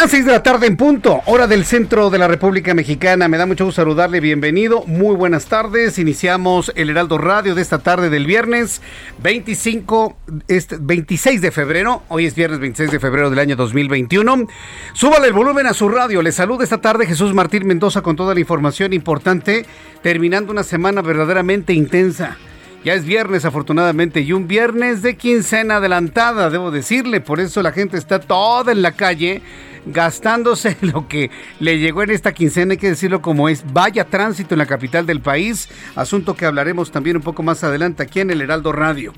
Las 0.00 0.12
6 0.12 0.24
de 0.24 0.32
la 0.32 0.42
tarde 0.42 0.66
en 0.66 0.78
punto, 0.78 1.20
hora 1.26 1.46
del 1.46 1.66
centro 1.66 2.08
de 2.08 2.16
la 2.16 2.26
República 2.26 2.72
Mexicana. 2.72 3.28
Me 3.28 3.36
da 3.36 3.44
mucho 3.44 3.66
gusto 3.66 3.82
saludarle, 3.82 4.20
bienvenido, 4.20 4.82
muy 4.86 5.14
buenas 5.14 5.44
tardes. 5.44 5.98
Iniciamos 5.98 6.72
el 6.74 6.88
Heraldo 6.88 7.18
Radio 7.18 7.54
de 7.54 7.60
esta 7.60 7.80
tarde 7.80 8.08
del 8.08 8.24
viernes 8.24 8.80
25, 9.22 10.16
este, 10.48 10.78
26 10.80 11.42
de 11.42 11.50
febrero. 11.50 12.02
Hoy 12.08 12.24
es 12.24 12.34
viernes 12.34 12.60
26 12.60 12.92
de 12.92 12.98
febrero 12.98 13.28
del 13.28 13.40
año 13.40 13.56
2021. 13.56 14.46
Súbale 14.94 15.26
el 15.26 15.34
volumen 15.34 15.66
a 15.66 15.74
su 15.74 15.90
radio. 15.90 16.22
Le 16.22 16.32
saluda 16.32 16.64
esta 16.64 16.80
tarde 16.80 17.04
Jesús 17.04 17.34
Martín 17.34 17.66
Mendoza 17.66 18.00
con 18.00 18.16
toda 18.16 18.32
la 18.32 18.40
información 18.40 18.94
importante, 18.94 19.66
terminando 20.02 20.50
una 20.50 20.62
semana 20.62 21.02
verdaderamente 21.02 21.74
intensa. 21.74 22.38
Ya 22.82 22.94
es 22.94 23.04
viernes 23.04 23.44
afortunadamente 23.44 24.22
y 24.22 24.32
un 24.32 24.48
viernes 24.48 25.02
de 25.02 25.16
quincena 25.16 25.76
adelantada, 25.76 26.48
debo 26.48 26.70
decirle, 26.70 27.20
por 27.20 27.38
eso 27.38 27.60
la 27.60 27.72
gente 27.72 27.98
está 27.98 28.20
toda 28.20 28.72
en 28.72 28.80
la 28.80 28.92
calle 28.92 29.42
gastándose 29.86 30.76
lo 30.80 31.08
que 31.08 31.30
le 31.58 31.78
llegó 31.78 32.02
en 32.02 32.10
esta 32.10 32.32
quincena, 32.32 32.72
hay 32.72 32.78
que 32.78 32.88
decirlo 32.88 33.22
como 33.22 33.48
es, 33.48 33.64
vaya 33.72 34.04
tránsito 34.04 34.54
en 34.54 34.58
la 34.58 34.66
capital 34.66 35.06
del 35.06 35.20
país, 35.20 35.68
asunto 35.96 36.34
que 36.34 36.46
hablaremos 36.46 36.90
también 36.90 37.16
un 37.16 37.22
poco 37.22 37.42
más 37.42 37.64
adelante 37.64 38.02
aquí 38.02 38.20
en 38.20 38.30
el 38.30 38.40
Heraldo 38.40 38.72
Radio. 38.72 39.12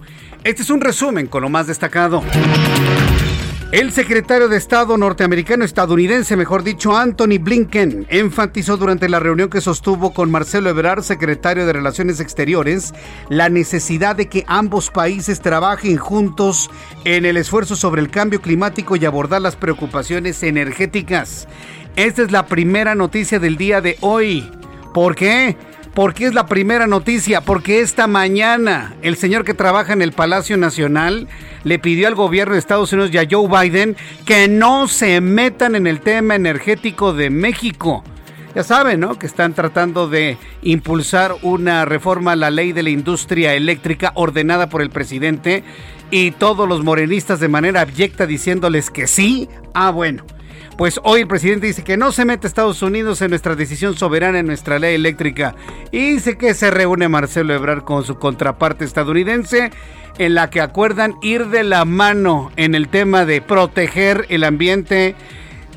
Este 0.44 0.62
es 0.62 0.70
un 0.70 0.80
resumen 0.80 1.26
con 1.26 1.42
lo 1.42 1.48
más 1.48 1.66
destacado. 1.66 2.22
El 3.72 3.90
secretario 3.90 4.48
de 4.48 4.58
Estado 4.58 4.98
norteamericano, 4.98 5.64
estadounidense, 5.64 6.36
mejor 6.36 6.62
dicho, 6.62 6.94
Anthony 6.94 7.38
Blinken, 7.40 8.06
enfatizó 8.10 8.76
durante 8.76 9.08
la 9.08 9.18
reunión 9.18 9.48
que 9.48 9.62
sostuvo 9.62 10.12
con 10.12 10.30
Marcelo 10.30 10.68
Ebrard, 10.68 11.02
secretario 11.02 11.64
de 11.64 11.72
Relaciones 11.72 12.20
Exteriores, 12.20 12.92
la 13.30 13.48
necesidad 13.48 14.14
de 14.14 14.28
que 14.28 14.44
ambos 14.46 14.90
países 14.90 15.40
trabajen 15.40 15.96
juntos 15.96 16.70
en 17.06 17.24
el 17.24 17.38
esfuerzo 17.38 17.74
sobre 17.74 18.02
el 18.02 18.10
cambio 18.10 18.42
climático 18.42 18.94
y 18.94 19.06
abordar 19.06 19.40
las 19.40 19.56
preocupaciones 19.56 20.42
energéticas. 20.42 21.48
Esta 21.96 22.20
es 22.20 22.30
la 22.30 22.44
primera 22.44 22.94
noticia 22.94 23.38
del 23.38 23.56
día 23.56 23.80
de 23.80 23.96
hoy. 24.02 24.52
¿Por 24.92 25.14
qué? 25.14 25.56
Porque 25.94 26.24
es 26.24 26.32
la 26.32 26.46
primera 26.46 26.86
noticia, 26.86 27.42
porque 27.42 27.80
esta 27.80 28.06
mañana 28.06 28.94
el 29.02 29.16
señor 29.16 29.44
que 29.44 29.52
trabaja 29.52 29.92
en 29.92 30.00
el 30.00 30.12
Palacio 30.12 30.56
Nacional 30.56 31.28
le 31.64 31.78
pidió 31.78 32.08
al 32.08 32.14
gobierno 32.14 32.54
de 32.54 32.60
Estados 32.60 32.92
Unidos 32.94 33.10
y 33.12 33.18
a 33.18 33.28
Joe 33.30 33.48
Biden 33.48 33.96
que 34.24 34.48
no 34.48 34.88
se 34.88 35.20
metan 35.20 35.74
en 35.74 35.86
el 35.86 36.00
tema 36.00 36.34
energético 36.34 37.12
de 37.12 37.28
México. 37.28 38.02
Ya 38.54 38.62
saben, 38.62 39.00
¿no? 39.00 39.18
Que 39.18 39.26
están 39.26 39.54
tratando 39.54 40.08
de 40.08 40.38
impulsar 40.62 41.34
una 41.42 41.84
reforma 41.84 42.32
a 42.32 42.36
la 42.36 42.50
ley 42.50 42.72
de 42.72 42.82
la 42.82 42.90
industria 42.90 43.54
eléctrica 43.54 44.12
ordenada 44.14 44.68
por 44.68 44.82
el 44.82 44.90
presidente 44.90 45.62
y 46.10 46.32
todos 46.32 46.68
los 46.68 46.82
morenistas 46.84 47.40
de 47.40 47.48
manera 47.48 47.82
abyecta 47.82 48.26
diciéndoles 48.26 48.90
que 48.90 49.06
sí. 49.06 49.48
Ah, 49.74 49.90
bueno. 49.90 50.24
Pues 50.76 50.98
hoy 51.04 51.20
el 51.20 51.28
presidente 51.28 51.66
dice 51.66 51.84
que 51.84 51.96
no 51.96 52.12
se 52.12 52.24
mete 52.24 52.46
Estados 52.46 52.82
Unidos 52.82 53.20
en 53.20 53.30
nuestra 53.30 53.54
decisión 53.54 53.96
soberana 53.96 54.38
en 54.38 54.46
nuestra 54.46 54.78
ley 54.78 54.94
eléctrica. 54.94 55.54
Y 55.90 56.14
dice 56.14 56.38
que 56.38 56.54
se 56.54 56.70
reúne 56.70 57.08
Marcelo 57.08 57.54
Ebrard 57.54 57.84
con 57.84 58.04
su 58.04 58.18
contraparte 58.18 58.84
estadounidense 58.84 59.70
en 60.18 60.34
la 60.34 60.50
que 60.50 60.60
acuerdan 60.60 61.14
ir 61.22 61.48
de 61.48 61.62
la 61.62 61.84
mano 61.84 62.50
en 62.56 62.74
el 62.74 62.88
tema 62.88 63.24
de 63.24 63.42
proteger 63.42 64.26
el 64.28 64.44
ambiente, 64.44 65.14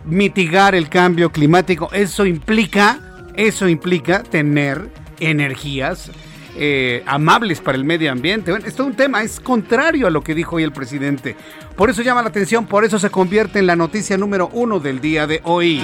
mitigar 0.05 0.75
el 0.75 0.89
cambio 0.89 1.31
climático. 1.31 1.89
Eso 1.91 2.25
implica, 2.25 2.99
eso 3.35 3.67
implica 3.67 4.23
tener 4.23 4.89
energías 5.19 6.11
eh, 6.55 7.03
amables 7.05 7.61
para 7.61 7.77
el 7.77 7.83
medio 7.83 8.11
ambiente. 8.11 8.51
Bueno, 8.51 8.65
esto 8.65 8.83
es 8.83 8.89
un 8.89 8.95
tema, 8.95 9.21
es 9.23 9.39
contrario 9.39 10.07
a 10.07 10.09
lo 10.09 10.21
que 10.21 10.33
dijo 10.33 10.55
hoy 10.55 10.63
el 10.63 10.71
presidente. 10.71 11.35
Por 11.75 11.89
eso 11.89 12.01
llama 12.01 12.21
la 12.21 12.29
atención, 12.29 12.65
por 12.65 12.85
eso 12.85 12.99
se 12.99 13.09
convierte 13.09 13.59
en 13.59 13.67
la 13.67 13.75
noticia 13.75 14.17
número 14.17 14.49
uno 14.53 14.79
del 14.79 15.01
día 15.01 15.27
de 15.27 15.41
hoy. 15.43 15.81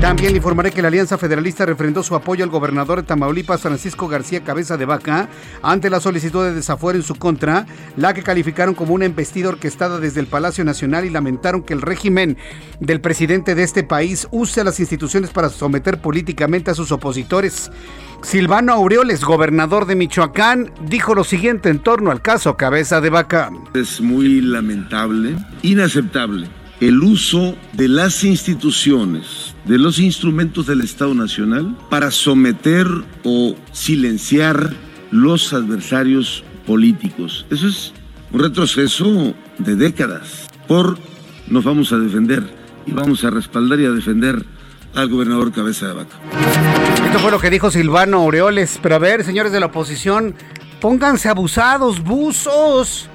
También 0.00 0.30
le 0.30 0.36
informaré 0.36 0.70
que 0.70 0.80
la 0.80 0.88
Alianza 0.88 1.18
Federalista 1.18 1.66
refrendó 1.66 2.04
su 2.04 2.14
apoyo 2.14 2.44
al 2.44 2.50
gobernador 2.50 3.00
de 3.00 3.06
Tamaulipas, 3.06 3.62
Francisco 3.62 4.06
García 4.06 4.44
Cabeza 4.44 4.76
de 4.76 4.84
Vaca, 4.84 5.28
ante 5.60 5.90
la 5.90 5.98
solicitud 5.98 6.44
de 6.44 6.54
desafuero 6.54 6.96
en 6.96 7.02
su 7.02 7.16
contra, 7.16 7.66
la 7.96 8.14
que 8.14 8.22
calificaron 8.22 8.76
como 8.76 8.94
una 8.94 9.06
embestida 9.06 9.48
orquestada 9.48 9.98
desde 9.98 10.20
el 10.20 10.28
Palacio 10.28 10.64
Nacional 10.64 11.04
y 11.04 11.10
lamentaron 11.10 11.62
que 11.62 11.74
el 11.74 11.82
régimen 11.82 12.38
del 12.78 13.00
presidente 13.00 13.56
de 13.56 13.64
este 13.64 13.82
país 13.82 14.28
use 14.30 14.60
a 14.60 14.64
las 14.64 14.78
instituciones 14.78 15.30
para 15.30 15.48
someter 15.48 16.00
políticamente 16.00 16.70
a 16.70 16.74
sus 16.74 16.92
opositores. 16.92 17.72
Silvano 18.22 18.72
Aureoles, 18.72 19.24
gobernador 19.24 19.84
de 19.86 19.96
Michoacán, 19.96 20.72
dijo 20.86 21.16
lo 21.16 21.24
siguiente 21.24 21.70
en 21.70 21.80
torno 21.80 22.12
al 22.12 22.22
caso 22.22 22.56
Cabeza 22.56 23.00
de 23.00 23.10
Vaca. 23.10 23.50
Es 23.74 24.00
muy 24.00 24.42
lamentable, 24.42 25.36
inaceptable, 25.62 26.48
el 26.80 27.02
uso 27.02 27.56
de 27.72 27.88
las 27.88 28.22
instituciones, 28.22 29.56
de 29.68 29.76
los 29.76 29.98
instrumentos 29.98 30.66
del 30.66 30.80
Estado 30.80 31.12
Nacional 31.14 31.76
para 31.90 32.10
someter 32.10 32.86
o 33.22 33.54
silenciar 33.72 34.72
los 35.10 35.52
adversarios 35.52 36.42
políticos. 36.66 37.46
Eso 37.50 37.68
es 37.68 37.92
un 38.32 38.40
retroceso 38.40 39.34
de 39.58 39.76
décadas. 39.76 40.48
Por 40.66 40.98
nos 41.48 41.64
vamos 41.64 41.92
a 41.92 41.98
defender 41.98 42.42
y 42.86 42.92
vamos 42.92 43.24
a 43.24 43.30
respaldar 43.30 43.78
y 43.80 43.84
a 43.84 43.90
defender 43.90 44.42
al 44.94 45.08
gobernador 45.08 45.52
Cabeza 45.52 45.88
de 45.88 45.92
Vaca. 45.92 46.16
Esto 47.04 47.18
fue 47.18 47.30
lo 47.30 47.38
que 47.38 47.50
dijo 47.50 47.70
Silvano 47.70 48.18
Aureoles. 48.22 48.78
Pero 48.82 48.94
a 48.94 48.98
ver, 48.98 49.22
señores 49.22 49.52
de 49.52 49.60
la 49.60 49.66
oposición, 49.66 50.34
pónganse 50.80 51.28
abusados, 51.28 52.02
buzos. 52.02 53.10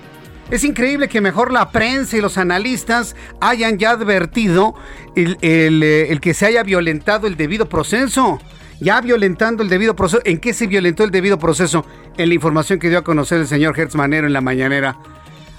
Es 0.53 0.63
increíble 0.63 1.07
que 1.07 1.19
mejor 1.19 1.51
la 1.51 1.71
prensa 1.71 2.15
y 2.15 2.21
los 2.21 2.37
analistas 2.37 3.15
hayan 3.41 3.79
ya 3.79 3.89
advertido 3.89 4.75
eh, 5.15 6.07
el, 6.11 6.21
que 6.21 6.35
se 6.35 6.45
haya 6.45 6.61
violentado 6.61 7.25
el 7.25 7.35
debido 7.35 7.67
proceso. 7.67 8.39
Ya 8.79 9.01
violentando 9.01 9.63
el 9.63 9.69
debido 9.69 9.95
proceso. 9.95 10.21
¿En 10.25 10.37
qué 10.37 10.53
se 10.53 10.67
violentó 10.67 11.03
el 11.05 11.09
debido 11.09 11.39
proceso? 11.39 11.87
En 12.17 12.29
la 12.29 12.35
información 12.35 12.77
que 12.77 12.89
dio 12.89 12.99
a 12.99 13.03
conocer 13.03 13.39
el 13.39 13.47
señor 13.47 13.79
Hertz 13.79 13.95
Manero 13.95 14.27
en 14.27 14.33
la 14.33 14.41
mañanera. 14.41 14.95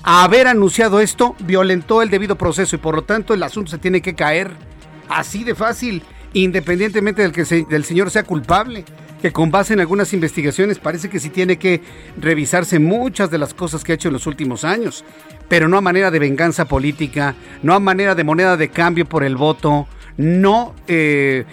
Haber 0.05 0.47
anunciado 0.47 1.01
esto, 1.01 1.35
violentó 1.41 2.01
el 2.01 2.09
debido 2.09 2.39
proceso 2.39 2.77
y 2.77 2.79
por 2.79 2.95
lo 2.95 3.03
tanto 3.03 3.35
el 3.35 3.43
asunto 3.43 3.73
se 3.73 3.79
tiene 3.79 4.01
que 4.01 4.15
caer. 4.15 4.53
Así 5.09 5.43
de 5.43 5.57
fácil 5.57 6.05
independientemente 6.35 7.23
del 7.23 7.33
que 7.33 7.45
se, 7.45 7.65
del 7.65 7.85
señor 7.85 8.13
sea 8.13 8.23
culpable, 8.23 8.85
que 9.25 9.33
con 9.33 9.51
base 9.51 9.73
en 9.73 9.81
algunas 9.81 10.13
investigaciones 10.13 10.79
parece 10.79 11.09
que 11.09 11.19
sí 11.19 11.31
tiene 11.31 11.57
que 11.57 11.81
revisarse 12.21 12.79
muchas 12.79 13.31
de 13.31 13.39
las 13.39 13.55
cosas 13.55 13.83
que 13.83 13.93
ha 13.93 13.95
hecho 13.95 14.09
en 14.09 14.13
los 14.13 14.27
últimos 14.27 14.65
años, 14.65 15.03
pero 15.49 15.67
no 15.67 15.79
a 15.79 15.81
manera 15.81 16.11
de 16.11 16.19
venganza 16.19 16.67
política, 16.67 17.35
no 17.63 17.73
a 17.73 17.81
manera 17.81 18.15
de 18.15 18.23
moneda 18.23 18.59
de 18.59 18.69
cambio 18.69 19.07
por 19.07 19.25
el 19.25 19.37
voto, 19.37 19.89
no 20.19 20.75
eh, 20.89 21.47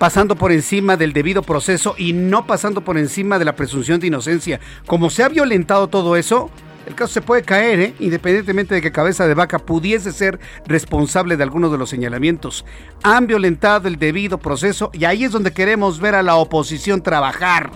pasando 0.00 0.34
por 0.34 0.50
encima 0.50 0.96
del 0.96 1.12
debido 1.12 1.44
proceso 1.44 1.94
y 1.96 2.12
no 2.12 2.44
pasando 2.44 2.80
por 2.80 2.98
encima 2.98 3.38
de 3.38 3.44
la 3.44 3.54
presunción 3.54 4.00
de 4.00 4.08
inocencia. 4.08 4.58
Como 4.84 5.08
se 5.08 5.22
ha 5.22 5.28
violentado 5.28 5.86
todo 5.86 6.16
eso, 6.16 6.50
El 6.86 6.94
caso 6.94 7.12
se 7.14 7.22
puede 7.22 7.42
caer, 7.42 7.80
¿eh? 7.80 7.94
independientemente 8.00 8.74
de 8.74 8.82
que 8.82 8.90
Cabeza 8.90 9.26
de 9.26 9.34
Vaca 9.34 9.58
pudiese 9.60 10.12
ser 10.12 10.40
responsable 10.66 11.36
de 11.36 11.42
algunos 11.44 11.70
de 11.70 11.78
los 11.78 11.88
señalamientos. 11.88 12.64
Han 13.02 13.26
violentado 13.26 13.86
el 13.88 13.98
debido 13.98 14.38
proceso 14.38 14.90
y 14.92 15.04
ahí 15.04 15.24
es 15.24 15.32
donde 15.32 15.52
queremos 15.52 16.00
ver 16.00 16.14
a 16.14 16.22
la 16.22 16.34
oposición 16.34 17.02
trabajar. 17.02 17.70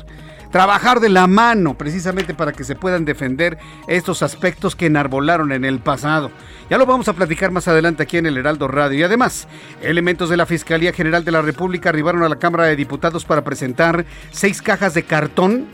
Trabajar 0.51 1.01
de 1.01 1.09
la 1.09 1.27
mano 1.27 1.77
precisamente 1.77 2.35
para 2.35 2.53
que 2.53 2.65
se 2.65 2.75
puedan 2.75 3.05
defender 3.05 3.59
estos 3.89 4.23
aspectos 4.23 4.75
que 4.75 4.87
enarbolaron 4.87 5.53
en 5.53 5.65
el 5.65 5.81
pasado. 5.81 6.31
Ya 6.71 6.79
lo 6.79 6.87
vamos 6.87 7.09
a 7.09 7.13
platicar 7.13 7.51
más 7.51 7.69
adelante 7.69 8.03
aquí 8.03 8.17
en 8.17 8.27
el 8.27 8.39
Heraldo 8.39 8.67
Radio. 8.67 8.99
Y 8.99 9.03
además, 9.03 9.47
elementos 9.83 10.31
de 10.31 10.37
la 10.37 10.47
Fiscalía 10.47 10.93
General 10.93 11.25
de 11.25 11.33
la 11.33 11.43
República 11.43 11.91
arribaron 11.91 12.23
a 12.23 12.29
la 12.29 12.39
Cámara 12.39 12.65
de 12.65 12.77
Diputados 12.77 13.25
para 13.25 13.45
presentar 13.45 14.05
seis 14.31 14.63
cajas 14.63 14.95
de 14.95 15.05
cartón. 15.05 15.67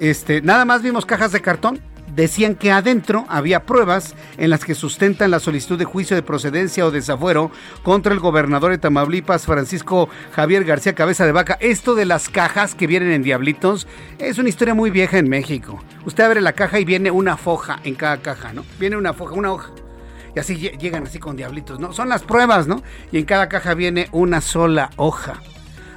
Este, 0.00 0.40
nada 0.42 0.64
más 0.64 0.82
vimos 0.82 1.06
cajas 1.06 1.30
de 1.32 1.40
cartón 1.40 1.80
decían 2.14 2.54
que 2.54 2.70
adentro 2.70 3.26
había 3.28 3.64
pruebas 3.64 4.14
en 4.36 4.50
las 4.50 4.64
que 4.64 4.74
sustentan 4.74 5.30
la 5.30 5.40
solicitud 5.40 5.78
de 5.78 5.84
juicio 5.84 6.16
de 6.16 6.22
procedencia 6.22 6.86
o 6.86 6.90
desafuero 6.90 7.50
contra 7.82 8.12
el 8.12 8.20
gobernador 8.20 8.70
de 8.70 8.78
Tamaulipas, 8.78 9.46
Francisco 9.46 10.08
Javier 10.32 10.64
García 10.64 10.94
Cabeza 10.94 11.26
de 11.26 11.32
Vaca. 11.32 11.58
Esto 11.60 11.94
de 11.94 12.04
las 12.04 12.28
cajas 12.28 12.74
que 12.74 12.86
vienen 12.86 13.10
en 13.10 13.22
diablitos 13.22 13.86
es 14.18 14.38
una 14.38 14.48
historia 14.48 14.74
muy 14.74 14.90
vieja 14.90 15.18
en 15.18 15.28
México. 15.28 15.82
Usted 16.04 16.24
abre 16.24 16.40
la 16.40 16.52
caja 16.52 16.78
y 16.78 16.84
viene 16.84 17.10
una 17.10 17.36
foja 17.36 17.80
en 17.84 17.94
cada 17.94 18.18
caja, 18.18 18.52
¿no? 18.52 18.64
Viene 18.78 18.96
una 18.96 19.12
foja, 19.12 19.34
una 19.34 19.52
hoja. 19.52 19.70
Y 20.36 20.38
así 20.40 20.56
llegan 20.56 21.04
así 21.04 21.18
con 21.18 21.36
diablitos, 21.36 21.78
¿no? 21.78 21.92
Son 21.92 22.08
las 22.08 22.22
pruebas, 22.22 22.66
¿no? 22.66 22.82
Y 23.12 23.18
en 23.18 23.24
cada 23.24 23.48
caja 23.48 23.74
viene 23.74 24.08
una 24.12 24.40
sola 24.40 24.90
hoja. 24.96 25.40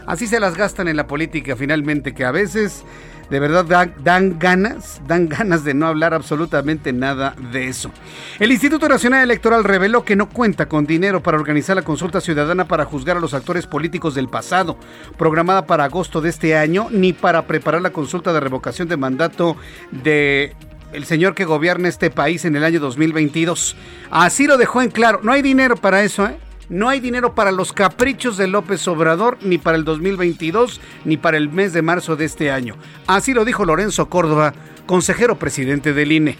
Así 0.05 0.27
se 0.27 0.39
las 0.39 0.55
gastan 0.55 0.87
en 0.87 0.95
la 0.95 1.07
política 1.07 1.55
finalmente, 1.55 2.13
que 2.13 2.23
a 2.23 2.31
veces 2.31 2.85
de 3.29 3.39
verdad 3.39 3.93
dan, 4.03 4.39
ganas, 4.39 5.01
dan 5.07 5.27
ganas 5.27 5.63
de 5.63 5.73
no 5.73 5.87
hablar 5.87 6.13
absolutamente 6.13 6.93
nada 6.93 7.35
de 7.51 7.67
eso. 7.67 7.91
El 8.39 8.51
Instituto 8.51 8.87
Nacional 8.87 9.23
Electoral 9.23 9.63
reveló 9.63 10.05
que 10.05 10.15
no 10.15 10.29
cuenta 10.29 10.67
con 10.67 10.85
dinero 10.85 11.21
para 11.21 11.37
organizar 11.37 11.75
la 11.75 11.81
consulta 11.81 12.21
ciudadana 12.21 12.67
para 12.67 12.85
juzgar 12.85 13.17
a 13.17 13.19
los 13.19 13.33
actores 13.33 13.67
políticos 13.67 14.15
del 14.15 14.29
pasado, 14.29 14.77
programada 15.17 15.65
para 15.65 15.85
agosto 15.85 16.21
de 16.21 16.29
este 16.29 16.55
año, 16.57 16.87
ni 16.91 17.13
para 17.13 17.47
preparar 17.47 17.81
la 17.81 17.91
consulta 17.91 18.33
de 18.33 18.39
revocación 18.39 18.87
de 18.87 18.97
mandato 18.97 19.57
de 19.91 20.55
el 20.93 21.05
señor 21.05 21.35
que 21.35 21.45
gobierna 21.45 21.89
este 21.89 22.09
país 22.09 22.45
en 22.45 22.55
el 22.55 22.63
año 22.63 22.79
2022. 22.79 23.75
Así 24.09 24.47
lo 24.47 24.57
dejó 24.57 24.81
en 24.81 24.89
claro. 24.89 25.19
No 25.21 25.33
hay 25.33 25.41
dinero 25.41 25.75
para 25.75 26.03
eso, 26.03 26.25
¿eh? 26.25 26.37
No 26.69 26.89
hay 26.89 26.99
dinero 26.99 27.33
para 27.33 27.51
los 27.51 27.71
caprichos 27.71 28.35
de 28.35 28.47
López 28.47 28.85
Obrador, 28.89 29.37
ni 29.41 29.57
para 29.57 29.77
el 29.77 29.85
2022, 29.85 30.81
ni 31.05 31.15
para 31.15 31.37
el 31.37 31.49
mes 31.49 31.71
de 31.71 31.81
marzo 31.81 32.17
de 32.17 32.25
este 32.25 32.51
año. 32.51 32.75
Así 33.07 33.33
lo 33.33 33.45
dijo 33.45 33.63
Lorenzo 33.63 34.09
Córdoba, 34.09 34.53
consejero 34.85 35.39
presidente 35.39 35.93
del 35.93 36.11
INE. 36.11 36.37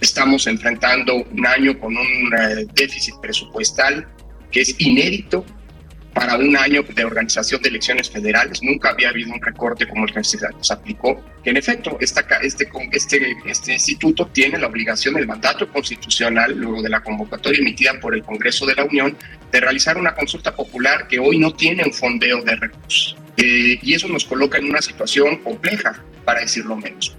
Estamos 0.00 0.46
enfrentando 0.46 1.14
un 1.16 1.46
año 1.46 1.78
con 1.80 1.96
un 1.96 2.34
eh, 2.38 2.66
déficit 2.74 3.14
presupuestal 3.20 4.06
que 4.52 4.60
es 4.60 4.80
inédito 4.80 5.44
para 6.16 6.36
un 6.36 6.56
año 6.56 6.82
de 6.82 7.04
organización 7.04 7.60
de 7.60 7.68
elecciones 7.68 8.10
federales. 8.10 8.62
Nunca 8.62 8.88
había 8.88 9.10
habido 9.10 9.34
un 9.34 9.40
recorte 9.42 9.86
como 9.86 10.06
el 10.06 10.14
que 10.14 10.24
se 10.24 10.38
aplicó. 10.72 11.22
En 11.44 11.58
efecto, 11.58 11.98
esta, 12.00 12.22
este, 12.40 12.70
este, 12.92 13.36
este 13.44 13.74
instituto 13.74 14.26
tiene 14.28 14.58
la 14.58 14.66
obligación, 14.66 15.18
el 15.18 15.26
mandato 15.26 15.70
constitucional, 15.70 16.56
luego 16.56 16.80
de 16.80 16.88
la 16.88 17.02
convocatoria 17.02 17.60
emitida 17.60 18.00
por 18.00 18.14
el 18.14 18.22
Congreso 18.22 18.64
de 18.64 18.74
la 18.74 18.84
Unión, 18.84 19.14
de 19.52 19.60
realizar 19.60 19.98
una 19.98 20.14
consulta 20.14 20.56
popular 20.56 21.06
que 21.06 21.18
hoy 21.18 21.38
no 21.38 21.52
tiene 21.52 21.84
un 21.84 21.92
fondeo 21.92 22.42
de 22.42 22.56
recursos. 22.56 23.14
Eh, 23.36 23.78
y 23.82 23.92
eso 23.92 24.08
nos 24.08 24.24
coloca 24.24 24.56
en 24.56 24.70
una 24.70 24.80
situación 24.80 25.36
compleja, 25.42 26.02
para 26.24 26.40
decirlo 26.40 26.76
menos. 26.76 27.14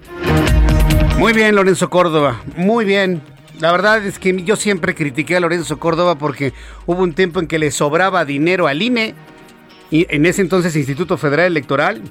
Muy 1.20 1.34
bien, 1.34 1.54
Lorenzo 1.54 1.88
Córdoba. 1.92 2.42
Muy 2.56 2.84
bien. 2.84 3.22
La 3.60 3.72
verdad 3.72 4.06
es 4.06 4.20
que 4.20 4.44
yo 4.44 4.56
siempre 4.56 4.94
critiqué 4.94 5.36
a 5.36 5.40
Lorenzo 5.40 5.80
Córdoba 5.80 6.16
porque 6.16 6.54
hubo 6.86 7.02
un 7.02 7.14
tiempo 7.14 7.40
en 7.40 7.48
que 7.48 7.58
le 7.58 7.72
sobraba 7.72 8.24
dinero 8.24 8.68
al 8.68 8.82
INE, 8.82 9.16
y 9.90 10.06
en 10.10 10.26
ese 10.26 10.42
entonces 10.42 10.76
Instituto 10.76 11.18
Federal 11.18 11.48
Electoral, 11.48 12.02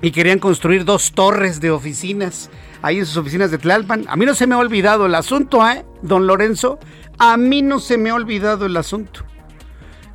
y 0.00 0.10
querían 0.10 0.40
construir 0.40 0.84
dos 0.84 1.12
torres 1.12 1.60
de 1.60 1.70
oficinas 1.70 2.50
ahí 2.82 2.98
en 2.98 3.06
sus 3.06 3.16
oficinas 3.16 3.52
de 3.52 3.58
Tlalpan. 3.58 4.06
A 4.08 4.16
mí 4.16 4.26
no 4.26 4.34
se 4.34 4.48
me 4.48 4.56
ha 4.56 4.58
olvidado 4.58 5.06
el 5.06 5.14
asunto, 5.14 5.64
¿eh, 5.68 5.84
don 6.02 6.26
Lorenzo? 6.26 6.80
A 7.18 7.36
mí 7.36 7.62
no 7.62 7.78
se 7.78 7.96
me 7.96 8.10
ha 8.10 8.14
olvidado 8.14 8.66
el 8.66 8.76
asunto 8.76 9.24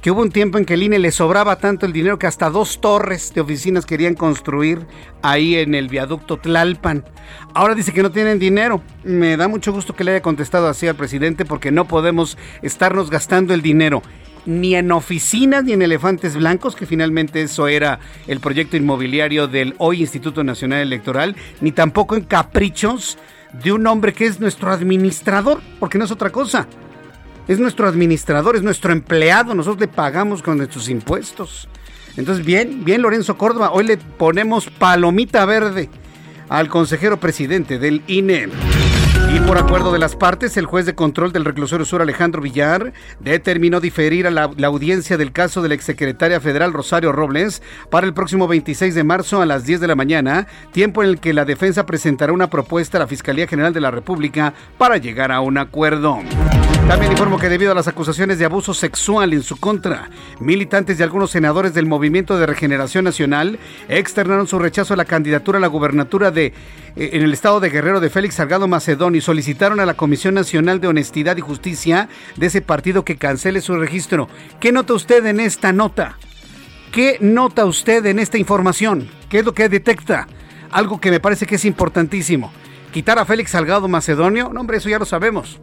que 0.08 0.12
hubo 0.12 0.22
un 0.22 0.32
tiempo 0.32 0.58
en 0.58 0.64
que 0.64 0.76
el 0.76 0.84
INE 0.84 1.00
le 1.00 1.12
sobraba 1.12 1.58
tanto 1.58 1.86
el 1.86 1.92
dinero 1.92 2.18
que 2.18 2.28
hasta 2.28 2.50
dos 2.50 2.80
torres 2.80 3.34
de 3.34 3.42
oficinas 3.42 3.86
querían 3.86 4.14
construir 4.14 4.88
ahí 5.22 5.56
en 5.56 5.76
el 5.76 5.90
viaducto 5.90 6.38
Tlalpan. 6.38 7.04
Ahora 7.54 7.76
dice 7.76 7.92
que 7.92 8.02
no 8.02 8.10
tienen 8.10 8.40
dinero. 8.40 8.82
Me 9.04 9.36
da 9.36 9.50
mucho 9.50 9.74
gusto 9.74 9.98
que 9.98 10.06
le 10.06 10.12
haya 10.12 10.22
contestado 10.22 10.70
así 10.70 10.88
al 10.88 10.96
presidente 10.96 11.44
porque 11.44 11.74
no 11.74 11.90
podemos 11.90 12.38
estarnos 12.62 13.10
gastando 13.10 13.54
el 13.54 13.62
dinero 13.62 14.02
ni 14.46 14.76
en 14.76 14.94
oficinas 14.94 15.66
ni 15.66 15.74
en 15.74 15.82
elefantes 15.82 16.38
blancos, 16.38 16.78
que 16.78 16.86
finalmente 16.86 17.42
eso 17.42 17.68
era 17.68 18.00
el 18.28 18.40
proyecto 18.40 18.78
inmobiliario 18.78 19.50
del 19.50 19.76
hoy 19.78 20.00
Instituto 20.00 20.42
Nacional 20.42 20.80
Electoral, 20.80 21.36
ni 21.60 21.74
tampoco 21.74 22.16
en 22.16 22.24
caprichos 22.24 23.18
de 23.52 23.74
un 23.74 23.86
hombre 23.86 24.14
que 24.14 24.26
es 24.26 24.40
nuestro 24.40 24.72
administrador, 24.72 25.60
porque 25.82 25.98
no 25.98 26.06
es 26.06 26.12
otra 26.12 26.30
cosa 26.30 26.66
es 27.48 27.60
nuestro 27.60 27.88
administrador, 27.88 28.56
es 28.56 28.64
nuestro 28.64 28.92
empleado, 28.92 29.56
nosotros 29.56 29.80
le 29.80 29.88
pagamos 29.88 30.42
con 30.42 30.58
nuestros 30.58 30.90
impuestos. 30.90 31.68
Entonces, 32.18 32.46
bien, 32.46 32.84
bien 32.84 33.02
Lorenzo 33.02 33.38
Córdoba, 33.38 33.72
hoy 33.72 33.86
le 33.86 33.98
ponemos 33.98 34.70
palomita 34.70 35.46
verde 35.46 35.90
al 36.50 36.68
consejero 36.68 37.20
presidente 37.20 37.78
del 37.78 38.02
INE. 38.08 38.50
Y 39.34 39.40
por 39.42 39.58
acuerdo 39.58 39.92
de 39.92 40.00
las 40.00 40.16
partes, 40.16 40.56
el 40.56 40.66
juez 40.66 40.86
de 40.86 40.96
control 40.96 41.34
del 41.34 41.44
reclusorio 41.44 41.86
sur 41.86 42.02
Alejandro 42.02 42.42
Villar 42.42 42.94
determinó 43.20 43.82
diferir 43.82 44.26
a 44.26 44.32
la, 44.32 44.50
la, 44.56 44.68
audiencia 44.68 45.18
del 45.18 45.34
caso 45.34 45.62
de 45.62 45.68
la 45.68 45.76
exsecretaria 45.76 46.40
federal 46.40 46.72
Rosario 46.72 47.12
Robles 47.12 47.62
para 47.92 48.08
el 48.08 48.14
próximo 48.14 48.48
26 48.48 48.96
de 48.96 49.04
marzo 49.04 49.42
a 49.42 49.46
las 49.46 49.66
10 49.66 49.82
de 49.82 49.88
la 49.88 49.96
mañana, 49.96 50.48
tiempo 50.72 51.04
en 51.04 51.10
el 51.10 51.20
que 51.20 51.34
la 51.34 51.44
defensa 51.44 51.86
presentará 51.86 52.32
una 52.32 52.50
propuesta 52.50 52.98
a 52.98 53.02
la 53.02 53.08
Fiscalía 53.08 53.48
General 53.48 53.74
de 53.74 53.82
la 53.82 53.92
República 53.92 54.54
para 54.78 54.98
llegar 54.98 55.32
a 55.32 55.42
un 55.42 55.58
acuerdo. 55.58 56.20
También 56.88 57.12
informo 57.12 57.38
que 57.38 57.50
debido 57.50 57.74
a 57.74 57.76
las 57.76 57.90
acusaciones 57.90 58.40
de 58.40 58.46
abuso 58.46 58.74
sexual 58.74 59.34
en 59.34 59.44
su 59.44 59.58
contra, 59.58 60.10
militantes 60.40 60.98
y 60.98 61.04
algunos 61.04 61.32
senadores 61.32 61.74
del 61.74 61.86
Movimiento 61.86 62.40
de 62.40 62.46
Regeneración 62.46 63.04
Nacional 63.04 63.60
externaron 63.90 64.48
su 64.48 64.58
rechazo 64.58 64.94
a 64.94 64.98
la 64.98 65.04
candidatura 65.04 65.58
a 65.58 65.62
la 65.62 65.68
gubernatura 65.68 66.32
de 66.32 66.46
eh, 66.96 67.10
en 67.12 67.24
el 67.24 67.34
estado 67.34 67.60
de 67.60 67.72
Guerrero 67.72 68.00
de 68.00 68.10
Félix 68.10 68.36
Salgado 68.36 68.70
Macedonio 68.70 69.18
y 69.18 69.22
solicitaron 69.22 69.82
a 69.82 69.86
la 69.86 69.96
Comisión 69.96 70.34
Nacional 70.34 70.80
de 70.80 70.88
Honestidad 70.88 71.36
y 71.36 71.42
Justicia 71.42 72.08
de 72.38 72.46
ese 72.46 72.62
partido 72.62 73.04
que 73.04 73.18
cancele 73.18 73.60
su 73.60 73.76
registro. 73.76 74.30
¿Qué 74.62 74.72
nota 74.72 74.94
usted 74.94 75.26
en 75.26 75.42
esta 75.42 75.74
nota? 75.74 76.18
¿Qué 76.94 77.18
nota 77.20 77.66
usted 77.66 78.06
en 78.06 78.18
esta 78.18 78.38
información? 78.38 79.10
¿Qué 79.28 79.40
es 79.40 79.46
lo 79.46 79.54
que 79.54 79.68
detecta? 79.68 80.26
Algo 80.72 81.02
que 81.02 81.12
me 81.12 81.20
parece 81.20 81.48
que 81.48 81.56
es 81.56 81.66
importantísimo. 81.66 82.50
¿Quitar 82.94 83.20
a 83.20 83.26
Félix 83.26 83.52
Salgado 83.52 83.90
Macedonio? 83.90 84.52
No, 84.54 84.62
hombre, 84.62 84.78
eso 84.78 84.88
ya 84.88 85.00
lo 85.00 85.06
sabemos 85.06 85.60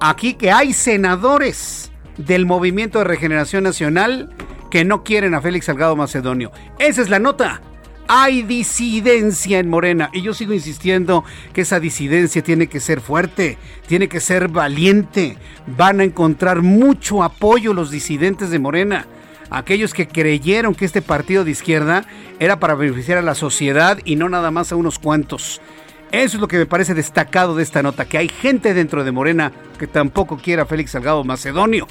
aquí 0.00 0.34
que 0.34 0.50
hay 0.50 0.72
senadores 0.72 1.90
del 2.16 2.46
Movimiento 2.46 2.98
de 2.98 3.04
Regeneración 3.04 3.64
Nacional 3.64 4.30
que 4.70 4.84
no 4.84 5.04
quieren 5.04 5.34
a 5.34 5.40
Félix 5.40 5.66
Salgado 5.66 5.96
Macedonio. 5.96 6.52
Esa 6.78 7.02
es 7.02 7.08
la 7.08 7.18
nota. 7.18 7.62
Hay 8.06 8.42
disidencia 8.42 9.58
en 9.58 9.68
Morena 9.68 10.08
y 10.14 10.22
yo 10.22 10.32
sigo 10.32 10.54
insistiendo 10.54 11.24
que 11.52 11.60
esa 11.60 11.78
disidencia 11.78 12.42
tiene 12.42 12.66
que 12.66 12.80
ser 12.80 13.00
fuerte, 13.02 13.58
tiene 13.86 14.08
que 14.08 14.20
ser 14.20 14.48
valiente. 14.48 15.36
Van 15.66 16.00
a 16.00 16.04
encontrar 16.04 16.62
mucho 16.62 17.22
apoyo 17.22 17.74
los 17.74 17.90
disidentes 17.90 18.50
de 18.50 18.58
Morena 18.58 19.06
aquellos 19.50 19.94
que 19.94 20.08
creyeron 20.08 20.74
que 20.74 20.84
este 20.84 21.02
partido 21.02 21.44
de 21.44 21.50
izquierda 21.50 22.04
era 22.38 22.60
para 22.60 22.74
beneficiar 22.74 23.18
a 23.18 23.22
la 23.22 23.34
sociedad 23.34 23.98
y 24.04 24.16
no 24.16 24.28
nada 24.28 24.50
más 24.50 24.72
a 24.72 24.76
unos 24.76 24.98
cuantos. 24.98 25.60
Eso 26.10 26.36
es 26.36 26.40
lo 26.40 26.48
que 26.48 26.56
me 26.56 26.66
parece 26.66 26.94
destacado 26.94 27.54
de 27.54 27.62
esta 27.62 27.82
nota, 27.82 28.06
que 28.06 28.18
hay 28.18 28.28
gente 28.28 28.72
dentro 28.72 29.04
de 29.04 29.12
Morena 29.12 29.52
que 29.78 29.86
tampoco 29.86 30.38
quiere 30.38 30.62
a 30.62 30.66
Félix 30.66 30.92
Salgado 30.92 31.22
Macedonio. 31.22 31.86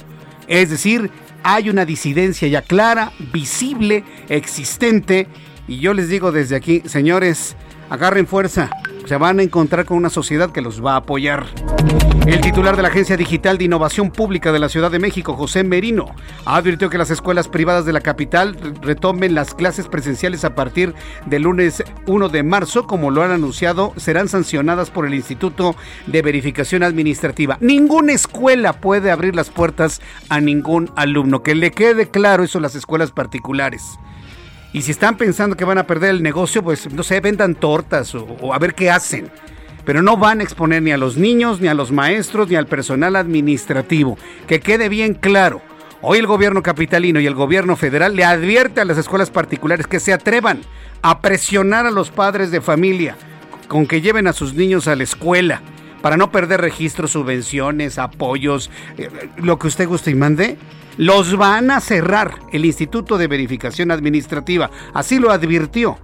Es 0.48 0.70
decir, 0.70 1.10
hay 1.44 1.70
una 1.70 1.84
disidencia 1.84 2.48
ya 2.48 2.62
clara, 2.62 3.12
visible, 3.32 4.04
existente. 4.28 5.28
Y 5.68 5.78
yo 5.78 5.94
les 5.94 6.08
digo 6.08 6.32
desde 6.32 6.56
aquí, 6.56 6.82
señores, 6.86 7.54
agarren 7.90 8.26
fuerza 8.26 8.70
se 9.08 9.16
van 9.16 9.38
a 9.38 9.42
encontrar 9.42 9.86
con 9.86 9.96
una 9.96 10.10
sociedad 10.10 10.52
que 10.52 10.60
los 10.60 10.84
va 10.84 10.92
a 10.92 10.96
apoyar. 10.96 11.46
El 12.26 12.42
titular 12.42 12.76
de 12.76 12.82
la 12.82 12.88
Agencia 12.88 13.16
Digital 13.16 13.56
de 13.56 13.64
Innovación 13.64 14.10
Pública 14.10 14.52
de 14.52 14.58
la 14.58 14.68
Ciudad 14.68 14.90
de 14.90 14.98
México, 14.98 15.32
José 15.32 15.64
Merino, 15.64 16.14
advirtió 16.44 16.90
que 16.90 16.98
las 16.98 17.10
escuelas 17.10 17.48
privadas 17.48 17.86
de 17.86 17.94
la 17.94 18.02
capital 18.02 18.54
retomen 18.82 19.34
las 19.34 19.54
clases 19.54 19.88
presenciales 19.88 20.44
a 20.44 20.54
partir 20.54 20.94
del 21.24 21.44
lunes 21.44 21.82
1 22.06 22.28
de 22.28 22.42
marzo, 22.42 22.86
como 22.86 23.10
lo 23.10 23.22
han 23.22 23.30
anunciado, 23.30 23.94
serán 23.96 24.28
sancionadas 24.28 24.90
por 24.90 25.06
el 25.06 25.14
Instituto 25.14 25.74
de 26.06 26.20
Verificación 26.20 26.82
Administrativa. 26.82 27.56
Ninguna 27.62 28.12
escuela 28.12 28.74
puede 28.74 29.10
abrir 29.10 29.34
las 29.34 29.48
puertas 29.48 30.02
a 30.28 30.38
ningún 30.38 30.90
alumno. 30.96 31.42
Que 31.42 31.54
le 31.54 31.70
quede 31.70 32.10
claro 32.10 32.44
eso 32.44 32.58
a 32.58 32.60
las 32.60 32.74
escuelas 32.74 33.10
particulares. 33.10 33.98
Y 34.72 34.82
si 34.82 34.90
están 34.90 35.16
pensando 35.16 35.56
que 35.56 35.64
van 35.64 35.78
a 35.78 35.86
perder 35.86 36.10
el 36.10 36.22
negocio, 36.22 36.62
pues 36.62 36.92
no 36.92 37.02
sé, 37.02 37.20
vendan 37.20 37.54
tortas 37.54 38.14
o, 38.14 38.52
a 38.52 38.58
ver 38.58 38.74
qué 38.74 38.90
hacen. 38.90 39.30
pero 39.84 40.02
no 40.02 40.18
van 40.18 40.40
a 40.40 40.42
exponer 40.42 40.82
ni 40.82 40.90
a 40.90 40.98
los 40.98 41.16
niños, 41.16 41.60
ni 41.60 41.68
a 41.68 41.74
los 41.74 41.90
maestros, 41.92 42.48
ni 42.48 42.56
al 42.56 42.66
personal 42.66 43.16
administrativo. 43.16 44.18
Que 44.46 44.60
quede 44.60 44.90
bien 44.90 45.14
claro. 45.14 45.62
Hoy 46.02 46.18
el 46.18 46.26
gobierno 46.26 46.62
capitalino 46.62 47.18
y 47.20 47.26
el 47.26 47.34
gobierno 47.34 47.74
federal 47.74 48.14
le 48.14 48.24
advierte 48.24 48.80
a 48.80 48.84
las 48.84 48.98
escuelas 48.98 49.30
particulares 49.30 49.86
que 49.86 49.98
se 49.98 50.12
atrevan 50.12 50.60
a 51.02 51.20
presionar 51.20 51.86
a 51.86 51.90
los 51.90 52.10
padres 52.10 52.50
de 52.50 52.60
familia 52.60 53.16
con 53.68 53.86
que 53.86 54.00
lleven 54.00 54.26
a 54.26 54.32
sus 54.32 54.54
niños 54.54 54.88
a 54.88 54.96
la 54.96 55.04
escuela 55.04 55.60
para 56.00 56.16
no 56.16 56.30
perder 56.30 56.60
registros, 56.60 57.12
subvenciones, 57.12 57.98
apoyos, 57.98 58.70
eh, 58.96 59.10
lo 59.36 59.58
que 59.58 59.66
usted 59.66 59.88
guste 59.88 60.10
y 60.10 60.14
mande, 60.14 60.56
los 60.98 61.36
van 61.36 61.70
a 61.70 61.80
cerrar 61.80 62.34
el 62.52 62.64
Instituto 62.64 63.16
de 63.16 63.28
Verificación 63.28 63.90
Administrativa. 63.90 64.70
Así 64.92 65.18
lo 65.18 65.30
advirtió 65.30 65.96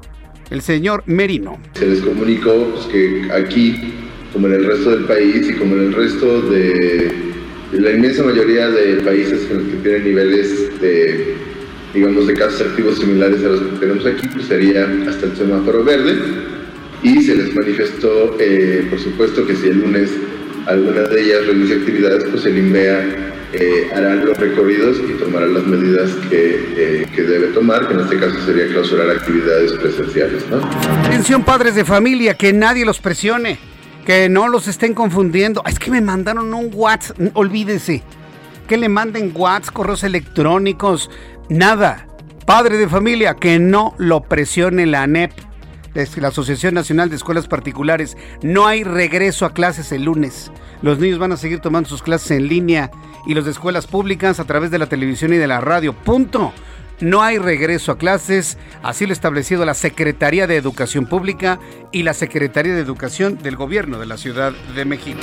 el 0.50 0.62
señor 0.62 1.02
Merino. 1.06 1.58
Se 1.74 1.86
les 1.86 2.00
comunicó 2.00 2.70
pues, 2.72 2.86
que 2.86 3.28
aquí, 3.32 3.92
como 4.32 4.46
en 4.46 4.54
el 4.54 4.64
resto 4.64 4.90
del 4.90 5.04
país 5.04 5.50
y 5.50 5.54
como 5.54 5.74
en 5.74 5.82
el 5.86 5.92
resto 5.94 6.42
de, 6.42 7.12
la 7.72 7.90
inmensa 7.90 8.22
mayoría 8.22 8.70
de 8.70 9.02
países 9.02 9.50
en 9.50 9.58
los 9.58 9.66
que 9.66 9.76
tienen 9.82 10.04
niveles 10.04 10.80
de, 10.80 11.34
digamos, 11.92 12.28
de 12.28 12.34
casos 12.34 12.60
activos 12.60 12.98
similares 12.98 13.44
a 13.44 13.48
los 13.48 13.60
que 13.62 13.78
tenemos 13.80 14.06
aquí, 14.06 14.28
pues 14.28 14.46
sería 14.46 14.88
hasta 15.08 15.26
el 15.26 15.36
semáforo 15.36 15.82
verde. 15.82 16.14
Y 17.02 17.20
se 17.22 17.34
les 17.34 17.54
manifestó, 17.54 18.36
eh, 18.38 18.86
por 18.88 19.00
supuesto, 19.00 19.44
que 19.44 19.56
si 19.56 19.68
el 19.68 19.80
lunes 19.80 20.10
alguna 20.66 21.02
de 21.02 21.20
ellas 21.20 21.46
realiza 21.46 21.74
actividades, 21.74 22.24
pues 22.30 22.46
el 22.46 22.58
INVEA 22.58 23.34
eh, 23.54 23.90
hará 23.94 24.14
los 24.16 24.37
recorridos 24.37 24.99
y 25.08 25.12
tomará 25.14 25.46
las 25.46 25.64
medidas 25.64 26.11
que, 26.28 26.75
eh, 26.76 27.06
que, 27.14 27.23
debe 27.23 27.49
tomar, 27.49 27.87
que 27.87 27.94
en 27.94 28.00
este 28.00 28.18
caso 28.18 28.34
sería 28.44 28.66
clausurar 28.68 29.11
actividades 29.11 29.73
presenciales. 29.73 30.44
¿no? 30.49 30.58
Atención 31.04 31.44
padres 31.44 31.75
de 31.75 31.84
familia, 31.84 32.34
que 32.34 32.52
nadie 32.52 32.84
los 32.84 33.00
presione, 33.00 33.58
que 34.04 34.28
no 34.28 34.49
los 34.49 34.68
estén 34.68 34.94
confundiendo. 34.94 35.62
Es 35.66 35.78
que 35.78 35.90
me 35.90 36.00
mandaron 36.00 36.52
un 36.52 36.70
WhatsApp, 36.73 37.18
olvídese, 37.34 38.02
que 38.66 38.76
le 38.76 38.88
manden 38.88 39.32
WhatsApp, 39.34 39.75
correos 39.75 40.04
electrónicos, 40.04 41.11
nada. 41.49 42.08
Padre 42.46 42.76
de 42.76 42.88
familia, 42.88 43.34
que 43.34 43.58
no 43.58 43.94
lo 43.99 44.23
presione 44.23 44.84
la 44.84 45.02
ANEP 45.02 45.32
la 45.94 46.28
Asociación 46.28 46.74
Nacional 46.74 47.08
de 47.08 47.16
Escuelas 47.16 47.46
Particulares. 47.46 48.16
No 48.42 48.66
hay 48.66 48.82
regreso 48.82 49.46
a 49.46 49.54
clases 49.54 49.92
el 49.92 50.04
lunes. 50.04 50.50
Los 50.82 50.98
niños 50.98 51.18
van 51.18 51.32
a 51.32 51.36
seguir 51.36 51.60
tomando 51.60 51.88
sus 51.88 52.02
clases 52.02 52.32
en 52.32 52.48
línea 52.48 52.90
y 53.26 53.34
los 53.34 53.44
de 53.44 53.52
escuelas 53.52 53.86
públicas 53.86 54.40
a 54.40 54.44
través 54.44 54.70
de 54.70 54.78
la 54.78 54.88
televisión 54.88 55.32
y 55.32 55.36
de 55.36 55.46
la 55.46 55.60
radio. 55.60 55.92
Punto. 55.92 56.52
No 57.00 57.22
hay 57.22 57.38
regreso 57.38 57.92
a 57.92 57.98
clases, 57.98 58.56
así 58.82 59.04
lo 59.06 59.10
ha 59.10 59.14
establecido 59.14 59.64
la 59.64 59.74
Secretaría 59.74 60.46
de 60.46 60.56
Educación 60.56 61.06
Pública 61.06 61.58
y 61.90 62.02
la 62.02 62.14
Secretaría 62.14 62.74
de 62.74 62.80
Educación 62.80 63.38
del 63.42 63.56
Gobierno 63.56 63.98
de 63.98 64.06
la 64.06 64.16
Ciudad 64.16 64.52
de 64.74 64.84
México. 64.84 65.20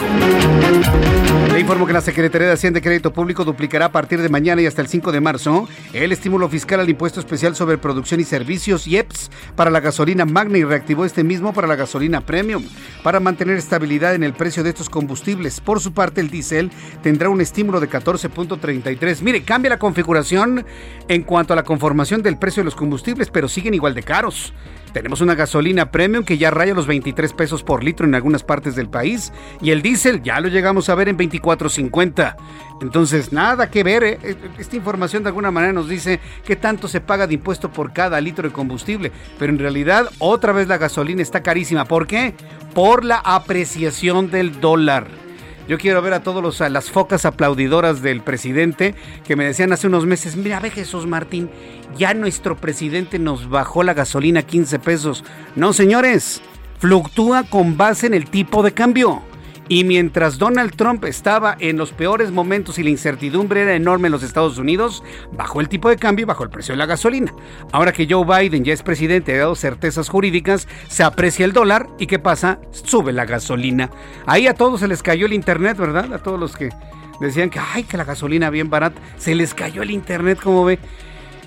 Le 1.51 1.59
informo 1.59 1.85
que 1.85 1.93
la 1.93 2.01
Secretaría 2.01 2.47
de 2.47 2.53
Hacienda 2.53 2.79
y 2.79 2.81
Crédito 2.81 3.11
Público 3.11 3.43
duplicará 3.43 3.85
a 3.85 3.91
partir 3.91 4.21
de 4.21 4.29
mañana 4.29 4.61
y 4.61 4.65
hasta 4.65 4.81
el 4.81 4.87
5 4.87 5.11
de 5.11 5.19
marzo 5.21 5.67
el 5.93 6.11
estímulo 6.11 6.47
fiscal 6.49 6.79
al 6.79 6.89
impuesto 6.89 7.19
especial 7.19 7.55
sobre 7.55 7.77
producción 7.77 8.19
y 8.19 8.23
servicios 8.23 8.87
IEPS 8.87 9.31
para 9.55 9.69
la 9.69 9.81
gasolina 9.81 10.25
magna 10.25 10.57
y 10.57 10.63
reactivó 10.63 11.03
este 11.03 11.23
mismo 11.23 11.53
para 11.53 11.67
la 11.67 11.75
gasolina 11.75 12.21
premium 12.21 12.63
para 13.03 13.19
mantener 13.19 13.57
estabilidad 13.57 14.15
en 14.15 14.23
el 14.23 14.33
precio 14.33 14.63
de 14.63 14.69
estos 14.69 14.89
combustibles. 14.89 15.59
Por 15.59 15.79
su 15.81 15.93
parte, 15.93 16.21
el 16.21 16.29
diésel 16.29 16.71
tendrá 17.01 17.29
un 17.29 17.41
estímulo 17.41 17.79
de 17.79 17.89
14.33. 17.89 19.21
Mire, 19.21 19.43
cambia 19.43 19.69
la 19.69 19.79
configuración 19.79 20.65
en 21.07 21.23
cuanto 21.23 21.53
a 21.53 21.55
la 21.57 21.60
conformación 21.63 22.21
del 22.21 22.37
precio 22.37 22.61
de 22.61 22.65
los 22.65 22.75
combustibles, 22.75 23.29
pero 23.29 23.47
siguen 23.47 23.73
igual 23.73 23.93
de 23.93 24.03
caros. 24.03 24.53
Tenemos 24.93 25.21
una 25.21 25.35
gasolina 25.35 25.89
premium 25.89 26.25
que 26.25 26.37
ya 26.37 26.51
raya 26.51 26.73
los 26.73 26.87
23 26.87 27.33
pesos 27.33 27.63
por 27.63 27.83
litro 27.83 28.05
en 28.05 28.13
algunas 28.13 28.43
partes 28.43 28.75
del 28.75 28.89
país 28.89 29.31
y 29.61 29.71
el 29.71 29.81
diésel 29.81 30.21
ya 30.21 30.39
lo 30.41 30.49
llegamos 30.49 30.89
a 30.89 30.95
ver 30.95 31.07
en 31.07 31.17
24.50. 31.17 32.35
Entonces, 32.81 33.31
nada 33.31 33.69
que 33.69 33.83
ver. 33.83 34.03
¿eh? 34.03 34.19
Eh, 34.21 34.35
esta 34.57 34.75
información 34.75 35.23
de 35.23 35.29
alguna 35.29 35.51
manera 35.51 35.71
nos 35.71 35.87
dice 35.87 36.19
que 36.43 36.55
tanto 36.55 36.87
se 36.87 36.99
paga 36.99 37.27
de 37.27 37.35
impuesto 37.35 37.71
por 37.71 37.93
cada 37.93 38.19
litro 38.19 38.47
de 38.47 38.53
combustible, 38.53 39.11
pero 39.39 39.53
en 39.53 39.59
realidad 39.59 40.09
otra 40.19 40.51
vez 40.51 40.67
la 40.67 40.77
gasolina 40.77 41.21
está 41.21 41.41
carísima. 41.41 41.85
¿Por 41.85 42.07
qué? 42.07 42.33
Por 42.73 43.05
la 43.05 43.17
apreciación 43.17 44.29
del 44.29 44.59
dólar. 44.59 45.30
Yo 45.71 45.77
quiero 45.77 46.01
ver 46.01 46.13
a 46.13 46.21
todas 46.21 46.69
las 46.69 46.91
focas 46.91 47.23
aplaudidoras 47.23 48.01
del 48.01 48.19
presidente 48.19 48.93
que 49.25 49.37
me 49.37 49.45
decían 49.45 49.71
hace 49.71 49.87
unos 49.87 50.05
meses, 50.05 50.35
mira, 50.35 50.59
ve 50.59 50.69
Jesús 50.69 51.07
Martín, 51.07 51.49
ya 51.97 52.13
nuestro 52.13 52.57
presidente 52.57 53.19
nos 53.19 53.49
bajó 53.49 53.81
la 53.81 53.93
gasolina 53.93 54.43
15 54.43 54.79
pesos. 54.79 55.23
No, 55.55 55.71
señores, 55.71 56.41
fluctúa 56.79 57.43
con 57.43 57.77
base 57.77 58.07
en 58.07 58.15
el 58.15 58.29
tipo 58.29 58.63
de 58.63 58.73
cambio. 58.73 59.21
Y 59.71 59.85
mientras 59.85 60.37
Donald 60.37 60.75
Trump 60.75 61.05
estaba 61.05 61.55
en 61.57 61.77
los 61.77 61.93
peores 61.93 62.29
momentos 62.29 62.77
y 62.77 62.83
la 62.83 62.89
incertidumbre 62.89 63.61
era 63.61 63.73
enorme 63.73 64.09
en 64.09 64.11
los 64.11 64.21
Estados 64.21 64.57
Unidos, 64.57 65.01
bajó 65.31 65.61
el 65.61 65.69
tipo 65.69 65.87
de 65.87 65.95
cambio 65.95 66.23
y 66.23 66.25
bajó 66.25 66.43
el 66.43 66.49
precio 66.49 66.73
de 66.73 66.77
la 66.77 66.85
gasolina. 66.85 67.33
Ahora 67.71 67.93
que 67.93 68.05
Joe 68.05 68.25
Biden 68.25 68.65
ya 68.65 68.73
es 68.73 68.83
presidente 68.83 69.31
y 69.31 69.35
ha 69.35 69.39
dado 69.39 69.55
certezas 69.55 70.09
jurídicas, 70.09 70.67
se 70.89 71.03
aprecia 71.03 71.45
el 71.45 71.53
dólar 71.53 71.87
y 71.97 72.07
¿qué 72.07 72.19
pasa? 72.19 72.59
Sube 72.71 73.13
la 73.13 73.23
gasolina. 73.23 73.89
Ahí 74.25 74.45
a 74.45 74.55
todos 74.55 74.81
se 74.81 74.89
les 74.89 75.01
cayó 75.01 75.25
el 75.25 75.31
internet, 75.31 75.77
¿verdad? 75.77 76.13
A 76.13 76.17
todos 76.21 76.37
los 76.37 76.57
que 76.57 76.67
decían 77.21 77.49
que, 77.49 77.59
ay, 77.59 77.83
que 77.83 77.95
la 77.95 78.03
gasolina 78.03 78.49
bien 78.49 78.69
barata, 78.69 78.99
se 79.17 79.35
les 79.35 79.53
cayó 79.53 79.83
el 79.83 79.91
internet, 79.91 80.37
como 80.43 80.65
ve. 80.65 80.79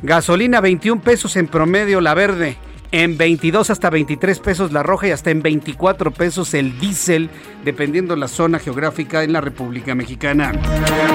Gasolina 0.03 0.63
21 0.63 1.03
pesos 1.03 1.37
en 1.37 1.47
promedio 1.47 2.01
la 2.01 2.15
verde 2.15 2.57
en 2.95 3.17
22 3.19 3.71
hasta 3.71 3.91
23 3.91 4.39
pesos 4.39 4.71
la 4.71 4.85
roja 4.85 5.09
y 5.09 5.11
hasta 5.11 5.33
en 5.33 5.43
24 5.43 6.13
pesos 6.13 6.55
el 6.55 6.79
diésel, 6.79 7.29
dependiendo 7.65 8.15
la 8.15 8.29
zona 8.29 8.61
geográfica 8.61 9.25
en 9.25 9.33
la 9.33 9.41
República 9.41 9.97
Mexicana. 9.97 10.53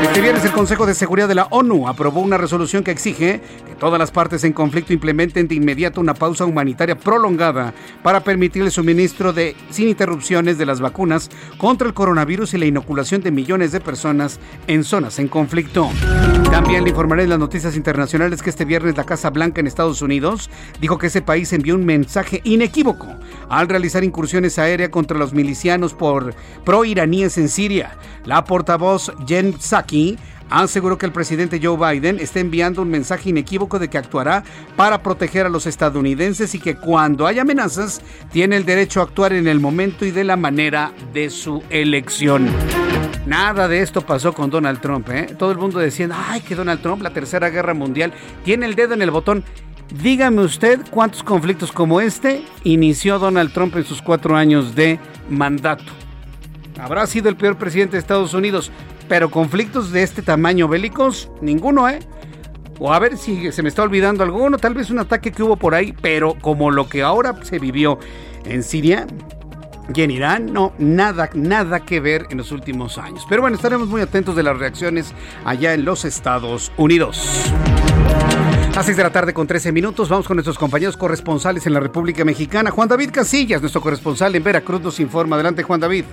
Este 0.03 0.19
viernes 0.19 0.43
el 0.43 0.51
Consejo 0.51 0.85
de 0.85 0.93
Seguridad 0.93 1.29
de 1.29 1.35
la 1.35 1.45
ONU 1.45 1.87
aprobó 1.87 2.19
una 2.19 2.37
resolución 2.37 2.83
que 2.83 2.91
exige 2.91 3.39
que 3.65 3.75
todas 3.75 3.97
las 3.97 4.11
partes 4.11 4.43
en 4.43 4.51
conflicto 4.51 4.91
implementen 4.91 5.47
de 5.47 5.55
inmediato 5.55 6.01
una 6.01 6.13
pausa 6.13 6.43
humanitaria 6.43 6.97
prolongada 6.97 7.73
para 8.03 8.25
permitir 8.25 8.63
el 8.63 8.71
suministro 8.71 9.31
de 9.31 9.55
sin 9.69 9.87
interrupciones 9.87 10.57
de 10.57 10.65
las 10.65 10.81
vacunas 10.81 11.29
contra 11.57 11.87
el 11.87 11.93
coronavirus 11.93 12.55
y 12.55 12.57
la 12.57 12.65
inoculación 12.65 13.21
de 13.21 13.31
millones 13.31 13.71
de 13.71 13.79
personas 13.79 14.41
en 14.67 14.83
zonas 14.83 15.17
en 15.17 15.29
conflicto. 15.29 15.89
También 16.51 16.83
le 16.83 16.89
informaré 16.89 17.23
en 17.23 17.29
las 17.29 17.39
noticias 17.39 17.77
internacionales 17.77 18.41
que 18.41 18.49
este 18.49 18.65
viernes 18.65 18.97
la 18.97 19.05
Casa 19.05 19.29
Blanca 19.29 19.61
en 19.61 19.67
Estados 19.67 20.01
Unidos 20.01 20.49
dijo 20.81 20.97
que 20.97 21.07
ese 21.07 21.21
país 21.21 21.53
envió 21.53 21.68
un 21.71 21.85
mensaje 21.85 22.41
inequívoco 22.43 23.07
al 23.49 23.67
realizar 23.67 24.03
incursiones 24.03 24.59
aéreas 24.59 24.89
contra 24.89 25.17
los 25.17 25.33
milicianos 25.33 25.93
por 25.93 26.33
pro-iraníes 26.65 27.37
en 27.37 27.49
Siria. 27.49 27.97
La 28.25 28.43
portavoz 28.43 29.11
Jen 29.27 29.59
Psaki 29.59 30.17
aseguró 30.49 30.97
que 30.97 31.05
el 31.05 31.11
presidente 31.11 31.59
Joe 31.61 31.77
Biden 31.77 32.19
está 32.19 32.39
enviando 32.39 32.81
un 32.81 32.89
mensaje 32.89 33.29
inequívoco 33.29 33.79
de 33.79 33.87
que 33.87 33.97
actuará 33.97 34.43
para 34.75 35.01
proteger 35.03 35.45
a 35.45 35.49
los 35.49 35.65
estadounidenses 35.65 36.53
y 36.55 36.59
que 36.59 36.75
cuando 36.75 37.27
hay 37.27 37.39
amenazas 37.39 38.01
tiene 38.31 38.57
el 38.57 38.65
derecho 38.65 38.99
a 38.99 39.03
actuar 39.03 39.33
en 39.33 39.47
el 39.47 39.59
momento 39.59 40.05
y 40.05 40.11
de 40.11 40.23
la 40.23 40.35
manera 40.35 40.91
de 41.13 41.29
su 41.29 41.63
elección. 41.69 42.49
Nada 43.25 43.67
de 43.67 43.81
esto 43.81 44.01
pasó 44.01 44.33
con 44.33 44.49
Donald 44.49 44.81
Trump. 44.81 45.07
¿eh? 45.09 45.35
Todo 45.37 45.51
el 45.51 45.57
mundo 45.57 45.77
decía, 45.79 46.09
ay, 46.11 46.41
que 46.41 46.55
Donald 46.55 46.81
Trump, 46.81 47.03
la 47.03 47.11
tercera 47.11 47.49
guerra 47.49 47.73
mundial, 47.73 48.11
tiene 48.43 48.65
el 48.65 48.75
dedo 48.75 48.95
en 48.95 49.01
el 49.01 49.11
botón. 49.11 49.43
Dígame 49.91 50.41
usted 50.41 50.81
cuántos 50.91 51.23
conflictos 51.23 51.71
como 51.71 51.99
este 51.99 52.43
inició 52.63 53.17
Donald 53.17 53.51
Trump 53.51 53.75
en 53.75 53.83
sus 53.83 54.01
cuatro 54.01 54.35
años 54.35 54.75
de 54.75 54.99
mandato. 55.29 55.91
Habrá 56.79 57.07
sido 57.07 57.27
el 57.27 57.35
peor 57.35 57.57
presidente 57.57 57.93
de 57.93 57.99
Estados 57.99 58.33
Unidos, 58.33 58.71
pero 59.07 59.31
conflictos 59.31 59.91
de 59.91 60.03
este 60.03 60.21
tamaño 60.21 60.67
bélicos, 60.67 61.31
ninguno, 61.41 61.89
¿eh? 61.89 61.99
O 62.79 62.93
a 62.93 62.99
ver 62.99 63.17
si 63.17 63.51
se 63.51 63.63
me 63.63 63.69
está 63.69 63.81
olvidando 63.81 64.23
alguno, 64.23 64.57
tal 64.57 64.75
vez 64.75 64.89
un 64.89 64.99
ataque 64.99 65.31
que 65.31 65.43
hubo 65.43 65.57
por 65.57 65.73
ahí, 65.73 65.93
pero 66.01 66.35
como 66.39 66.71
lo 66.71 66.87
que 66.87 67.01
ahora 67.01 67.35
se 67.43 67.59
vivió 67.59 67.99
en 68.45 68.63
Siria 68.63 69.07
y 69.93 70.01
en 70.01 70.11
Irán, 70.11 70.53
no, 70.53 70.71
nada, 70.77 71.29
nada 71.33 71.79
que 71.81 71.99
ver 71.99 72.27
en 72.29 72.37
los 72.37 72.51
últimos 72.51 72.99
años. 72.99 73.25
Pero 73.27 73.41
bueno, 73.41 73.57
estaremos 73.57 73.89
muy 73.89 74.01
atentos 74.01 74.35
de 74.35 74.43
las 74.43 74.57
reacciones 74.57 75.13
allá 75.43 75.73
en 75.73 75.83
los 75.83 76.05
Estados 76.05 76.71
Unidos. 76.77 77.51
A 78.79 78.83
6 78.83 78.95
de 78.95 79.03
la 79.03 79.09
tarde 79.09 79.33
con 79.33 79.45
13 79.45 79.73
minutos 79.73 80.07
vamos 80.07 80.25
con 80.25 80.37
nuestros 80.37 80.57
compañeros 80.57 80.95
corresponsales 80.95 81.67
en 81.67 81.73
la 81.73 81.81
República 81.81 82.23
Mexicana. 82.23 82.71
Juan 82.71 82.87
David 82.87 83.09
Casillas, 83.11 83.59
nuestro 83.59 83.81
corresponsal 83.81 84.33
en 84.35 84.41
Veracruz, 84.41 84.79
nos 84.79 85.01
informa. 85.01 85.35
Adelante, 85.35 85.63
Juan 85.63 85.81
David. 85.81 86.05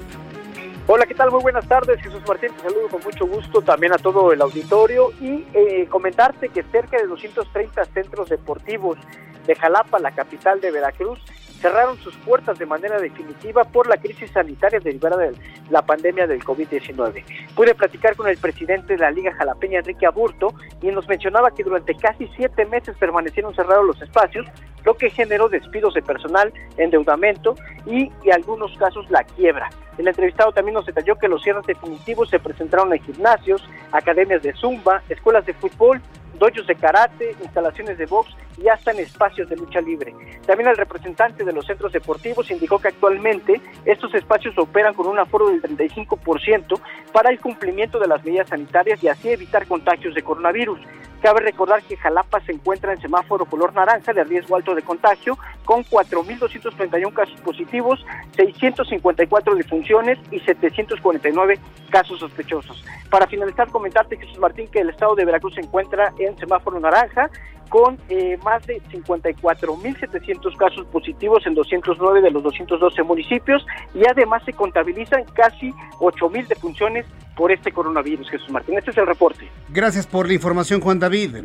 Hola, 0.89 1.07
¿qué 1.07 1.15
tal? 1.15 1.31
Muy 1.31 1.43
buenas 1.43 1.65
tardes. 1.69 2.03
Jesús 2.03 2.21
Martín, 2.27 2.51
te 2.57 2.63
saludo 2.63 2.89
con 2.89 3.01
mucho 3.05 3.25
gusto 3.25 3.63
también 3.63 3.93
a 3.93 3.99
todo 3.99 4.33
el 4.33 4.43
auditorio 4.43 5.13
y 5.21 5.45
eh, 5.55 5.87
comentarte 5.89 6.49
que 6.49 6.65
cerca 6.65 6.97
de 6.97 7.07
230 7.07 7.85
centros 7.85 8.31
deportivos 8.31 8.99
de 9.47 9.55
Jalapa, 9.55 10.01
la 10.01 10.11
capital 10.11 10.61
de 10.61 10.73
Veracruz, 10.73 11.21
cerraron 11.61 11.99
sus 11.99 12.17
puertas 12.19 12.59
de 12.59 12.67
manera 12.67 12.99
definitiva 13.01 13.65
por 13.65 13.89
la 13.89 13.97
crisis 13.97 14.31
sanitaria 14.31 14.81
derivada 14.81 15.17
de 15.17 15.33
la 15.71 15.83
pandemia 15.83 16.27
del 16.27 16.43
COVID-19. 16.45 17.25
Pude 17.55 17.75
platicar 17.75 18.17
con 18.17 18.29
el 18.29 18.37
presidente 18.37 18.95
de 18.95 18.99
la 18.99 19.11
Liga 19.11 19.33
Jalapeña, 19.33 19.79
Enrique 19.79 20.07
Aburto, 20.07 20.55
y 20.83 20.89
nos 20.89 21.09
mencionaba 21.09 21.51
que 21.51 21.65
durante 21.65 21.95
casi 21.95 22.29
siete 22.37 22.65
meses 22.67 22.97
permanecieron 22.99 23.55
cerrados 23.55 23.87
los 23.87 24.03
espacios, 24.03 24.47
lo 24.85 24.95
que 24.95 25.11
generó 25.11 25.49
despidos 25.49 25.95
de 25.95 26.03
personal, 26.03 26.53
endeudamiento 26.77 27.57
y, 27.87 28.13
en 28.25 28.33
algunos 28.33 28.77
casos, 28.79 29.11
la 29.11 29.25
quiebra. 29.25 29.69
El 29.99 30.07
entrevistado 30.07 30.53
también 30.53 30.75
nos 30.75 30.87
detalló 30.87 31.17
que 31.17 31.27
los 31.27 31.43
cierres 31.43 31.67
definitivos 31.67 32.29
se 32.31 32.39
presentaron 32.39 32.93
en 32.93 33.03
gimnasios, 33.03 33.69
academias 33.93 34.43
de 34.43 34.53
zumba, 34.53 35.03
escuelas 35.09 35.47
de 35.47 35.55
fútbol 35.55 36.01
dojos 36.39 36.67
de 36.67 36.75
karate, 36.75 37.35
instalaciones 37.43 37.99
de 37.99 38.07
box 38.07 38.35
y 38.59 38.69
hasta 38.69 38.93
en 38.93 39.01
espacios 39.01 39.49
de 39.49 39.57
lucha 39.57 39.81
libre. 39.81 40.15
También 40.47 40.71
el 40.71 40.77
representante 40.77 41.45
de 41.45 41.53
los 41.53 41.67
centros 41.67 41.93
deportivos 41.93 42.51
indicó 42.51 42.79
que 42.79 42.89
actualmente 42.89 43.61
estos 43.85 44.15
espacios 44.15 44.57
operan 44.59 44.95
con 44.95 45.07
un 45.07 45.19
aforo 45.19 45.49
del 45.49 45.63
35% 45.63 46.81
para 47.13 47.31
el 47.31 47.41
cumplimiento 47.41 47.99
de 47.99 48.09
las 48.09 48.25
medidas 48.25 48.49
sanitarias 48.49 49.03
y 49.03 49.09
así 49.09 49.31
evitar 49.31 49.67
contagios 49.67 50.15
de 50.15 50.23
coronavirus. 50.23 50.81
Cabe 51.23 51.41
recordar 51.41 51.83
que 51.83 51.97
Jalapa 51.97 52.41
se 52.41 52.53
encuentra 52.53 52.93
en 52.93 53.01
semáforo 53.01 53.47
color 53.47 53.73
naranja 53.75 54.13
de 54.13 54.23
riesgo 54.25 54.55
alto 54.55 54.75
de 54.75 54.83
contagio, 54.83 55.39
con 55.65 55.83
4.231 55.85 57.13
casos 57.13 57.41
positivos, 57.41 58.05
654 58.37 59.55
defunciones 59.55 60.19
y 60.31 60.41
749 60.41 61.59
casos 61.91 62.21
sospechosos. 62.21 62.85
Para 63.11 63.27
finalizar, 63.27 63.69
comentarte, 63.71 64.19
Jesús 64.19 64.39
Martín, 64.39 64.69
que 64.69 64.81
el 64.81 64.91
estado 64.91 65.15
de 65.15 65.25
Veracruz 65.25 65.55
se 65.55 65.63
encuentra 65.63 66.13
en 66.19 66.26
semáforo 66.39 66.81
naranja, 66.81 67.31
con 67.69 67.99
eh, 68.09 68.39
más 68.45 68.65
de 68.67 68.81
54.700 68.93 70.57
casos 70.57 70.87
positivos 70.87 71.47
en 71.47 71.55
209 71.55 72.23
de 72.23 72.31
los 72.31 72.43
212 72.43 73.03
municipios 73.03 73.67
y 73.95 74.07
además 74.09 74.43
se 74.45 74.53
contabilizan 74.53 75.25
casi 75.35 75.73
8.000 75.99 76.47
defunciones 76.47 77.07
por 77.37 77.53
este 77.53 77.73
coronavirus, 77.73 78.31
Jesús 78.31 78.51
Martín. 78.51 78.79
Este 78.79 78.93
es 78.93 78.99
el 78.99 79.07
reporte. 79.07 79.49
Gracias 79.69 80.07
por 80.07 80.27
la 80.27 80.35
información, 80.35 80.81
Juan 80.81 80.99
David. 80.99 81.37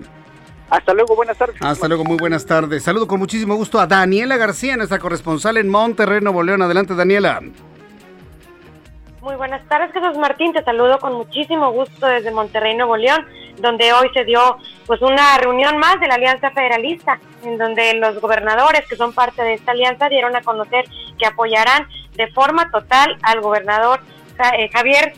Hasta 0.70 0.94
luego, 0.94 1.16
buenas 1.16 1.38
tardes. 1.38 1.58
Hasta 1.60 1.88
luego, 1.90 2.06
muy 2.06 2.18
buenas 2.18 2.46
tardes. 2.46 2.84
Saludo 2.84 3.06
con 3.06 3.20
muchísimo 3.20 3.56
gusto 3.56 3.78
a 3.80 3.88
Daniela 3.88 4.38
García, 4.38 4.78
nuestra 4.78 5.00
corresponsal 5.00 5.58
en 5.58 5.68
Monterrey, 5.68 6.22
Nuevo 6.22 6.44
León. 6.44 6.62
Adelante, 6.62 6.96
Daniela. 6.96 7.42
Muy 9.22 9.36
buenas 9.36 9.68
tardes, 9.68 9.92
Jesús 9.92 10.18
Martín. 10.18 10.54
Te 10.54 10.64
saludo 10.64 10.98
con 11.00 11.14
muchísimo 11.14 11.72
gusto 11.72 12.08
desde 12.08 12.32
Monterrey, 12.32 12.76
Nuevo 12.76 12.96
León, 12.96 13.26
donde 13.62 13.92
hoy 13.92 14.10
se 14.14 14.24
dio 14.24 14.58
pues 14.92 15.02
una 15.04 15.38
reunión 15.38 15.78
más 15.78 16.02
de 16.02 16.08
la 16.10 16.16
Alianza 16.16 16.52
Federalista, 16.52 17.18
en 17.46 17.58
donde 17.58 17.94
los 17.94 18.20
gobernadores 18.20 18.86
que 18.90 18.98
son 18.98 19.14
parte 19.14 19.42
de 19.42 19.54
esta 19.54 19.72
alianza 19.72 20.10
dieron 20.10 20.36
a 20.36 20.42
conocer 20.42 20.84
que 21.18 21.26
apoyarán 21.26 21.88
de 22.16 22.28
forma 22.34 22.70
total 22.72 23.18
al 23.22 23.40
gobernador 23.40 24.02
eh, 24.58 24.70
Javier 24.74 25.14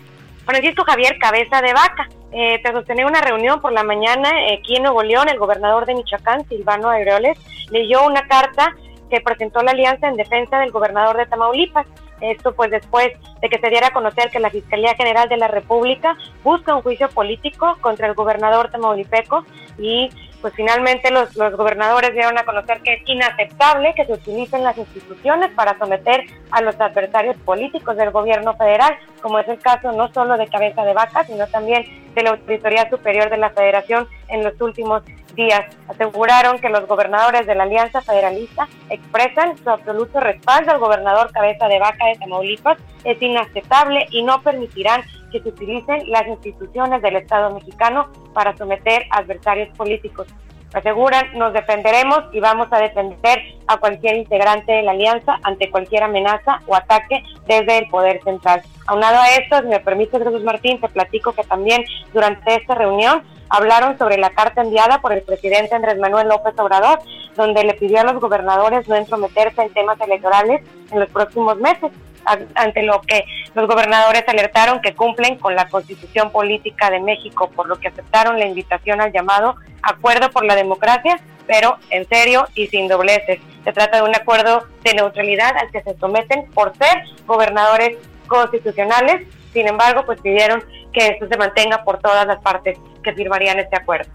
Francisco 0.45 0.83
Javier 0.83 1.17
Cabeza 1.17 1.59
de 1.63 1.73
Vaca. 1.73 2.07
Eh, 2.31 2.59
tras 2.61 2.75
sostener 2.75 3.07
una 3.07 3.21
reunión 3.21 3.61
por 3.61 3.71
la 3.71 3.81
mañana 3.81 4.29
eh, 4.41 4.59
aquí 4.59 4.75
en 4.75 4.83
Nuevo 4.83 5.01
León, 5.01 5.27
el 5.27 5.39
gobernador 5.39 5.87
de 5.87 5.95
Michoacán, 5.95 6.47
Silvano 6.47 6.91
Aureoles, 6.91 7.39
leyó 7.71 8.05
una 8.05 8.27
carta 8.27 8.75
que 9.09 9.21
presentó 9.21 9.63
la 9.63 9.71
alianza 9.71 10.07
en 10.07 10.17
defensa 10.17 10.59
del 10.59 10.69
gobernador 10.69 11.17
de 11.17 11.25
Tamaulipas. 11.25 11.87
Esto 12.23 12.53
pues 12.53 12.71
después 12.71 13.11
de 13.41 13.49
que 13.49 13.59
se 13.59 13.69
diera 13.69 13.87
a 13.87 13.93
conocer 13.93 14.29
que 14.31 14.39
la 14.39 14.49
Fiscalía 14.49 14.95
General 14.95 15.27
de 15.27 15.37
la 15.37 15.49
República 15.49 16.17
busca 16.43 16.73
un 16.73 16.81
juicio 16.81 17.09
político 17.09 17.77
contra 17.81 18.07
el 18.07 18.13
gobernador 18.13 18.71
tamaulipeco 18.71 19.45
y 19.77 20.09
pues 20.43 20.53
finalmente 20.55 21.09
los, 21.09 21.33
los 21.37 21.55
gobernadores 21.55 22.11
dieron 22.11 22.37
a 22.37 22.43
conocer 22.43 22.81
que 22.81 22.95
es 22.95 23.01
inaceptable 23.05 23.93
que 23.95 24.03
se 24.03 24.11
utilicen 24.11 24.61
las 24.61 24.77
instituciones 24.77 25.49
para 25.55 25.79
someter 25.79 26.25
a 26.51 26.61
los 26.61 26.77
adversarios 26.81 27.37
políticos 27.45 27.95
del 27.95 28.11
gobierno 28.11 28.53
federal, 28.57 28.93
como 29.21 29.39
es 29.39 29.47
el 29.47 29.57
caso 29.59 29.93
no 29.93 30.11
solo 30.11 30.37
de 30.37 30.47
Cabeza 30.47 30.83
de 30.83 30.93
Vaca, 30.93 31.23
sino 31.23 31.47
también 31.47 31.85
de 32.13 32.23
la 32.23 32.31
Auditoría 32.31 32.89
Superior 32.89 33.29
de 33.29 33.37
la 33.37 33.51
Federación 33.51 34.05
en 34.27 34.43
los 34.43 34.59
últimos 34.59 35.03
días. 35.33 35.63
Aseguraron 35.87 36.59
que 36.59 36.67
los 36.67 36.85
gobernadores 36.87 37.47
de 37.47 37.55
la 37.55 37.63
Alianza 37.63 38.01
Federalista 38.01 38.67
expresan 38.89 39.57
su 39.57 39.69
absoluto 39.69 40.19
respaldo 40.19 40.73
al 40.73 40.79
gobernador 40.79 41.31
Cabeza 41.31 41.69
de 41.69 41.79
Vaca 41.79 42.05
de 42.07 42.15
Tamaulipas. 42.15 42.77
Es 43.05 43.21
inaceptable 43.21 44.07
y 44.11 44.23
no 44.23 44.41
permitirán 44.41 45.03
que 45.33 45.41
se 45.41 45.49
utilicen 45.49 46.09
las 46.09 46.27
instituciones 46.27 47.01
del 47.01 47.17
Estado 47.17 47.53
mexicano 47.53 48.07
para 48.33 48.55
someter 48.55 49.03
adversarios 49.09 49.75
políticos. 49.75 50.27
Aseguran, 50.73 51.37
nos 51.37 51.53
defenderemos 51.53 52.23
y 52.31 52.39
vamos 52.39 52.67
a 52.71 52.79
defender 52.79 53.39
a 53.67 53.77
cualquier 53.77 54.15
integrante 54.15 54.71
de 54.71 54.83
la 54.83 54.91
alianza 54.91 55.39
ante 55.43 55.69
cualquier 55.69 56.03
amenaza 56.03 56.61
o 56.67 56.75
ataque 56.75 57.23
desde 57.47 57.79
el 57.79 57.87
poder 57.89 58.23
central. 58.23 58.61
Aunado 58.87 59.19
a 59.19 59.29
esto, 59.35 59.59
si 59.61 59.67
me 59.67 59.79
permite, 59.79 60.17
Jesús 60.17 60.43
Martín, 60.43 60.79
te 60.79 60.89
platico 60.89 61.33
que 61.33 61.43
también 61.43 61.83
durante 62.13 62.55
esta 62.55 62.75
reunión 62.75 63.23
hablaron 63.53 63.99
sobre 63.99 64.17
la 64.17 64.31
carta 64.31 64.61
enviada 64.61 64.99
por 64.99 65.13
el 65.13 65.21
presidente 65.21 65.75
Andrés 65.75 65.99
Manuel 65.99 66.27
López 66.27 66.57
Obrador, 66.57 66.99
donde 67.35 67.63
le 67.63 67.75
pidió 67.75 67.99
a 67.99 68.03
los 68.03 68.19
gobernadores 68.19 68.87
no 68.87 68.95
entrometerse 68.95 69.61
en 69.61 69.71
temas 69.71 70.01
electorales 70.01 70.63
en 70.91 70.99
los 70.99 71.09
próximos 71.09 71.57
meses 71.59 71.91
ante 72.25 72.81
lo 72.81 73.01
que 73.01 73.25
los 73.53 73.67
gobernadores 73.67 74.23
alertaron 74.27 74.81
que 74.81 74.95
cumplen 74.95 75.37
con 75.37 75.55
la 75.55 75.67
constitución 75.67 76.31
política 76.31 76.89
de 76.89 76.99
México, 76.99 77.51
por 77.55 77.67
lo 77.67 77.75
que 77.79 77.89
aceptaron 77.89 78.39
la 78.39 78.45
invitación 78.45 79.01
al 79.01 79.11
llamado 79.11 79.55
acuerdo 79.83 80.31
por 80.31 80.45
la 80.45 80.55
democracia, 80.55 81.19
pero 81.45 81.77
en 81.91 82.07
serio 82.07 82.47
y 82.55 82.67
sin 82.67 82.87
dobleces. 82.87 83.39
Se 83.63 83.71
trata 83.71 83.97
de 83.97 84.09
un 84.09 84.15
acuerdo 84.15 84.65
de 84.83 84.95
neutralidad 84.95 85.55
al 85.57 85.69
que 85.69 85.83
se 85.83 85.95
someten 85.99 86.49
por 86.55 86.75
ser 86.77 87.03
gobernadores 87.27 87.97
constitucionales, 88.25 89.27
sin 89.51 89.67
embargo, 89.67 90.03
pues 90.05 90.19
pidieron 90.21 90.63
que 90.93 91.07
esto 91.07 91.27
se 91.27 91.37
mantenga 91.37 91.83
por 91.83 91.99
todas 91.99 92.25
las 92.25 92.41
partes 92.41 92.77
que 93.03 93.13
firmarían 93.13 93.59
este 93.59 93.75
acuerdo. 93.75 94.11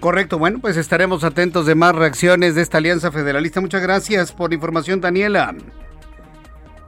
Correcto, 0.00 0.38
bueno, 0.38 0.58
pues 0.60 0.76
estaremos 0.76 1.24
atentos 1.24 1.66
de 1.66 1.74
más 1.74 1.94
reacciones 1.94 2.54
de 2.54 2.62
esta 2.62 2.78
alianza 2.78 3.10
federalista. 3.10 3.60
Muchas 3.60 3.82
gracias 3.82 4.32
por 4.32 4.50
la 4.50 4.54
información, 4.54 5.00
Daniela. 5.00 5.54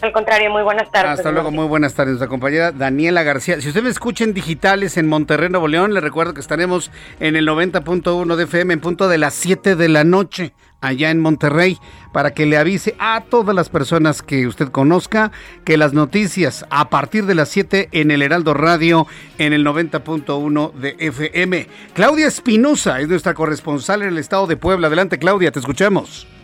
Al 0.01 0.13
contrario, 0.13 0.51
muy 0.51 0.63
buenas 0.63 0.91
tardes. 0.93 1.19
Hasta 1.19 1.33
luego, 1.33 1.51
muy 1.51 1.67
buenas 1.67 1.95
tardes. 1.95 2.13
Nuestra 2.13 2.29
compañera 2.29 2.71
Daniela 2.71 3.25
García. 3.25 3.61
Si 3.61 3.69
usted 3.69 3.83
me 3.83 3.89
escucha 3.89 4.23
en 4.23 4.33
digitales 4.33 4.97
en 4.97 5.09
Monterrey, 5.09 5.49
Nuevo 5.49 5.67
León, 5.67 5.93
le 5.93 6.01
recuerdo 6.01 6.35
que 6.35 6.41
estaremos 6.41 6.93
en 7.19 7.35
el 7.35 7.49
90.1 7.49 8.37
de 8.37 8.45
FM 8.45 8.75
en 8.75 8.81
punto 8.81 9.09
de 9.09 9.19
las 9.19 9.35
7 9.35 9.75
de 9.75 9.89
la 9.89 10.05
noche 10.05 10.55
allá 10.81 11.11
en 11.11 11.21
Monterrey 11.21 11.79
para 12.12 12.33
que 12.33 12.47
le 12.47 12.57
avise 12.57 12.95
a 12.99 13.25
todas 13.29 13.55
las 13.55 13.69
personas 13.69 14.23
que 14.23 14.47
usted 14.47 14.69
conozca 14.69 15.33
que 15.64 15.77
las 15.77 15.93
noticias 15.93 16.64
a 16.71 16.88
partir 16.88 17.27
de 17.27 17.35
las 17.35 17.49
7 17.49 17.88
en 17.93 18.11
el 18.11 18.23
Heraldo 18.23 18.55
Radio 18.55 19.07
en 19.38 19.53
el 19.53 19.67
90.1 19.67 20.73
de 20.75 20.97
FM. 20.99 21.67
Claudia 21.95 22.27
Espinosa 22.27 23.01
es 23.01 23.09
nuestra 23.09 23.35
corresponsal 23.35 24.03
en 24.03 24.09
el 24.09 24.19
estado 24.19 24.47
de 24.47 24.57
Puebla. 24.57 24.87
Adelante 24.87 25.19
Claudia, 25.19 25.51
te 25.51 25.59
escuchamos. 25.59 26.38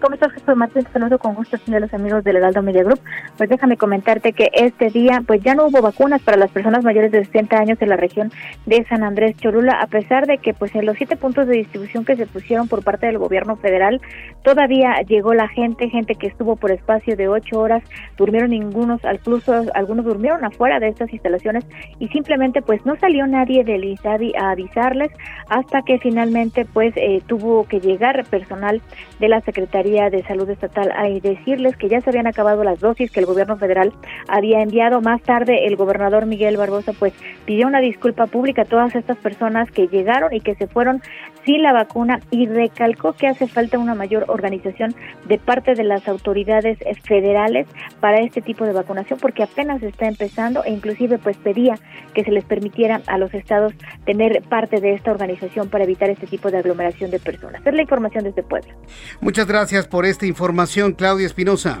¿Cómo 0.00 0.14
estás, 0.14 0.32
Jesús 0.32 0.56
Martín? 0.56 0.86
saludo 0.94 1.18
con 1.18 1.34
gusto 1.34 1.58
a 1.58 1.78
los 1.78 1.92
amigos 1.92 2.24
del 2.24 2.36
Heraldo 2.36 2.62
Media 2.62 2.82
Group. 2.82 3.00
Pues 3.36 3.50
déjame 3.50 3.76
comentarte 3.76 4.32
que 4.32 4.48
este 4.54 4.88
día, 4.88 5.22
pues 5.26 5.42
ya 5.42 5.54
no 5.54 5.66
hubo 5.66 5.82
vacunas 5.82 6.22
para 6.22 6.38
las 6.38 6.50
personas 6.50 6.82
mayores 6.82 7.12
de 7.12 7.22
60 7.26 7.58
años 7.58 7.82
en 7.82 7.90
la 7.90 7.96
región 7.96 8.32
de 8.64 8.82
San 8.88 9.02
Andrés 9.02 9.36
Cholula, 9.36 9.78
a 9.78 9.86
pesar 9.88 10.26
de 10.26 10.38
que, 10.38 10.54
pues 10.54 10.74
en 10.74 10.86
los 10.86 10.96
siete 10.96 11.16
puntos 11.16 11.46
de 11.46 11.58
distribución 11.58 12.06
que 12.06 12.16
se 12.16 12.26
pusieron 12.26 12.66
por 12.66 12.82
parte 12.82 13.06
del 13.06 13.18
gobierno 13.18 13.56
federal, 13.56 14.00
todavía 14.42 15.02
llegó 15.06 15.34
la 15.34 15.48
gente, 15.48 15.90
gente 15.90 16.14
que 16.14 16.28
estuvo 16.28 16.56
por 16.56 16.70
espacio 16.70 17.14
de 17.14 17.28
ocho 17.28 17.60
horas, 17.60 17.82
durmieron 18.16 18.50
ningunos, 18.50 19.02
incluso 19.12 19.64
algunos 19.74 20.06
durmieron 20.06 20.42
afuera 20.46 20.80
de 20.80 20.88
estas 20.88 21.12
instalaciones 21.12 21.66
y 21.98 22.08
simplemente, 22.08 22.62
pues 22.62 22.86
no 22.86 22.96
salió 22.96 23.26
nadie 23.26 23.64
del 23.64 23.84
ISADI 23.84 24.32
a 24.36 24.52
avisarles 24.52 25.10
hasta 25.48 25.82
que 25.82 25.98
finalmente, 25.98 26.64
pues 26.64 26.94
eh, 26.96 27.20
tuvo 27.26 27.64
que 27.64 27.80
llegar 27.80 28.24
personal 28.30 28.80
de 29.18 29.28
la 29.28 29.42
Secretaría 29.42 29.89
de 29.90 30.22
Salud 30.22 30.48
Estatal 30.48 30.92
a 30.96 31.08
decirles 31.08 31.76
que 31.76 31.88
ya 31.88 32.00
se 32.00 32.10
habían 32.10 32.28
acabado 32.28 32.62
las 32.62 32.78
dosis 32.78 33.10
que 33.10 33.18
el 33.18 33.26
gobierno 33.26 33.56
federal 33.56 33.92
había 34.28 34.62
enviado. 34.62 35.00
Más 35.00 35.20
tarde, 35.22 35.66
el 35.66 35.74
gobernador 35.74 36.26
Miguel 36.26 36.56
Barbosa 36.56 36.92
pues 36.92 37.12
pidió 37.44 37.66
una 37.66 37.80
disculpa 37.80 38.26
pública 38.26 38.62
a 38.62 38.66
todas 38.66 38.94
estas 38.94 39.16
personas 39.18 39.68
que 39.72 39.88
llegaron 39.88 40.32
y 40.32 40.40
que 40.40 40.54
se 40.54 40.68
fueron 40.68 41.02
sin 41.44 41.62
la 41.62 41.72
vacuna 41.72 42.20
y 42.30 42.46
recalcó 42.46 43.12
que 43.12 43.26
hace 43.26 43.46
falta 43.46 43.78
una 43.78 43.94
mayor 43.94 44.26
organización 44.28 44.94
de 45.26 45.38
parte 45.38 45.74
de 45.74 45.84
las 45.84 46.06
autoridades 46.08 46.78
federales 47.04 47.66
para 48.00 48.18
este 48.18 48.40
tipo 48.40 48.64
de 48.64 48.72
vacunación 48.72 49.18
porque 49.20 49.42
apenas 49.42 49.82
está 49.82 50.06
empezando 50.06 50.64
e 50.64 50.70
inclusive 50.70 51.18
pues 51.18 51.36
pedía 51.36 51.74
que 52.14 52.24
se 52.24 52.30
les 52.30 52.44
permitiera 52.44 53.02
a 53.06 53.18
los 53.18 53.32
estados 53.34 53.72
tener 54.04 54.42
parte 54.48 54.80
de 54.80 54.94
esta 54.94 55.10
organización 55.10 55.68
para 55.68 55.84
evitar 55.84 56.10
este 56.10 56.26
tipo 56.26 56.50
de 56.50 56.58
aglomeración 56.58 57.10
de 57.10 57.18
personas. 57.18 57.62
Es 57.64 57.74
la 57.74 57.82
información 57.82 58.24
desde 58.24 58.42
Puebla. 58.42 58.74
Muchas 59.20 59.46
gracias 59.46 59.86
por 59.86 60.06
esta 60.06 60.26
información, 60.26 60.92
Claudia 60.92 61.26
Espinosa. 61.26 61.80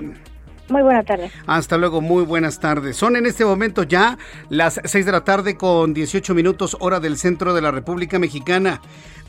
Muy 0.70 0.82
buenas 0.82 1.04
tardes. 1.04 1.32
Hasta 1.46 1.76
luego, 1.76 2.00
muy 2.00 2.24
buenas 2.24 2.60
tardes. 2.60 2.96
Son 2.96 3.16
en 3.16 3.26
este 3.26 3.44
momento 3.44 3.82
ya 3.82 4.18
las 4.48 4.80
6 4.84 5.04
de 5.04 5.12
la 5.12 5.24
tarde 5.24 5.56
con 5.56 5.92
18 5.92 6.34
minutos 6.34 6.76
hora 6.80 7.00
del 7.00 7.18
centro 7.18 7.54
de 7.54 7.60
la 7.60 7.70
República 7.70 8.18
Mexicana. 8.18 8.80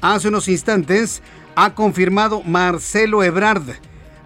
Hace 0.02 0.28
unos 0.28 0.48
instantes 0.48 1.22
ha 1.56 1.74
confirmado 1.74 2.44
Marcelo 2.44 3.24
Ebrard, 3.24 3.64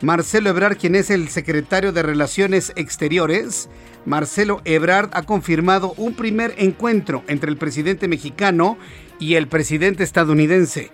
Marcelo 0.02 0.50
Ebrard, 0.50 0.78
quien 0.78 0.94
es 0.96 1.10
el 1.10 1.30
secretario 1.30 1.94
de 1.94 2.04
Relaciones 2.04 2.74
Exteriores, 2.76 3.70
Marcelo 4.06 4.62
Ebrard 4.66 5.10
ha 5.14 5.24
confirmado 5.24 5.94
un 5.98 6.14
primer 6.14 6.54
encuentro 6.58 7.24
entre 7.28 7.50
el 7.50 7.58
presidente 7.58 8.08
mexicano 8.08 8.78
y 9.20 9.36
el 9.36 9.48
presidente 9.48 10.04
estadounidense. 10.04 10.92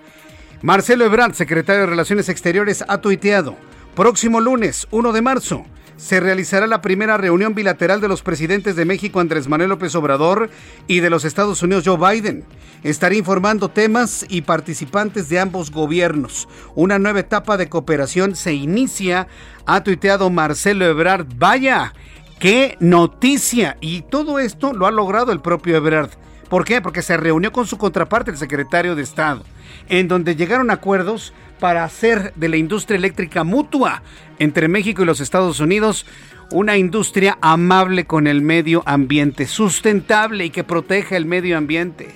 Marcelo 0.62 1.03
Ebrard, 1.03 1.34
secretario 1.34 1.81
de 1.81 1.88
Relaciones 1.88 2.29
Exteriores, 2.29 2.86
ha 2.88 3.01
tuiteado, 3.01 3.57
próximo 3.95 4.39
lunes 4.39 4.88
1 4.91 5.12
de 5.12 5.21
marzo, 5.21 5.65
se 6.01 6.19
realizará 6.19 6.65
la 6.65 6.81
primera 6.81 7.15
reunión 7.15 7.53
bilateral 7.53 8.01
de 8.01 8.07
los 8.07 8.23
presidentes 8.23 8.75
de 8.75 8.85
México 8.85 9.19
Andrés 9.19 9.47
Manuel 9.47 9.69
López 9.69 9.93
Obrador 9.93 10.49
y 10.87 10.99
de 10.99 11.11
los 11.11 11.25
Estados 11.25 11.61
Unidos 11.61 11.83
Joe 11.85 11.95
Biden. 11.95 12.43
Estaré 12.81 13.17
informando 13.17 13.69
temas 13.69 14.25
y 14.27 14.41
participantes 14.41 15.29
de 15.29 15.39
ambos 15.39 15.69
gobiernos. 15.69 16.47
Una 16.73 16.97
nueva 16.97 17.19
etapa 17.19 17.55
de 17.55 17.69
cooperación 17.69 18.35
se 18.35 18.51
inicia, 18.53 19.27
ha 19.67 19.83
tuiteado 19.83 20.31
Marcelo 20.31 20.85
Ebrard. 20.85 21.27
Vaya, 21.35 21.93
qué 22.39 22.77
noticia. 22.79 23.77
Y 23.79 24.01
todo 24.01 24.39
esto 24.39 24.73
lo 24.73 24.87
ha 24.87 24.91
logrado 24.91 25.31
el 25.31 25.39
propio 25.39 25.77
Ebrard. 25.77 26.09
¿Por 26.49 26.65
qué? 26.65 26.81
Porque 26.81 27.03
se 27.03 27.15
reunió 27.15 27.51
con 27.51 27.67
su 27.67 27.77
contraparte, 27.77 28.31
el 28.31 28.37
secretario 28.37 28.95
de 28.95 29.03
Estado, 29.03 29.43
en 29.87 30.07
donde 30.07 30.35
llegaron 30.35 30.71
acuerdos 30.71 31.31
para 31.62 31.84
hacer 31.84 32.34
de 32.36 32.50
la 32.50 32.58
industria 32.58 32.97
eléctrica 32.97 33.43
mutua 33.43 34.02
entre 34.39 34.67
México 34.67 35.04
y 35.04 35.06
los 35.06 35.21
Estados 35.21 35.60
Unidos 35.60 36.08
una 36.52 36.76
industria 36.76 37.38
amable 37.39 38.06
con 38.06 38.26
el 38.26 38.41
medio 38.41 38.82
ambiente, 38.88 39.45
sustentable 39.45 40.43
y 40.43 40.50
que 40.50 40.63
proteja 40.63 41.15
el 41.15 41.26
medio 41.26 41.56
ambiente. 41.56 42.10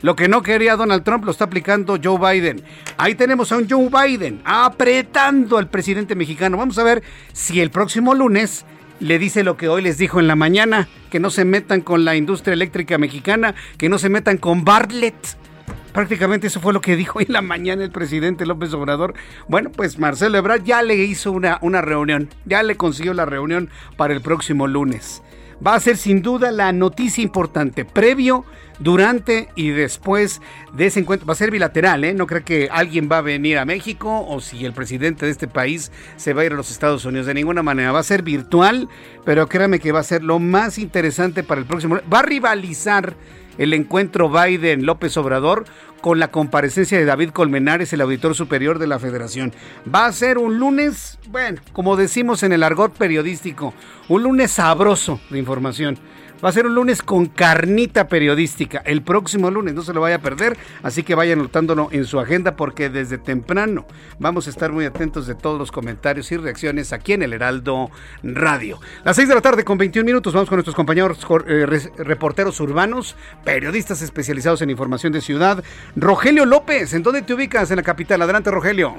Lo 0.00 0.14
que 0.14 0.28
no 0.28 0.44
quería 0.44 0.76
Donald 0.76 1.02
Trump 1.02 1.24
lo 1.24 1.32
está 1.32 1.46
aplicando 1.46 1.98
Joe 2.02 2.18
Biden. 2.18 2.62
Ahí 2.96 3.16
tenemos 3.16 3.50
a 3.50 3.56
un 3.56 3.68
Joe 3.68 3.90
Biden 3.90 4.40
apretando 4.44 5.58
al 5.58 5.68
presidente 5.68 6.14
mexicano. 6.14 6.56
Vamos 6.56 6.78
a 6.78 6.84
ver 6.84 7.02
si 7.32 7.60
el 7.60 7.70
próximo 7.70 8.14
lunes 8.14 8.64
le 9.00 9.18
dice 9.18 9.42
lo 9.42 9.56
que 9.56 9.68
hoy 9.68 9.82
les 9.82 9.98
dijo 9.98 10.20
en 10.20 10.28
la 10.28 10.36
mañana, 10.36 10.86
que 11.10 11.18
no 11.18 11.30
se 11.30 11.44
metan 11.44 11.80
con 11.80 12.04
la 12.04 12.14
industria 12.14 12.54
eléctrica 12.54 12.96
mexicana, 12.96 13.56
que 13.76 13.88
no 13.88 13.98
se 13.98 14.08
metan 14.08 14.38
con 14.38 14.64
Bartlett 14.64 15.16
Prácticamente 15.94 16.48
eso 16.48 16.60
fue 16.60 16.72
lo 16.72 16.80
que 16.80 16.96
dijo 17.04 17.20
en 17.20 17.32
la 17.32 17.40
mañana 17.40 17.84
el 17.84 17.90
presidente 17.90 18.44
López 18.44 18.74
Obrador. 18.74 19.14
Bueno, 19.48 19.70
pues 19.70 19.98
Marcelo 19.98 20.36
Ebrard 20.36 20.64
ya 20.64 20.82
le 20.82 20.96
hizo 20.96 21.32
una, 21.32 21.58
una 21.62 21.80
reunión, 21.80 22.28
ya 22.44 22.62
le 22.62 22.76
consiguió 22.76 23.14
la 23.14 23.24
reunión 23.24 23.70
para 23.96 24.12
el 24.12 24.20
próximo 24.20 24.66
lunes. 24.66 25.22
Va 25.64 25.76
a 25.76 25.80
ser 25.80 25.96
sin 25.96 26.20
duda 26.20 26.50
la 26.50 26.72
noticia 26.72 27.22
importante, 27.22 27.84
previo, 27.84 28.44
durante 28.80 29.48
y 29.54 29.70
después 29.70 30.40
de 30.72 30.86
ese 30.86 30.98
encuentro. 30.98 31.26
Va 31.26 31.34
a 31.34 31.36
ser 31.36 31.52
bilateral, 31.52 32.02
¿eh? 32.02 32.12
No 32.12 32.26
creo 32.26 32.44
que 32.44 32.68
alguien 32.72 33.08
va 33.10 33.18
a 33.18 33.22
venir 33.22 33.58
a 33.58 33.64
México 33.64 34.26
o 34.26 34.40
si 34.40 34.64
el 34.64 34.72
presidente 34.72 35.26
de 35.26 35.32
este 35.32 35.46
país 35.46 35.92
se 36.16 36.34
va 36.34 36.42
a 36.42 36.44
ir 36.44 36.52
a 36.52 36.56
los 36.56 36.72
Estados 36.72 37.04
Unidos. 37.04 37.26
De 37.26 37.34
ninguna 37.34 37.62
manera. 37.62 37.92
Va 37.92 38.00
a 38.00 38.02
ser 38.02 38.22
virtual, 38.22 38.88
pero 39.24 39.48
créame 39.48 39.78
que 39.78 39.92
va 39.92 40.00
a 40.00 40.04
ser 40.04 40.24
lo 40.24 40.40
más 40.40 40.78
interesante 40.78 41.44
para 41.44 41.60
el 41.60 41.66
próximo. 41.68 42.00
Va 42.12 42.18
a 42.18 42.22
rivalizar 42.22 43.14
el 43.58 43.72
encuentro 43.72 44.30
Biden-López 44.30 45.16
Obrador 45.16 45.64
con 46.00 46.18
la 46.18 46.28
comparecencia 46.28 46.98
de 46.98 47.04
David 47.04 47.30
Colmenares, 47.30 47.92
el 47.92 48.02
auditor 48.02 48.34
superior 48.34 48.78
de 48.78 48.86
la 48.86 48.98
federación. 48.98 49.52
Va 49.92 50.06
a 50.06 50.12
ser 50.12 50.38
un 50.38 50.58
lunes, 50.58 51.18
bueno, 51.28 51.60
como 51.72 51.96
decimos 51.96 52.42
en 52.42 52.52
el 52.52 52.62
argot 52.62 52.92
periodístico, 52.92 53.72
un 54.08 54.22
lunes 54.22 54.50
sabroso 54.50 55.18
de 55.30 55.38
información. 55.38 55.98
Va 56.42 56.48
a 56.48 56.52
ser 56.52 56.66
un 56.66 56.74
lunes 56.74 57.02
con 57.02 57.26
carnita 57.26 58.08
periodística. 58.08 58.82
El 58.84 59.02
próximo 59.02 59.50
lunes, 59.50 59.74
no 59.74 59.82
se 59.82 59.94
lo 59.94 60.00
vaya 60.00 60.16
a 60.16 60.18
perder. 60.20 60.56
Así 60.82 61.02
que 61.02 61.14
vaya 61.14 61.32
anotándolo 61.32 61.88
en 61.90 62.04
su 62.04 62.20
agenda 62.20 62.56
porque 62.56 62.90
desde 62.90 63.18
temprano 63.18 63.86
vamos 64.18 64.46
a 64.46 64.50
estar 64.50 64.72
muy 64.72 64.84
atentos 64.84 65.26
de 65.26 65.34
todos 65.34 65.58
los 65.58 65.72
comentarios 65.72 66.30
y 66.32 66.36
reacciones 66.36 66.92
aquí 66.92 67.12
en 67.14 67.22
el 67.22 67.32
Heraldo 67.32 67.90
Radio. 68.22 68.78
Las 69.04 69.16
6 69.16 69.28
de 69.28 69.34
la 69.34 69.40
tarde 69.40 69.64
con 69.64 69.78
21 69.78 70.04
minutos 70.04 70.34
vamos 70.34 70.48
con 70.48 70.56
nuestros 70.56 70.76
compañeros 70.76 71.18
eh, 71.46 71.66
reporteros 71.98 72.60
urbanos, 72.60 73.16
periodistas 73.44 74.02
especializados 74.02 74.60
en 74.62 74.70
información 74.70 75.12
de 75.12 75.20
ciudad. 75.20 75.64
Rogelio 75.96 76.44
López, 76.44 76.92
¿en 76.94 77.02
dónde 77.02 77.22
te 77.22 77.34
ubicas 77.34 77.70
en 77.70 77.76
la 77.76 77.82
capital? 77.82 78.20
Adelante, 78.22 78.50
Rogelio. 78.50 78.96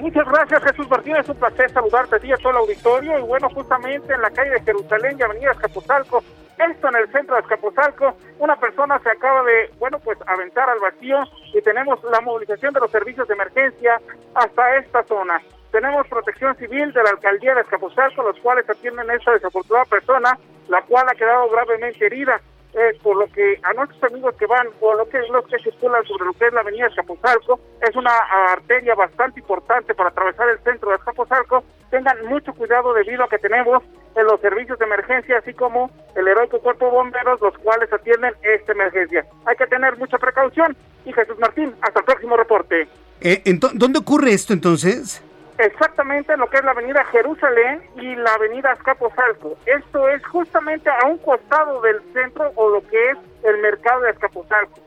Muchas 0.00 0.26
gracias, 0.26 0.62
Jesús 0.62 0.88
Martínez. 0.90 1.20
Es 1.20 1.28
un 1.30 1.36
placer 1.36 1.70
saludarte 1.70 2.16
a 2.16 2.18
ti 2.18 2.30
a 2.32 2.36
todo 2.36 2.50
el 2.50 2.56
auditorio. 2.58 3.18
Y 3.18 3.22
bueno, 3.22 3.48
justamente 3.50 4.12
en 4.12 4.20
la 4.20 4.30
calle 4.30 4.50
de 4.50 4.62
Jerusalén 4.62 5.16
y 5.18 5.22
Avenida 5.22 5.52
Escapozalco, 5.52 6.22
esto 6.58 6.88
en 6.88 6.96
el 6.96 7.12
centro 7.12 7.36
de 7.36 7.42
Escapozalco, 7.42 8.16
una 8.38 8.56
persona 8.56 8.98
se 9.00 9.10
acaba 9.10 9.42
de, 9.44 9.70
bueno, 9.78 9.98
pues 10.00 10.18
aventar 10.26 10.68
al 10.68 10.80
vacío 10.80 11.22
y 11.52 11.60
tenemos 11.62 12.02
la 12.04 12.20
movilización 12.20 12.72
de 12.72 12.80
los 12.80 12.90
servicios 12.90 13.28
de 13.28 13.34
emergencia 13.34 14.00
hasta 14.34 14.76
esta 14.76 15.02
zona. 15.04 15.40
Tenemos 15.70 16.06
protección 16.08 16.56
civil 16.56 16.92
de 16.92 17.02
la 17.02 17.10
alcaldía 17.10 17.54
de 17.54 17.60
Escapozalco, 17.60 18.22
los 18.22 18.38
cuales 18.40 18.68
atienden 18.68 19.10
a 19.10 19.14
esta 19.14 19.32
desafortunada 19.32 19.84
persona, 19.84 20.38
la 20.68 20.82
cual 20.82 21.06
ha 21.08 21.14
quedado 21.14 21.50
gravemente 21.50 22.06
herida. 22.06 22.40
Eh, 22.78 22.92
por 23.02 23.16
lo 23.16 23.26
que 23.32 23.58
a 23.62 23.72
nuestros 23.72 24.02
amigos 24.04 24.34
que 24.36 24.44
van 24.44 24.68
o 24.82 24.94
lo 24.94 25.08
que 25.08 25.18
los 25.30 25.46
que 25.46 25.58
circulan 25.60 26.04
sobre 26.04 26.26
lo 26.26 26.34
que 26.34 26.46
es 26.46 26.52
la 26.52 26.60
avenida 26.60 26.88
Escapozalco, 26.88 27.58
es 27.80 27.96
una 27.96 28.12
arteria 28.52 28.94
bastante 28.94 29.40
importante 29.40 29.94
para 29.94 30.10
atravesar 30.10 30.50
el 30.50 30.58
centro 30.58 30.90
de 30.90 30.96
Escapozalco, 30.96 31.64
tengan 31.90 32.26
mucho 32.26 32.52
cuidado 32.52 32.92
debido 32.92 33.24
a 33.24 33.28
que 33.30 33.38
tenemos 33.38 33.82
en 34.14 34.26
los 34.26 34.38
servicios 34.42 34.78
de 34.78 34.84
emergencia, 34.84 35.38
así 35.38 35.54
como 35.54 35.90
el 36.14 36.28
heroico 36.28 36.58
cuerpo 36.60 36.84
de 36.84 36.90
bomberos, 36.90 37.40
los 37.40 37.56
cuales 37.58 37.90
atienden 37.90 38.34
esta 38.42 38.72
emergencia. 38.72 39.24
Hay 39.46 39.56
que 39.56 39.66
tener 39.68 39.96
mucha 39.96 40.18
precaución. 40.18 40.76
Y 41.06 41.14
Jesús 41.14 41.38
Martín, 41.38 41.74
hasta 41.80 42.00
el 42.00 42.04
próximo 42.04 42.36
reporte. 42.36 42.88
Eh, 43.22 43.42
¿Dónde 43.72 43.98
ocurre 44.00 44.32
esto 44.32 44.52
entonces? 44.52 45.22
Exactamente 45.58 46.32
en 46.32 46.40
lo 46.40 46.48
que 46.48 46.58
es 46.58 46.64
la 46.64 46.72
avenida 46.72 47.04
Jerusalén 47.12 47.82
y 47.96 48.14
la 48.16 48.32
avenida 48.34 48.72
Azcapotzalco. 48.72 49.56
Esto 49.66 50.08
es 50.08 50.24
justamente 50.26 50.90
a 50.90 51.06
un 51.06 51.18
costado 51.18 51.80
del 51.82 51.96
centro 52.12 52.52
o 52.56 52.70
lo 52.70 52.86
que 52.88 53.10
es 53.10 53.18
el 53.44 53.60
mercado 53.60 54.02
de 54.02 54.10
Azcapotzalco. 54.10 54.80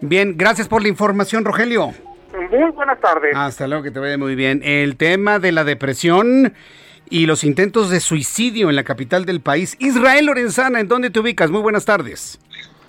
Bien, 0.00 0.34
gracias 0.36 0.68
por 0.68 0.82
la 0.82 0.88
información, 0.88 1.44
Rogelio. 1.44 1.92
Muy 2.50 2.70
buenas 2.72 3.00
tardes. 3.00 3.34
Hasta 3.34 3.66
luego, 3.66 3.82
que 3.82 3.90
te 3.90 3.98
vaya 3.98 4.18
muy 4.18 4.34
bien. 4.34 4.60
El 4.62 4.96
tema 4.96 5.38
de 5.38 5.52
la 5.52 5.64
depresión 5.64 6.54
y 7.08 7.26
los 7.26 7.44
intentos 7.44 7.88
de 7.90 8.00
suicidio 8.00 8.68
en 8.68 8.76
la 8.76 8.84
capital 8.84 9.24
del 9.24 9.40
país. 9.40 9.76
Israel 9.78 10.26
Lorenzana, 10.26 10.80
¿en 10.80 10.88
dónde 10.88 11.10
te 11.10 11.20
ubicas? 11.20 11.50
Muy 11.50 11.62
buenas 11.62 11.84
tardes. 11.84 12.38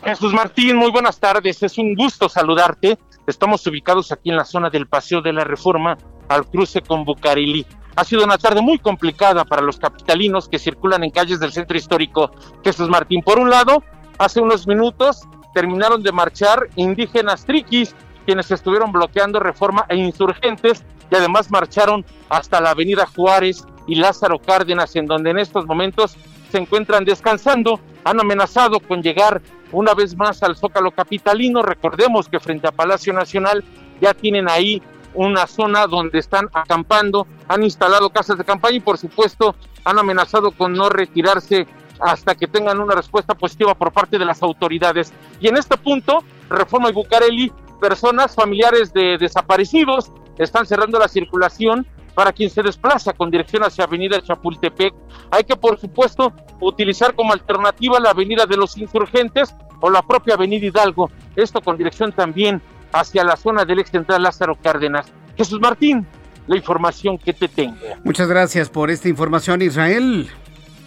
Jesús 0.03 0.33
Martín, 0.33 0.75
muy 0.75 0.91
buenas 0.91 1.19
tardes. 1.19 1.61
Es 1.63 1.77
un 1.77 1.95
gusto 1.95 2.29
saludarte. 2.29 2.97
Estamos 3.25 3.65
ubicados 3.67 4.11
aquí 4.11 4.29
en 4.29 4.37
la 4.37 4.45
zona 4.45 4.69
del 4.69 4.87
Paseo 4.87 5.21
de 5.21 5.33
la 5.33 5.43
Reforma, 5.43 5.97
al 6.27 6.45
cruce 6.45 6.81
con 6.81 7.05
Bucarilí. 7.05 7.65
Ha 7.95 8.03
sido 8.03 8.23
una 8.23 8.37
tarde 8.37 8.61
muy 8.61 8.77
complicada 8.77 9.43
para 9.43 9.61
los 9.61 9.77
capitalinos 9.77 10.47
que 10.47 10.59
circulan 10.59 11.03
en 11.03 11.09
calles 11.09 11.39
del 11.39 11.51
centro 11.51 11.77
histórico 11.77 12.31
Jesús 12.63 12.89
Martín. 12.89 13.23
Por 13.23 13.39
un 13.39 13.49
lado, 13.49 13.83
hace 14.19 14.39
unos 14.39 14.67
minutos 14.67 15.23
terminaron 15.53 16.03
de 16.03 16.11
marchar 16.11 16.69
indígenas 16.75 17.45
triquis, 17.45 17.95
quienes 18.25 18.51
estuvieron 18.51 18.91
bloqueando 18.91 19.39
reforma 19.39 19.85
e 19.89 19.95
insurgentes 19.95 20.83
y 21.09 21.15
además 21.15 21.49
marcharon 21.49 22.05
hasta 22.29 22.61
la 22.61 22.71
avenida 22.71 23.07
Juárez 23.07 23.65
y 23.87 23.95
Lázaro 23.95 24.39
Cárdenas, 24.39 24.95
en 24.95 25.07
donde 25.07 25.31
en 25.31 25.39
estos 25.39 25.65
momentos 25.65 26.17
se 26.51 26.57
encuentran 26.57 27.05
descansando. 27.05 27.79
Han 28.03 28.19
amenazado 28.19 28.79
con 28.79 29.01
llegar 29.01 29.41
una 29.71 29.93
vez 29.93 30.15
más 30.15 30.43
al 30.43 30.55
Zócalo 30.55 30.91
Capitalino. 30.91 31.61
Recordemos 31.61 32.27
que 32.29 32.39
frente 32.39 32.67
a 32.67 32.71
Palacio 32.71 33.13
Nacional 33.13 33.63
ya 34.01 34.13
tienen 34.13 34.49
ahí 34.49 34.81
una 35.17 35.47
zona 35.47 35.87
donde 35.87 36.19
están 36.19 36.47
acampando, 36.53 37.27
han 37.47 37.63
instalado 37.63 38.09
casas 38.11 38.37
de 38.37 38.45
campaña 38.45 38.77
y 38.77 38.81
por 38.81 38.97
supuesto 38.97 39.55
han 39.83 39.97
amenazado 39.99 40.51
con 40.51 40.73
no 40.73 40.89
retirarse 40.89 41.67
hasta 41.99 42.35
que 42.35 42.47
tengan 42.47 42.79
una 42.79 42.95
respuesta 42.95 43.33
positiva 43.33 43.73
por 43.73 43.91
parte 43.91 44.19
de 44.19 44.25
las 44.25 44.43
autoridades. 44.43 45.11
Y 45.39 45.47
en 45.47 45.57
este 45.57 45.75
punto, 45.77 46.23
Reforma 46.49 46.89
y 46.89 46.93
Bucareli, 46.93 47.51
personas 47.81 48.35
familiares 48.35 48.93
de 48.93 49.17
desaparecidos 49.17 50.11
están 50.37 50.65
cerrando 50.65 50.99
la 50.99 51.07
circulación 51.07 51.87
para 52.13 52.31
quien 52.31 52.49
se 52.49 52.63
desplaza 52.63 53.13
con 53.13 53.31
dirección 53.31 53.63
hacia 53.63 53.85
Avenida 53.85 54.21
Chapultepec. 54.21 54.93
Hay 55.31 55.43
que, 55.43 55.55
por 55.55 55.79
supuesto, 55.79 56.33
utilizar 56.59 57.15
como 57.15 57.33
alternativa 57.33 57.99
la 57.99 58.11
Avenida 58.11 58.45
de 58.45 58.57
los 58.57 58.77
Insurgentes 58.77 59.53
o 59.81 59.89
la 59.89 60.01
propia 60.01 60.35
Avenida 60.35 60.65
Hidalgo. 60.65 61.09
Esto 61.35 61.61
con 61.61 61.77
dirección 61.77 62.11
también 62.11 62.61
hacia 62.91 63.23
la 63.23 63.35
zona 63.35 63.65
del 63.65 63.79
ex 63.79 63.91
central 63.91 64.23
Lázaro 64.23 64.55
Cárdenas. 64.55 65.05
Jesús 65.35 65.59
Martín, 65.59 66.05
la 66.47 66.55
información 66.55 67.17
que 67.17 67.33
te 67.33 67.47
tengo. 67.47 67.75
Muchas 68.03 68.27
gracias 68.27 68.69
por 68.69 68.89
esta 68.89 69.09
información, 69.09 69.61
Israel. 69.61 70.29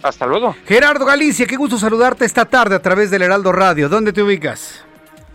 Hasta 0.03 0.25
luego. 0.25 0.55
Gerardo 0.65 1.05
Galicia, 1.05 1.45
qué 1.45 1.55
gusto 1.55 1.77
saludarte 1.77 2.25
esta 2.25 2.45
tarde 2.45 2.75
a 2.75 2.81
través 2.81 3.11
del 3.11 3.21
Heraldo 3.21 3.51
Radio. 3.51 3.87
¿Dónde 3.87 4.11
te 4.11 4.23
ubicas? 4.23 4.83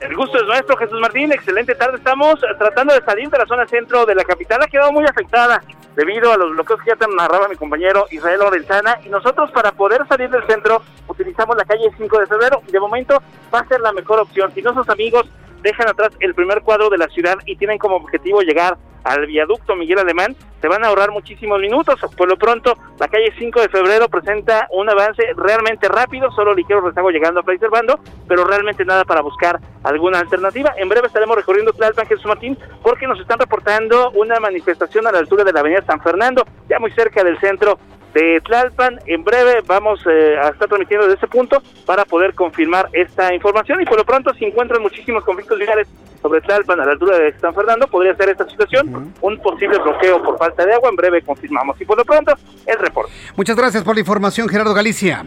El 0.01 0.15
gusto 0.15 0.37
es 0.39 0.47
nuestro, 0.47 0.77
Jesús 0.77 1.01
Martín. 1.01 1.33
Excelente 1.33 1.75
tarde. 1.75 1.97
Estamos 1.97 2.35
tratando 2.59 2.93
de 2.93 3.03
salir 3.03 3.31
de 3.31 3.39
la 3.39 3.47
zona 3.47 3.67
centro 3.67 4.05
de 4.05 4.15
la 4.15 4.25
capital. 4.25 4.61
Ha 4.63 4.67
quedado 4.67 4.93
muy 4.93 5.05
afectada 5.05 5.63
debido 5.95 6.31
a 6.33 6.37
los 6.37 6.51
bloqueos 6.51 6.81
que 6.83 6.91
ya 6.91 6.97
te 6.97 7.07
narraba 7.09 7.49
mi 7.49 7.57
compañero 7.57 8.07
Israel 8.11 8.41
Lorenzana. 8.41 8.99
Y 9.05 9.09
nosotros, 9.09 9.51
para 9.53 9.73
poder 9.73 10.07
salir 10.07 10.29
del 10.29 10.47
centro, 10.47 10.83
utilizamos 11.09 11.57
la 11.57 11.65
calle 11.65 11.89
5 11.97 12.19
de 12.19 12.27
febrero. 12.27 12.63
De 12.71 12.79
momento, 12.79 13.23
va 13.55 13.61
a 13.61 13.69
ser 13.69 13.81
la 13.81 13.93
mejor 13.93 14.21
opción. 14.21 14.53
Si 14.55 14.61
nuestros 14.61 14.89
amigos 14.91 15.27
dejan 15.67 15.89
atrás 15.89 16.11
el 16.21 16.35
primer 16.35 16.63
cuadro 16.63 16.89
de 16.89 16.99
la 16.99 17.09
ciudad 17.09 17.39
y 17.45 17.57
tienen 17.57 17.79
como 17.79 17.97
objetivo 17.97 18.41
llegar 18.41 18.79
al 19.03 19.27
viaducto 19.27 19.77
Miguel 19.77 20.01
Alemán, 20.01 20.35
se 20.61 20.67
van 20.67 20.85
a 20.85 20.89
ahorrar 20.89 21.13
muchísimos 21.13 21.61
minutos. 21.61 22.01
Por 22.17 22.29
lo 22.29 22.37
pronto, 22.37 22.77
la 22.99 23.07
calle 23.07 23.33
5 23.39 23.61
de 23.61 23.69
febrero 23.69 24.09
presenta 24.09 24.67
un 24.73 24.91
avance 24.91 25.23
realmente 25.37 25.87
rápido, 25.89 26.31
solo 26.33 26.55
ligero 26.55 26.81
rezago 26.81 27.11
llegando 27.11 27.39
a 27.39 27.43
Fray 27.45 27.59
Servando, 27.59 28.01
pero 28.27 28.45
realmente 28.45 28.85
nada 28.85 29.05
para 29.05 29.21
buscar 29.21 29.61
alguna 29.85 30.19
alternativa. 30.19 30.75
En 30.77 30.89
breve 30.89 31.07
estaremos 31.07 31.37
recorriendo 31.37 31.73
Tlalpan 31.73 32.07
Jesús 32.07 32.27
Martín 32.27 32.59
porque 32.83 33.07
nos 33.07 33.21
están 33.21 33.39
reportando 33.39 34.11
una 34.11 34.41
manifestación 34.41 35.07
a 35.07 35.13
la 35.13 35.19
altura 35.19 35.45
de 35.45 35.53
la 35.53 35.61
avenida 35.61 35.85
San 35.87 36.01
Fernando, 36.01 36.45
ya 36.69 36.81
muy 36.81 36.91
cerca 36.91 37.23
del 37.23 37.39
centro 37.39 37.79
de 38.17 38.41
Tlalpan. 38.41 38.99
En 39.07 39.23
breve 39.23 39.63
vamos 39.67 40.01
eh, 40.07 40.37
a 40.43 40.49
estar 40.49 40.69
transmitiendo 40.69 41.07
desde 41.07 41.19
ese 41.19 41.27
punto 41.29 41.63
para 41.85 42.07
poder 42.07 42.35
confirmar 42.35 42.89
esta 42.93 43.35
información 43.35 43.83
y 43.83 43.85
por 43.85 43.99
lo 43.99 44.05
pronto 44.05 44.33
si 44.35 44.47
encuentran 44.47 44.81
muchísimos 44.81 45.23
conflictos 45.23 45.59
viales 45.59 45.87
sobre 46.23 46.41
Tlalpan 46.41 46.81
a 46.81 46.87
la 46.87 46.93
altura 46.93 47.19
de 47.19 47.39
San 47.39 47.55
Fernando, 47.55 47.87
podría 47.89 48.17
ser 48.17 48.31
esta 48.31 48.49
situación 48.49 49.13
un 49.21 49.39
posible 49.39 49.79
bloqueo 49.79 50.23
por 50.23 50.39
falta 50.39 50.65
de 50.65 50.73
agua. 50.73 50.89
En 50.89 50.97
breve 50.97 51.21
confirmamos 51.21 51.79
y 51.79 51.85
por 51.85 51.99
lo 51.99 52.05
pronto 52.05 52.35
el 52.65 52.79
reporte. 52.79 53.13
Muchas 53.37 53.55
gracias 53.55 53.85
por 53.85 53.95
la 53.95 54.01
información, 54.01 54.49
Gerardo 54.49 54.73
Galicia. 54.73 55.25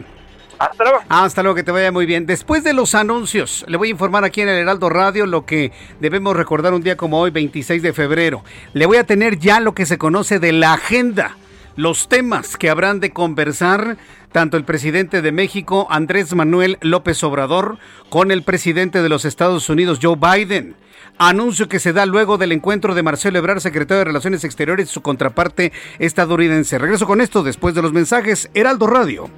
Hasta 0.58 0.84
luego. 0.84 1.00
Hasta 1.08 1.44
luego, 1.44 1.56
que 1.56 1.64
te 1.64 1.72
vaya 1.72 1.92
muy 1.92 2.06
bien. 2.06 2.26
Después 2.26 2.64
de 2.64 2.74
los 2.74 2.96
anuncios, 2.96 3.64
le 3.68 3.78
voy 3.78 3.90
a 3.90 3.92
informar 3.92 4.26
aquí 4.26 4.42
en 4.42 4.50
el 4.50 4.58
Heraldo 4.58 4.90
Radio 4.90 5.26
lo 5.26 5.46
que 5.46 5.72
debemos 6.02 6.36
recordar 6.36 6.74
un 6.74 6.82
día 6.82 6.98
como 6.98 7.22
hoy, 7.22 7.30
26 7.30 7.82
de 7.82 7.94
febrero. 7.94 8.44
Le 8.74 8.86
voy 8.88 8.98
a 8.98 9.06
tener 9.06 9.38
ya 9.38 9.62
lo 9.62 9.74
que 9.74 9.86
se 9.86 9.98
conoce 9.98 10.40
de 10.40 10.52
la 10.52 10.74
agenda 10.74 11.38
los 11.80 12.10
temas 12.10 12.58
que 12.58 12.70
habrán 12.70 13.00
de 13.00 13.12
conversar 13.12 13.96
tanto 14.34 14.58
el 14.58 14.66
presidente 14.66 15.22
de 15.22 15.32
México, 15.32 15.88
Andrés 15.90 16.36
Manuel 16.36 16.78
López 16.82 17.24
Obrador, 17.24 17.78
con 18.10 18.32
el 18.32 18.44
presidente 18.44 19.02
de 19.02 19.08
los 19.08 19.24
Estados 19.24 19.70
Unidos, 19.70 20.00
Joe 20.02 20.18
Biden. 20.18 20.76
Anuncio 21.18 21.70
que 21.70 21.80
se 21.80 21.94
da 21.94 22.06
luego 22.06 22.38
del 22.38 22.52
encuentro 22.52 22.96
de 22.96 23.04
Marcelo 23.04 23.40
Ebrard, 23.40 23.62
secretario 23.62 24.00
de 24.00 24.06
Relaciones 24.06 24.44
Exteriores, 24.44 24.90
y 24.90 24.94
su 24.94 25.02
contraparte 25.02 25.72
estadounidense. 26.00 26.78
Regreso 26.78 27.08
con 27.08 27.22
esto 27.22 27.44
después 27.44 27.74
de 27.76 27.82
los 27.82 27.94
mensajes. 27.94 28.50
Heraldo 28.54 28.86
Radio. 28.86 29.30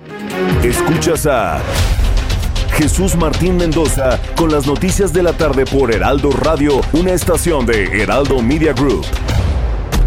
Escuchas 0.64 1.28
a 1.28 1.62
Jesús 2.74 3.16
Martín 3.16 3.58
Mendoza 3.58 4.20
con 4.36 4.52
las 4.52 4.66
noticias 4.66 5.14
de 5.14 5.22
la 5.22 5.34
tarde 5.34 5.66
por 5.66 5.94
Heraldo 5.94 6.32
Radio, 6.32 6.82
una 6.94 7.12
estación 7.12 7.68
de 7.68 8.02
Heraldo 8.02 8.42
Media 8.42 8.74
Group. 8.74 9.06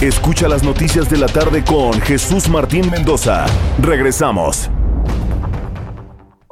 Escucha 0.00 0.48
las 0.48 0.62
noticias 0.62 1.08
de 1.08 1.16
la 1.16 1.26
tarde 1.26 1.64
con 1.64 2.00
Jesús 2.00 2.48
Martín 2.48 2.90
Mendoza. 2.90 3.46
Regresamos. 3.80 4.68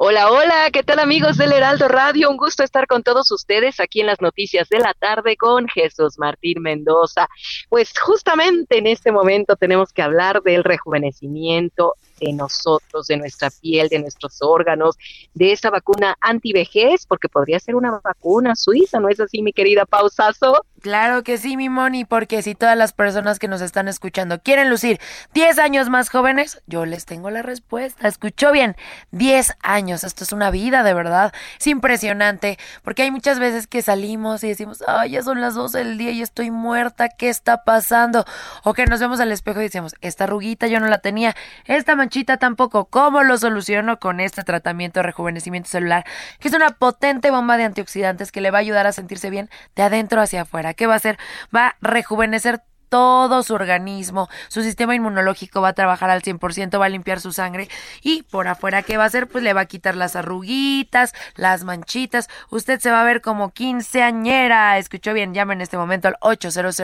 Hola, 0.05 0.31
hola, 0.31 0.69
¿qué 0.73 0.83
tal 0.83 0.99
amigos 0.99 1.37
del 1.37 1.53
Heraldo 1.53 1.87
Radio? 1.87 2.29
Un 2.29 2.35
gusto 2.35 2.61
estar 2.63 2.87
con 2.87 3.03
todos 3.03 3.31
ustedes 3.31 3.79
aquí 3.79 4.01
en 4.01 4.07
las 4.07 4.19
noticias 4.19 4.67
de 4.67 4.79
la 4.79 4.93
tarde 4.93 5.37
con 5.37 5.67
Jesús 5.69 6.19
Martín 6.19 6.61
Mendoza. 6.61 7.29
Pues 7.69 7.93
justamente 7.97 8.79
en 8.79 8.87
este 8.87 9.13
momento 9.13 9.55
tenemos 9.55 9.93
que 9.93 10.01
hablar 10.01 10.41
del 10.41 10.65
rejuvenecimiento 10.65 11.93
de 12.19 12.33
nosotros, 12.33 13.07
de 13.07 13.15
nuestra 13.15 13.49
piel, 13.49 13.87
de 13.87 13.99
nuestros 13.99 14.41
órganos, 14.41 14.97
de 15.33 15.53
esa 15.53 15.69
vacuna 15.69 16.17
antivejez, 16.19 17.05
porque 17.05 17.29
podría 17.29 17.59
ser 17.59 17.75
una 17.75 18.01
vacuna 18.03 18.55
suiza, 18.55 18.99
¿no 18.99 19.07
es 19.07 19.21
así, 19.21 19.41
mi 19.41 19.53
querida 19.53 19.85
Pausazo? 19.85 20.65
Claro 20.83 21.23
que 21.23 21.37
sí, 21.37 21.55
mi 21.55 21.69
Moni, 21.69 22.03
porque 22.03 22.41
si 22.41 22.55
todas 22.55 22.75
las 22.77 22.91
personas 22.91 23.39
que 23.39 23.47
nos 23.47 23.61
están 23.61 23.87
escuchando 23.87 24.41
quieren 24.41 24.69
lucir 24.69 24.99
10 25.33 25.57
años 25.59 25.87
más 25.87 26.09
jóvenes, 26.09 26.61
yo 26.67 26.85
les 26.85 27.05
tengo 27.05 27.29
la 27.29 27.41
respuesta. 27.41 28.05
Escuchó 28.05 28.51
bien, 28.51 28.75
10 29.11 29.53
años, 29.61 30.03
esto 30.03 30.25
es 30.25 30.33
una 30.33 30.51
vida 30.51 30.83
de 30.83 30.93
verdad. 30.93 31.31
Es 31.57 31.67
impresionante, 31.67 32.59
porque 32.83 33.03
hay 33.03 33.11
muchas 33.11 33.39
veces 33.39 33.65
que 33.65 33.81
salimos 33.81 34.43
y 34.43 34.49
decimos, 34.49 34.83
ay, 34.85 35.11
ya 35.11 35.23
son 35.23 35.39
las 35.39 35.53
12 35.55 35.77
del 35.77 35.97
día 35.97 36.11
y 36.11 36.21
estoy 36.21 36.51
muerta, 36.51 37.07
¿qué 37.07 37.29
está 37.29 37.63
pasando? 37.63 38.25
O 38.65 38.73
que 38.73 38.85
nos 38.85 38.99
vemos 38.99 39.21
al 39.21 39.31
espejo 39.31 39.61
y 39.61 39.63
decimos, 39.63 39.95
esta 40.01 40.25
ruguita 40.25 40.67
yo 40.67 40.81
no 40.81 40.87
la 40.87 40.97
tenía, 40.97 41.33
esta 41.63 41.95
manchita 41.95 42.35
tampoco, 42.35 42.89
¿cómo 42.89 43.23
lo 43.23 43.37
soluciono 43.37 44.01
con 44.01 44.19
este 44.19 44.43
tratamiento 44.43 44.99
de 44.99 45.03
rejuvenecimiento 45.03 45.69
celular? 45.69 46.03
Que 46.39 46.49
es 46.49 46.53
una 46.53 46.71
potente 46.71 47.31
bomba 47.31 47.55
de 47.55 47.63
antioxidantes 47.63 48.33
que 48.33 48.41
le 48.41 48.51
va 48.51 48.57
a 48.57 48.61
ayudar 48.61 48.85
a 48.85 48.91
sentirse 48.91 49.29
bien 49.29 49.49
de 49.77 49.83
adentro 49.83 50.19
hacia 50.19 50.41
afuera. 50.41 50.72
¿Qué 50.73 50.87
va 50.87 50.93
a 50.93 50.97
hacer? 50.97 51.17
Va 51.55 51.67
a 51.67 51.75
rejuvenecer 51.81 52.61
todo 52.93 53.41
su 53.41 53.55
organismo, 53.55 54.29
su 54.49 54.61
sistema 54.61 54.93
inmunológico 54.93 55.61
va 55.61 55.69
a 55.69 55.73
trabajar 55.73 56.11
al 56.11 56.21
100%, 56.21 56.79
va 56.79 56.85
a 56.85 56.89
limpiar 56.89 57.19
su 57.19 57.33
sangre 57.33 57.67
y 58.03 58.21
por 58.21 58.47
afuera, 58.47 58.83
¿qué 58.83 58.97
va 58.97 59.05
a 59.05 59.07
hacer? 59.07 59.25
Pues 59.25 59.43
le 59.43 59.53
va 59.53 59.61
a 59.61 59.65
quitar 59.65 59.95
las 59.95 60.15
arruguitas, 60.15 61.13
las 61.35 61.63
manchitas, 61.63 62.29
usted 62.51 62.79
se 62.79 62.91
va 62.91 63.01
a 63.01 63.03
ver 63.03 63.21
como 63.21 63.49
quinceañera, 63.49 64.77
escuchó 64.77 65.11
bien, 65.15 65.33
llame 65.33 65.55
en 65.55 65.61
este 65.61 65.75
momento 65.75 66.07
al 66.07 66.17
800 66.19 66.77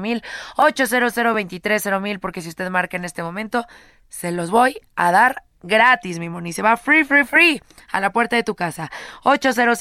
mil 0.00 0.24
800 0.56 2.00
mil 2.00 2.18
porque 2.18 2.42
si 2.42 2.48
usted 2.48 2.68
marca 2.68 2.96
en 2.96 3.04
este 3.04 3.22
momento, 3.22 3.64
se 4.08 4.32
los 4.32 4.50
voy 4.50 4.80
a 4.96 5.12
dar 5.12 5.44
gratis, 5.62 6.18
mi 6.18 6.28
moni. 6.28 6.52
Se 6.52 6.62
va 6.62 6.76
free, 6.76 7.04
free, 7.04 7.24
free 7.24 7.62
a 7.90 8.00
la 8.00 8.10
puerta 8.10 8.36
de 8.36 8.42
tu 8.42 8.54
casa. 8.54 8.90
800 9.24 9.78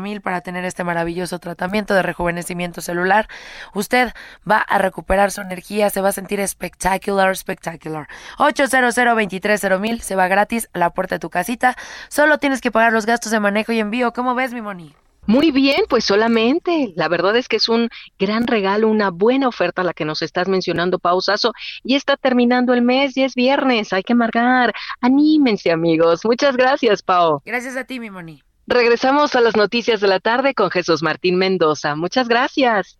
mil 0.00 0.20
para 0.20 0.40
tener 0.40 0.64
este 0.64 0.84
maravilloso 0.84 1.38
tratamiento 1.38 1.94
de 1.94 2.02
rejuvenecimiento 2.02 2.80
celular. 2.80 3.28
Usted 3.74 4.12
va 4.48 4.58
a 4.58 4.78
recuperar 4.78 5.30
su 5.30 5.40
energía, 5.40 5.90
se 5.90 6.00
va 6.00 6.10
a 6.10 6.12
sentir 6.12 6.40
espectacular, 6.40 7.36
spectacular. 7.36 8.08
800 8.38 9.80
mil 9.80 10.00
se 10.02 10.16
va 10.16 10.28
gratis 10.28 10.68
a 10.72 10.78
la 10.78 10.90
puerta 10.90 11.16
de 11.16 11.20
tu 11.20 11.30
casita. 11.30 11.76
Solo 12.08 12.38
tienes 12.38 12.60
que 12.60 12.70
pagar 12.70 12.92
los 12.92 13.06
gastos 13.06 13.32
de 13.32 13.40
manejo 13.40 13.72
y 13.72 13.80
envío. 13.80 14.12
¿Cómo 14.12 14.34
ves, 14.34 14.52
mi 14.52 14.60
moni? 14.60 14.94
Muy 15.26 15.52
bien, 15.52 15.82
pues 15.88 16.04
solamente. 16.04 16.92
La 16.96 17.08
verdad 17.08 17.36
es 17.36 17.48
que 17.48 17.56
es 17.56 17.68
un 17.68 17.88
gran 18.18 18.46
regalo, 18.46 18.88
una 18.88 19.10
buena 19.10 19.48
oferta 19.48 19.84
la 19.84 19.94
que 19.94 20.04
nos 20.04 20.20
estás 20.22 20.48
mencionando, 20.48 20.98
Pausazo. 20.98 21.52
Y 21.84 21.94
está 21.94 22.16
terminando 22.16 22.74
el 22.74 22.82
mes 22.82 23.16
y 23.16 23.22
es 23.22 23.34
viernes, 23.34 23.92
hay 23.92 24.02
que 24.02 24.14
marcar. 24.14 24.72
Anímense, 25.00 25.70
amigos. 25.70 26.24
Muchas 26.24 26.56
gracias, 26.56 27.02
Pau. 27.02 27.40
Gracias 27.44 27.76
a 27.76 27.84
ti, 27.84 28.00
mi 28.00 28.10
Moni. 28.10 28.42
Regresamos 28.66 29.34
a 29.34 29.40
las 29.40 29.56
noticias 29.56 30.00
de 30.00 30.08
la 30.08 30.20
tarde 30.20 30.54
con 30.54 30.70
Jesús 30.70 31.02
Martín 31.02 31.36
Mendoza. 31.36 31.94
Muchas 31.96 32.28
gracias. 32.28 32.98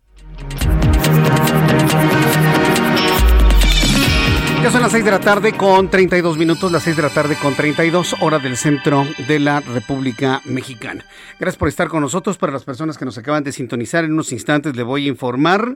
Ya 4.63 4.71
son 4.71 4.81
las 4.81 4.93
6 4.93 5.03
de 5.03 5.11
la 5.11 5.19
tarde 5.19 5.51
con 5.51 5.89
32 5.89 6.37
minutos, 6.37 6.71
las 6.71 6.83
6 6.83 6.95
de 6.95 7.01
la 7.01 7.09
tarde 7.09 7.35
con 7.35 7.53
32 7.53 8.15
horas 8.21 8.41
del 8.41 8.55
centro 8.55 9.05
de 9.27 9.37
la 9.37 9.59
República 9.59 10.39
Mexicana. 10.45 11.03
Gracias 11.37 11.57
por 11.57 11.67
estar 11.67 11.89
con 11.89 11.99
nosotros. 11.99 12.37
Para 12.37 12.53
las 12.53 12.63
personas 12.63 12.97
que 12.97 13.03
nos 13.03 13.17
acaban 13.17 13.43
de 13.43 13.51
sintonizar, 13.51 14.05
en 14.05 14.13
unos 14.13 14.31
instantes 14.31 14.73
le 14.77 14.83
voy 14.83 15.07
a 15.07 15.09
informar. 15.09 15.75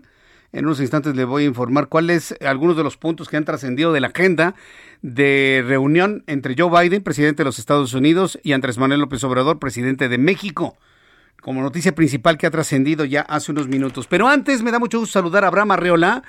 En 0.53 0.65
unos 0.65 0.79
instantes 0.79 1.17
le 1.17 1.25
voy 1.25 1.43
a 1.43 1.47
informar 1.47 1.89
cuáles 1.89 2.33
algunos 2.39 2.77
de 2.77 2.83
los 2.83 2.95
puntos 2.95 3.27
que 3.27 3.35
han 3.35 3.43
trascendido 3.43 3.91
de 3.91 3.99
la 3.99 4.07
agenda 4.07 4.55
de 5.01 5.65
reunión 5.67 6.23
entre 6.25 6.55
Joe 6.57 6.71
Biden, 6.81 7.03
presidente 7.03 7.43
de 7.43 7.45
los 7.45 7.59
Estados 7.59 7.93
Unidos, 7.93 8.39
y 8.41 8.53
Andrés 8.53 8.77
Manuel 8.77 9.01
López 9.01 9.21
Obrador, 9.25 9.59
presidente 9.59 10.07
de 10.07 10.17
México 10.17 10.77
como 11.41 11.61
noticia 11.61 11.93
principal 11.93 12.37
que 12.37 12.47
ha 12.47 12.51
trascendido 12.51 13.05
ya 13.05 13.21
hace 13.21 13.51
unos 13.51 13.67
minutos. 13.67 14.07
Pero 14.07 14.27
antes 14.27 14.63
me 14.63 14.71
da 14.71 14.79
mucho 14.79 14.99
gusto 14.99 15.13
saludar 15.13 15.45
a 15.45 15.47
Abraham 15.47 15.71
Arreola, 15.71 16.23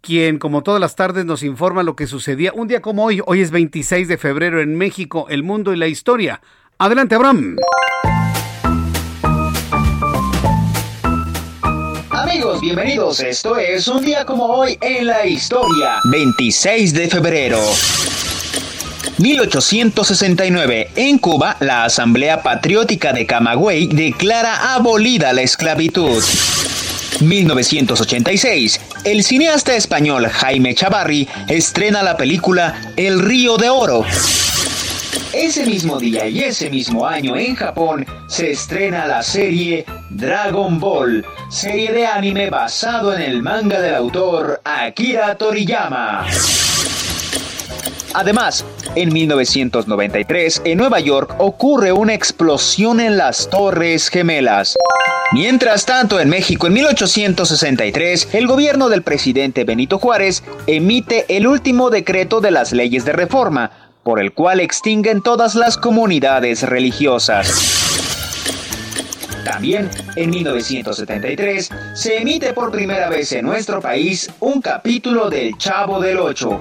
quien 0.00 0.38
como 0.38 0.62
todas 0.62 0.80
las 0.80 0.96
tardes 0.96 1.24
nos 1.24 1.42
informa 1.42 1.82
lo 1.82 1.96
que 1.96 2.06
sucedía 2.06 2.52
un 2.54 2.68
día 2.68 2.80
como 2.80 3.04
hoy. 3.04 3.20
Hoy 3.26 3.40
es 3.40 3.50
26 3.50 4.08
de 4.08 4.18
febrero 4.18 4.60
en 4.60 4.76
México, 4.76 5.26
el 5.28 5.42
mundo 5.42 5.72
y 5.72 5.76
la 5.76 5.86
historia. 5.86 6.40
Adelante, 6.78 7.14
Abraham. 7.14 7.56
Amigos, 12.10 12.60
bienvenidos. 12.60 13.20
Esto 13.20 13.56
es 13.56 13.86
un 13.88 14.04
día 14.04 14.24
como 14.24 14.46
hoy 14.46 14.78
en 14.80 15.06
la 15.06 15.26
historia. 15.26 15.96
26 16.10 16.94
de 16.94 17.08
febrero. 17.08 17.60
1869. 19.18 20.90
En 20.96 21.18
Cuba, 21.18 21.56
la 21.60 21.84
Asamblea 21.84 22.42
Patriótica 22.42 23.12
de 23.12 23.26
Camagüey 23.26 23.86
declara 23.88 24.74
abolida 24.74 25.32
la 25.32 25.42
esclavitud. 25.42 26.22
1986, 27.20 28.80
el 29.04 29.22
cineasta 29.22 29.74
español 29.74 30.26
Jaime 30.28 30.74
Chavarri 30.74 31.28
estrena 31.48 32.02
la 32.02 32.16
película 32.16 32.92
El 32.96 33.20
Río 33.20 33.56
de 33.56 33.68
Oro. 33.68 34.04
Ese 35.32 35.64
mismo 35.64 35.98
día 35.98 36.26
y 36.26 36.40
ese 36.40 36.70
mismo 36.70 37.06
año 37.06 37.36
en 37.36 37.54
Japón 37.54 38.04
se 38.26 38.50
estrena 38.50 39.06
la 39.06 39.22
serie 39.22 39.84
Dragon 40.08 40.80
Ball, 40.80 41.24
serie 41.50 41.92
de 41.92 42.06
anime 42.06 42.50
basado 42.50 43.14
en 43.14 43.22
el 43.22 43.42
manga 43.42 43.80
del 43.80 43.94
autor 43.94 44.60
Akira 44.64 45.36
Toriyama. 45.36 46.26
Además, 48.14 48.64
en 48.96 49.12
1993, 49.12 50.62
en 50.64 50.78
Nueva 50.78 50.98
York, 51.00 51.34
ocurre 51.38 51.92
una 51.92 52.14
explosión 52.14 53.00
en 53.00 53.16
las 53.16 53.48
Torres 53.48 54.08
Gemelas. 54.08 54.76
Mientras 55.32 55.86
tanto, 55.86 56.18
en 56.18 56.28
México, 56.28 56.66
en 56.66 56.72
1863, 56.72 58.30
el 58.32 58.48
gobierno 58.48 58.88
del 58.88 59.02
presidente 59.02 59.62
Benito 59.62 59.98
Juárez 59.98 60.42
emite 60.66 61.24
el 61.28 61.46
último 61.46 61.90
decreto 61.90 62.40
de 62.40 62.50
las 62.50 62.72
leyes 62.72 63.04
de 63.04 63.12
reforma, 63.12 63.70
por 64.02 64.18
el 64.18 64.32
cual 64.32 64.58
extinguen 64.58 65.22
todas 65.22 65.54
las 65.54 65.76
comunidades 65.76 66.64
religiosas. 66.64 67.80
También, 69.44 69.88
en 70.16 70.30
1973, 70.30 71.70
se 71.94 72.18
emite 72.18 72.52
por 72.52 72.72
primera 72.72 73.08
vez 73.08 73.30
en 73.32 73.46
nuestro 73.46 73.80
país 73.80 74.30
un 74.40 74.60
capítulo 74.60 75.30
del 75.30 75.56
Chavo 75.56 76.00
del 76.00 76.18
Ocho. 76.18 76.60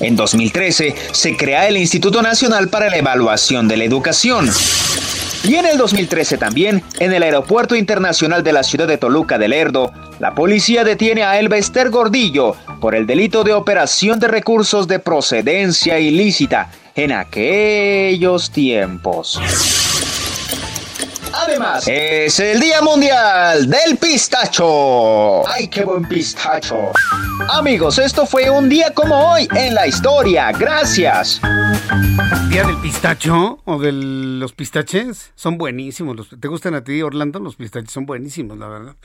En 0.00 0.16
2013 0.16 0.94
se 1.12 1.36
crea 1.36 1.68
el 1.68 1.76
Instituto 1.76 2.22
Nacional 2.22 2.68
para 2.68 2.90
la 2.90 2.96
Evaluación 2.96 3.68
de 3.68 3.76
la 3.76 3.84
Educación. 3.84 4.50
Y 5.44 5.56
en 5.56 5.66
el 5.66 5.76
2013 5.76 6.38
también, 6.38 6.82
en 6.98 7.12
el 7.12 7.22
Aeropuerto 7.22 7.76
Internacional 7.76 8.42
de 8.42 8.52
la 8.54 8.62
ciudad 8.62 8.88
de 8.88 8.96
Toluca 8.96 9.36
del 9.38 9.50
Lerdo, 9.50 9.92
la 10.18 10.34
policía 10.34 10.84
detiene 10.84 11.22
a 11.22 11.38
Elvester 11.38 11.90
Gordillo 11.90 12.56
por 12.80 12.94
el 12.94 13.06
delito 13.06 13.44
de 13.44 13.52
operación 13.52 14.18
de 14.20 14.28
recursos 14.28 14.88
de 14.88 15.00
procedencia 15.00 15.98
ilícita 15.98 16.70
en 16.94 17.12
aquellos 17.12 18.50
tiempos. 18.50 19.38
Además, 21.36 21.84
es 21.88 22.38
el 22.38 22.60
Día 22.60 22.80
Mundial 22.80 23.68
del 23.68 23.96
Pistacho. 23.98 25.46
¡Ay, 25.48 25.66
qué 25.66 25.84
buen 25.84 26.04
pistacho! 26.04 26.92
Amigos, 27.50 27.98
esto 27.98 28.24
fue 28.24 28.48
un 28.48 28.68
día 28.68 28.94
como 28.94 29.32
hoy 29.32 29.48
en 29.56 29.74
la 29.74 29.88
historia. 29.88 30.52
Gracias. 30.52 31.40
¿Día 32.48 32.64
del 32.64 32.76
pistacho 32.76 33.60
o 33.64 33.80
de 33.80 33.90
los 33.90 34.52
pistaches? 34.52 35.32
Son 35.34 35.58
buenísimos. 35.58 36.14
Los, 36.14 36.28
¿Te 36.38 36.46
gustan 36.46 36.74
a 36.74 36.84
ti, 36.84 37.02
Orlando? 37.02 37.40
Los 37.40 37.56
pistaches 37.56 37.90
son 37.90 38.06
buenísimos, 38.06 38.56
la 38.56 38.68
verdad. 38.68 38.96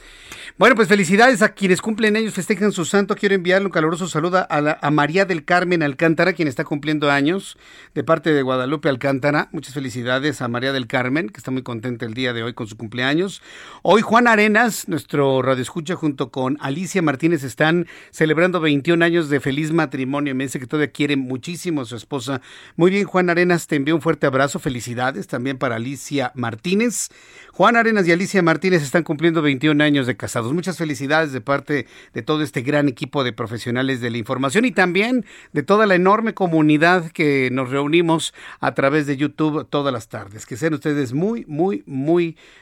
Bueno, 0.57 0.75
pues 0.75 0.87
felicidades 0.87 1.41
a 1.41 1.49
quienes 1.49 1.81
cumplen 1.81 2.15
ellos, 2.15 2.35
festejan 2.35 2.71
su 2.71 2.85
santo. 2.85 3.15
Quiero 3.15 3.33
enviarle 3.33 3.65
un 3.65 3.71
caluroso 3.71 4.07
saludo 4.07 4.45
a, 4.47 4.61
la, 4.61 4.77
a 4.79 4.91
María 4.91 5.25
del 5.25 5.45
Carmen 5.45 5.81
Alcántara, 5.81 6.33
quien 6.33 6.47
está 6.47 6.63
cumpliendo 6.63 7.09
años, 7.09 7.57
de 7.95 8.03
parte 8.03 8.31
de 8.31 8.43
Guadalupe 8.43 8.87
Alcántara. 8.87 9.49
Muchas 9.51 9.73
felicidades 9.73 10.41
a 10.41 10.47
María 10.47 10.71
del 10.71 10.85
Carmen, 10.85 11.29
que 11.29 11.37
está 11.39 11.49
muy 11.49 11.63
contenta 11.63 12.05
el 12.05 12.13
día 12.13 12.18
de 12.19 12.43
hoy 12.43 12.53
con 12.53 12.67
su 12.67 12.75
cumpleaños. 12.75 13.41
Hoy 13.81 14.01
Juan 14.01 14.27
Arenas, 14.27 14.89
nuestro 14.89 15.41
radioescucha, 15.41 15.95
junto 15.95 16.31
con 16.31 16.57
Alicia 16.59 17.01
Martínez, 17.01 17.43
están 17.43 17.87
celebrando 18.11 18.59
21 18.59 19.03
años 19.03 19.29
de 19.29 19.39
feliz 19.39 19.71
matrimonio. 19.71 20.35
Me 20.35 20.43
dice 20.43 20.59
que 20.59 20.67
todavía 20.67 20.91
quiere 20.91 21.15
muchísimo 21.15 21.81
a 21.81 21.85
su 21.85 21.95
esposa. 21.95 22.41
Muy 22.75 22.91
bien, 22.91 23.05
Juan 23.05 23.29
Arenas, 23.29 23.67
te 23.67 23.77
envío 23.77 23.95
un 23.95 24.01
fuerte 24.01 24.27
abrazo. 24.27 24.59
Felicidades 24.59 25.27
también 25.27 25.57
para 25.57 25.77
Alicia 25.77 26.33
Martínez. 26.35 27.09
Juan 27.53 27.75
Arenas 27.75 28.07
y 28.07 28.11
Alicia 28.11 28.41
Martínez 28.41 28.83
están 28.83 29.03
cumpliendo 29.03 29.41
21 29.41 29.83
años 29.83 30.07
de 30.07 30.15
casados. 30.15 30.53
Muchas 30.53 30.77
felicidades 30.77 31.31
de 31.31 31.41
parte 31.41 31.87
de 32.13 32.21
todo 32.21 32.43
este 32.43 32.61
gran 32.61 32.87
equipo 32.87 33.23
de 33.23 33.33
profesionales 33.33 34.01
de 34.01 34.09
la 34.09 34.17
información 34.17 34.65
y 34.65 34.71
también 34.71 35.25
de 35.53 35.63
toda 35.63 35.85
la 35.85 35.95
enorme 35.95 36.33
comunidad 36.33 37.11
que 37.11 37.49
nos 37.51 37.69
reunimos 37.69 38.33
a 38.59 38.73
través 38.73 39.07
de 39.07 39.17
YouTube 39.17 39.67
todas 39.69 39.93
las 39.93 40.07
tardes. 40.07 40.45
Que 40.45 40.57
sean 40.57 40.73
ustedes 40.73 41.13
muy, 41.13 41.45
muy, 41.47 41.83
muy, 41.85 41.85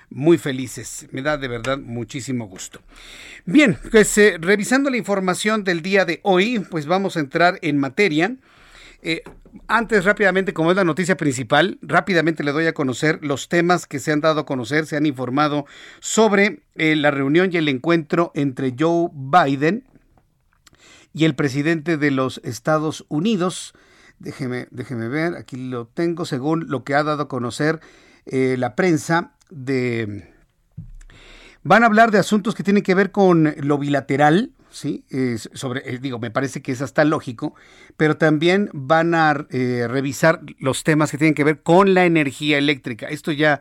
muy 0.10 0.38
felices. 0.38 1.08
Me 1.12 1.22
da 1.22 1.38
de 1.38 1.48
verdad 1.48 1.78
muchísimo 1.78 2.48
gusto. 2.48 2.82
Bien, 3.46 3.78
pues 3.92 4.18
eh, 4.18 4.38
revisando 4.40 4.90
la 4.90 4.98
información 4.98 5.64
del 5.64 5.82
día 5.82 6.06
de 6.06 6.20
hoy, 6.24 6.60
pues 6.60 6.86
vamos 6.86 7.18
a 7.18 7.20
entrar 7.20 7.60
en 7.62 7.78
materia. 7.78 8.36
Eh, 9.02 9.24
antes, 9.68 10.06
rápidamente, 10.06 10.54
como 10.54 10.72
es 10.72 10.78
la 10.78 10.84
noticia 10.84 11.18
principal, 11.18 11.78
rápidamente 11.82 12.44
le 12.44 12.52
doy 12.52 12.68
a 12.68 12.74
conocer 12.74 13.20
los 13.22 13.50
temas 13.50 13.86
que 13.86 14.00
se 14.00 14.12
han 14.12 14.22
dado 14.22 14.42
a 14.42 14.46
conocer, 14.46 14.86
se 14.86 14.98
han 14.98 15.06
informado 15.06 15.66
sobre 16.00 16.64
eh, 16.76 16.96
la 16.96 17.12
reunión 17.12 17.50
y 17.52 17.58
el 17.58 17.68
encuentro 17.68 18.32
entre 18.34 18.76
Joe 18.78 19.10
Biden 19.14 19.86
y 21.14 21.26
el 21.26 21.36
presidente 21.36 21.98
de 21.98 22.12
los 22.12 22.40
Estados 22.44 23.06
Unidos. 23.10 23.74
Déjeme, 24.20 24.68
déjeme 24.72 25.10
ver, 25.10 25.36
aquí 25.36 25.58
lo 25.58 25.88
tengo, 25.88 26.26
según 26.26 26.70
lo 26.70 26.84
que 26.84 26.96
ha 26.96 27.04
dado 27.04 27.24
a 27.24 27.28
conocer 27.28 27.80
la 28.30 28.76
prensa 28.76 29.37
de... 29.50 30.34
Van 31.64 31.84
a 31.84 31.88
hablar 31.88 32.12
de 32.12 32.20
asuntos 32.20 32.56
que 32.56 32.64
tienen 32.64 32.84
que 32.84 32.96
ver 32.96 33.12
con 33.12 33.54
lo 33.60 33.78
bilateral, 33.78 34.52
¿sí? 34.72 35.04
Sobre, 35.54 35.90
eh, 35.90 36.00
digo, 36.00 36.20
me 36.20 36.32
parece 36.32 36.62
que 36.62 36.72
es 36.72 36.82
hasta 36.82 37.04
lógico, 37.04 37.56
pero 37.98 38.18
también 38.18 38.70
van 38.74 39.16
a 39.16 39.48
eh, 39.50 39.88
revisar 39.90 40.42
los 40.60 40.84
temas 40.84 41.12
que 41.12 41.18
tienen 41.18 41.34
que 41.34 41.44
ver 41.44 41.62
con 41.62 41.94
la 41.94 42.06
energía 42.06 42.58
eléctrica. 42.58 43.08
Esto 43.08 43.32
ya 43.32 43.60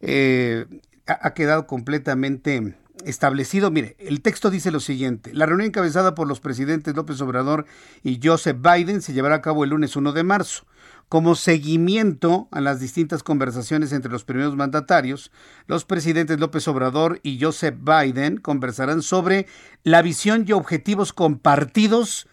eh, 0.00 0.66
ha, 1.06 1.28
ha 1.28 1.34
quedado 1.34 1.66
completamente 1.66 2.74
establecido. 3.04 3.70
Mire, 3.70 3.96
el 3.98 4.20
texto 4.22 4.50
dice 4.50 4.70
lo 4.70 4.80
siguiente. 4.80 5.32
La 5.32 5.46
reunión 5.46 5.68
encabezada 5.68 6.14
por 6.14 6.28
los 6.28 6.40
presidentes 6.40 6.94
López 6.94 7.20
Obrador 7.20 7.66
y 8.02 8.20
Joseph 8.22 8.58
Biden 8.60 9.02
se 9.02 9.12
llevará 9.12 9.36
a 9.36 9.42
cabo 9.42 9.64
el 9.64 9.70
lunes 9.70 9.96
1 9.96 10.12
de 10.12 10.22
marzo. 10.24 10.64
Como 11.10 11.34
seguimiento 11.34 12.46
a 12.52 12.60
las 12.60 12.78
distintas 12.78 13.24
conversaciones 13.24 13.90
entre 13.90 14.12
los 14.12 14.22
primeros 14.22 14.54
mandatarios, 14.54 15.32
los 15.66 15.84
presidentes 15.84 16.38
López 16.38 16.68
Obrador 16.68 17.18
y 17.24 17.40
Joseph 17.40 17.74
Biden 17.80 18.36
conversarán 18.36 19.02
sobre 19.02 19.48
la 19.82 20.02
visión 20.02 20.44
y 20.46 20.52
objetivos 20.52 21.12
compartidos 21.12 22.28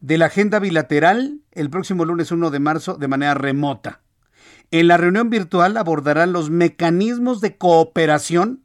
de 0.00 0.16
la 0.16 0.24
agenda 0.24 0.58
bilateral 0.58 1.40
el 1.52 1.68
próximo 1.68 2.06
lunes 2.06 2.30
1 2.30 2.50
de 2.50 2.60
marzo 2.60 2.94
de 2.94 3.08
manera 3.08 3.34
remota. 3.34 4.00
En 4.70 4.88
la 4.88 4.96
reunión 4.96 5.28
virtual 5.28 5.76
abordarán 5.76 6.32
los 6.32 6.48
mecanismos 6.48 7.42
de 7.42 7.58
cooperación 7.58 8.64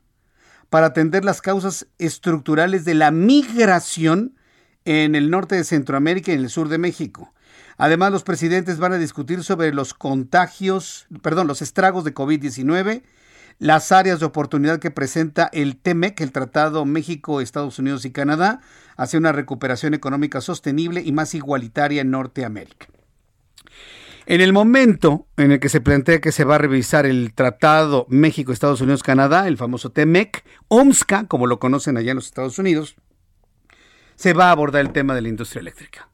para 0.70 0.88
atender 0.88 1.26
las 1.26 1.42
causas 1.42 1.88
estructurales 1.98 2.86
de 2.86 2.94
la 2.94 3.12
migración 3.12 4.38
en 4.86 5.16
el 5.16 5.30
norte 5.30 5.56
de 5.56 5.66
Centroamérica 5.66 6.32
y 6.32 6.36
en 6.36 6.44
el 6.44 6.50
sur 6.50 6.70
de 6.70 6.78
México. 6.78 7.34
Además, 7.80 8.12
los 8.12 8.24
presidentes 8.24 8.78
van 8.78 8.92
a 8.92 8.98
discutir 8.98 9.42
sobre 9.42 9.74
los 9.74 9.94
contagios, 9.94 11.08
perdón, 11.22 11.48
los 11.48 11.62
estragos 11.62 12.04
de 12.04 12.14
COVID-19, 12.14 13.04
las 13.58 13.94
áreas 13.94 14.20
de 14.20 14.26
oportunidad 14.26 14.80
que 14.80 14.92
presenta 14.92 15.50
el 15.54 15.78
TEMEC, 15.78 16.20
el 16.20 16.34
Tratado 16.34 16.84
México, 16.84 17.40
Estados 17.40 17.80
Unidos 17.80 18.04
y 18.04 18.12
Canadá, 18.12 18.60
hacia 18.98 19.18
una 19.18 19.32
recuperación 19.32 19.94
económica 19.94 20.42
sostenible 20.42 21.02
y 21.06 21.14
más 21.14 21.34
igualitaria 21.34 22.02
en 22.02 22.12
Norteamérica. 22.12 22.88
En 24.26 24.42
el 24.42 24.52
momento 24.52 25.28
en 25.38 25.54
el 25.54 25.62
que 25.62 25.70
se 25.70 25.80
plantea 25.80 26.20
que 26.20 26.34
se 26.34 26.44
va 26.44 26.56
a 26.56 26.60
revisar 26.60 27.06
el 27.06 27.34
Tratado 27.34 28.06
México, 28.10 28.52
Estados 28.52 28.82
Unidos, 28.82 29.04
Canadá, 29.04 29.48
el 29.48 29.56
famoso 29.56 29.90
TEMEC, 29.94 30.44
OMSCA, 30.68 31.28
como 31.28 31.48
lo 31.48 31.60
conocen 31.60 31.96
allá 31.96 32.12
en 32.12 32.18
los 32.18 32.26
Estados 32.26 32.60
Unidos, 32.60 32.98
se 34.18 34.34
va 34.34 34.50
a 34.50 34.52
abordar 34.52 34.82
el 34.82 34.92
tema 34.92 35.16
de 35.16 35.22
la 35.22 35.30
industria 35.30 35.62
eléctrica. 35.62 36.10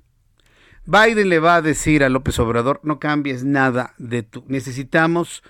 Biden 0.85 1.29
le 1.29 1.39
va 1.39 1.55
a 1.55 1.61
decir 1.61 2.03
a 2.03 2.09
López 2.09 2.37
Obrador, 2.39 2.79
no 2.83 2.99
cambies 2.99 3.43
nada 3.43 3.95
de 3.97 4.21
tu. 4.21 4.43
Necesitamos 4.47 5.41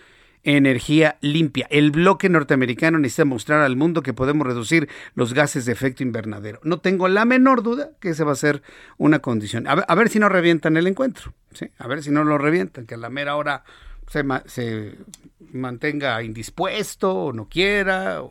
energía 0.43 1.17
limpia. 1.21 1.67
El 1.69 1.91
bloque 1.91 2.29
norteamericano 2.29 2.99
necesita 2.99 3.25
mostrar 3.25 3.61
al 3.61 3.75
mundo 3.75 4.01
que 4.01 4.13
podemos 4.13 4.47
reducir 4.47 4.87
los 5.13 5.33
gases 5.33 5.65
de 5.65 5.73
efecto 5.73 6.03
invernadero. 6.03 6.59
No 6.63 6.79
tengo 6.79 7.07
la 7.09 7.25
menor 7.25 7.63
duda 7.63 7.89
que 7.99 8.09
esa 8.09 8.23
va 8.23 8.31
a 8.31 8.35
ser 8.35 8.61
una 8.97 9.19
condición. 9.19 9.67
A 9.67 9.75
ver, 9.75 9.85
a 9.87 9.95
ver 9.95 10.09
si 10.09 10.19
no 10.19 10.29
revientan 10.29 10.77
el 10.77 10.87
encuentro. 10.87 11.33
¿sí? 11.51 11.69
A 11.79 11.87
ver 11.87 12.01
si 12.03 12.11
no 12.11 12.23
lo 12.23 12.37
revientan, 12.37 12.85
que 12.85 12.93
a 12.93 12.97
la 12.97 13.09
mera 13.09 13.35
hora 13.35 13.63
se, 14.07 14.23
se 14.45 14.95
mantenga 15.51 16.21
indispuesto 16.23 17.13
o 17.13 17.33
no 17.33 17.49
quiera. 17.49 18.21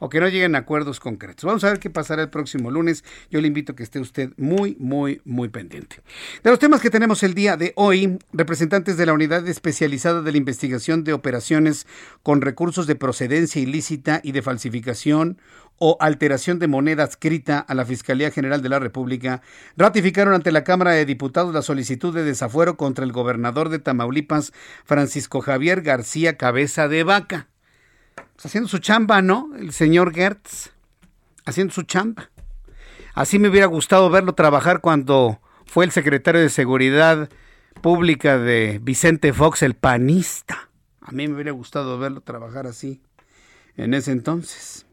O 0.00 0.08
que 0.08 0.18
no 0.18 0.28
lleguen 0.28 0.56
a 0.56 0.58
acuerdos 0.58 0.98
concretos. 0.98 1.44
Vamos 1.44 1.62
a 1.62 1.68
ver 1.68 1.78
qué 1.78 1.90
pasará 1.90 2.22
el 2.22 2.30
próximo 2.30 2.70
lunes. 2.72 3.04
Yo 3.30 3.40
le 3.40 3.46
invito 3.46 3.72
a 3.72 3.76
que 3.76 3.84
esté 3.84 4.00
usted 4.00 4.30
muy, 4.36 4.76
muy, 4.80 5.20
muy 5.24 5.48
pendiente. 5.48 6.00
De 6.42 6.50
los 6.50 6.58
temas 6.58 6.80
que 6.80 6.90
tenemos 6.90 7.22
el 7.22 7.34
día 7.34 7.56
de 7.56 7.72
hoy, 7.76 8.18
representantes 8.32 8.96
de 8.96 9.06
la 9.06 9.12
Unidad 9.12 9.46
Especializada 9.46 10.22
de 10.22 10.32
la 10.32 10.38
Investigación 10.38 11.04
de 11.04 11.12
Operaciones 11.12 11.86
con 12.24 12.40
recursos 12.40 12.88
de 12.88 12.96
procedencia 12.96 13.62
ilícita 13.62 14.20
y 14.24 14.32
de 14.32 14.42
falsificación 14.42 15.38
o 15.82 15.96
alteración 16.00 16.58
de 16.58 16.68
moneda 16.68 17.04
adscrita 17.04 17.58
a 17.58 17.74
la 17.74 17.86
Fiscalía 17.86 18.30
General 18.30 18.60
de 18.60 18.68
la 18.68 18.78
República, 18.78 19.40
ratificaron 19.76 20.34
ante 20.34 20.52
la 20.52 20.64
Cámara 20.64 20.92
de 20.92 21.06
Diputados 21.06 21.54
la 21.54 21.62
solicitud 21.62 22.14
de 22.14 22.22
desafuero 22.22 22.76
contra 22.76 23.04
el 23.04 23.12
gobernador 23.12 23.70
de 23.70 23.78
Tamaulipas, 23.78 24.52
Francisco 24.84 25.40
Javier 25.40 25.80
García 25.80 26.36
Cabeza 26.36 26.86
de 26.86 27.02
Vaca 27.02 27.49
haciendo 28.44 28.68
su 28.68 28.78
chamba, 28.78 29.22
¿no? 29.22 29.50
El 29.56 29.72
señor 29.72 30.14
Gertz, 30.14 30.70
haciendo 31.44 31.72
su 31.72 31.82
chamba. 31.82 32.30
Así 33.14 33.38
me 33.38 33.48
hubiera 33.48 33.66
gustado 33.66 34.10
verlo 34.10 34.34
trabajar 34.34 34.80
cuando 34.80 35.40
fue 35.66 35.84
el 35.84 35.90
secretario 35.90 36.40
de 36.40 36.48
Seguridad 36.48 37.28
pública 37.80 38.38
de 38.38 38.78
Vicente 38.82 39.32
Fox, 39.32 39.62
el 39.62 39.74
panista. 39.74 40.70
A 41.00 41.12
mí 41.12 41.26
me 41.28 41.34
hubiera 41.34 41.52
gustado 41.52 41.98
verlo 41.98 42.20
trabajar 42.20 42.66
así 42.66 43.02
en 43.76 43.94
ese 43.94 44.12
entonces. 44.12 44.86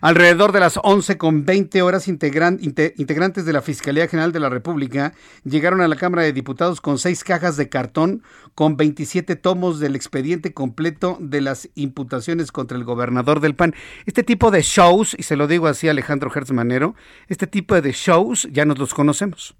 Alrededor 0.00 0.52
de 0.52 0.60
las 0.60 0.78
11 0.80 1.18
con 1.18 1.44
20 1.44 1.82
horas, 1.82 2.06
integrantes 2.06 3.44
de 3.44 3.52
la 3.52 3.62
Fiscalía 3.62 4.06
General 4.06 4.30
de 4.30 4.38
la 4.38 4.48
República 4.48 5.12
llegaron 5.42 5.80
a 5.80 5.88
la 5.88 5.96
Cámara 5.96 6.22
de 6.22 6.32
Diputados 6.32 6.80
con 6.80 6.98
seis 6.98 7.24
cajas 7.24 7.56
de 7.56 7.68
cartón 7.68 8.22
con 8.54 8.76
27 8.76 9.34
tomos 9.34 9.80
del 9.80 9.96
expediente 9.96 10.54
completo 10.54 11.18
de 11.20 11.40
las 11.40 11.68
imputaciones 11.74 12.52
contra 12.52 12.78
el 12.78 12.84
gobernador 12.84 13.40
del 13.40 13.56
PAN. 13.56 13.74
Este 14.06 14.22
tipo 14.22 14.52
de 14.52 14.62
shows, 14.62 15.16
y 15.18 15.24
se 15.24 15.36
lo 15.36 15.48
digo 15.48 15.66
así 15.66 15.88
a 15.88 15.90
Alejandro 15.90 16.30
Hertz 16.32 16.52
Manero, 16.52 16.94
este 17.26 17.48
tipo 17.48 17.80
de 17.80 17.90
shows 17.90 18.48
ya 18.52 18.64
nos 18.64 18.78
los 18.78 18.94
conocemos. 18.94 19.56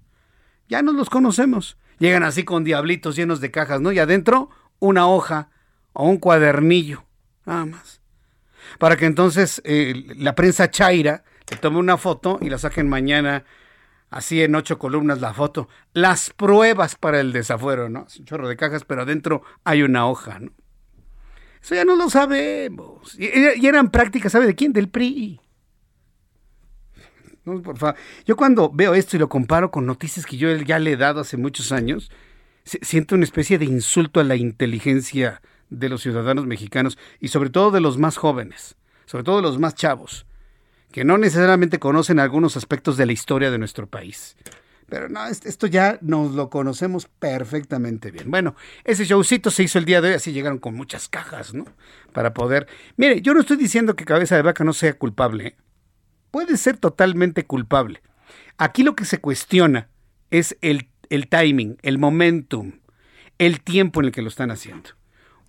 Ya 0.69 0.81
nos 0.81 0.95
los 0.95 1.09
conocemos. 1.09 1.77
Llegan 1.97 2.23
así 2.23 2.43
con 2.43 2.63
diablitos 2.63 3.17
llenos 3.17 3.41
de 3.41 3.51
cajas, 3.51 3.81
¿no? 3.81 3.91
Y 3.91 3.99
adentro 3.99 4.49
una 4.79 5.05
hoja 5.05 5.49
o 5.91 6.07
un 6.07 6.17
cuadernillo, 6.17 7.03
nada 7.45 7.65
más 7.65 7.98
para 8.79 8.97
que 8.97 9.05
entonces 9.05 9.61
eh, 9.65 10.05
la 10.15 10.33
prensa 10.33 10.71
chaira 10.71 11.23
le 11.51 11.57
tome 11.57 11.77
una 11.77 11.97
foto 11.97 12.39
y 12.41 12.49
la 12.49 12.57
saquen 12.57 12.87
mañana 12.87 13.43
así 14.09 14.41
en 14.41 14.55
ocho 14.55 14.79
columnas 14.79 15.21
la 15.21 15.33
foto. 15.33 15.67
Las 15.93 16.31
pruebas 16.31 16.95
para 16.95 17.19
el 17.19 17.31
desafuero, 17.31 17.89
¿no? 17.89 18.05
Es 18.07 18.17
un 18.17 18.25
chorro 18.25 18.47
de 18.47 18.55
cajas, 18.55 18.85
pero 18.85 19.03
adentro 19.03 19.43
hay 19.63 19.83
una 19.83 20.07
hoja, 20.07 20.39
¿no? 20.39 20.51
Eso 21.61 21.75
ya 21.75 21.83
no 21.83 21.95
lo 21.97 22.09
sabemos. 22.09 23.19
Y, 23.19 23.65
eran 23.67 23.91
prácticas, 23.91 24.31
¿sabe 24.31 24.47
de 24.47 24.55
quién? 24.55 24.71
Del 24.71 24.87
PRI. 24.87 25.41
Por. 27.43 27.95
Yo 28.25 28.35
cuando 28.37 28.71
veo 28.71 28.93
esto 28.93 29.17
y 29.17 29.19
lo 29.19 29.27
comparo 29.27 29.71
con 29.71 29.85
noticias 29.85 30.25
que 30.25 30.37
yo 30.37 30.55
ya 30.55 30.79
le 30.79 30.93
he 30.93 30.97
dado 30.97 31.19
hace 31.19 31.35
muchos 31.35 31.73
años, 31.73 32.11
siento 32.63 33.15
una 33.15 33.25
especie 33.25 33.57
de 33.57 33.65
insulto 33.65 34.21
a 34.21 34.23
la 34.23 34.37
inteligencia 34.37 35.41
de 35.69 35.89
los 35.89 36.01
ciudadanos 36.01 36.45
mexicanos 36.45 36.97
y 37.19 37.29
sobre 37.29 37.49
todo 37.49 37.71
de 37.71 37.81
los 37.81 37.97
más 37.97 38.17
jóvenes, 38.17 38.75
sobre 39.05 39.23
todo 39.23 39.37
de 39.37 39.41
los 39.43 39.59
más 39.59 39.75
chavos, 39.75 40.25
que 40.91 41.03
no 41.03 41.17
necesariamente 41.17 41.79
conocen 41.79 42.19
algunos 42.19 42.57
aspectos 42.57 42.97
de 42.97 43.05
la 43.05 43.11
historia 43.11 43.51
de 43.51 43.57
nuestro 43.57 43.87
país. 43.87 44.35
Pero 44.89 45.07
no, 45.07 45.27
esto 45.27 45.67
ya 45.67 45.99
nos 46.01 46.33
lo 46.33 46.49
conocemos 46.49 47.05
perfectamente 47.19 48.09
bien. 48.09 48.31
Bueno, 48.31 48.55
ese 48.83 49.05
showcito 49.05 49.51
se 49.51 49.63
hizo 49.63 49.77
el 49.77 49.85
día 49.85 50.01
de 50.01 50.09
hoy, 50.09 50.13
así 50.15 50.31
llegaron 50.31 50.57
con 50.57 50.73
muchas 50.73 51.07
cajas, 51.07 51.53
¿no? 51.53 51.65
Para 52.11 52.33
poder... 52.33 52.67
Mire, 52.97 53.21
yo 53.21 53.35
no 53.35 53.41
estoy 53.41 53.57
diciendo 53.57 53.95
que 53.95 54.03
Cabeza 54.03 54.35
de 54.35 54.41
Vaca 54.41 54.63
no 54.63 54.73
sea 54.73 54.97
culpable. 54.97 55.47
¿eh? 55.47 55.55
Puede 56.31 56.57
ser 56.57 56.77
totalmente 56.77 57.45
culpable. 57.45 58.01
Aquí 58.57 58.81
lo 58.81 58.95
que 58.95 59.05
se 59.05 59.19
cuestiona 59.19 59.89
es 60.31 60.57
el, 60.61 60.89
el 61.11 61.27
timing, 61.27 61.77
el 61.83 61.99
momentum, 61.99 62.79
el 63.37 63.61
tiempo 63.61 63.99
en 63.99 64.07
el 64.07 64.11
que 64.11 64.23
lo 64.23 64.29
están 64.29 64.49
haciendo 64.49 64.98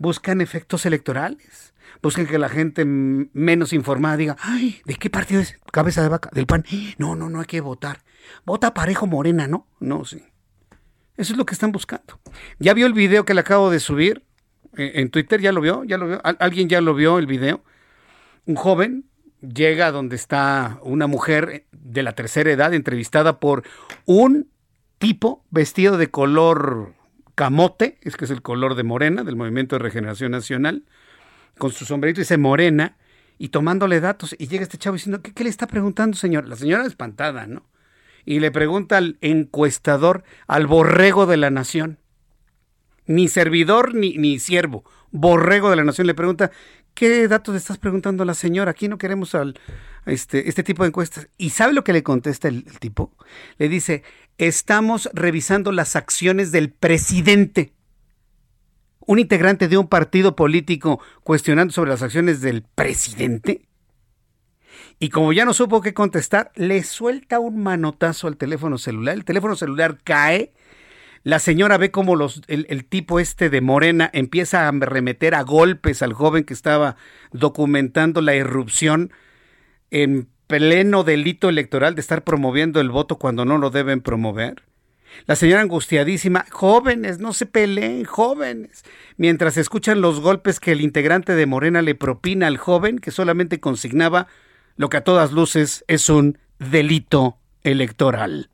buscan 0.00 0.40
efectos 0.40 0.86
electorales. 0.86 1.74
Buscan 2.02 2.26
que 2.26 2.38
la 2.38 2.48
gente 2.48 2.84
menos 2.86 3.72
informada 3.72 4.16
diga, 4.16 4.36
ay, 4.40 4.80
¿de 4.86 4.94
qué 4.94 5.10
partido 5.10 5.40
es? 5.40 5.58
Cabeza 5.70 6.02
de 6.02 6.08
vaca, 6.08 6.30
del 6.32 6.46
PAN. 6.46 6.64
No, 6.96 7.14
no, 7.14 7.28
no 7.28 7.40
hay 7.40 7.46
que 7.46 7.60
votar. 7.60 8.02
Vota 8.46 8.72
parejo 8.72 9.06
morena, 9.06 9.46
¿no? 9.46 9.66
No, 9.78 10.04
sí. 10.04 10.24
Eso 11.16 11.34
es 11.34 11.36
lo 11.36 11.44
que 11.44 11.52
están 11.52 11.70
buscando. 11.70 12.18
¿Ya 12.58 12.72
vio 12.72 12.86
el 12.86 12.94
video 12.94 13.26
que 13.26 13.34
le 13.34 13.40
acabo 13.40 13.70
de 13.70 13.78
subir? 13.78 14.24
Eh, 14.76 14.92
en 14.94 15.10
Twitter, 15.10 15.40
¿ya 15.40 15.52
lo 15.52 15.60
vio? 15.60 15.84
¿Ya 15.84 15.98
lo 15.98 16.08
vio? 16.08 16.20
¿Alguien 16.24 16.68
ya 16.68 16.80
lo 16.80 16.94
vio 16.94 17.18
el 17.18 17.26
video? 17.26 17.62
Un 18.46 18.56
joven 18.56 19.04
llega 19.42 19.92
donde 19.92 20.16
está 20.16 20.78
una 20.82 21.06
mujer 21.06 21.66
de 21.72 22.02
la 22.02 22.14
tercera 22.14 22.50
edad 22.50 22.72
entrevistada 22.72 23.38
por 23.38 23.64
un 24.06 24.48
tipo 24.98 25.44
vestido 25.50 25.98
de 25.98 26.10
color 26.10 26.94
camote, 27.40 27.96
es 28.02 28.18
que 28.18 28.26
es 28.26 28.30
el 28.30 28.42
color 28.42 28.74
de 28.74 28.82
Morena, 28.82 29.24
del 29.24 29.34
Movimiento 29.34 29.74
de 29.74 29.78
Regeneración 29.78 30.30
Nacional, 30.30 30.84
con 31.56 31.72
su 31.72 31.86
sombrerito 31.86 32.20
dice 32.20 32.36
Morena, 32.36 32.98
y 33.38 33.48
tomándole 33.48 33.98
datos, 34.00 34.36
y 34.38 34.46
llega 34.46 34.62
este 34.62 34.76
chavo 34.76 34.96
diciendo, 34.96 35.22
¿qué, 35.22 35.42
le 35.42 35.48
está 35.48 35.66
preguntando, 35.66 36.18
señor? 36.18 36.46
La 36.46 36.56
señora 36.56 36.84
espantada, 36.84 37.46
¿no? 37.46 37.64
Y 38.26 38.40
le 38.40 38.50
pregunta 38.50 38.98
al 38.98 39.16
encuestador, 39.22 40.22
al 40.48 40.66
borrego 40.66 41.24
de 41.24 41.38
la 41.38 41.48
nación, 41.48 41.98
ni 43.06 43.26
servidor 43.28 43.94
ni, 43.94 44.18
ni 44.18 44.38
siervo, 44.38 44.84
borrego 45.10 45.70
de 45.70 45.76
la 45.76 45.84
nación, 45.84 46.08
le 46.08 46.14
pregunta, 46.14 46.50
¿qué 46.92 47.26
datos 47.26 47.54
le 47.54 47.58
estás 47.58 47.78
preguntando 47.78 48.22
a 48.22 48.26
la 48.26 48.34
señora? 48.34 48.72
Aquí 48.72 48.86
no 48.86 48.98
queremos 48.98 49.34
al, 49.34 49.58
este, 50.06 50.48
este 50.48 50.62
tipo 50.62 50.82
de 50.82 50.88
encuestas. 50.88 51.28
¿Y 51.36 51.50
sabe 51.50 51.72
lo 51.72 51.84
que 51.84 51.92
le 51.92 52.02
contesta 52.02 52.48
el, 52.48 52.64
tipo? 52.78 53.12
Le 53.58 53.68
dice, 53.68 54.02
estamos 54.38 55.10
revisando 55.12 55.72
las 55.72 55.96
acciones 55.96 56.52
del 56.52 56.70
presidente. 56.70 57.72
Un 59.06 59.18
integrante 59.18 59.68
de 59.68 59.78
un 59.78 59.88
partido 59.88 60.36
político 60.36 61.00
cuestionando 61.22 61.72
sobre 61.72 61.90
las 61.90 62.02
acciones 62.02 62.40
del 62.40 62.62
presidente. 62.62 63.66
Y 64.98 65.08
como 65.08 65.32
ya 65.32 65.44
no 65.44 65.54
supo 65.54 65.80
qué 65.80 65.94
contestar, 65.94 66.52
le 66.54 66.82
suelta 66.82 67.38
un 67.38 67.62
manotazo 67.62 68.28
al 68.28 68.36
teléfono 68.36 68.78
celular. 68.78 69.14
El 69.14 69.24
teléfono 69.24 69.56
celular 69.56 69.98
cae. 70.04 70.52
La 71.22 71.38
señora 71.38 71.76
ve 71.76 71.90
como 71.90 72.16
los, 72.16 72.42
el, 72.46 72.66
el, 72.70 72.86
tipo 72.86 73.20
este 73.20 73.50
de 73.50 73.60
Morena 73.60 74.08
empieza 74.14 74.66
a 74.66 74.70
remeter 74.72 75.34
a 75.34 75.42
golpes 75.42 76.00
al 76.00 76.14
joven 76.14 76.44
que 76.44 76.54
estaba 76.54 76.96
documentando 77.30 78.22
la 78.22 78.34
irrupción 78.34 79.12
en 79.90 80.28
pleno 80.46 81.04
delito 81.04 81.48
electoral 81.48 81.94
de 81.94 82.00
estar 82.00 82.24
promoviendo 82.24 82.80
el 82.80 82.90
voto 82.90 83.16
cuando 83.16 83.44
no 83.44 83.58
lo 83.58 83.70
deben 83.70 84.00
promover? 84.00 84.62
La 85.26 85.36
señora 85.36 85.60
angustiadísima, 85.60 86.46
jóvenes, 86.50 87.18
no 87.18 87.32
se 87.32 87.46
peleen, 87.46 88.04
jóvenes, 88.04 88.84
mientras 89.16 89.56
escuchan 89.56 90.00
los 90.00 90.20
golpes 90.20 90.60
que 90.60 90.72
el 90.72 90.80
integrante 90.80 91.34
de 91.34 91.46
Morena 91.46 91.82
le 91.82 91.94
propina 91.94 92.46
al 92.46 92.56
joven 92.56 92.98
que 92.98 93.10
solamente 93.10 93.60
consignaba 93.60 94.28
lo 94.76 94.88
que 94.88 94.96
a 94.96 95.04
todas 95.04 95.32
luces 95.32 95.84
es 95.88 96.08
un 96.08 96.38
delito 96.58 97.38
electoral. 97.62 98.50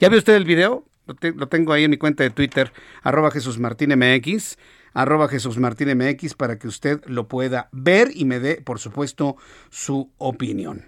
¿Ya 0.00 0.08
vio 0.08 0.18
usted 0.18 0.34
el 0.34 0.44
video? 0.44 0.84
Lo, 1.06 1.48
tengo 1.48 1.72
ahí 1.72 1.84
en 1.84 1.90
mi 1.90 1.96
cuenta 1.96 2.22
de 2.22 2.30
Twitter, 2.30 2.72
arroba 3.02 3.30
Jesús 3.30 3.58
Martín 3.58 3.90
MX, 3.98 4.58
arroba 4.94 5.28
Jesús 5.28 5.58
Martín 5.58 5.96
MX, 5.96 6.34
para 6.34 6.58
que 6.58 6.68
usted 6.68 7.04
lo 7.06 7.28
pueda 7.28 7.68
ver 7.72 8.10
y 8.14 8.24
me 8.24 8.40
dé, 8.40 8.60
por 8.60 8.78
supuesto, 8.78 9.36
su 9.70 10.10
opinión. 10.18 10.84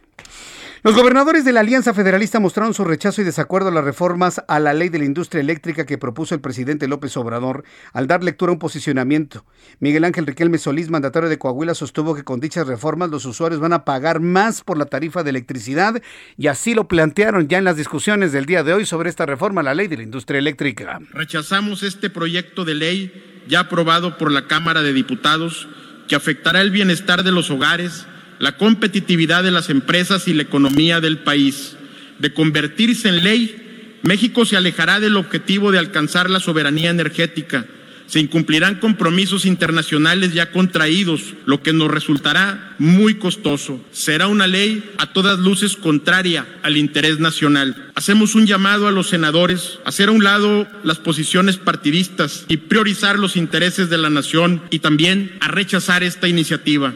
Los 0.82 0.94
gobernadores 0.94 1.44
de 1.44 1.52
la 1.52 1.60
Alianza 1.60 1.92
Federalista 1.92 2.40
mostraron 2.40 2.72
su 2.72 2.84
rechazo 2.84 3.20
y 3.20 3.24
desacuerdo 3.24 3.68
a 3.68 3.70
las 3.70 3.84
reformas 3.84 4.42
a 4.48 4.58
la 4.60 4.72
ley 4.72 4.88
de 4.88 4.98
la 4.98 5.04
industria 5.04 5.42
eléctrica 5.42 5.84
que 5.84 5.98
propuso 5.98 6.34
el 6.34 6.40
presidente 6.40 6.88
López 6.88 7.14
Obrador 7.18 7.64
al 7.92 8.06
dar 8.06 8.24
lectura 8.24 8.48
a 8.48 8.54
un 8.54 8.58
posicionamiento. 8.58 9.44
Miguel 9.78 10.04
Ángel 10.04 10.26
Riquelme 10.26 10.56
Solís, 10.56 10.88
mandatario 10.88 11.28
de 11.28 11.36
Coahuila, 11.36 11.74
sostuvo 11.74 12.14
que 12.14 12.24
con 12.24 12.40
dichas 12.40 12.66
reformas 12.66 13.10
los 13.10 13.26
usuarios 13.26 13.60
van 13.60 13.74
a 13.74 13.84
pagar 13.84 14.20
más 14.20 14.62
por 14.62 14.78
la 14.78 14.86
tarifa 14.86 15.22
de 15.22 15.28
electricidad 15.28 16.00
y 16.38 16.46
así 16.46 16.72
lo 16.72 16.88
plantearon 16.88 17.46
ya 17.46 17.58
en 17.58 17.64
las 17.64 17.76
discusiones 17.76 18.32
del 18.32 18.46
día 18.46 18.62
de 18.62 18.72
hoy 18.72 18.86
sobre 18.86 19.10
esta 19.10 19.26
reforma 19.26 19.60
a 19.60 19.64
la 19.64 19.74
ley 19.74 19.86
de 19.86 19.98
la 19.98 20.02
industria 20.04 20.38
eléctrica. 20.38 20.98
Rechazamos 21.12 21.82
este 21.82 22.08
proyecto 22.08 22.64
de 22.64 22.74
ley 22.74 23.29
ya 23.48 23.60
aprobado 23.60 24.18
por 24.18 24.32
la 24.32 24.46
Cámara 24.46 24.82
de 24.82 24.92
Diputados 24.92 25.68
que 26.08 26.16
afectará 26.16 26.60
el 26.60 26.70
bienestar 26.70 27.22
de 27.22 27.32
los 27.32 27.50
hogares 27.50 28.06
la 28.40 28.56
competitividad 28.56 29.44
de 29.44 29.50
las 29.50 29.68
empresas 29.68 30.26
y 30.26 30.32
la 30.32 30.42
economía 30.42 31.00
del 31.00 31.18
país. 31.18 31.76
De 32.18 32.32
convertirse 32.32 33.08
en 33.08 33.22
ley, 33.22 33.98
México 34.02 34.46
se 34.46 34.56
alejará 34.56 34.98
del 34.98 35.16
objetivo 35.16 35.70
de 35.70 35.78
alcanzar 35.78 36.30
la 36.30 36.40
soberanía 36.40 36.88
energética. 36.90 37.66
Se 38.10 38.18
incumplirán 38.18 38.80
compromisos 38.80 39.46
internacionales 39.46 40.34
ya 40.34 40.50
contraídos, 40.50 41.34
lo 41.46 41.62
que 41.62 41.72
nos 41.72 41.88
resultará 41.88 42.74
muy 42.80 43.14
costoso. 43.14 43.80
Será 43.92 44.26
una 44.26 44.48
ley 44.48 44.82
a 44.98 45.12
todas 45.12 45.38
luces 45.38 45.76
contraria 45.76 46.44
al 46.64 46.76
interés 46.76 47.20
nacional. 47.20 47.92
Hacemos 47.94 48.34
un 48.34 48.48
llamado 48.48 48.88
a 48.88 48.90
los 48.90 49.08
senadores 49.08 49.78
a 49.84 49.90
hacer 49.90 50.08
a 50.08 50.10
un 50.10 50.24
lado 50.24 50.66
las 50.82 50.98
posiciones 50.98 51.56
partidistas 51.56 52.46
y 52.48 52.56
priorizar 52.56 53.16
los 53.16 53.36
intereses 53.36 53.90
de 53.90 53.98
la 53.98 54.10
nación 54.10 54.60
y 54.70 54.80
también 54.80 55.38
a 55.40 55.46
rechazar 55.46 56.02
esta 56.02 56.26
iniciativa. 56.26 56.92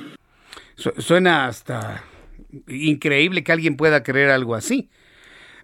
Suena 0.99 1.47
hasta 1.47 2.03
increíble 2.67 3.45
que 3.45 3.53
alguien 3.53 3.77
pueda 3.77 4.03
creer 4.03 4.31
algo 4.31 4.57
así. 4.57 4.89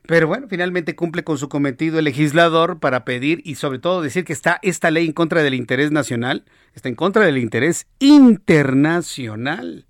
Pero 0.06 0.26
bueno, 0.26 0.46
finalmente 0.48 0.96
cumple 0.96 1.24
con 1.24 1.38
su 1.38 1.48
cometido 1.48 1.98
el 1.98 2.04
legislador 2.04 2.80
para 2.80 3.04
pedir 3.04 3.42
y 3.44 3.56
sobre 3.56 3.78
todo 3.78 4.02
decir 4.02 4.24
que 4.24 4.32
está 4.32 4.58
esta 4.62 4.90
ley 4.90 5.06
en 5.06 5.12
contra 5.12 5.42
del 5.42 5.54
interés 5.54 5.92
nacional, 5.92 6.44
está 6.74 6.88
en 6.88 6.94
contra 6.94 7.24
del 7.24 7.38
interés 7.38 7.86
internacional. 7.98 9.86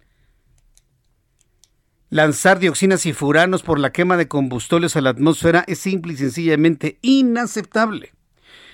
Lanzar 2.11 2.59
dioxinas 2.59 3.07
y 3.07 3.13
furanos 3.13 3.63
por 3.63 3.79
la 3.79 3.93
quema 3.93 4.17
de 4.17 4.27
combustibles 4.27 4.97
a 4.97 5.01
la 5.01 5.11
atmósfera 5.11 5.65
es 5.69 5.79
simple 5.79 6.15
y 6.15 6.17
sencillamente 6.17 6.99
inaceptable. 7.03 8.13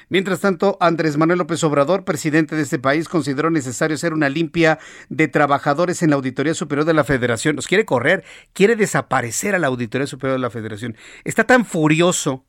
Mientras 0.08 0.40
tanto, 0.40 0.78
Andrés 0.80 1.16
Manuel 1.16 1.40
López 1.40 1.64
Obrador, 1.64 2.04
presidente 2.04 2.54
de 2.54 2.62
este 2.62 2.78
país, 2.78 3.08
consideró 3.08 3.50
necesario 3.50 3.96
hacer 3.96 4.12
una 4.12 4.28
limpia 4.28 4.78
de 5.08 5.26
trabajadores 5.26 6.02
en 6.02 6.10
la 6.10 6.16
Auditoría 6.16 6.54
Superior 6.54 6.84
de 6.84 6.94
la 6.94 7.02
Federación. 7.02 7.56
Nos 7.56 7.66
quiere 7.66 7.84
correr, 7.84 8.24
quiere 8.52 8.76
desaparecer 8.76 9.56
a 9.56 9.58
la 9.58 9.66
Auditoría 9.66 10.06
Superior 10.06 10.38
de 10.38 10.42
la 10.42 10.50
Federación. 10.50 10.96
Está 11.24 11.44
tan 11.44 11.64
furioso 11.64 12.44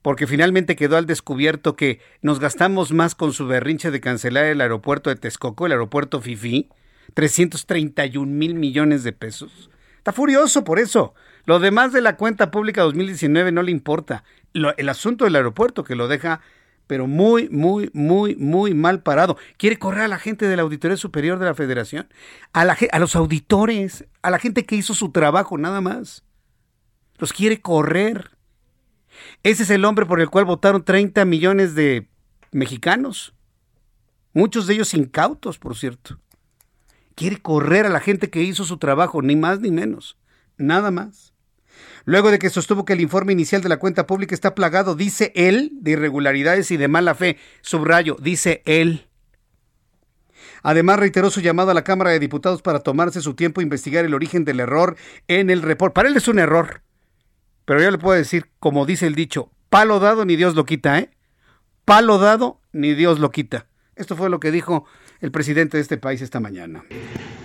porque 0.00 0.26
finalmente 0.26 0.76
quedó 0.76 0.96
al 0.96 1.06
descubierto 1.06 1.76
que 1.76 1.98
nos 2.20 2.38
gastamos 2.38 2.92
más 2.92 3.14
con 3.14 3.32
su 3.32 3.46
berrinche 3.46 3.90
de 3.90 4.00
cancelar 4.00 4.44
el 4.44 4.60
aeropuerto 4.60 5.10
de 5.10 5.16
Texcoco, 5.16 5.66
el 5.66 5.72
aeropuerto 5.72 6.20
Fifi, 6.20 6.68
331 7.14 8.30
mil 8.30 8.54
millones 8.54 9.02
de 9.02 9.12
pesos. 9.12 9.70
Está 9.96 10.12
furioso 10.12 10.62
por 10.62 10.78
eso. 10.78 11.14
Lo 11.46 11.58
demás 11.58 11.92
de 11.92 12.00
la 12.00 12.16
cuenta 12.16 12.50
pública 12.50 12.82
2019 12.82 13.52
no 13.52 13.62
le 13.62 13.70
importa. 13.70 14.24
el 14.54 14.88
asunto 14.88 15.24
del 15.24 15.36
aeropuerto 15.36 15.84
que 15.84 15.96
lo 15.96 16.08
deja 16.08 16.40
pero 16.86 17.06
muy, 17.06 17.48
muy, 17.48 17.90
muy, 17.94 18.36
muy 18.36 18.74
mal 18.74 19.02
parado. 19.02 19.36
Quiere 19.56 19.78
correr 19.78 20.02
a 20.02 20.08
la 20.08 20.18
gente 20.18 20.46
de 20.46 20.56
la 20.56 20.62
Auditoría 20.62 20.96
Superior 20.96 21.38
de 21.38 21.46
la 21.46 21.54
Federación, 21.54 22.08
a, 22.52 22.64
la, 22.64 22.76
a 22.92 22.98
los 22.98 23.16
auditores, 23.16 24.06
a 24.22 24.30
la 24.30 24.38
gente 24.38 24.64
que 24.64 24.76
hizo 24.76 24.94
su 24.94 25.10
trabajo, 25.10 25.56
nada 25.56 25.80
más. 25.80 26.24
Los 27.18 27.32
quiere 27.32 27.60
correr. 27.60 28.32
Ese 29.42 29.62
es 29.62 29.70
el 29.70 29.84
hombre 29.84 30.06
por 30.06 30.20
el 30.20 30.28
cual 30.28 30.44
votaron 30.44 30.84
30 30.84 31.24
millones 31.24 31.74
de 31.74 32.08
mexicanos. 32.52 33.34
Muchos 34.32 34.66
de 34.66 34.74
ellos 34.74 34.94
incautos, 34.94 35.58
por 35.58 35.76
cierto. 35.76 36.18
Quiere 37.14 37.40
correr 37.40 37.86
a 37.86 37.90
la 37.90 38.00
gente 38.00 38.28
que 38.28 38.42
hizo 38.42 38.64
su 38.64 38.78
trabajo, 38.78 39.22
ni 39.22 39.36
más 39.36 39.60
ni 39.60 39.70
menos. 39.70 40.18
Nada 40.56 40.90
más. 40.90 41.33
Luego 42.04 42.30
de 42.30 42.38
que 42.38 42.50
sostuvo 42.50 42.84
que 42.84 42.92
el 42.92 43.00
informe 43.00 43.32
inicial 43.32 43.62
de 43.62 43.68
la 43.68 43.78
cuenta 43.78 44.06
pública 44.06 44.34
está 44.34 44.54
plagado, 44.54 44.94
dice 44.94 45.32
él, 45.34 45.70
de 45.80 45.92
irregularidades 45.92 46.70
y 46.70 46.76
de 46.76 46.88
mala 46.88 47.14
fe. 47.14 47.38
Subrayo, 47.62 48.16
dice 48.20 48.62
él. 48.66 49.06
Además, 50.62 50.98
reiteró 50.98 51.30
su 51.30 51.40
llamado 51.40 51.70
a 51.70 51.74
la 51.74 51.84
Cámara 51.84 52.10
de 52.10 52.18
Diputados 52.18 52.62
para 52.62 52.80
tomarse 52.80 53.20
su 53.20 53.34
tiempo 53.34 53.60
e 53.60 53.64
investigar 53.64 54.04
el 54.04 54.14
origen 54.14 54.44
del 54.44 54.60
error 54.60 54.96
en 55.28 55.50
el 55.50 55.62
reporte. 55.62 55.94
Para 55.94 56.08
él 56.08 56.16
es 56.16 56.28
un 56.28 56.38
error. 56.38 56.82
Pero 57.64 57.82
yo 57.82 57.90
le 57.90 57.98
puedo 57.98 58.16
decir, 58.16 58.50
como 58.60 58.86
dice 58.86 59.06
el 59.06 59.14
dicho, 59.14 59.50
palo 59.70 60.00
dado 60.00 60.24
ni 60.24 60.36
Dios 60.36 60.54
lo 60.54 60.64
quita, 60.66 60.98
¿eh? 60.98 61.10
Palo 61.84 62.18
dado 62.18 62.60
ni 62.72 62.94
Dios 62.94 63.18
lo 63.18 63.30
quita. 63.30 63.66
Esto 63.96 64.16
fue 64.16 64.28
lo 64.30 64.40
que 64.40 64.50
dijo 64.50 64.86
el 65.20 65.30
presidente 65.30 65.76
de 65.76 65.82
este 65.82 65.96
país 65.96 66.20
esta 66.20 66.40
mañana. 66.40 66.84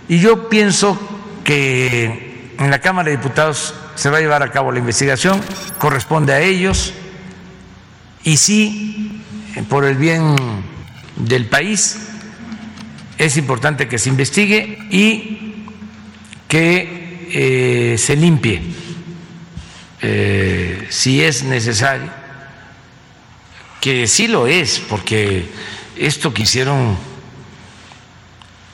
Y 0.08 0.18
yo 0.18 0.48
pienso 0.48 0.98
que 1.44 2.29
en 2.60 2.70
la 2.70 2.78
Cámara 2.78 3.10
de 3.10 3.16
Diputados 3.16 3.74
se 3.94 4.10
va 4.10 4.18
a 4.18 4.20
llevar 4.20 4.42
a 4.42 4.50
cabo 4.52 4.70
la 4.70 4.78
investigación, 4.78 5.40
corresponde 5.78 6.34
a 6.34 6.40
ellos, 6.40 6.92
y 8.22 8.36
sí, 8.36 9.22
por 9.70 9.86
el 9.86 9.96
bien 9.96 10.36
del 11.16 11.46
país, 11.46 11.98
es 13.16 13.38
importante 13.38 13.88
que 13.88 13.98
se 13.98 14.10
investigue 14.10 14.78
y 14.90 15.66
que 16.48 17.28
eh, 17.32 17.98
se 17.98 18.16
limpie 18.16 18.60
eh, 20.02 20.86
si 20.90 21.22
es 21.22 21.42
necesario, 21.44 22.10
que 23.80 24.06
sí 24.06 24.28
lo 24.28 24.46
es, 24.46 24.80
porque 24.80 25.46
esto 25.96 26.34
que 26.34 26.42
hicieron 26.42 26.98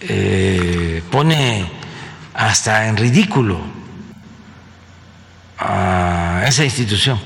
eh, 0.01 1.03
pone 1.11 1.71
hasta 2.35 2.89
en 2.89 2.97
ridículo 2.97 3.76
a 5.59 6.45
esa 6.47 6.65
institución. 6.65 7.19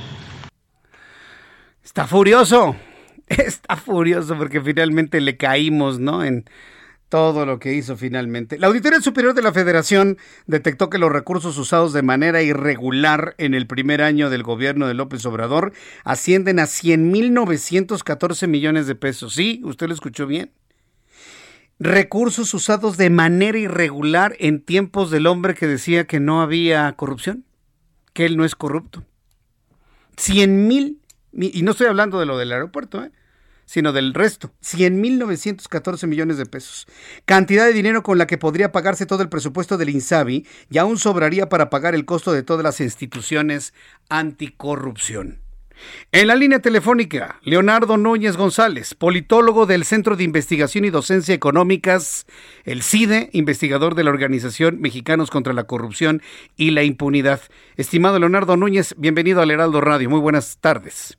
Está 1.82 2.06
furioso, 2.06 2.76
está 3.26 3.76
furioso 3.76 4.36
porque 4.36 4.60
finalmente 4.60 5.20
le 5.20 5.36
caímos, 5.36 5.98
¿no? 5.98 6.24
En 6.24 6.44
todo 7.10 7.44
lo 7.44 7.58
que 7.58 7.74
hizo 7.74 7.96
finalmente. 7.96 8.56
La 8.56 8.68
Auditoría 8.68 9.00
Superior 9.00 9.34
de 9.34 9.42
la 9.42 9.52
Federación 9.52 10.16
detectó 10.46 10.88
que 10.88 10.98
los 10.98 11.10
recursos 11.10 11.58
usados 11.58 11.92
de 11.92 12.02
manera 12.02 12.40
irregular 12.40 13.34
en 13.36 13.52
el 13.52 13.66
primer 13.66 14.00
año 14.00 14.30
del 14.30 14.44
gobierno 14.44 14.86
de 14.86 14.94
López 14.94 15.26
Obrador 15.26 15.72
ascienden 16.04 16.60
a 16.60 16.64
100.914 16.64 18.46
millones 18.46 18.86
de 18.86 18.94
pesos. 18.94 19.34
Sí, 19.34 19.60
usted 19.64 19.88
lo 19.88 19.94
escuchó 19.94 20.26
bien. 20.26 20.52
Recursos 21.80 22.54
usados 22.54 22.96
de 22.96 23.10
manera 23.10 23.58
irregular 23.58 24.36
en 24.38 24.60
tiempos 24.60 25.10
del 25.10 25.26
hombre 25.26 25.54
que 25.54 25.66
decía 25.66 26.06
que 26.06 26.20
no 26.20 26.42
había 26.42 26.92
corrupción, 26.92 27.44
que 28.12 28.26
él 28.26 28.36
no 28.36 28.44
es 28.44 28.54
corrupto. 28.54 29.04
100 30.16 30.66
mil, 30.66 31.00
y 31.32 31.62
no 31.62 31.70
estoy 31.70 31.86
hablando 31.86 32.20
de 32.20 32.26
lo 32.26 32.36
del 32.38 32.52
aeropuerto, 32.52 33.04
¿eh? 33.04 33.10
sino 33.70 33.92
del 33.92 34.14
resto, 34.14 34.52
100.914 34.64 36.08
millones 36.08 36.38
de 36.38 36.44
pesos. 36.44 36.88
Cantidad 37.24 37.64
de 37.66 37.72
dinero 37.72 38.02
con 38.02 38.18
la 38.18 38.26
que 38.26 38.36
podría 38.36 38.72
pagarse 38.72 39.06
todo 39.06 39.22
el 39.22 39.28
presupuesto 39.28 39.78
del 39.78 39.90
INSABI 39.90 40.44
y 40.70 40.78
aún 40.78 40.98
sobraría 40.98 41.48
para 41.48 41.70
pagar 41.70 41.94
el 41.94 42.04
costo 42.04 42.32
de 42.32 42.42
todas 42.42 42.64
las 42.64 42.80
instituciones 42.80 43.72
anticorrupción. 44.08 45.38
En 46.12 46.26
la 46.26 46.34
línea 46.34 46.60
telefónica, 46.60 47.38
Leonardo 47.42 47.96
Núñez 47.96 48.36
González, 48.36 48.94
politólogo 48.94 49.66
del 49.66 49.84
Centro 49.84 50.16
de 50.16 50.24
Investigación 50.24 50.84
y 50.84 50.90
Docencia 50.90 51.34
Económicas, 51.34 52.26
el 52.64 52.82
CIDE, 52.82 53.30
investigador 53.32 53.94
de 53.94 54.04
la 54.04 54.10
Organización 54.10 54.80
Mexicanos 54.80 55.30
contra 55.30 55.52
la 55.52 55.64
Corrupción 55.64 56.22
y 56.56 56.72
la 56.72 56.82
Impunidad. 56.82 57.40
Estimado 57.76 58.18
Leonardo 58.18 58.56
Núñez, 58.56 58.94
bienvenido 58.98 59.40
al 59.40 59.50
Heraldo 59.50 59.80
Radio. 59.80 60.10
Muy 60.10 60.20
buenas 60.20 60.60
tardes. 60.60 61.18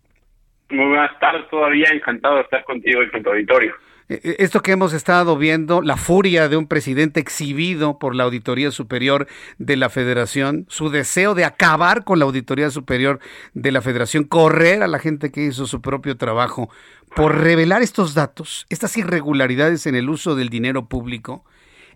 Muy 0.69 0.87
buenas 0.87 1.17
tardes, 1.19 1.49
todavía 1.49 1.89
encantado 1.91 2.35
de 2.35 2.41
estar 2.41 2.63
contigo 2.63 3.03
y 3.03 3.09
con 3.09 3.23
tu 3.23 3.29
auditorio. 3.29 3.73
Eh, 4.09 4.19
eh, 4.23 4.35
esto 4.39 4.61
que 4.61 4.71
hemos 4.71 4.93
estado 4.93 5.37
viendo, 5.37 5.81
la 5.81 5.97
furia 5.97 6.49
de 6.49 6.57
un 6.57 6.67
presidente 6.67 7.19
exhibido 7.19 7.99
por 7.99 8.15
la 8.15 8.23
Auditoría 8.23 8.71
Superior 8.71 9.27
de 9.57 9.77
la 9.77 9.89
Federación, 9.89 10.65
su 10.69 10.89
deseo 10.89 11.33
de 11.33 11.45
acabar 11.45 12.03
con 12.03 12.19
la 12.19 12.25
Auditoría 12.25 12.69
Superior 12.71 13.19
de 13.53 13.71
la 13.71 13.81
Federación, 13.81 14.23
correr 14.23 14.83
a 14.83 14.87
la 14.87 14.99
gente 14.99 15.31
que 15.31 15.43
hizo 15.43 15.65
su 15.65 15.81
propio 15.81 16.17
trabajo, 16.17 16.69
por 17.15 17.41
revelar 17.41 17.81
estos 17.81 18.13
datos, 18.13 18.65
estas 18.69 18.95
irregularidades 18.97 19.85
en 19.85 19.95
el 19.95 20.09
uso 20.09 20.35
del 20.35 20.49
dinero 20.49 20.85
público, 20.87 21.43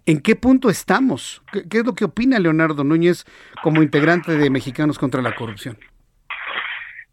¿en 0.05 0.21
qué 0.21 0.35
punto 0.35 0.69
estamos? 0.69 1.41
¿Qué, 1.51 1.79
es 1.79 1.85
lo 1.85 1.93
que 1.93 2.05
opina 2.05 2.39
Leonardo 2.39 2.83
Núñez 2.83 3.25
como 3.63 3.81
integrante 3.81 4.37
de 4.37 4.49
Mexicanos 4.49 4.99
contra 4.99 5.21
la 5.21 5.33
Corrupción? 5.35 5.77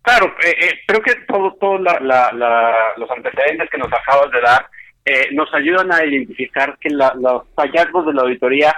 Claro, 0.02 0.34
eh, 0.44 0.54
eh, 0.60 0.80
creo 0.86 1.00
que 1.00 1.14
todos 1.28 1.56
todo 1.60 1.78
los 1.78 3.10
antecedentes 3.10 3.70
que 3.70 3.78
nos 3.78 3.92
acabas 3.92 4.30
de 4.32 4.40
dar 4.40 4.68
eh, 5.04 5.28
nos 5.32 5.52
ayudan 5.54 5.92
a 5.92 6.04
identificar 6.04 6.78
que 6.80 6.90
los 6.90 7.42
hallazgos 7.56 8.06
de 8.06 8.14
la 8.14 8.22
auditoría 8.22 8.74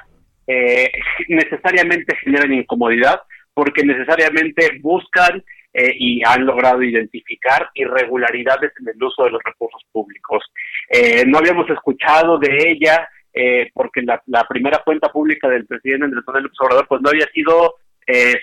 necesariamente 1.28 2.14
generan 2.16 2.52
incomodidad 2.52 3.22
porque 3.54 3.82
necesariamente 3.82 4.78
buscan 4.82 5.42
y 5.72 6.22
han 6.24 6.44
logrado 6.44 6.82
identificar 6.82 7.70
irregularidades 7.74 8.70
en 8.78 8.90
el 8.90 9.02
uso 9.02 9.24
de 9.24 9.30
los 9.30 9.42
recursos 9.42 9.82
públicos. 9.90 10.44
no 11.26 11.38
habíamos 11.38 11.68
escuchado 11.70 12.38
de 12.38 12.58
ella 12.68 13.08
porque 13.72 14.02
la, 14.02 14.44
primera 14.46 14.82
cuenta 14.84 15.10
pública 15.10 15.48
del 15.48 15.66
presidente 15.66 16.04
Andrés 16.04 16.24
Manuel 16.26 16.44
López 16.44 16.60
Obrador 16.60 16.86
pues 16.88 17.00
no 17.00 17.08
había 17.08 17.26
sido 17.32 17.76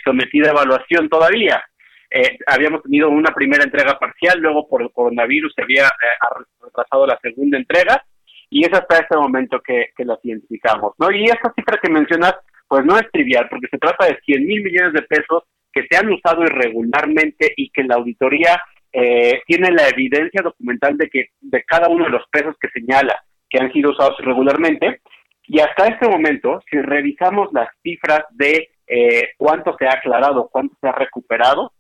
sometida 0.04 0.48
a 0.48 0.52
evaluación 0.54 1.08
todavía. 1.08 1.64
Eh, 2.12 2.38
habíamos 2.46 2.84
tenido 2.84 3.10
una 3.10 3.34
primera 3.34 3.64
entrega 3.64 3.98
parcial, 3.98 4.40
luego 4.40 4.68
por 4.68 4.92
coronavirus 4.92 5.54
se 5.56 5.62
había 5.64 5.86
eh, 5.86 6.44
retrasado 6.62 7.08
la 7.08 7.18
segunda 7.22 7.58
entrega 7.58 8.04
y 8.50 8.66
es 8.66 8.74
hasta 8.74 8.98
este 8.98 9.16
momento 9.16 9.62
que, 9.62 9.92
que 9.96 10.04
las 10.04 10.20
identificamos, 10.24 10.94
¿no? 11.00 11.10
Y 11.10 11.24
esta 11.24 11.54
cifra 11.56 11.80
que 11.82 11.90
mencionas, 11.90 12.36
pues 12.68 12.84
no 12.84 12.98
es 12.98 13.10
trivial, 13.12 13.48
porque 13.50 13.68
se 13.72 13.78
trata 13.78 14.08
de 14.08 14.20
100 14.26 14.46
mil 14.46 14.62
millones 14.62 14.94
de 14.94 15.04
pesos 15.04 15.44
que 15.72 15.88
se 15.90 15.98
han 15.98 16.12
usado 16.12 16.44
irregularmente 16.44 17.54
y 17.56 17.70
que 17.70 17.84
la 17.84 17.96
auditoría 17.96 18.62
eh, 18.92 19.42
tiene 19.48 19.72
la 19.72 19.88
evidencia 19.88 20.42
documental 20.42 20.98
de 20.98 21.08
que 21.10 21.28
de 21.40 21.64
cada 21.64 21.88
uno 21.88 22.04
de 22.04 22.10
los 22.10 22.28
pesos 22.30 22.56
que 22.60 22.68
señala 22.70 23.16
que 23.50 23.60
han 23.60 23.72
sido 23.72 23.92
usados 23.92 24.18
irregularmente. 24.20 25.02
Y 25.48 25.60
hasta 25.60 25.88
este 25.88 26.08
momento, 26.08 26.62
si 26.70 26.78
revisamos 26.78 27.50
las 27.54 27.70
cifras 27.84 28.24
de 28.32 28.70
eh, 28.88 29.30
cuánto 29.38 29.76
se 29.78 29.86
ha 29.86 29.94
aclarado, 29.94 30.50
cuánto 30.52 30.76
se 30.80 30.88
ha 30.88 30.94
recuperado, 30.94 31.72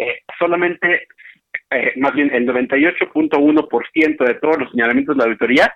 eh, 0.00 0.22
solamente, 0.38 1.08
eh, 1.70 1.92
más 1.96 2.14
bien 2.14 2.30
el 2.32 2.46
98.1% 2.46 4.24
de 4.24 4.34
todos 4.34 4.58
los 4.58 4.70
señalamientos 4.70 5.14
de 5.14 5.18
la 5.18 5.24
auditoría 5.24 5.74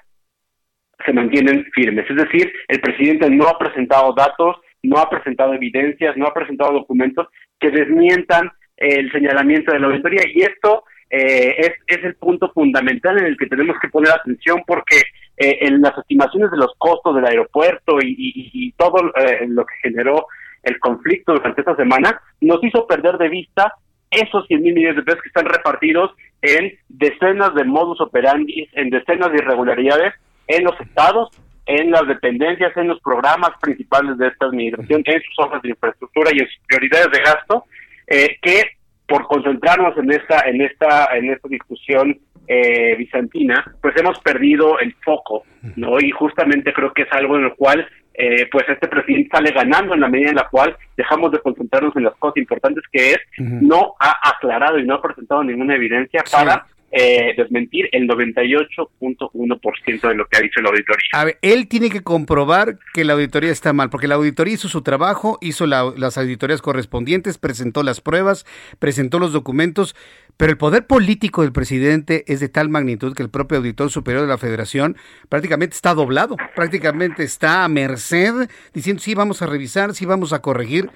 se 1.05 1.13
mantienen 1.13 1.67
firmes. 1.75 2.09
Es 2.09 2.17
decir, 2.17 2.51
el 2.69 2.81
presidente 2.81 3.29
no 3.29 3.47
ha 3.49 3.59
presentado 3.59 4.15
datos, 4.15 4.57
no 4.83 4.97
ha 4.99 5.11
presentado 5.11 5.53
evidencias, 5.53 6.17
no 6.17 6.27
ha 6.27 6.33
presentado 6.33 6.73
documentos 6.73 7.29
que 7.61 7.71
desmientan 7.71 8.51
el 8.79 9.13
señalamiento 9.13 9.73
de 9.73 9.81
la 9.81 9.89
auditoría. 9.89 10.23
Y 10.33 10.43
esto 10.43 10.85
eh, 11.11 11.75
es, 11.87 12.05
el 12.05 12.15
punto 12.15 12.51
fundamental 12.53 13.19
en 13.19 13.27
el 13.27 13.37
que 13.37 13.47
tenemos 13.47 13.77
que 13.81 13.89
poner 13.89 14.13
atención 14.13 14.63
porque 14.67 15.03
en 15.37 15.83
las 15.83 15.99
estimaciones 15.99 16.53
de 16.53 16.59
los 16.59 16.73
costos 16.79 17.17
del 17.17 17.27
aeropuerto 17.27 17.99
y, 18.01 18.15
y 18.53 18.73
todo 18.73 19.03
lo 19.49 19.67
que 19.67 19.75
generó 19.83 20.27
el 20.63 20.79
conflicto 20.79 21.33
durante 21.35 21.61
esta 21.61 21.75
semana, 21.75 22.21
nos 22.41 22.63
hizo 22.63 22.87
perder 22.87 23.19
de 23.19 23.29
vista 23.29 23.75
esos 24.15 24.47
100 24.47 24.63
mil 24.63 24.75
millones 24.75 24.97
de 24.97 25.03
pesos 25.03 25.23
que 25.23 25.29
están 25.29 25.47
repartidos 25.47 26.11
en 26.43 26.73
decenas 26.89 27.55
de 27.55 27.65
modus 27.65 28.01
operandi, 28.01 28.69
en 28.73 28.91
decenas 28.91 29.31
de 29.31 29.39
irregularidades 29.39 30.15
en 30.47 30.65
los 30.65 30.79
estados, 30.81 31.31
en 31.67 31.91
las 31.91 32.07
dependencias, 32.07 32.77
en 32.77 32.89
los 32.89 33.01
programas 33.01 33.51
principales 33.61 34.19
de 34.19 34.29
esta 34.29 34.47
administración, 34.47 35.03
en 35.07 35.23
sus 35.23 35.39
obras 35.39 35.63
de 35.63 35.71
infraestructura 35.71 36.31
y 36.33 36.41
en 36.41 36.47
sus 36.47 36.59
prioridades 36.67 37.11
de 37.11 37.21
gasto, 37.21 37.65
eh, 38.07 38.37
que 38.43 38.63
por 39.07 39.27
concentrarnos 39.27 39.97
en 39.97 40.13
esta, 40.13 40.41
en 40.41 40.61
esta, 40.61 41.17
en 41.17 41.31
esta 41.31 41.49
discusión 41.49 42.19
eh, 42.47 42.95
bizantina, 42.97 43.65
pues 43.81 43.95
hemos 43.97 44.19
perdido 44.21 44.79
el 44.79 44.95
foco, 45.05 45.45
¿no? 45.77 45.99
Y 45.99 46.11
justamente 46.11 46.73
creo 46.73 46.93
que 46.93 47.03
es 47.03 47.13
algo 47.13 47.37
en 47.37 47.45
lo 47.45 47.57
cual 47.57 47.87
eh, 48.15 48.49
pues 48.51 48.65
este 48.69 48.87
presidente 48.89 49.31
sale 49.33 49.51
ganando 49.51 49.95
en 49.95 50.01
la 50.01 50.09
medida 50.09 50.31
en 50.31 50.37
la 50.37 50.49
cual 50.49 50.77
dejamos 50.97 51.33
de 51.33 51.41
concentrarnos 51.41 51.95
en 51.97 52.05
las 52.05 52.15
cosas 52.15 52.37
importantes 52.37 52.85
que 52.93 53.11
es, 53.11 53.19
no 53.39 53.95
ha 53.99 54.31
aclarado 54.31 54.79
y 54.79 54.87
no 54.87 54.95
ha 54.95 55.03
presentado 55.03 55.43
ninguna 55.43 55.75
evidencia 55.75 56.23
para 56.31 56.67
eh, 56.97 57.35
desmentir 57.37 57.89
el 57.91 58.07
98.1% 58.07 60.09
de 60.09 60.15
lo 60.15 60.27
que 60.27 60.37
ha 60.37 60.41
dicho 60.41 60.61
la 60.61 60.69
auditoría. 60.69 61.09
A 61.13 61.25
ver, 61.25 61.39
él 61.43 61.67
tiene 61.67 61.91
que 61.91 62.03
comprobar 62.03 62.79
que 62.93 63.03
la 63.03 63.15
auditoría 63.15 63.51
está 63.51 63.73
mal, 63.73 63.91
porque 63.91 64.07
la 64.07 64.15
auditoría 64.15 64.55
hizo 64.55 64.69
su 64.69 64.83
trabajo, 64.83 65.37
hizo 65.41 65.67
las 65.67 66.17
auditorías 66.17 66.63
correspondientes, 66.63 67.39
presentó 67.39 67.83
las 67.83 68.01
pruebas, 68.01 68.47
presentó 68.79 69.19
los 69.19 69.33
documentos, 69.33 69.97
pero 70.37 70.53
el 70.53 70.57
poder 70.57 70.87
político 70.87 71.43
del 71.43 71.51
presidente 71.51 72.23
es 72.29 72.39
de 72.39 72.49
tal 72.49 72.69
magnitud 72.69 73.13
que 73.13 73.25
el 73.25 73.31
propio 73.31 73.59
auditor 73.59 73.91
superior 73.91 74.23
de 74.23 74.29
la 74.29 74.39
federación 74.39 74.97
prácticamente 75.29 75.75
está 75.75 75.95
doblado, 75.95 76.37
prácticamente 76.55 77.25
está 77.25 77.65
a 77.65 77.69
merced, 77.69 78.49
diciendo 78.73 79.03
sí, 79.03 79.17
vamos 79.17 79.43
a 79.43 79.47
revisar, 79.47 79.95
sí, 79.95 80.07
vamos 80.07 80.33
a 80.33 80.43
corregir. 80.43 80.91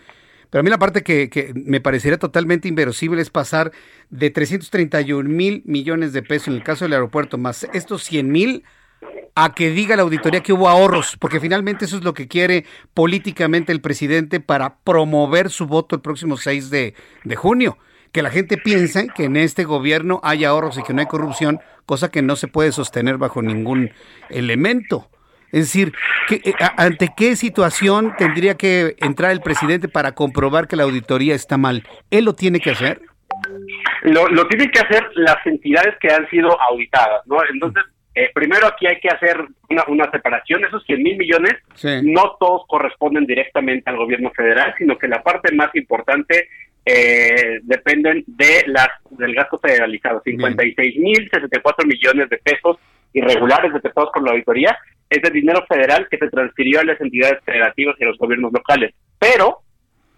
Pero 0.50 0.60
a 0.60 0.62
mí 0.62 0.70
la 0.70 0.78
parte 0.78 1.02
que, 1.02 1.52
me 1.54 1.80
parecería 1.80 2.18
totalmente 2.18 2.68
inverosímil 2.68 3.18
es 3.18 3.30
pasar 3.30 3.72
de 4.10 4.30
331 4.30 5.28
mil 5.28 5.62
millones 5.66 6.12
de 6.12 6.22
pesos 6.22 6.48
en 6.48 6.54
el 6.54 6.62
caso 6.62 6.84
del 6.84 6.94
aeropuerto, 6.94 7.36
más 7.36 7.66
estos 7.72 8.02
100 8.04 8.30
mil, 8.30 8.64
a 9.34 9.54
que 9.54 9.70
diga 9.70 9.94
la 9.94 10.02
auditoría 10.02 10.42
que 10.42 10.52
hubo 10.52 10.68
ahorros, 10.68 11.16
porque 11.20 11.38
finalmente 11.38 11.84
eso 11.84 11.96
es 11.96 12.04
lo 12.04 12.14
que 12.14 12.28
quiere 12.28 12.64
políticamente 12.94 13.72
el 13.72 13.80
presidente 13.80 14.40
para 14.40 14.78
promover 14.78 15.50
su 15.50 15.66
voto 15.66 15.94
el 15.94 16.02
próximo 16.02 16.36
6 16.36 16.70
de, 16.70 16.94
de 17.24 17.36
junio. 17.36 17.78
Que 18.10 18.22
la 18.22 18.30
gente 18.30 18.56
piense 18.56 19.08
que 19.14 19.24
en 19.24 19.36
este 19.36 19.64
gobierno 19.64 20.18
hay 20.24 20.44
ahorros 20.44 20.78
y 20.78 20.82
que 20.82 20.94
no 20.94 21.00
hay 21.00 21.06
corrupción, 21.06 21.60
cosa 21.84 22.10
que 22.10 22.22
no 22.22 22.36
se 22.36 22.48
puede 22.48 22.72
sostener 22.72 23.18
bajo 23.18 23.42
ningún 23.42 23.90
elemento. 24.30 25.10
Es 25.52 25.72
decir, 25.72 25.92
eh, 26.30 26.52
¿ante 26.76 27.08
qué 27.16 27.36
situación 27.36 28.14
tendría 28.18 28.56
que 28.56 28.96
entrar 28.98 29.30
el 29.32 29.40
presidente 29.40 29.88
para 29.88 30.12
comprobar 30.12 30.68
que 30.68 30.76
la 30.76 30.84
auditoría 30.84 31.34
está 31.34 31.56
mal? 31.56 31.84
¿Él 32.10 32.24
lo 32.24 32.34
tiene 32.34 32.60
que 32.60 32.70
hacer? 32.70 33.00
Lo, 34.02 34.28
lo 34.28 34.46
tienen 34.46 34.70
que 34.70 34.80
hacer 34.80 35.08
las 35.14 35.44
entidades 35.46 35.94
que 36.00 36.12
han 36.12 36.28
sido 36.28 36.60
auditadas, 36.60 37.26
¿no? 37.26 37.38
Entonces, 37.50 37.82
eh, 38.14 38.30
primero 38.34 38.66
aquí 38.66 38.86
hay 38.86 38.98
que 39.00 39.08
hacer 39.08 39.36
una, 39.70 39.84
una 39.86 40.10
separación. 40.10 40.64
Esos 40.64 40.84
100 40.84 41.02
mil 41.02 41.16
millones 41.16 41.54
no 42.02 42.36
todos 42.40 42.62
corresponden 42.66 43.26
directamente 43.26 43.88
al 43.88 43.96
gobierno 43.96 44.30
federal, 44.32 44.74
sino 44.76 44.98
que 44.98 45.06
la 45.06 45.22
parte 45.22 45.54
más 45.54 45.72
importante 45.74 46.48
eh, 46.84 47.60
dependen 47.62 48.24
de 48.26 48.64
las 48.66 48.88
del 49.10 49.34
gasto 49.34 49.58
federalizado. 49.58 50.20
56 50.24 50.96
mil 50.98 51.28
64 51.30 51.86
millones 51.86 52.28
de 52.28 52.38
pesos 52.38 52.78
irregulares 53.12 53.72
detectados 53.72 54.10
por 54.12 54.24
la 54.24 54.32
auditoría 54.32 54.76
es 55.08 55.22
de 55.22 55.30
dinero 55.30 55.64
federal 55.66 56.06
que 56.10 56.18
se 56.18 56.28
transfirió 56.28 56.80
a 56.80 56.84
las 56.84 57.00
entidades 57.00 57.42
federativas 57.44 57.96
y 57.98 58.04
a 58.04 58.08
los 58.08 58.18
gobiernos 58.18 58.52
locales. 58.52 58.94
Pero 59.18 59.58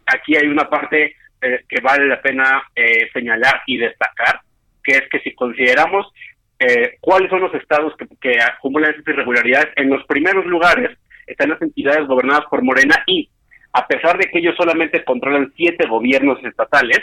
aquí 0.07 0.36
hay 0.36 0.47
una 0.47 0.68
parte 0.68 1.16
eh, 1.43 1.64
que 1.68 1.80
vale 1.80 2.07
la 2.07 2.20
pena 2.20 2.62
eh, 2.74 3.09
señalar 3.12 3.62
y 3.66 3.78
destacar, 3.78 4.41
que 4.82 4.93
es 4.93 5.03
que 5.11 5.20
si 5.20 5.34
consideramos 5.34 6.07
eh, 6.59 6.97
cuáles 7.01 7.30
son 7.30 7.41
los 7.41 7.55
estados 7.55 7.95
que, 7.97 8.07
que 8.20 8.41
acumulan 8.41 8.93
esas 8.93 9.09
irregularidades, 9.09 9.68
en 9.76 9.91
los 9.91 10.05
primeros 10.07 10.45
lugares 10.47 10.91
están 11.26 11.51
las 11.51 11.62
entidades 11.62 12.07
gobernadas 12.07 12.45
por 12.51 12.62
Morena 12.62 13.03
y, 13.07 13.30
a 13.72 13.86
pesar 13.86 14.18
de 14.18 14.28
que 14.28 14.38
ellos 14.38 14.57
solamente 14.57 15.05
controlan 15.05 15.53
siete 15.57 15.86
gobiernos 15.86 16.43
estatales, 16.45 17.01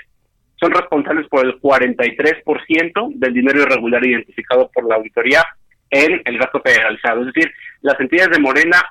son 0.60 0.72
responsables 0.72 1.28
por 1.28 1.46
el 1.46 1.60
43% 1.62 3.12
del 3.16 3.34
dinero 3.34 3.62
irregular 3.62 4.06
identificado 4.06 4.70
por 4.74 4.88
la 4.88 4.96
auditoría 4.96 5.44
en 5.90 6.22
el 6.26 6.38
gasto 6.38 6.62
federalizado. 6.62 7.22
Es 7.22 7.34
decir, 7.34 7.52
las 7.82 8.00
entidades 8.00 8.32
de 8.32 8.40
Morena 8.40 8.84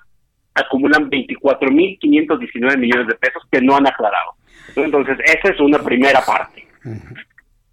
acumulan 0.55 1.11
24.519 1.11 2.79
millones 2.79 3.07
de 3.09 3.15
pesos 3.15 3.43
que 3.51 3.61
no 3.61 3.77
han 3.77 3.87
aclarado. 3.87 4.33
Entonces, 4.75 5.19
esa 5.25 5.53
es 5.53 5.61
una 5.61 5.79
primera 5.79 6.21
parte. 6.21 6.67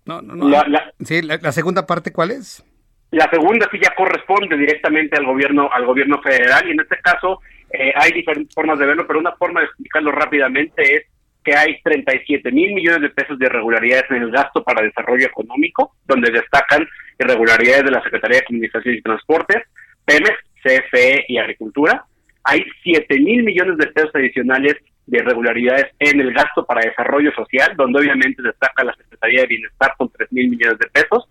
No, 0.06 0.22
no, 0.22 0.36
no. 0.36 0.50
La, 0.50 0.94
sí, 1.04 1.22
la, 1.22 1.52
segunda 1.52 1.86
parte, 1.86 2.12
¿cuál 2.12 2.32
es? 2.32 2.64
La 3.12 3.30
segunda 3.30 3.68
sí 3.72 3.78
ya 3.82 3.94
corresponde 3.96 4.58
directamente 4.58 5.18
al 5.18 5.26
gobierno, 5.26 5.70
al 5.72 5.86
gobierno 5.86 6.22
federal 6.22 6.68
y 6.68 6.72
en 6.72 6.80
este 6.80 6.98
caso 6.98 7.40
eh, 7.72 7.94
hay 7.96 8.12
diferentes 8.12 8.54
formas 8.54 8.80
de 8.80 8.86
verlo, 8.86 9.06
pero 9.08 9.20
una 9.20 9.34
forma 9.34 9.62
de 9.62 9.68
explicarlo 9.68 10.12
rápidamente 10.12 10.82
es 10.96 11.04
que 11.44 11.56
hay 11.56 11.82
37 11.84 12.52
mil 12.52 12.74
millones 12.74 13.02
de 13.02 13.10
pesos 13.10 13.38
de 13.38 13.46
irregularidades 13.46 14.10
en 14.10 14.24
el 14.24 14.32
gasto 14.32 14.64
para 14.64 14.82
desarrollo 14.82 15.28
económico, 15.28 15.96
donde 16.06 16.32
destacan 16.32 16.88
irregularidades 17.20 17.84
de 17.84 17.92
la 17.92 18.04
Secretaría 18.04 18.40
de 18.40 18.46
Comunicaciones 18.46 19.00
y 19.00 19.04
Transportes, 19.04 19.64
Pemex, 20.06 20.36
CFE 20.64 21.26
y 21.28 21.38
Agricultura. 21.38 22.06
Hay 22.44 22.64
7 22.84 23.20
mil 23.20 23.44
millones 23.44 23.78
de 23.78 23.88
pesos 23.88 24.12
adicionales 24.14 24.76
de 25.06 25.18
irregularidades 25.18 25.88
en 26.00 26.20
el 26.22 26.34
gasto 26.34 26.66
para 26.66 26.88
desarrollo 26.88 27.32
social, 27.34 27.74
donde 27.76 28.00
obviamente 28.00 28.42
destaca 28.42 28.84
la 28.84 28.96
Secretaría 28.96 29.42
de 29.42 29.48
Bienestar 29.48 29.94
con 29.98 30.10
3 30.10 30.32
mil 30.32 30.50
millones 30.50 30.80
de 30.80 30.88
pesos. 30.88 31.30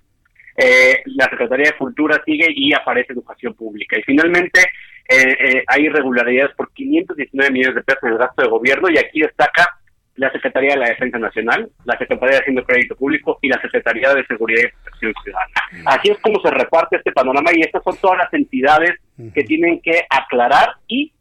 Eh, 0.56 1.02
la 1.06 1.24
Secretaría 1.30 1.70
de 1.70 1.78
Cultura 1.78 2.22
sigue 2.24 2.46
y 2.54 2.74
aparece 2.74 3.12
Educación 3.12 3.54
Pública. 3.54 3.98
Y 3.98 4.02
finalmente 4.02 4.60
eh, 5.08 5.36
eh, 5.38 5.64
hay 5.66 5.86
irregularidades 5.86 6.54
por 6.54 6.72
519 6.72 7.50
millones 7.50 7.76
de 7.76 7.82
pesos 7.82 8.02
en 8.04 8.12
el 8.12 8.18
gasto 8.18 8.42
de 8.42 8.48
gobierno 8.48 8.88
y 8.90 8.98
aquí 8.98 9.20
destaca 9.20 9.68
la 10.16 10.30
Secretaría 10.30 10.74
de 10.74 10.80
la 10.80 10.88
Defensa 10.88 11.18
Nacional, 11.18 11.70
la 11.84 11.96
Secretaría 11.96 12.36
de 12.36 12.40
Hacienda 12.40 12.62
y 12.62 12.64
Crédito 12.64 12.96
Público 12.96 13.38
y 13.40 13.48
la 13.48 13.60
Secretaría 13.60 14.12
de 14.14 14.26
Seguridad 14.26 14.62
y 14.64 14.82
Protección 14.82 15.14
Ciudadana. 15.22 15.86
Así 15.86 16.10
es 16.10 16.18
como 16.20 16.40
se 16.40 16.50
reparte 16.50 16.96
este 16.96 17.12
panorama 17.12 17.50
y 17.54 17.62
estas 17.62 17.82
son 17.82 17.96
todas 17.96 18.18
las 18.18 18.32
entidades 18.34 18.92
que 19.34 19.44
tienen 19.44 19.80
que 19.80 20.04
aclarar 20.10 20.74
y 20.86 21.12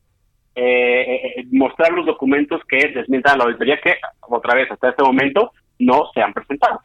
eh, 0.55 1.45
mostrar 1.51 1.91
los 1.93 2.05
documentos 2.05 2.61
que 2.67 2.89
desmientan 2.93 3.35
a 3.35 3.37
la 3.37 3.43
auditoría 3.45 3.79
que, 3.81 3.95
otra 4.21 4.55
vez, 4.55 4.69
hasta 4.69 4.89
este 4.89 5.03
momento 5.03 5.51
no 5.79 6.09
se 6.13 6.21
han 6.21 6.33
presentado. 6.33 6.81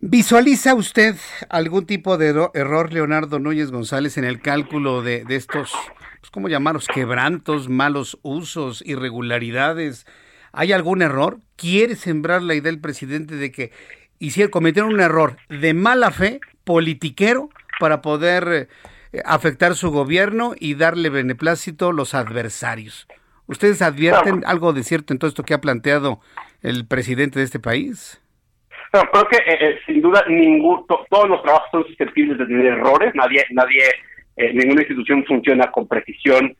¿Visualiza 0.00 0.74
usted 0.74 1.14
algún 1.48 1.86
tipo 1.86 2.18
de 2.18 2.30
error, 2.54 2.92
Leonardo 2.92 3.38
Núñez 3.38 3.70
González, 3.70 4.18
en 4.18 4.24
el 4.24 4.40
cálculo 4.40 5.00
de, 5.00 5.24
de 5.24 5.36
estos, 5.36 5.72
pues, 6.20 6.30
¿cómo 6.30 6.48
llamarlos? 6.48 6.88
Quebrantos, 6.88 7.68
malos 7.68 8.18
usos, 8.22 8.82
irregularidades 8.84 10.04
¿Hay 10.52 10.72
algún 10.72 11.02
error? 11.02 11.38
¿Quiere 11.56 11.96
sembrar 11.96 12.42
la 12.42 12.54
idea 12.54 12.70
del 12.70 12.80
presidente 12.80 13.36
de 13.36 13.50
que 13.50 13.70
hicieron, 14.18 14.50
cometieron 14.50 14.92
un 14.92 15.00
error 15.00 15.36
de 15.48 15.72
mala 15.72 16.10
fe, 16.10 16.40
politiquero, 16.64 17.48
para 17.80 18.02
poder 18.02 18.68
eh, 19.12 19.22
afectar 19.24 19.74
su 19.74 19.90
gobierno 19.90 20.52
y 20.58 20.74
darle 20.74 21.08
beneplácito 21.08 21.88
a 21.88 21.92
los 21.92 22.14
adversarios? 22.14 23.08
¿Ustedes 23.46 23.80
advierten 23.80 24.42
algo 24.46 24.72
de 24.72 24.82
cierto 24.82 25.12
en 25.12 25.18
todo 25.18 25.28
esto 25.28 25.42
que 25.42 25.54
ha 25.54 25.60
planteado 25.60 26.20
el 26.62 26.86
presidente 26.86 27.38
de 27.38 27.46
este 27.46 27.58
país? 27.58 28.20
No, 28.92 29.00
creo 29.10 29.28
que 29.28 29.36
eh, 29.38 29.58
eh, 29.60 29.78
sin 29.86 30.02
duda 30.02 30.22
ningún, 30.28 30.86
todos 30.86 31.28
los 31.28 31.42
trabajos 31.42 31.68
son 31.70 31.86
susceptibles 31.86 32.36
de 32.38 32.46
tener 32.46 32.66
errores, 32.66 33.14
nadie, 33.14 33.44
nadie, 33.50 33.84
ninguna 34.36 34.82
institución 34.82 35.24
funciona 35.24 35.70
con 35.70 35.88
precisión 35.88 36.54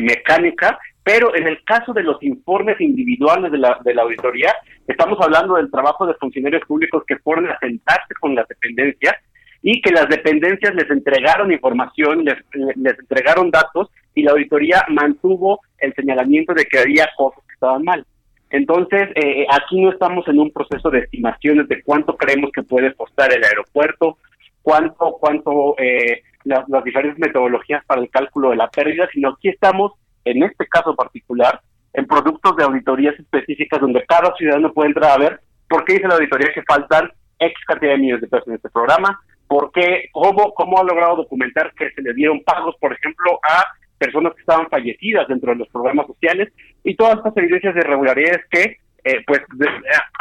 mecánica 0.00 0.78
pero 1.04 1.34
en 1.34 1.46
el 1.46 1.62
caso 1.64 1.92
de 1.92 2.02
los 2.02 2.22
informes 2.22 2.80
individuales 2.80 3.50
de 3.50 3.58
la, 3.58 3.78
de 3.84 3.94
la 3.94 4.02
auditoría, 4.02 4.54
estamos 4.86 5.18
hablando 5.20 5.54
del 5.56 5.70
trabajo 5.70 6.06
de 6.06 6.14
funcionarios 6.14 6.62
públicos 6.66 7.02
que 7.06 7.18
fueron 7.18 7.50
a 7.50 7.58
sentarse 7.58 8.14
con 8.20 8.34
las 8.34 8.46
dependencias 8.48 9.14
y 9.62 9.80
que 9.80 9.92
las 9.92 10.08
dependencias 10.08 10.74
les 10.74 10.90
entregaron 10.90 11.52
información, 11.52 12.24
les, 12.24 12.36
les 12.76 12.98
entregaron 12.98 13.50
datos 13.50 13.90
y 14.14 14.22
la 14.22 14.32
auditoría 14.32 14.84
mantuvo 14.88 15.60
el 15.78 15.94
señalamiento 15.94 16.54
de 16.54 16.64
que 16.64 16.78
había 16.78 17.08
cosas 17.16 17.42
que 17.46 17.54
estaban 17.54 17.82
mal. 17.82 18.04
Entonces, 18.50 19.08
eh, 19.14 19.46
aquí 19.50 19.80
no 19.80 19.90
estamos 19.90 20.28
en 20.28 20.38
un 20.38 20.52
proceso 20.52 20.90
de 20.90 21.00
estimaciones 21.00 21.68
de 21.68 21.82
cuánto 21.82 22.16
creemos 22.16 22.50
que 22.52 22.62
puede 22.62 22.92
costar 22.94 23.32
el 23.32 23.42
aeropuerto, 23.42 24.18
cuánto, 24.60 25.16
cuánto 25.18 25.74
eh, 25.78 26.22
las 26.44 26.84
diferentes 26.84 27.18
metodologías 27.18 27.84
para 27.86 28.02
el 28.02 28.10
cálculo 28.10 28.50
de 28.50 28.56
la 28.56 28.68
pérdida, 28.68 29.08
sino 29.12 29.30
aquí 29.30 29.48
estamos 29.48 29.92
en 30.24 30.42
este 30.42 30.66
caso 30.66 30.94
particular, 30.94 31.60
en 31.94 32.06
productos 32.06 32.56
de 32.56 32.64
auditorías 32.64 33.18
específicas 33.18 33.80
donde 33.80 34.04
cada 34.06 34.34
ciudadano 34.36 34.72
puede 34.72 34.88
entrar 34.88 35.12
a 35.12 35.18
ver 35.18 35.40
por 35.68 35.84
qué 35.84 35.94
dice 35.94 36.08
la 36.08 36.14
auditoría 36.14 36.52
que 36.52 36.62
faltan 36.62 37.10
X 37.38 37.56
cantidad 37.66 37.92
de 37.92 37.98
millones 37.98 38.22
de 38.22 38.28
pesos 38.28 38.48
en 38.48 38.54
este 38.54 38.70
programa, 38.70 39.20
por 39.46 39.72
qué, 39.72 40.08
cómo, 40.12 40.52
cómo 40.54 40.78
ha 40.78 40.84
logrado 40.84 41.16
documentar 41.16 41.72
que 41.74 41.90
se 41.90 42.02
le 42.02 42.14
dieron 42.14 42.42
pagos, 42.42 42.76
por 42.80 42.92
ejemplo, 42.92 43.38
a 43.42 43.64
personas 43.98 44.34
que 44.34 44.40
estaban 44.40 44.68
fallecidas 44.68 45.28
dentro 45.28 45.52
de 45.52 45.58
los 45.58 45.68
programas 45.68 46.06
sociales 46.06 46.52
y 46.82 46.96
todas 46.96 47.18
estas 47.18 47.36
evidencias 47.36 47.74
de 47.74 47.80
irregularidades 47.80 48.44
que, 48.50 48.78
eh, 49.04 49.24
pues, 49.26 49.40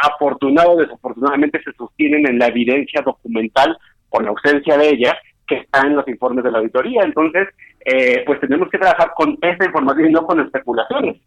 afortunado 0.04 0.72
o 0.72 0.82
desafortunadamente 0.82 1.62
se 1.64 1.74
sostienen 1.74 2.28
en 2.28 2.40
la 2.40 2.48
evidencia 2.48 3.02
documental 3.02 3.78
con 4.10 4.24
la 4.24 4.32
ausencia 4.32 4.78
de 4.78 4.90
ella 4.90 5.18
que 5.48 5.56
está 5.56 5.82
en 5.82 5.96
los 5.96 6.08
informes 6.08 6.44
de 6.44 6.52
la 6.52 6.60
auditoría. 6.60 7.04
Entonces, 7.04 7.48
eh, 7.86 8.24
pues 8.26 8.40
tenemos 8.40 8.70
que 8.70 8.78
trabajar 8.78 9.12
con 9.16 9.38
esta 9.42 9.66
información 9.66 10.10
y 10.10 10.14
no 10.14 10.26
con 10.26 10.40
especulaciones. 10.40 11.18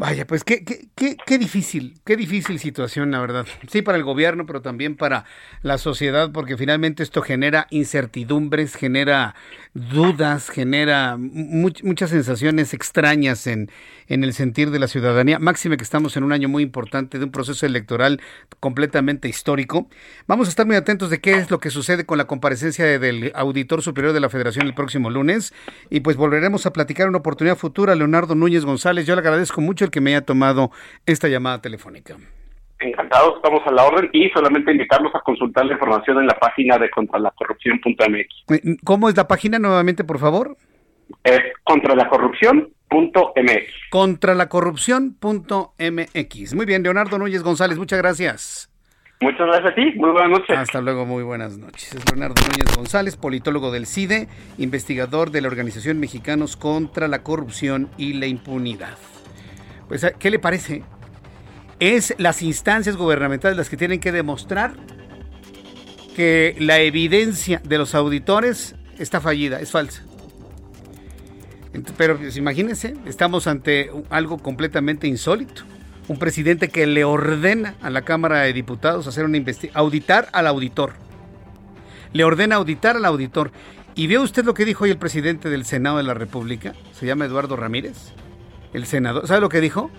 Vaya, 0.00 0.26
pues 0.26 0.44
qué, 0.44 0.64
qué, 0.64 0.86
qué, 0.94 1.16
qué, 1.26 1.36
difícil, 1.36 2.00
qué 2.06 2.16
difícil 2.16 2.58
situación, 2.58 3.10
la 3.10 3.20
verdad. 3.20 3.44
Sí, 3.68 3.82
para 3.82 3.98
el 3.98 4.04
gobierno, 4.04 4.46
pero 4.46 4.62
también 4.62 4.96
para 4.96 5.26
la 5.60 5.76
sociedad, 5.76 6.30
porque 6.32 6.56
finalmente 6.56 7.02
esto 7.02 7.20
genera 7.20 7.66
incertidumbres, 7.68 8.76
genera 8.76 9.34
dudas, 9.74 10.48
genera 10.48 11.16
muchas 11.18 12.08
sensaciones 12.08 12.72
extrañas 12.72 13.46
en, 13.46 13.70
en 14.10 14.24
el 14.24 14.34
sentir 14.34 14.70
de 14.70 14.78
la 14.78 14.88
ciudadanía. 14.88 15.38
Máxime 15.38 15.78
que 15.78 15.84
estamos 15.84 16.16
en 16.16 16.24
un 16.24 16.32
año 16.32 16.48
muy 16.48 16.62
importante 16.62 17.18
de 17.18 17.24
un 17.24 17.30
proceso 17.30 17.64
electoral 17.64 18.20
completamente 18.58 19.28
histórico. 19.28 19.86
Vamos 20.26 20.48
a 20.48 20.50
estar 20.50 20.66
muy 20.66 20.76
atentos 20.76 21.08
de 21.10 21.20
qué 21.20 21.32
es 21.32 21.50
lo 21.50 21.60
que 21.60 21.70
sucede 21.70 22.04
con 22.04 22.18
la 22.18 22.26
comparecencia 22.26 22.98
del 22.98 23.32
Auditor 23.34 23.82
Superior 23.82 24.12
de 24.12 24.20
la 24.20 24.28
Federación 24.28 24.66
el 24.66 24.74
próximo 24.74 25.10
lunes. 25.10 25.54
Y 25.88 26.00
pues 26.00 26.16
volveremos 26.16 26.66
a 26.66 26.72
platicar 26.72 27.08
una 27.08 27.18
oportunidad 27.18 27.56
futura. 27.56 27.94
Leonardo 27.94 28.34
Núñez 28.34 28.64
González, 28.64 29.06
yo 29.06 29.14
le 29.14 29.20
agradezco 29.20 29.60
mucho 29.60 29.90
que 29.90 30.00
me 30.00 30.10
haya 30.10 30.26
tomado 30.26 30.72
esta 31.06 31.28
llamada 31.28 31.62
telefónica. 31.62 32.16
Encantados, 32.80 33.36
estamos 33.36 33.60
a 33.66 33.70
la 33.70 33.84
orden 33.84 34.10
y 34.12 34.28
solamente 34.30 34.72
invitarlos 34.72 35.14
a 35.14 35.20
consultar 35.20 35.66
la 35.66 35.74
información 35.74 36.18
en 36.18 36.26
la 36.26 36.38
página 36.38 36.78
de 36.78 36.90
contralacorrupción.mx. 36.90 38.80
¿Cómo 38.82 39.08
es 39.08 39.16
la 39.16 39.28
página 39.28 39.60
nuevamente, 39.60 40.02
por 40.02 40.18
favor? 40.18 40.56
Es 41.22 41.40
contralacorrupción.mx. 42.90 43.90
Contralacorrupción.mx. 43.90 46.54
Muy 46.54 46.66
bien, 46.66 46.82
Leonardo 46.82 47.18
Núñez 47.18 47.42
González, 47.42 47.78
muchas 47.78 47.98
gracias. 47.98 48.66
Muchas 49.22 49.48
gracias 49.48 49.72
a 49.72 49.74
ti, 49.74 49.92
muy 49.96 50.10
buenas 50.10 50.30
noches. 50.30 50.58
Hasta 50.58 50.80
luego, 50.80 51.04
muy 51.04 51.22
buenas 51.22 51.58
noches. 51.58 51.94
Es 51.94 52.10
Leonardo 52.10 52.36
Núñez 52.40 52.74
González, 52.74 53.16
politólogo 53.16 53.70
del 53.70 53.84
CIDE, 53.86 54.28
investigador 54.56 55.30
de 55.30 55.42
la 55.42 55.48
Organización 55.48 56.00
Mexicanos 56.00 56.56
contra 56.56 57.06
la 57.06 57.22
Corrupción 57.22 57.90
y 57.98 58.14
la 58.14 58.24
Impunidad. 58.26 58.96
Pues, 59.88 60.10
¿qué 60.18 60.30
le 60.30 60.38
parece? 60.38 60.84
Es 61.80 62.14
las 62.18 62.40
instancias 62.42 62.96
gubernamentales 62.96 63.58
las 63.58 63.68
que 63.68 63.76
tienen 63.76 64.00
que 64.00 64.10
demostrar 64.10 64.72
que 66.16 66.56
la 66.58 66.80
evidencia 66.80 67.60
de 67.62 67.76
los 67.76 67.94
auditores 67.94 68.74
está 68.98 69.20
fallida, 69.20 69.60
es 69.60 69.70
falsa. 69.70 70.02
Pero 71.96 72.18
pues, 72.18 72.36
imagínense, 72.36 72.94
estamos 73.06 73.46
ante 73.46 73.90
algo 74.10 74.38
completamente 74.38 75.06
insólito. 75.06 75.62
Un 76.08 76.18
presidente 76.18 76.68
que 76.68 76.86
le 76.86 77.04
ordena 77.04 77.76
a 77.80 77.90
la 77.90 78.02
Cámara 78.02 78.40
de 78.40 78.52
Diputados 78.52 79.06
hacer 79.06 79.24
una 79.24 79.38
auditar 79.74 80.28
al 80.32 80.46
auditor. 80.46 80.94
Le 82.12 82.24
ordena 82.24 82.56
auditar 82.56 82.96
al 82.96 83.04
auditor. 83.04 83.52
¿Y 83.94 84.08
ve 84.08 84.18
usted 84.18 84.44
lo 84.44 84.54
que 84.54 84.64
dijo 84.64 84.84
hoy 84.84 84.90
el 84.90 84.98
presidente 84.98 85.48
del 85.50 85.64
Senado 85.64 85.98
de 85.98 86.02
la 86.02 86.14
República? 86.14 86.74
Se 86.92 87.06
llama 87.06 87.26
Eduardo 87.26 87.54
Ramírez 87.54 88.12
el 88.72 88.86
senador, 88.86 89.26
¿sabe 89.26 89.40
lo 89.40 89.48
que 89.48 89.60
dijo? 89.60 89.90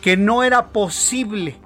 Que 0.00 0.16
no 0.16 0.42
era 0.42 0.68
posible 0.68 1.56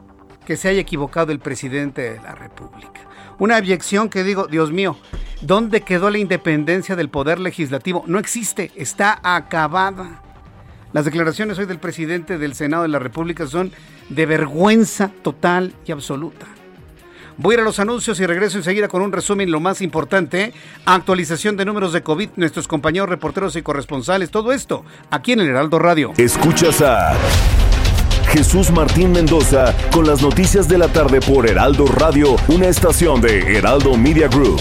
que 0.47 0.57
se 0.57 0.69
haya 0.69 0.81
equivocado 0.81 1.33
el 1.33 1.41
presidente 1.41 2.03
de 2.12 2.21
la 2.21 2.35
República. 2.35 3.01
Una 3.39 3.57
abyección 3.57 4.09
que 4.09 4.25
digo, 4.25 4.47
Dios 4.47 4.73
mío, 4.73 4.97
¿dónde 5.41 5.82
quedó 5.82 6.11
la 6.11 6.18
independencia 6.18 6.97
del 6.97 7.09
poder 7.09 7.39
legislativo? 7.39 8.05
No 8.07 8.18
existe, 8.18 8.70
está 8.76 9.20
acabada. 9.22 10.22
Las 10.93 11.05
declaraciones 11.05 11.59
hoy 11.59 11.66
del 11.66 11.78
presidente 11.78 12.39
del 12.39 12.55
Senado 12.55 12.82
de 12.82 12.89
la 12.89 12.99
República 12.99 13.47
son 13.47 13.72
de 14.09 14.26
vergüenza 14.26 15.11
total 15.22 15.74
y 15.86 15.93
absoluta. 15.93 16.47
Voy 17.36 17.53
a 17.53 17.55
ir 17.55 17.61
a 17.61 17.64
los 17.64 17.78
anuncios 17.78 18.18
y 18.18 18.26
regreso 18.26 18.59
enseguida 18.59 18.89
con 18.89 19.01
un 19.01 19.12
resumen 19.12 19.51
lo 19.51 19.61
más 19.61 19.80
importante, 19.80 20.53
actualización 20.86 21.57
de 21.57 21.64
números 21.64 21.93
de 21.93 22.03
COVID, 22.03 22.30
nuestros 22.34 22.66
compañeros 22.66 23.09
reporteros 23.09 23.55
y 23.55 23.62
corresponsales, 23.62 24.30
todo 24.30 24.53
esto 24.53 24.84
aquí 25.11 25.32
en 25.32 25.41
el 25.41 25.49
Heraldo 25.49 25.78
Radio. 25.78 26.14
Escuchas 26.16 26.82
a 26.82 27.14
Jesús 28.32 28.72
Martín 28.72 29.12
Mendoza 29.12 29.72
con 29.93 30.07
las 30.07 30.20
noticias 30.20 30.68
de 30.68 30.78
la 30.78 30.89
tarde 30.89 31.20
por 31.20 31.49
Heraldo 31.49 31.86
Radio, 31.86 32.34
una 32.49 32.66
estación 32.66 33.20
de 33.20 33.57
Heraldo 33.57 33.97
Media 33.97 34.26
Group. 34.26 34.61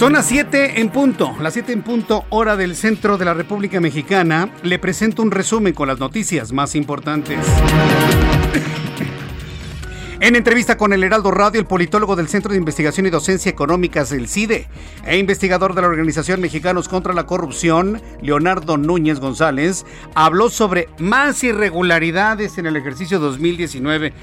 Son 0.00 0.14
las 0.14 0.24
7 0.28 0.80
en 0.80 0.88
punto, 0.88 1.36
las 1.42 1.52
7 1.52 1.74
en 1.74 1.82
punto, 1.82 2.24
hora 2.30 2.56
del 2.56 2.74
centro 2.74 3.18
de 3.18 3.26
la 3.26 3.34
República 3.34 3.80
Mexicana. 3.80 4.48
Le 4.62 4.78
presento 4.78 5.20
un 5.20 5.30
resumen 5.30 5.74
con 5.74 5.88
las 5.88 5.98
noticias 5.98 6.52
más 6.52 6.74
importantes. 6.74 7.38
En 10.20 10.36
entrevista 10.36 10.78
con 10.78 10.94
el 10.94 11.04
Heraldo 11.04 11.30
Radio, 11.30 11.60
el 11.60 11.66
politólogo 11.66 12.16
del 12.16 12.28
Centro 12.28 12.52
de 12.52 12.58
Investigación 12.58 13.04
y 13.04 13.10
Docencia 13.10 13.50
Económicas 13.50 14.08
del 14.08 14.26
CIDE 14.26 14.68
e 15.04 15.18
investigador 15.18 15.74
de 15.74 15.82
la 15.82 15.88
Organización 15.88 16.40
Mexicanos 16.40 16.88
contra 16.88 17.12
la 17.12 17.26
Corrupción, 17.26 18.00
Leonardo 18.22 18.78
Núñez 18.78 19.20
González, 19.20 19.84
habló 20.14 20.48
sobre 20.48 20.88
más 20.98 21.44
irregularidades 21.44 22.56
en 22.56 22.64
el 22.64 22.76
ejercicio 22.76 23.18
2019 23.18 24.14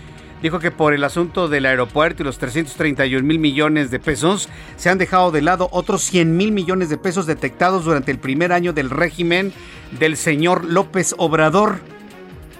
dijo 0.42 0.60
que 0.60 0.72
por 0.72 0.94
el 0.94 1.04
asunto 1.04 1.48
del 1.48 1.66
aeropuerto 1.66 2.24
y 2.24 2.26
los 2.26 2.38
331 2.38 3.26
mil 3.26 3.40
millones 3.40 3.92
de 3.92 4.00
pesos, 4.00 4.50
se 4.76 4.90
han 4.90 4.98
dejado 4.98 5.32
de 5.32 5.42
lado 5.42 5.70
otros 5.72 6.04
100 6.04 6.36
mil 6.36 6.52
millones 6.52 6.90
de 6.90 6.98
pesos 6.98 7.26
detectados 7.26 7.86
durante 7.86 8.12
el 8.12 8.20
primer 8.20 8.52
año 8.52 8.74
del 8.74 8.90
régimen 8.90 9.54
del 10.00 10.18
señor 10.18 10.66
López 10.66 11.16
Obrador 11.18 11.80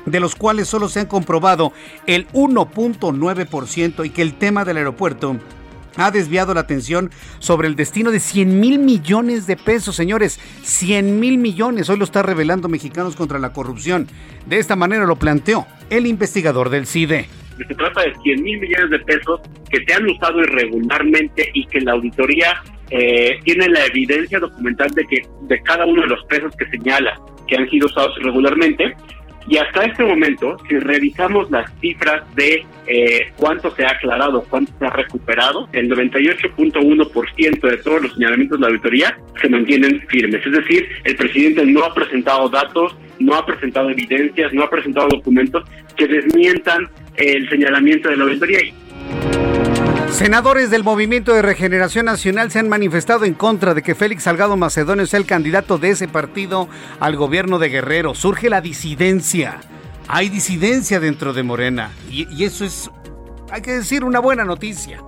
de 0.06 0.20
los 0.22 0.36
cuales 0.36 0.70
solo 0.70 0.88
se 0.88 1.02
han 1.02 1.08
comprobado 1.08 1.74
el 2.06 2.28
1.9% 2.30 4.06
y 4.06 4.10
que 4.10 4.22
el 4.22 4.36
tema 4.36 4.64
del 4.64 4.78
aeropuerto 4.78 5.36
ha 5.98 6.12
desviado 6.12 6.54
la 6.54 6.62
atención 6.62 7.12
sobre 7.40 7.68
el 7.68 7.76
destino 7.76 8.12
de 8.12 8.20
100 8.20 8.60
mil 8.60 8.80
millones 8.80 9.48
de 9.48 9.58
pesos, 9.58 9.96
señores. 9.96 10.40
100 10.64 11.20
mil 11.20 11.38
millones. 11.38 11.90
Hoy 11.90 11.98
lo 11.98 12.06
está 12.06 12.22
revelando 12.22 12.70
Mexicanos 12.70 13.16
contra 13.16 13.40
la 13.40 13.52
Corrupción. 13.52 14.08
De 14.46 14.60
esta 14.60 14.76
manera 14.76 15.06
lo 15.06 15.18
planteó 15.18 15.66
el 15.90 16.06
investigador 16.06 16.70
del 16.70 16.88
CIDE 16.88 17.28
se 17.66 17.76
trata 17.76 18.02
de 18.02 18.14
100 18.24 18.44
mil 18.44 18.60
millones 18.60 18.90
de 18.90 19.00
pesos 19.00 19.42
que 19.70 19.84
se 19.86 19.94
han 19.94 20.08
usado 20.10 20.42
irregularmente 20.42 21.50
y 21.54 21.66
que 21.66 21.82
la 21.82 21.94
auditoría 21.94 22.62
eh, 22.90 23.40
tiene 23.44 23.68
la 23.70 23.86
evidencia 23.86 24.40
documental 24.40 24.90
de 24.92 25.06
que 25.06 25.22
de 25.42 25.62
cada 25.62 25.86
uno 25.86 26.02
de 26.02 26.08
los 26.08 26.24
pesos 26.26 26.56
que 26.56 26.66
señala 26.70 27.20
que 27.48 27.56
han 27.56 27.70
sido 27.70 27.88
usados 27.88 28.16
irregularmente. 28.20 28.96
Y 29.50 29.58
hasta 29.58 29.86
este 29.86 30.04
momento, 30.04 30.58
si 30.68 30.78
revisamos 30.78 31.50
las 31.50 31.72
cifras 31.80 32.24
de 32.36 32.66
eh, 32.86 33.32
cuánto 33.38 33.72
se 33.72 33.86
ha 33.86 33.92
aclarado, 33.92 34.44
cuánto 34.50 34.74
se 34.78 34.86
ha 34.86 34.90
recuperado, 34.90 35.70
el 35.72 35.90
98.1% 35.90 37.62
de 37.62 37.78
todos 37.78 38.02
los 38.02 38.14
señalamientos 38.14 38.60
de 38.60 38.62
la 38.62 38.68
auditoría 38.68 39.18
se 39.42 39.48
mantienen 39.48 40.02
firmes. 40.10 40.46
Es 40.46 40.52
decir, 40.52 40.90
el 41.06 41.16
presidente 41.16 41.66
no 41.66 41.86
ha 41.86 41.94
presentado 41.94 42.50
datos, 42.50 42.98
no 43.20 43.36
ha 43.36 43.46
presentado 43.46 43.90
evidencias, 43.90 44.52
no 44.54 44.64
ha 44.64 44.70
presentado 44.70 45.08
documentos 45.08 45.64
que 45.96 46.08
desmientan 46.08 46.90
el 47.18 47.50
señalamiento 47.50 48.10
de 48.10 48.18
la 48.18 48.24
auditoría. 48.24 48.74
Senadores 50.10 50.72
del 50.72 50.84
Movimiento 50.84 51.34
de 51.34 51.42
Regeneración 51.42 52.06
Nacional 52.06 52.50
se 52.50 52.60
han 52.60 52.70
manifestado 52.70 53.26
en 53.26 53.34
contra 53.34 53.74
de 53.74 53.84
que 53.84 53.94
Félix 53.94 54.24
Salgado 54.24 54.58
Macedonio 54.58 55.06
sea 55.06 55.20
el 55.20 55.26
candidato 55.26 55.78
de 55.78 55.90
ese 55.92 56.08
partido 56.08 56.70
al 57.00 57.16
gobierno 57.16 57.60
de 57.60 57.70
Guerrero. 57.70 58.16
Surge 58.16 58.50
la 58.50 58.62
disidencia. 58.62 59.60
Hay 60.08 60.30
disidencia 60.30 61.00
dentro 61.00 61.34
de 61.34 61.44
Morena 61.44 61.92
y, 62.10 62.28
y 62.34 62.46
eso 62.46 62.66
es, 62.66 62.90
hay 63.52 63.62
que 63.62 63.74
decir, 63.74 64.04
una 64.04 64.20
buena 64.20 64.46
noticia 64.46 65.02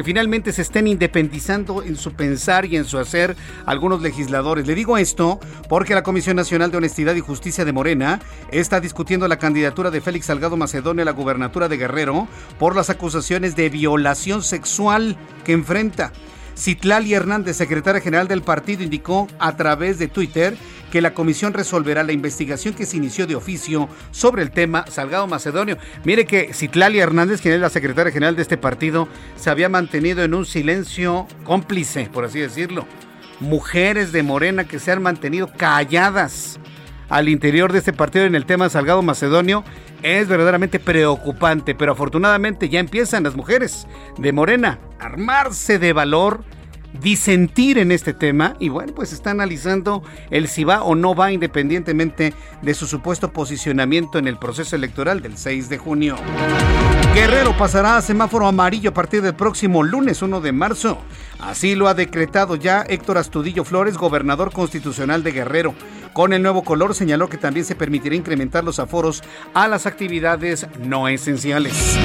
que 0.00 0.04
finalmente 0.04 0.50
se 0.54 0.62
estén 0.62 0.86
independizando 0.86 1.82
en 1.82 1.94
su 1.94 2.14
pensar 2.14 2.64
y 2.64 2.74
en 2.78 2.86
su 2.86 2.96
hacer 2.96 3.36
algunos 3.66 4.00
legisladores. 4.00 4.66
Le 4.66 4.74
digo 4.74 4.96
esto 4.96 5.38
porque 5.68 5.94
la 5.94 6.02
Comisión 6.02 6.36
Nacional 6.36 6.70
de 6.70 6.78
Honestidad 6.78 7.14
y 7.16 7.20
Justicia 7.20 7.66
de 7.66 7.74
Morena 7.74 8.18
está 8.50 8.80
discutiendo 8.80 9.28
la 9.28 9.38
candidatura 9.38 9.90
de 9.90 10.00
Félix 10.00 10.24
Salgado 10.24 10.56
Macedonio 10.56 11.02
a 11.02 11.04
la 11.04 11.10
gubernatura 11.10 11.68
de 11.68 11.76
Guerrero 11.76 12.26
por 12.58 12.74
las 12.74 12.88
acusaciones 12.88 13.56
de 13.56 13.68
violación 13.68 14.42
sexual 14.42 15.18
que 15.44 15.52
enfrenta. 15.52 16.12
Citlali 16.56 17.14
Hernández, 17.14 17.56
secretaria 17.56 18.00
general 18.00 18.28
del 18.28 18.42
partido, 18.42 18.82
indicó 18.82 19.26
a 19.38 19.56
través 19.56 19.98
de 19.98 20.08
Twitter 20.08 20.56
que 20.90 21.00
la 21.00 21.14
comisión 21.14 21.52
resolverá 21.54 22.02
la 22.02 22.12
investigación 22.12 22.74
que 22.74 22.84
se 22.84 22.96
inició 22.96 23.26
de 23.26 23.36
oficio 23.36 23.88
sobre 24.10 24.42
el 24.42 24.50
tema 24.50 24.84
Salgado 24.88 25.26
Macedonio. 25.26 25.78
Mire 26.04 26.26
que 26.26 26.52
Citlali 26.52 26.98
Hernández, 26.98 27.40
quien 27.40 27.54
es 27.54 27.60
la 27.60 27.70
secretaria 27.70 28.12
general 28.12 28.36
de 28.36 28.42
este 28.42 28.56
partido, 28.56 29.08
se 29.36 29.50
había 29.50 29.68
mantenido 29.68 30.24
en 30.24 30.34
un 30.34 30.44
silencio 30.44 31.26
cómplice, 31.44 32.10
por 32.12 32.24
así 32.24 32.40
decirlo. 32.40 32.86
mujeres 33.40 34.12
de 34.12 34.22
Morena 34.22 34.64
que 34.64 34.78
se 34.78 34.92
han 34.92 35.02
mantenido 35.02 35.50
calladas 35.56 36.60
al 37.10 37.28
interior 37.28 37.72
de 37.72 37.80
este 37.80 37.92
partido 37.92 38.24
en 38.24 38.34
el 38.34 38.46
tema 38.46 38.70
Salgado 38.70 39.02
Macedonio 39.02 39.64
es 40.02 40.28
verdaderamente 40.28 40.78
preocupante, 40.78 41.74
pero 41.74 41.92
afortunadamente 41.92 42.68
ya 42.68 42.80
empiezan 42.80 43.24
las 43.24 43.36
mujeres 43.36 43.86
de 44.16 44.32
Morena 44.32 44.78
a 44.98 45.06
armarse 45.06 45.78
de 45.78 45.92
valor 45.92 46.44
disentir 47.00 47.78
en 47.78 47.92
este 47.92 48.12
tema 48.12 48.54
y 48.58 48.68
bueno, 48.68 48.92
pues 48.94 49.12
está 49.12 49.30
analizando 49.30 50.02
el 50.30 50.48
si 50.48 50.64
va 50.64 50.82
o 50.82 50.94
no 50.94 51.14
va 51.14 51.32
independientemente 51.32 52.34
de 52.62 52.74
su 52.74 52.86
supuesto 52.86 53.32
posicionamiento 53.32 54.18
en 54.18 54.26
el 54.26 54.38
proceso 54.38 54.76
electoral 54.76 55.20
del 55.20 55.36
6 55.36 55.68
de 55.68 55.78
junio. 55.78 56.16
Guerrero 57.14 57.56
pasará 57.56 57.96
a 57.96 58.02
semáforo 58.02 58.46
amarillo 58.46 58.90
a 58.90 58.94
partir 58.94 59.20
del 59.22 59.34
próximo 59.34 59.82
lunes 59.82 60.22
1 60.22 60.40
de 60.40 60.52
marzo. 60.52 60.98
Así 61.40 61.74
lo 61.74 61.88
ha 61.88 61.94
decretado 61.94 62.54
ya 62.54 62.82
Héctor 62.82 63.18
Astudillo 63.18 63.64
Flores, 63.64 63.96
gobernador 63.96 64.52
constitucional 64.52 65.24
de 65.24 65.32
Guerrero. 65.32 65.74
Con 66.12 66.32
el 66.32 66.42
nuevo 66.42 66.64
color 66.64 66.94
señaló 66.94 67.28
que 67.28 67.36
también 67.36 67.64
se 67.64 67.76
permitirá 67.76 68.16
incrementar 68.16 68.64
los 68.64 68.80
aforos 68.80 69.22
a 69.54 69.68
las 69.68 69.86
actividades 69.86 70.66
no 70.82 71.06
esenciales. 71.06 71.96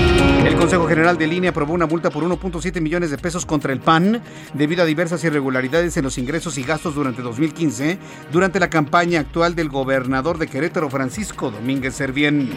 El 0.46 0.56
Consejo 0.56 0.88
General 0.88 1.18
de 1.18 1.26
Línea 1.26 1.50
aprobó 1.50 1.74
una 1.74 1.88
multa 1.88 2.12
por 2.12 2.24
1.7 2.24 2.82
millones 2.82 3.10
de 3.10 3.18
pesos 3.18 3.46
contra 3.46 3.74
el 3.74 3.80
PAN 3.80 4.22
debido 4.54 4.84
a 4.84 4.86
diversas 4.86 5.24
irregularidades 5.24 5.98
en 5.98 6.04
los 6.04 6.20
ingresos 6.20 6.58
y 6.60 6.64
gastos 6.64 6.94
durante 6.94 7.24
2015 7.24 7.98
durante 8.32 8.60
la 8.60 8.70
campaña 8.70 9.20
actual 9.20 9.56
del 9.56 9.70
gobernador 9.70 10.38
de 10.38 10.48
Querétaro 10.48 10.90
Francisco 10.90 11.50
Domínguez 11.50 11.96
Servién. 11.96 12.52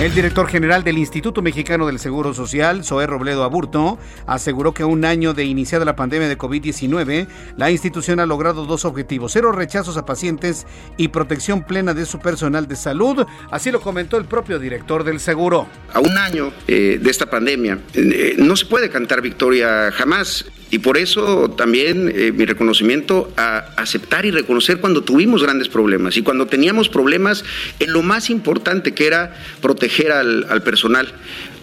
El 0.00 0.14
director 0.14 0.46
general 0.46 0.84
del 0.84 0.96
Instituto 0.96 1.42
Mexicano 1.42 1.86
del 1.86 1.98
Seguro 1.98 2.32
Social, 2.32 2.84
Zoé 2.84 3.06
Robledo 3.06 3.42
Aburto, 3.42 3.98
aseguró 4.26 4.72
que 4.72 4.84
a 4.84 4.86
un 4.86 5.04
año 5.04 5.34
de 5.34 5.44
iniciada 5.44 5.84
la 5.84 5.96
pandemia 5.96 6.28
de 6.28 6.38
COVID-19, 6.38 7.26
la 7.56 7.70
institución 7.72 8.20
ha 8.20 8.26
logrado 8.26 8.64
dos 8.64 8.84
objetivos, 8.84 9.32
cero 9.32 9.50
rechazos 9.50 9.96
a 9.96 10.06
pacientes 10.06 10.66
y 10.98 11.08
protección 11.08 11.62
plena 11.62 11.94
de 11.94 12.04
su 12.04 12.18
personal 12.18 12.68
de 12.68 12.76
salud. 12.76 13.24
Así 13.50 13.70
lo 13.70 13.80
comentó 13.80 14.18
el 14.18 14.24
propio 14.24 14.58
director 14.58 15.04
del 15.04 15.20
seguro. 15.20 15.66
A 15.94 16.00
un 16.00 16.18
año 16.18 16.52
eh, 16.66 16.98
de 17.00 17.10
esta 17.10 17.26
pandemia, 17.26 17.78
eh, 17.94 18.34
no 18.38 18.56
se 18.56 18.66
puede 18.66 18.90
cantar 18.90 19.22
victoria 19.22 19.90
jamás. 19.92 20.46
Y 20.70 20.80
por 20.80 20.98
eso 20.98 21.50
también 21.50 22.12
eh, 22.14 22.30
mi 22.30 22.44
reconocimiento 22.44 23.32
a 23.38 23.58
aceptar 23.76 24.26
y 24.26 24.30
reconocer 24.30 24.80
cuando 24.80 25.02
tuvimos 25.02 25.42
grandes 25.42 25.68
problemas 25.68 26.18
y 26.18 26.22
cuando 26.22 26.46
teníamos 26.46 26.90
problemas 26.90 27.42
en 27.78 27.92
lo 27.92 28.02
más 28.02 28.28
importante 28.28 28.92
que 28.92 29.06
era 29.06 29.34
proteger 29.62 30.12
al, 30.12 30.46
al 30.50 30.62
personal 30.62 31.14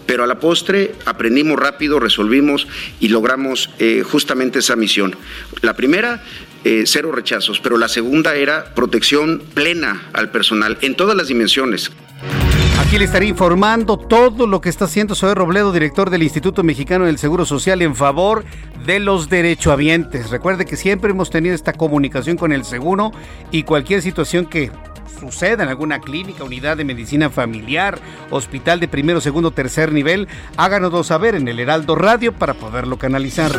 pero 0.07 0.23
a 0.23 0.27
la 0.27 0.39
postre 0.39 0.93
aprendimos 1.05 1.59
rápido, 1.59 1.99
resolvimos 1.99 2.67
y 2.99 3.07
logramos 3.07 3.71
justamente 4.03 4.59
esa 4.59 4.75
misión. 4.75 5.15
La 5.63 5.75
primera, 5.75 6.21
eh, 6.65 6.83
cero 6.87 7.11
rechazos, 7.11 7.59
pero 7.59 7.77
la 7.77 7.87
segunda 7.87 8.33
era 8.33 8.73
protección 8.73 9.41
plena 9.53 10.09
al 10.13 10.31
personal 10.31 10.79
en 10.81 10.95
todas 10.95 11.15
las 11.15 11.27
dimensiones. 11.27 11.91
Aquí 12.79 12.97
le 12.97 13.05
estaré 13.05 13.27
informando 13.27 13.97
todo 13.97 14.47
lo 14.47 14.61
que 14.61 14.69
está 14.69 14.85
haciendo 14.85 15.13
Zoe 15.13 15.35
Robledo, 15.35 15.71
director 15.71 16.09
del 16.09 16.23
Instituto 16.23 16.63
Mexicano 16.63 17.05
del 17.05 17.19
Seguro 17.19 17.45
Social, 17.45 17.83
en 17.83 17.95
favor 17.95 18.43
de 18.83 18.99
los 18.99 19.29
derechohabientes. 19.29 20.31
Recuerde 20.31 20.65
que 20.65 20.75
siempre 20.75 21.11
hemos 21.11 21.29
tenido 21.29 21.53
esta 21.53 21.73
comunicación 21.73 22.35
con 22.35 22.51
el 22.51 22.65
seguro 22.65 23.11
y 23.51 23.61
cualquier 23.61 24.01
situación 24.01 24.47
que 24.47 24.71
suceda 25.19 25.63
en 25.63 25.69
alguna 25.69 25.99
clínica, 25.99 26.43
unidad 26.43 26.77
de 26.77 26.85
medicina 26.85 27.29
familiar, 27.29 27.99
hospital 28.29 28.79
de 28.79 28.87
primero, 28.87 29.21
segundo, 29.21 29.51
tercer 29.51 29.91
nivel, 29.91 30.27
háganoslo 30.57 31.03
saber 31.03 31.35
en 31.35 31.47
el 31.47 31.59
Heraldo 31.59 31.95
Radio 31.95 32.33
para 32.33 32.53
poderlo 32.53 32.97
canalizar. 32.97 33.51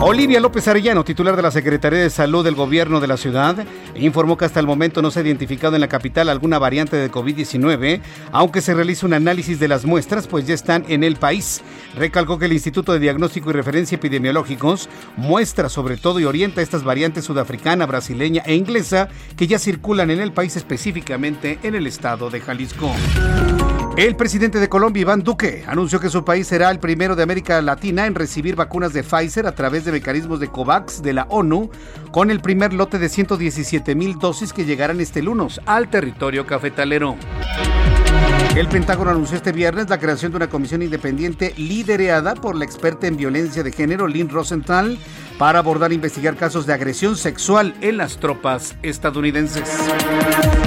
Olivia 0.00 0.40
López 0.40 0.68
Arellano, 0.68 1.04
titular 1.04 1.36
de 1.36 1.42
la 1.42 1.50
Secretaría 1.50 1.98
de 1.98 2.10
Salud 2.10 2.44
del 2.44 2.54
Gobierno 2.54 3.00
de 3.00 3.06
la 3.06 3.16
ciudad, 3.16 3.66
informó 3.94 4.36
que 4.36 4.44
hasta 4.44 4.60
el 4.60 4.66
momento 4.66 5.02
no 5.02 5.10
se 5.10 5.20
ha 5.20 5.22
identificado 5.22 5.74
en 5.74 5.80
la 5.80 5.88
capital 5.88 6.28
alguna 6.28 6.58
variante 6.58 6.96
de 6.96 7.10
COVID-19, 7.10 8.00
aunque 8.32 8.60
se 8.60 8.74
realiza 8.74 9.06
un 9.06 9.14
análisis 9.14 9.58
de 9.58 9.68
las 9.68 9.84
muestras, 9.84 10.26
pues 10.26 10.46
ya 10.46 10.54
están 10.54 10.84
en 10.88 11.04
el 11.04 11.16
país. 11.16 11.62
Recalcó 11.96 12.38
que 12.38 12.46
el 12.46 12.52
Instituto 12.52 12.92
de 12.92 12.98
Diagnóstico 12.98 13.50
y 13.50 13.54
Referencia 13.54 13.96
Epidemiológicos 13.96 14.88
muestra 15.16 15.68
sobre 15.68 15.96
todo 15.96 16.20
y 16.20 16.24
orienta 16.24 16.62
estas 16.62 16.84
variantes 16.84 17.24
sudafricana, 17.24 17.86
brasileña 17.86 18.42
e 18.46 18.54
inglesa 18.54 19.08
que 19.36 19.46
ya 19.46 19.58
circulan 19.58 20.10
en 20.10 20.20
el 20.20 20.32
país 20.32 20.56
específico 20.56 20.85
en 20.88 21.74
el 21.74 21.84
estado 21.88 22.30
de 22.30 22.40
Jalisco. 22.40 22.92
El 23.96 24.14
presidente 24.14 24.60
de 24.60 24.68
Colombia, 24.68 25.00
Iván 25.00 25.24
Duque, 25.24 25.64
anunció 25.66 25.98
que 25.98 26.10
su 26.10 26.24
país 26.24 26.46
será 26.46 26.70
el 26.70 26.78
primero 26.78 27.16
de 27.16 27.24
América 27.24 27.60
Latina 27.60 28.06
en 28.06 28.14
recibir 28.14 28.54
vacunas 28.54 28.92
de 28.92 29.02
Pfizer 29.02 29.48
a 29.48 29.52
través 29.52 29.84
de 29.84 29.90
mecanismos 29.90 30.38
de 30.38 30.46
COVAX 30.46 31.02
de 31.02 31.12
la 31.12 31.24
ONU, 31.24 31.70
con 32.12 32.30
el 32.30 32.40
primer 32.40 32.72
lote 32.72 33.00
de 33.00 33.08
117 33.08 33.96
mil 33.96 34.16
dosis 34.20 34.52
que 34.52 34.64
llegarán 34.64 35.00
este 35.00 35.22
lunes 35.22 35.60
al 35.66 35.90
territorio 35.90 36.46
cafetalero. 36.46 37.16
El 38.54 38.68
Pentágono 38.68 39.10
anunció 39.10 39.36
este 39.36 39.52
viernes 39.52 39.90
la 39.90 39.98
creación 39.98 40.30
de 40.30 40.36
una 40.36 40.48
comisión 40.48 40.82
independiente 40.82 41.52
liderada 41.56 42.34
por 42.34 42.54
la 42.54 42.64
experta 42.64 43.08
en 43.08 43.16
violencia 43.16 43.62
de 43.62 43.72
género 43.72 44.06
Lynn 44.06 44.28
Rosenthal 44.28 44.98
para 45.38 45.58
abordar 45.58 45.92
e 45.92 45.94
investigar 45.94 46.36
casos 46.36 46.66
de 46.66 46.72
agresión 46.72 47.16
sexual 47.16 47.74
en 47.80 47.96
las 47.96 48.18
tropas 48.18 48.76
estadounidenses. 48.82 49.68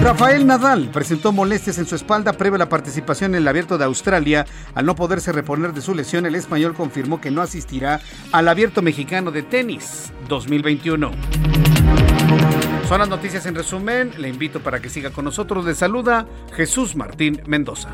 Rafael 0.02 0.46
Nadal 0.46 0.90
presentó 0.92 1.32
molestias 1.32 1.78
en 1.78 1.86
su 1.86 1.96
espalda 1.96 2.34
previo 2.34 2.56
a 2.56 2.60
la 2.60 2.70
participación 2.70 3.36
en 3.36 3.42
el 3.42 3.48
Abierto 3.48 3.78
de 3.78 3.86
Australia. 3.86 4.46
Al 4.76 4.86
no 4.86 4.96
poderse 4.96 5.32
reponer 5.32 5.74
de 5.74 5.82
su 5.82 5.94
lesión, 5.94 6.26
el 6.26 6.36
español 6.36 6.74
confirmó 6.74 7.20
que 7.20 7.32
no 7.32 7.42
asistirá 7.42 8.02
al 8.32 8.48
Abierto 8.48 8.82
Mexicano 8.82 9.32
de 9.32 9.44
Tenis 9.44 10.12
2021. 10.28 11.12
Son 12.88 13.00
las 13.00 13.10
noticias 13.10 13.46
en 13.46 13.56
resumen. 13.56 14.12
Le 14.18 14.30
invito 14.30 14.62
para 14.62 14.80
que 14.80 14.90
siga 14.90 15.12
con 15.12 15.26
nosotros. 15.26 15.66
Le 15.66 15.76
saluda 15.76 16.26
Jesús 16.56 16.96
Martín 16.96 17.42
Mendoza. 17.46 17.90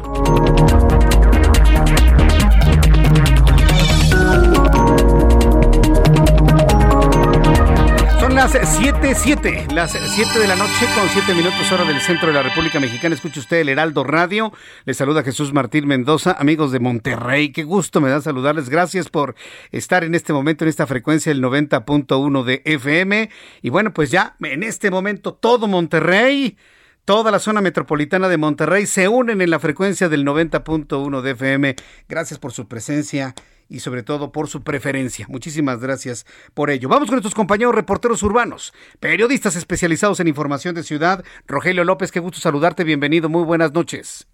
Las 8.54 8.78
7, 8.78 9.16
7, 9.16 9.68
las 9.74 9.92
7 9.94 10.40
de 10.40 10.48
la 10.48 10.56
noche 10.56 10.86
con 10.94 11.10
7 11.10 11.34
minutos 11.34 11.72
hora 11.72 11.84
del 11.84 12.00
centro 12.00 12.28
de 12.28 12.34
la 12.34 12.44
República 12.44 12.80
Mexicana. 12.80 13.16
Escuche 13.16 13.40
usted 13.40 13.58
el 13.58 13.70
Heraldo 13.70 14.04
Radio. 14.04 14.54
Le 14.86 14.94
saluda 14.94 15.24
Jesús 15.24 15.52
Martín 15.52 15.88
Mendoza, 15.88 16.36
amigos 16.38 16.72
de 16.72 16.80
Monterrey. 16.80 17.52
Qué 17.52 17.64
gusto 17.64 18.02
me 18.02 18.10
da 18.10 18.22
saludarles. 18.22 18.70
Gracias 18.70 19.10
por 19.10 19.34
estar 19.72 20.04
en 20.04 20.14
este 20.14 20.32
momento 20.32 20.64
en 20.64 20.70
esta 20.70 20.86
frecuencia, 20.86 21.32
el 21.32 21.42
90.1 21.42 22.44
de 22.44 22.62
FM. 22.66 23.32
Y 23.64 23.70
bueno, 23.70 23.94
pues 23.94 24.12
ya 24.12 24.36
en 24.40 24.62
este 24.62 24.92
momento 24.92 25.34
todo 25.34 25.68
Monterrey 25.68 26.56
toda 27.04 27.32
la 27.32 27.40
zona 27.40 27.62
metropolitana 27.62 28.30
de 28.30 28.38
Monterrey 28.38 28.86
se 28.86 29.08
unen 29.08 29.42
en 29.42 29.50
la 29.50 29.60
frecuencia 29.60 30.08
del 30.08 30.24
90.1 30.24 31.22
de 31.22 31.32
FM. 31.32 31.76
Gracias 32.08 32.40
por 32.40 32.52
su 32.52 32.68
presencia 32.68 33.34
y 33.70 33.80
sobre 33.80 34.04
todo 34.04 34.32
por 34.32 34.48
su 34.48 34.64
preferencia. 34.64 35.26
Muchísimas 35.30 35.82
gracias 35.82 36.26
por 36.54 36.70
ello. 36.70 36.90
Vamos 36.90 37.08
con 37.08 37.16
nuestros 37.16 37.36
compañeros 37.36 37.76
reporteros 37.76 38.24
urbanos, 38.24 38.74
periodistas 39.00 39.56
especializados 39.56 40.20
en 40.20 40.28
información 40.28 40.76
de 40.76 40.84
ciudad. 40.84 41.24
Rogelio 41.48 41.84
López, 41.84 42.12
qué 42.12 42.20
gusto 42.20 42.40
saludarte, 42.40 42.84
bienvenido, 42.84 43.30
muy 43.30 43.44
buenas 43.44 43.74
noches. 43.74 44.28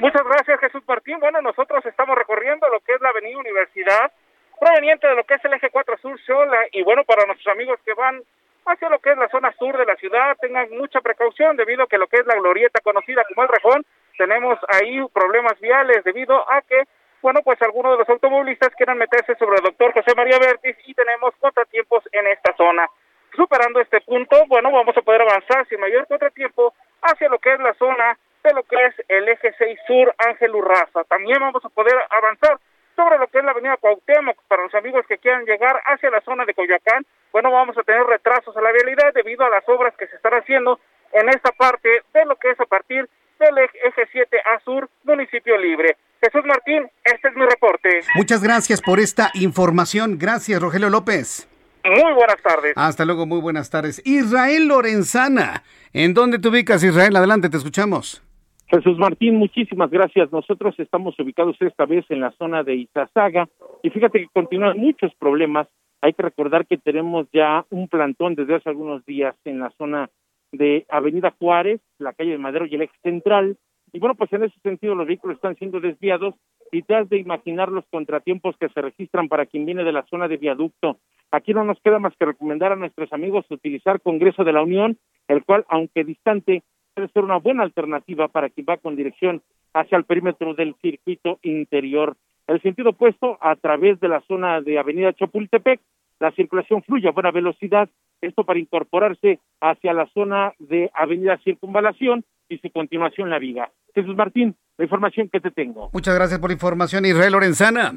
Muchas 0.00 0.24
gracias 0.24 0.60
Jesús 0.60 0.82
Martín. 0.86 1.18
Bueno, 1.20 1.40
nosotros 1.40 1.84
estamos 1.86 2.16
recorriendo 2.16 2.68
lo 2.68 2.80
que 2.80 2.94
es 2.94 3.00
la 3.00 3.10
Avenida 3.10 3.38
Universidad, 3.38 4.12
proveniente 4.58 5.06
de 5.06 5.14
lo 5.14 5.24
que 5.24 5.34
es 5.34 5.44
el 5.44 5.52
eje 5.52 5.70
4 5.70 5.98
Sur 5.98 6.20
Xola, 6.26 6.66
y 6.72 6.82
bueno, 6.82 7.04
para 7.04 7.26
nuestros 7.26 7.54
amigos 7.54 7.78
que 7.84 7.94
van 7.94 8.22
hacia 8.66 8.88
lo 8.88 8.98
que 8.98 9.12
es 9.12 9.18
la 9.18 9.28
zona 9.28 9.52
sur 9.58 9.76
de 9.76 9.84
la 9.84 9.96
ciudad, 9.96 10.36
tengan 10.40 10.68
mucha 10.70 11.00
precaución 11.00 11.56
debido 11.56 11.82
a 11.82 11.86
que 11.86 11.98
lo 11.98 12.06
que 12.06 12.16
es 12.16 12.26
la 12.26 12.34
glorieta 12.36 12.80
conocida 12.80 13.22
como 13.28 13.42
el 13.42 13.48
Rejón, 13.48 13.84
tenemos 14.16 14.58
ahí 14.68 15.00
problemas 15.12 15.58
viales 15.60 16.02
debido 16.04 16.50
a 16.50 16.62
que 16.62 16.84
bueno, 17.24 17.40
pues 17.42 17.56
algunos 17.62 17.92
de 17.92 17.98
los 18.00 18.08
automovilistas 18.10 18.74
quieren 18.76 18.98
meterse 18.98 19.34
sobre 19.36 19.56
el 19.56 19.62
doctor 19.62 19.94
José 19.94 20.14
María 20.14 20.38
Vértiz 20.38 20.76
y 20.84 20.92
tenemos 20.92 21.34
contratiempos 21.40 22.04
en 22.12 22.26
esta 22.26 22.54
zona. 22.54 22.86
Superando 23.34 23.80
este 23.80 24.02
punto, 24.02 24.44
bueno, 24.46 24.70
vamos 24.70 24.94
a 24.94 25.00
poder 25.00 25.22
avanzar 25.22 25.66
sin 25.66 25.80
mayor 25.80 26.06
contratiempo 26.06 26.74
hacia 27.00 27.30
lo 27.30 27.38
que 27.38 27.54
es 27.54 27.60
la 27.60 27.72
zona 27.74 28.18
de 28.42 28.52
lo 28.52 28.62
que 28.64 28.76
es 28.76 28.94
el 29.08 29.26
eje 29.26 29.54
6 29.56 29.78
sur 29.86 30.14
Ángel 30.18 30.54
Urraza. 30.54 31.02
También 31.04 31.40
vamos 31.40 31.64
a 31.64 31.70
poder 31.70 31.94
avanzar 32.10 32.58
sobre 32.94 33.16
lo 33.16 33.26
que 33.28 33.38
es 33.38 33.44
la 33.44 33.52
avenida 33.52 33.78
Cuauhtémoc 33.78 34.36
para 34.46 34.64
los 34.64 34.74
amigos 34.74 35.06
que 35.06 35.16
quieran 35.16 35.46
llegar 35.46 35.80
hacia 35.86 36.10
la 36.10 36.20
zona 36.20 36.44
de 36.44 36.52
Coyoacán. 36.52 37.06
Bueno, 37.32 37.50
vamos 37.50 37.78
a 37.78 37.84
tener 37.84 38.02
retrasos 38.04 38.54
a 38.54 38.60
la 38.60 38.70
vialidad 38.70 39.14
debido 39.14 39.46
a 39.46 39.48
las 39.48 39.66
obras 39.66 39.96
que 39.96 40.08
se 40.08 40.16
están 40.16 40.34
haciendo 40.34 40.78
en 41.12 41.30
esta 41.30 41.52
parte 41.52 42.02
de 42.12 42.26
lo 42.26 42.36
que 42.36 42.50
es 42.50 42.60
a 42.60 42.66
partir 42.66 43.08
del 43.38 43.58
eje 43.58 44.08
7 44.12 44.42
a 44.44 44.60
sur, 44.60 44.90
municipio 45.04 45.56
libre. 45.56 45.96
Jesús 46.24 46.46
Martín, 46.46 46.84
este 47.04 47.28
es 47.28 47.36
mi 47.36 47.44
reporte. 47.44 48.00
Muchas 48.14 48.42
gracias 48.42 48.80
por 48.80 48.98
esta 48.98 49.30
información. 49.34 50.16
Gracias, 50.18 50.58
Rogelio 50.58 50.88
López. 50.88 51.46
Muy 51.84 52.14
buenas 52.14 52.40
tardes. 52.42 52.72
Hasta 52.76 53.04
luego, 53.04 53.26
muy 53.26 53.42
buenas 53.42 53.68
tardes. 53.68 54.00
Israel 54.06 54.68
Lorenzana, 54.68 55.62
¿en 55.92 56.14
dónde 56.14 56.38
te 56.38 56.48
ubicas, 56.48 56.82
Israel? 56.82 57.14
Adelante, 57.16 57.50
te 57.50 57.58
escuchamos. 57.58 58.22
Jesús 58.68 58.96
Martín, 58.96 59.36
muchísimas 59.36 59.90
gracias. 59.90 60.32
Nosotros 60.32 60.74
estamos 60.78 61.14
ubicados 61.18 61.56
esta 61.60 61.84
vez 61.84 62.06
en 62.08 62.20
la 62.20 62.30
zona 62.38 62.62
de 62.62 62.74
Izazaga 62.76 63.46
y 63.82 63.90
fíjate 63.90 64.20
que 64.20 64.28
continúan 64.32 64.78
muchos 64.78 65.14
problemas 65.16 65.68
Hay 66.00 66.14
que 66.14 66.22
recordar 66.22 66.66
que 66.66 66.78
tenemos 66.78 67.26
ya 67.34 67.66
un 67.68 67.88
plantón 67.88 68.34
desde 68.34 68.54
hace 68.54 68.70
algunos 68.70 69.04
días 69.04 69.34
en 69.44 69.58
la 69.58 69.70
zona 69.76 70.08
de 70.52 70.86
Avenida 70.88 71.34
Juárez, 71.38 71.80
la 71.98 72.14
calle 72.14 72.32
de 72.32 72.38
Madero 72.38 72.64
y 72.64 72.74
el 72.74 72.82
ex 72.82 72.94
central. 73.02 73.58
Y 73.94 74.00
bueno, 74.00 74.16
pues 74.16 74.32
en 74.32 74.42
ese 74.42 74.58
sentido 74.60 74.96
los 74.96 75.06
vehículos 75.06 75.36
están 75.36 75.54
siendo 75.54 75.78
desviados 75.78 76.34
y 76.72 76.82
te 76.82 76.96
has 76.96 77.08
de 77.08 77.18
imaginar 77.18 77.70
los 77.70 77.84
contratiempos 77.92 78.56
que 78.58 78.68
se 78.70 78.82
registran 78.82 79.28
para 79.28 79.46
quien 79.46 79.64
viene 79.64 79.84
de 79.84 79.92
la 79.92 80.04
zona 80.06 80.26
de 80.26 80.36
viaducto. 80.36 80.98
Aquí 81.30 81.54
no 81.54 81.62
nos 81.62 81.78
queda 81.80 82.00
más 82.00 82.12
que 82.18 82.24
recomendar 82.24 82.72
a 82.72 82.76
nuestros 82.76 83.12
amigos 83.12 83.46
utilizar 83.50 84.00
Congreso 84.00 84.42
de 84.42 84.52
la 84.52 84.64
Unión, 84.64 84.98
el 85.28 85.44
cual, 85.44 85.64
aunque 85.68 86.02
distante, 86.02 86.64
puede 86.92 87.06
ser 87.10 87.22
una 87.22 87.36
buena 87.36 87.62
alternativa 87.62 88.26
para 88.26 88.50
quien 88.50 88.66
va 88.68 88.78
con 88.78 88.96
dirección 88.96 89.42
hacia 89.74 89.96
el 89.96 90.02
perímetro 90.02 90.54
del 90.54 90.74
circuito 90.82 91.38
interior. 91.42 92.16
El 92.48 92.60
sentido 92.62 92.90
opuesto, 92.90 93.38
a 93.40 93.54
través 93.54 94.00
de 94.00 94.08
la 94.08 94.22
zona 94.22 94.60
de 94.60 94.76
Avenida 94.76 95.12
Chapultepec, 95.12 95.80
la 96.18 96.32
circulación 96.32 96.82
fluye 96.82 97.06
a 97.06 97.12
buena 97.12 97.30
velocidad, 97.30 97.88
esto 98.20 98.42
para 98.42 98.58
incorporarse 98.58 99.38
hacia 99.60 99.92
la 99.92 100.06
zona 100.06 100.52
de 100.58 100.90
Avenida 100.94 101.38
Circunvalación 101.44 102.24
y 102.48 102.58
su 102.58 102.70
continuación 102.70 103.30
la 103.30 103.38
viga. 103.38 103.70
Jesús 103.94 104.16
Martín, 104.16 104.56
la 104.76 104.84
información 104.84 105.28
que 105.28 105.40
te 105.40 105.50
tengo. 105.50 105.90
Muchas 105.92 106.14
gracias 106.14 106.38
por 106.40 106.50
la 106.50 106.54
información, 106.54 107.04
Israel 107.06 107.32
Lorenzana. 107.32 107.92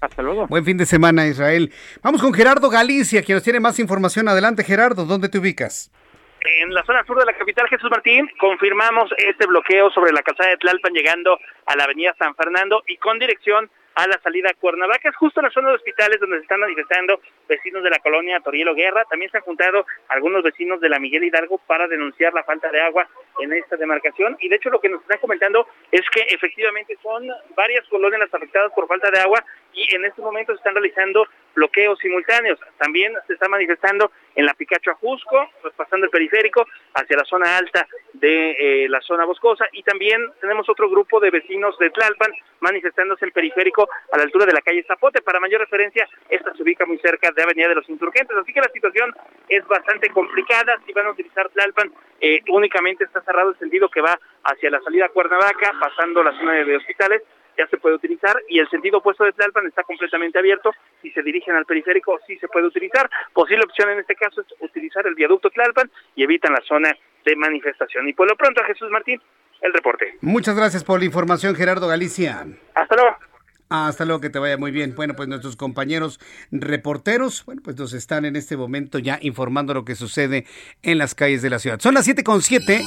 Hasta 0.00 0.22
luego. 0.22 0.46
Buen 0.48 0.64
fin 0.64 0.76
de 0.76 0.86
semana, 0.86 1.26
Israel. 1.26 1.72
Vamos 2.02 2.20
con 2.20 2.34
Gerardo 2.34 2.68
Galicia, 2.68 3.22
quien 3.22 3.36
nos 3.36 3.44
tiene 3.44 3.60
más 3.60 3.78
información. 3.78 4.28
Adelante, 4.28 4.64
Gerardo, 4.64 5.06
¿dónde 5.06 5.28
te 5.28 5.38
ubicas? 5.38 5.90
En 6.60 6.74
la 6.74 6.84
zona 6.84 7.02
sur 7.04 7.18
de 7.18 7.24
la 7.24 7.32
capital, 7.32 7.66
Jesús 7.68 7.90
Martín, 7.90 8.28
confirmamos 8.38 9.10
este 9.16 9.46
bloqueo 9.46 9.90
sobre 9.92 10.12
la 10.12 10.22
calzada 10.22 10.50
de 10.50 10.58
Tlalpan 10.58 10.92
llegando 10.92 11.38
a 11.64 11.76
la 11.76 11.84
avenida 11.84 12.14
San 12.18 12.34
Fernando 12.34 12.82
y 12.86 12.98
con 12.98 13.18
dirección 13.18 13.70
a 13.94 14.06
la 14.06 14.18
salida 14.20 14.50
a 14.50 14.54
Cuernavaca. 14.54 15.08
Es 15.08 15.16
justo 15.16 15.40
en 15.40 15.44
la 15.44 15.52
zona 15.52 15.68
de 15.68 15.76
hospitales 15.76 16.20
donde 16.20 16.36
se 16.38 16.42
están 16.42 16.60
manifestando 16.60 17.20
vecinos 17.48 17.82
de 17.82 17.90
la 17.90 17.98
colonia 17.98 18.40
Torielo 18.40 18.74
Guerra. 18.74 19.04
También 19.04 19.30
se 19.30 19.38
han 19.38 19.44
juntado 19.44 19.86
algunos 20.08 20.42
vecinos 20.42 20.80
de 20.80 20.88
la 20.88 20.98
Miguel 20.98 21.24
Hidalgo 21.24 21.58
para 21.66 21.88
denunciar 21.88 22.34
la 22.34 22.44
falta 22.44 22.70
de 22.70 22.80
agua 22.80 23.08
en 23.40 23.52
esta 23.52 23.76
demarcación. 23.76 24.36
Y 24.40 24.48
de 24.48 24.56
hecho 24.56 24.70
lo 24.70 24.80
que 24.80 24.88
nos 24.88 25.02
están 25.02 25.18
comentando 25.18 25.66
es 25.90 26.02
que 26.10 26.22
efectivamente 26.28 26.96
son 27.02 27.28
varias 27.56 27.86
colonias 27.88 28.20
las 28.20 28.34
afectadas 28.34 28.72
por 28.72 28.86
falta 28.86 29.10
de 29.10 29.20
agua 29.20 29.44
y 29.72 29.94
en 29.94 30.04
este 30.04 30.22
momento 30.22 30.52
se 30.52 30.58
están 30.58 30.74
realizando 30.74 31.26
bloqueos 31.54 31.98
simultáneos. 31.98 32.58
También 32.78 33.12
se 33.26 33.34
está 33.34 33.48
manifestando 33.48 34.10
en 34.34 34.46
la 34.46 34.54
Picacho 34.54 34.90
Ajusco, 34.90 35.50
pues 35.62 35.74
pasando 35.74 36.06
el 36.06 36.10
periférico 36.10 36.66
hacia 36.94 37.16
la 37.16 37.24
zona 37.24 37.56
alta 37.56 37.86
de 38.14 38.84
eh, 38.84 38.88
la 38.88 39.00
zona 39.00 39.24
boscosa 39.24 39.66
y 39.72 39.82
también 39.82 40.20
tenemos 40.40 40.68
otro 40.68 40.88
grupo 40.88 41.20
de 41.20 41.30
vecinos 41.30 41.78
de 41.78 41.90
Tlalpan 41.90 42.32
manifestándose 42.60 43.24
el 43.24 43.32
periférico 43.32 43.88
a 44.12 44.16
la 44.16 44.22
altura 44.22 44.46
de 44.46 44.52
la 44.52 44.62
calle 44.62 44.84
Zapote. 44.84 45.22
Para 45.22 45.40
mayor 45.40 45.60
referencia, 45.60 46.08
esta 46.28 46.54
se 46.54 46.62
ubica 46.62 46.86
muy 46.86 46.98
cerca 46.98 47.30
de 47.30 47.42
Avenida 47.42 47.68
de 47.68 47.74
los 47.74 47.88
Insurgentes, 47.88 48.36
así 48.36 48.52
que 48.52 48.60
la 48.60 48.70
situación 48.72 49.14
es 49.48 49.66
bastante 49.66 50.08
complicada. 50.10 50.80
Si 50.86 50.92
van 50.92 51.06
a 51.06 51.10
utilizar 51.10 51.48
Tlalpan, 51.50 51.92
eh, 52.20 52.40
únicamente 52.48 53.04
está 53.04 53.20
cerrado 53.22 53.50
el 53.50 53.58
sentido 53.58 53.88
que 53.88 54.00
va 54.00 54.18
hacia 54.44 54.70
la 54.70 54.80
salida 54.80 55.08
Cuernavaca, 55.10 55.72
pasando 55.78 56.22
la 56.22 56.32
zona 56.38 56.52
de 56.52 56.76
hospitales, 56.76 57.22
ya 57.56 57.66
se 57.68 57.78
puede 57.78 57.96
utilizar 57.96 58.36
y 58.48 58.58
el 58.58 58.68
sentido 58.68 58.98
opuesto 58.98 59.24
de 59.24 59.32
Tlalpan 59.32 59.66
está 59.66 59.82
completamente 59.82 60.38
abierto. 60.38 60.72
Si 61.02 61.10
se 61.10 61.22
dirigen 61.22 61.54
al 61.54 61.64
periférico, 61.64 62.18
sí 62.26 62.36
se 62.38 62.48
puede 62.48 62.66
utilizar. 62.66 63.08
Posible 63.32 63.64
opción 63.64 63.90
en 63.90 64.00
este 64.00 64.14
caso 64.14 64.40
es 64.40 64.46
utilizar 64.60 65.06
el 65.06 65.14
viaducto 65.14 65.50
Tlalpan 65.50 65.90
y 66.16 66.22
evitan 66.22 66.52
la 66.52 66.62
zona 66.66 66.96
de 67.24 67.36
manifestación. 67.36 68.08
Y 68.08 68.12
por 68.12 68.28
lo 68.28 68.36
pronto, 68.36 68.62
a 68.62 68.66
Jesús 68.66 68.90
Martín, 68.90 69.20
el 69.60 69.72
reporte. 69.72 70.16
Muchas 70.20 70.56
gracias 70.56 70.84
por 70.84 70.98
la 70.98 71.06
información, 71.06 71.54
Gerardo 71.54 71.88
Galicia. 71.88 72.46
Hasta 72.74 72.96
luego. 72.96 73.16
Hasta 73.70 74.04
luego, 74.04 74.20
que 74.20 74.30
te 74.30 74.38
vaya 74.38 74.56
muy 74.56 74.70
bien. 74.70 74.94
Bueno, 74.94 75.14
pues 75.14 75.28
nuestros 75.28 75.56
compañeros 75.56 76.20
reporteros, 76.52 77.44
bueno, 77.44 77.62
pues 77.64 77.76
nos 77.76 77.92
están 77.94 78.24
en 78.24 78.36
este 78.36 78.56
momento 78.56 78.98
ya 78.98 79.18
informando 79.22 79.74
lo 79.74 79.84
que 79.84 79.94
sucede 79.94 80.46
en 80.82 80.98
las 80.98 81.14
calles 81.14 81.42
de 81.42 81.50
la 81.50 81.58
ciudad. 81.58 81.80
Son 81.80 81.94
las 81.94 82.04
siete 82.04 82.22
con 82.22 82.42
siete. 82.42 82.82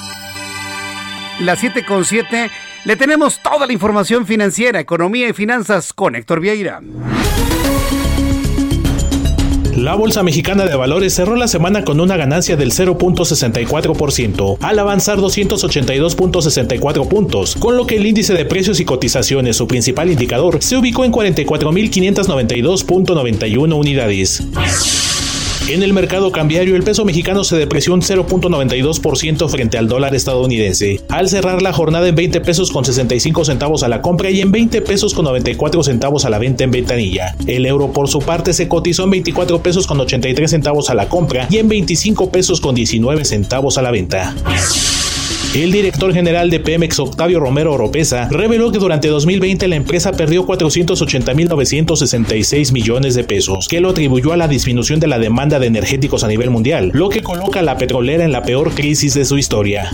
Las 1.39 1.59
siete 1.59 1.85
con 1.85 2.03
siete. 2.03 2.49
Le 2.83 2.95
tenemos 2.95 3.39
toda 3.39 3.67
la 3.67 3.73
información 3.73 4.25
financiera, 4.25 4.79
economía 4.79 5.29
y 5.29 5.33
finanzas 5.33 5.93
con 5.93 6.15
Héctor 6.15 6.39
Vieira. 6.39 6.81
La 9.75 9.93
Bolsa 9.93 10.23
Mexicana 10.23 10.65
de 10.65 10.75
Valores 10.75 11.13
cerró 11.13 11.35
la 11.35 11.47
semana 11.47 11.85
con 11.85 11.99
una 11.99 12.17
ganancia 12.17 12.57
del 12.57 12.71
0.64%, 12.71 14.57
al 14.61 14.79
avanzar 14.79 15.19
282.64 15.19 17.07
puntos, 17.07 17.55
con 17.55 17.77
lo 17.77 17.85
que 17.85 17.97
el 17.97 18.07
índice 18.07 18.33
de 18.33 18.45
precios 18.45 18.79
y 18.79 18.85
cotizaciones, 18.85 19.55
su 19.55 19.67
principal 19.67 20.09
indicador, 20.09 20.63
se 20.63 20.77
ubicó 20.77 21.05
en 21.05 21.11
44.592.91 21.11 23.77
unidades. 23.77 24.41
En 25.69 25.83
el 25.83 25.91
mercado 25.91 26.31
cambiario, 26.31 26.77
el 26.77 26.83
peso 26.83 27.03
mexicano 27.03 27.43
se 27.43 27.57
depreció 27.57 27.93
un 27.93 28.01
0.92% 28.01 29.49
frente 29.49 29.77
al 29.77 29.89
dólar 29.89 30.15
estadounidense, 30.15 31.01
al 31.09 31.27
cerrar 31.27 31.61
la 31.61 31.73
jornada 31.73 32.07
en 32.07 32.15
20 32.15 32.39
pesos 32.39 32.71
con 32.71 32.85
65 32.85 33.43
centavos 33.43 33.83
a 33.83 33.89
la 33.89 34.01
compra 34.01 34.29
y 34.29 34.39
en 34.39 34.53
20 34.53 34.81
pesos 34.81 35.13
con 35.13 35.25
94 35.25 35.83
centavos 35.83 36.23
a 36.23 36.29
la 36.29 36.39
venta 36.39 36.63
en 36.63 36.71
ventanilla. 36.71 37.35
El 37.47 37.65
euro, 37.65 37.91
por 37.91 38.07
su 38.07 38.19
parte, 38.19 38.53
se 38.53 38.69
cotizó 38.69 39.03
en 39.03 39.09
24 39.09 39.61
pesos 39.61 39.87
con 39.87 39.99
83 39.99 40.49
centavos 40.49 40.89
a 40.89 40.95
la 40.95 41.09
compra 41.09 41.47
y 41.49 41.57
en 41.57 41.67
25 41.67 42.31
pesos 42.31 42.61
con 42.61 42.73
19 42.73 43.25
centavos 43.25 43.77
a 43.77 43.81
la 43.81 43.91
venta. 43.91 44.33
El 45.57 45.71
director 45.71 46.13
general 46.13 46.51
de 46.51 46.59
Pemex, 46.59 46.99
Octavio 46.99 47.39
Romero 47.39 47.73
Oropesa, 47.73 48.29
reveló 48.29 48.71
que 48.71 48.77
durante 48.77 49.07
2020 49.07 49.67
la 49.67 49.75
empresa 49.75 50.11
perdió 50.11 50.45
480.966 50.45 52.71
millones 52.71 53.15
de 53.15 53.23
pesos, 53.23 53.67
que 53.67 53.81
lo 53.81 53.89
atribuyó 53.89 54.33
a 54.33 54.37
la 54.37 54.47
disminución 54.47 54.99
de 54.99 55.07
la 55.07 55.17
demanda 55.17 55.57
de 55.57 55.65
energéticos 55.65 56.23
a 56.23 56.27
nivel 56.27 56.51
mundial, 56.51 56.91
lo 56.93 57.09
que 57.09 57.23
coloca 57.23 57.61
a 57.61 57.63
la 57.63 57.79
petrolera 57.79 58.23
en 58.23 58.31
la 58.31 58.43
peor 58.43 58.75
crisis 58.75 59.15
de 59.15 59.25
su 59.25 59.39
historia. 59.39 59.89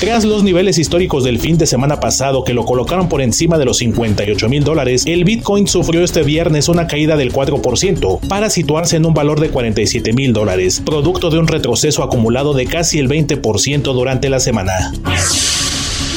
Tras 0.00 0.24
los 0.24 0.42
niveles 0.42 0.78
históricos 0.78 1.24
del 1.24 1.38
fin 1.38 1.58
de 1.58 1.66
semana 1.66 2.00
pasado 2.00 2.42
que 2.42 2.54
lo 2.54 2.64
colocaron 2.64 3.10
por 3.10 3.20
encima 3.20 3.58
de 3.58 3.66
los 3.66 3.76
58 3.76 4.48
mil 4.48 4.64
dólares, 4.64 5.04
el 5.06 5.24
Bitcoin 5.24 5.68
sufrió 5.68 6.02
este 6.02 6.22
viernes 6.22 6.70
una 6.70 6.86
caída 6.86 7.18
del 7.18 7.34
4% 7.34 8.20
para 8.26 8.48
situarse 8.48 8.96
en 8.96 9.04
un 9.04 9.12
valor 9.12 9.40
de 9.40 9.50
47 9.50 10.14
mil 10.14 10.32
dólares, 10.32 10.80
producto 10.82 11.28
de 11.28 11.38
un 11.38 11.48
retroceso 11.48 12.02
acumulado 12.02 12.54
de 12.54 12.64
casi 12.64 12.98
el 12.98 13.10
20% 13.10 13.92
durante 13.92 14.30
la 14.30 14.40
semana. 14.40 14.90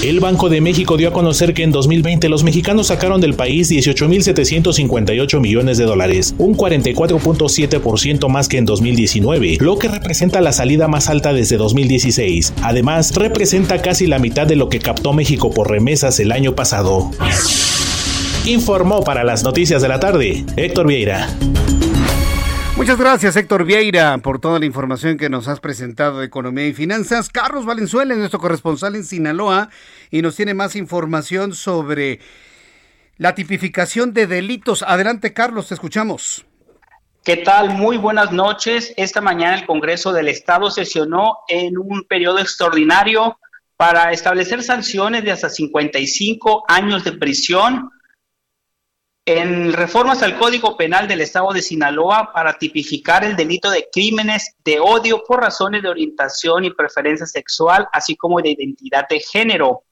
El 0.04 0.20
Banco 0.20 0.50
de 0.50 0.60
México 0.60 0.98
dio 0.98 1.08
a 1.08 1.14
conocer 1.14 1.54
que 1.54 1.64
en 1.64 1.72
2020 1.72 2.28
los 2.28 2.44
mexicanos 2.44 2.88
sacaron 2.88 3.22
del 3.22 3.36
país 3.36 3.72
18.758 3.72 5.40
millones 5.40 5.78
de 5.78 5.86
dólares, 5.86 6.36
un 6.38 6.58
44.7% 6.58 8.28
más 8.28 8.50
que 8.50 8.58
en 8.58 8.66
2019, 8.66 9.60
lo 9.62 9.80
que 9.80 9.88
representa 9.88 10.42
la 10.42 10.52
salida 10.52 10.90
más 10.90 11.08
alta 11.08 11.32
desde 11.32 11.56
2016. 11.56 12.52
Además, 12.64 13.16
representa 13.16 13.82
casi 13.82 14.06
la 14.06 14.20
mitad 14.20 14.46
de 14.46 14.58
lo 14.58 14.68
que 14.68 14.80
captó 14.80 15.14
México 15.14 15.52
por 15.52 15.72
remesas 15.72 16.20
el 16.20 16.34
año 16.34 16.54
pasado. 16.54 17.10
Informó 18.46 19.06
para 19.06 19.24
las 19.24 19.46
noticias 19.46 19.82
de 19.82 19.88
la 19.88 20.02
tarde 20.02 20.44
Héctor 20.58 20.86
Vieira. 20.86 21.30
Muchas 22.84 23.00
gracias, 23.00 23.38
Héctor 23.38 23.64
Vieira, 23.64 24.18
por 24.18 24.42
toda 24.42 24.60
la 24.60 24.66
información 24.66 25.16
que 25.18 25.30
nos 25.30 25.48
has 25.48 25.62
presentado 25.62 26.20
de 26.20 26.26
economía 26.26 26.68
y 26.68 26.74
finanzas. 26.74 27.30
Carlos 27.30 27.66
Valenzuela 27.66 28.12
es 28.12 28.20
nuestro 28.20 28.42
corresponsal 28.42 28.98
en 28.98 29.06
Sinaloa 29.06 29.70
y 30.12 30.22
nos 30.22 30.36
tiene 30.36 30.54
más 30.54 30.76
información 30.76 31.56
sobre 31.56 32.20
la 33.16 33.36
tipificación 33.36 34.14
de 34.14 34.28
delitos. 34.28 34.84
Adelante, 34.84 35.32
Carlos, 35.32 35.70
te 35.70 35.76
escuchamos. 35.76 36.46
¿Qué 37.24 37.38
tal? 37.38 37.70
Muy 37.70 37.96
buenas 37.96 38.34
noches. 38.34 38.94
Esta 38.98 39.22
mañana 39.22 39.56
el 39.56 39.66
Congreso 39.66 40.12
del 40.12 40.28
Estado 40.28 40.70
sesionó 40.70 41.38
en 41.48 41.78
un 41.78 42.04
periodo 42.04 42.40
extraordinario 42.40 43.40
para 43.78 44.12
establecer 44.12 44.62
sanciones 44.62 45.24
de 45.24 45.32
hasta 45.32 45.48
55 45.48 46.66
años 46.68 47.06
de 47.06 47.14
prisión 47.14 47.90
en 49.26 49.72
reformas 49.72 50.22
al 50.22 50.38
Código 50.38 50.76
Penal 50.76 51.08
del 51.08 51.22
Estado 51.22 51.54
de 51.54 51.62
Sinaloa 51.62 52.32
para 52.34 52.58
tipificar 52.58 53.24
el 53.24 53.38
delito 53.38 53.72
de 53.72 53.88
crímenes 53.90 54.56
de 54.66 54.80
odio 54.80 55.24
por 55.26 55.40
razones 55.40 55.82
de 55.82 55.90
orientación 55.90 56.66
y 56.66 56.72
preferencia 56.72 57.26
sexual, 57.26 57.88
así 57.94 58.18
como 58.18 58.42
de 58.42 58.50
identidad 58.50 59.08
de 59.10 59.22
género. 59.22 59.84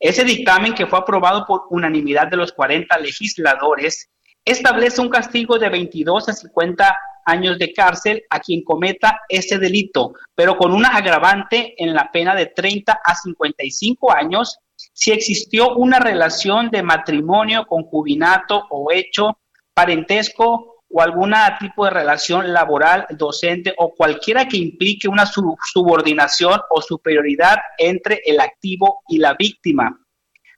Ese 0.00 0.24
dictamen, 0.24 0.74
que 0.74 0.86
fue 0.86 0.98
aprobado 0.98 1.44
por 1.46 1.64
unanimidad 1.68 2.28
de 2.28 2.38
los 2.38 2.52
40 2.52 2.98
legisladores, 2.98 4.08
establece 4.42 5.02
un 5.02 5.10
castigo 5.10 5.58
de 5.58 5.68
22 5.68 6.30
a 6.30 6.32
50 6.32 6.96
años 7.26 7.58
de 7.58 7.72
cárcel 7.72 8.24
a 8.30 8.40
quien 8.40 8.64
cometa 8.64 9.20
ese 9.28 9.58
delito, 9.58 10.14
pero 10.34 10.56
con 10.56 10.72
una 10.72 10.96
agravante 10.96 11.74
en 11.76 11.94
la 11.94 12.10
pena 12.10 12.34
de 12.34 12.46
30 12.46 13.00
a 13.04 13.14
55 13.14 14.12
años 14.12 14.58
si 15.02 15.10
existió 15.10 15.74
una 15.74 15.98
relación 15.98 16.70
de 16.70 16.80
matrimonio, 16.80 17.66
concubinato 17.66 18.68
o 18.70 18.92
hecho 18.92 19.36
parentesco 19.74 20.84
o 20.88 21.02
algún 21.02 21.34
tipo 21.58 21.84
de 21.84 21.90
relación 21.90 22.52
laboral, 22.52 23.08
docente 23.10 23.74
o 23.78 23.92
cualquiera 23.96 24.46
que 24.46 24.58
implique 24.58 25.08
una 25.08 25.26
subordinación 25.26 26.60
o 26.70 26.80
superioridad 26.80 27.56
entre 27.78 28.20
el 28.24 28.38
activo 28.38 29.00
y 29.08 29.18
la 29.18 29.34
víctima. 29.34 29.98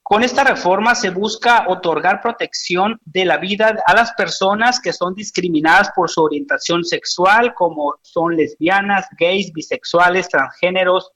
Con 0.03 0.23
esta 0.23 0.45
reforma 0.45 0.95
se 0.95 1.09
busca 1.09 1.65
otorgar 1.67 2.21
protección 2.21 3.01
de 3.07 3.25
la 3.25 3.39
vida 3.39 3.83
a 3.87 3.95
las 3.95 4.13
personas 4.13 4.79
que 4.79 4.93
son 4.93 5.15
discriminadas 5.15 5.91
por 5.97 6.11
su 6.11 6.23
orientación 6.23 6.85
sexual, 6.85 7.55
como 7.55 7.95
son 8.03 8.37
lesbianas, 8.37 9.07
gays, 9.19 9.55
bisexuales, 9.55 10.29
transgéneros, 10.29 11.13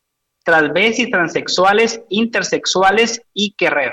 transvestis, 0.48 1.10
transexuales, 1.10 2.00
intersexuales 2.08 3.20
y 3.34 3.52
querer. 3.52 3.92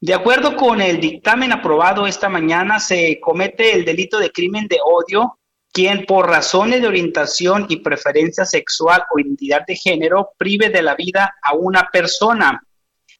De 0.00 0.14
acuerdo 0.14 0.56
con 0.56 0.80
el 0.80 0.98
dictamen 0.98 1.52
aprobado 1.52 2.06
esta 2.06 2.30
mañana, 2.30 2.80
se 2.80 3.20
comete 3.20 3.74
el 3.74 3.84
delito 3.84 4.18
de 4.18 4.30
crimen 4.30 4.66
de 4.66 4.78
odio 4.82 5.38
quien 5.74 6.06
por 6.06 6.26
razones 6.26 6.80
de 6.80 6.88
orientación 6.88 7.66
y 7.68 7.80
preferencia 7.80 8.46
sexual 8.46 9.02
o 9.12 9.18
identidad 9.18 9.66
de 9.66 9.76
género 9.76 10.30
prive 10.38 10.70
de 10.70 10.80
la 10.80 10.94
vida 10.94 11.34
a 11.42 11.54
una 11.54 11.90
persona 11.92 12.62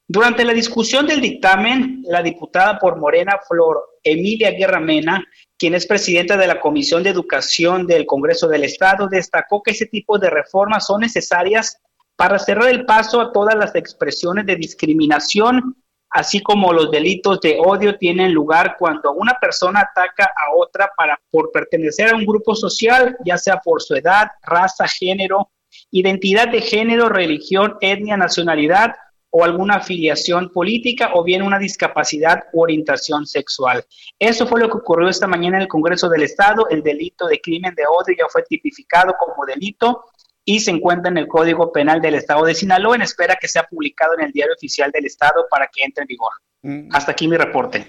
durante 0.08 0.44
la 0.44 0.54
discusión 0.54 1.06
del 1.06 1.20
dictamen, 1.20 2.02
la 2.08 2.22
diputada 2.22 2.78
por 2.78 2.96
Morena 2.96 3.40
Flor 3.46 3.98
Emilia 4.04 4.52
Guerra 4.52 4.78
Mena, 4.78 5.22
quien 5.58 5.74
es 5.74 5.84
presidenta 5.84 6.36
de 6.36 6.46
la 6.46 6.60
Comisión 6.60 7.02
de 7.02 7.10
Educación 7.10 7.88
del 7.88 8.06
Congreso 8.06 8.46
del 8.46 8.62
Estado, 8.62 9.08
destacó 9.08 9.62
que 9.62 9.72
ese 9.72 9.86
tipo 9.86 10.18
de 10.18 10.30
reformas 10.30 10.86
son 10.86 11.00
necesarias 11.00 11.78
para 12.16 12.38
cerrar 12.38 12.70
el 12.70 12.86
paso 12.86 13.20
a 13.20 13.32
todas 13.32 13.54
las 13.54 13.74
expresiones 13.74 14.46
de 14.46 14.56
discriminación, 14.56 15.76
así 16.10 16.42
como 16.42 16.72
los 16.72 16.90
delitos 16.90 17.40
de 17.40 17.58
odio 17.62 17.98
tienen 17.98 18.32
lugar 18.32 18.76
cuando 18.78 19.12
una 19.12 19.34
persona 19.38 19.80
ataca 19.80 20.24
a 20.24 20.56
otra 20.56 20.90
para 20.96 21.20
por 21.30 21.52
pertenecer 21.52 22.10
a 22.10 22.16
un 22.16 22.24
grupo 22.24 22.54
social, 22.54 23.16
ya 23.24 23.36
sea 23.36 23.58
por 23.58 23.82
su 23.82 23.94
edad, 23.94 24.28
raza, 24.42 24.88
género, 24.88 25.50
identidad 25.90 26.48
de 26.48 26.62
género, 26.62 27.10
religión, 27.10 27.76
etnia, 27.80 28.16
nacionalidad 28.16 28.94
o 29.28 29.44
alguna 29.44 29.74
afiliación 29.74 30.50
política 30.50 31.10
o 31.12 31.22
bien 31.22 31.42
una 31.42 31.58
discapacidad 31.58 32.44
u 32.54 32.62
orientación 32.62 33.26
sexual. 33.26 33.84
Eso 34.18 34.46
fue 34.46 34.60
lo 34.60 34.70
que 34.70 34.78
ocurrió 34.78 35.10
esta 35.10 35.26
mañana 35.26 35.58
en 35.58 35.62
el 35.62 35.68
Congreso 35.68 36.08
del 36.08 36.22
Estado. 36.22 36.66
El 36.70 36.82
delito 36.82 37.26
de 37.26 37.40
crimen 37.40 37.74
de 37.74 37.82
odio 37.86 38.16
ya 38.18 38.24
fue 38.30 38.42
tipificado 38.44 39.14
como 39.18 39.44
delito 39.44 40.04
y 40.48 40.60
se 40.60 40.70
encuentra 40.70 41.10
en 41.10 41.18
el 41.18 41.26
Código 41.26 41.72
Penal 41.72 42.00
del 42.00 42.14
Estado 42.14 42.46
de 42.46 42.54
Sinaloa 42.54 42.94
en 42.94 43.02
espera 43.02 43.36
que 43.38 43.48
sea 43.48 43.64
publicado 43.64 44.14
en 44.16 44.24
el 44.24 44.32
Diario 44.32 44.54
Oficial 44.54 44.90
del 44.92 45.04
Estado 45.04 45.44
para 45.50 45.68
que 45.70 45.82
entre 45.82 46.02
en 46.02 46.06
vigor. 46.06 46.32
Mm. 46.62 46.88
Hasta 46.92 47.12
aquí 47.12 47.28
mi 47.28 47.36
reporte. 47.36 47.86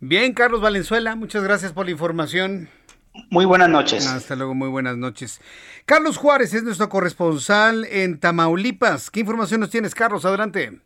Bien, 0.00 0.34
Carlos 0.34 0.60
Valenzuela, 0.60 1.14
muchas 1.14 1.44
gracias 1.44 1.72
por 1.72 1.86
la 1.86 1.92
información. 1.92 2.68
Muy 3.30 3.44
buenas 3.44 3.68
noches. 3.68 4.06
Hasta 4.08 4.34
luego, 4.34 4.52
muy 4.52 4.68
buenas 4.68 4.96
noches. 4.96 5.40
Carlos 5.86 6.16
Juárez 6.16 6.52
es 6.54 6.64
nuestro 6.64 6.88
corresponsal 6.88 7.84
en 7.84 8.18
Tamaulipas. 8.18 9.10
¿Qué 9.10 9.20
información 9.20 9.60
nos 9.60 9.70
tienes, 9.70 9.94
Carlos? 9.94 10.24
Adelante. 10.24 10.80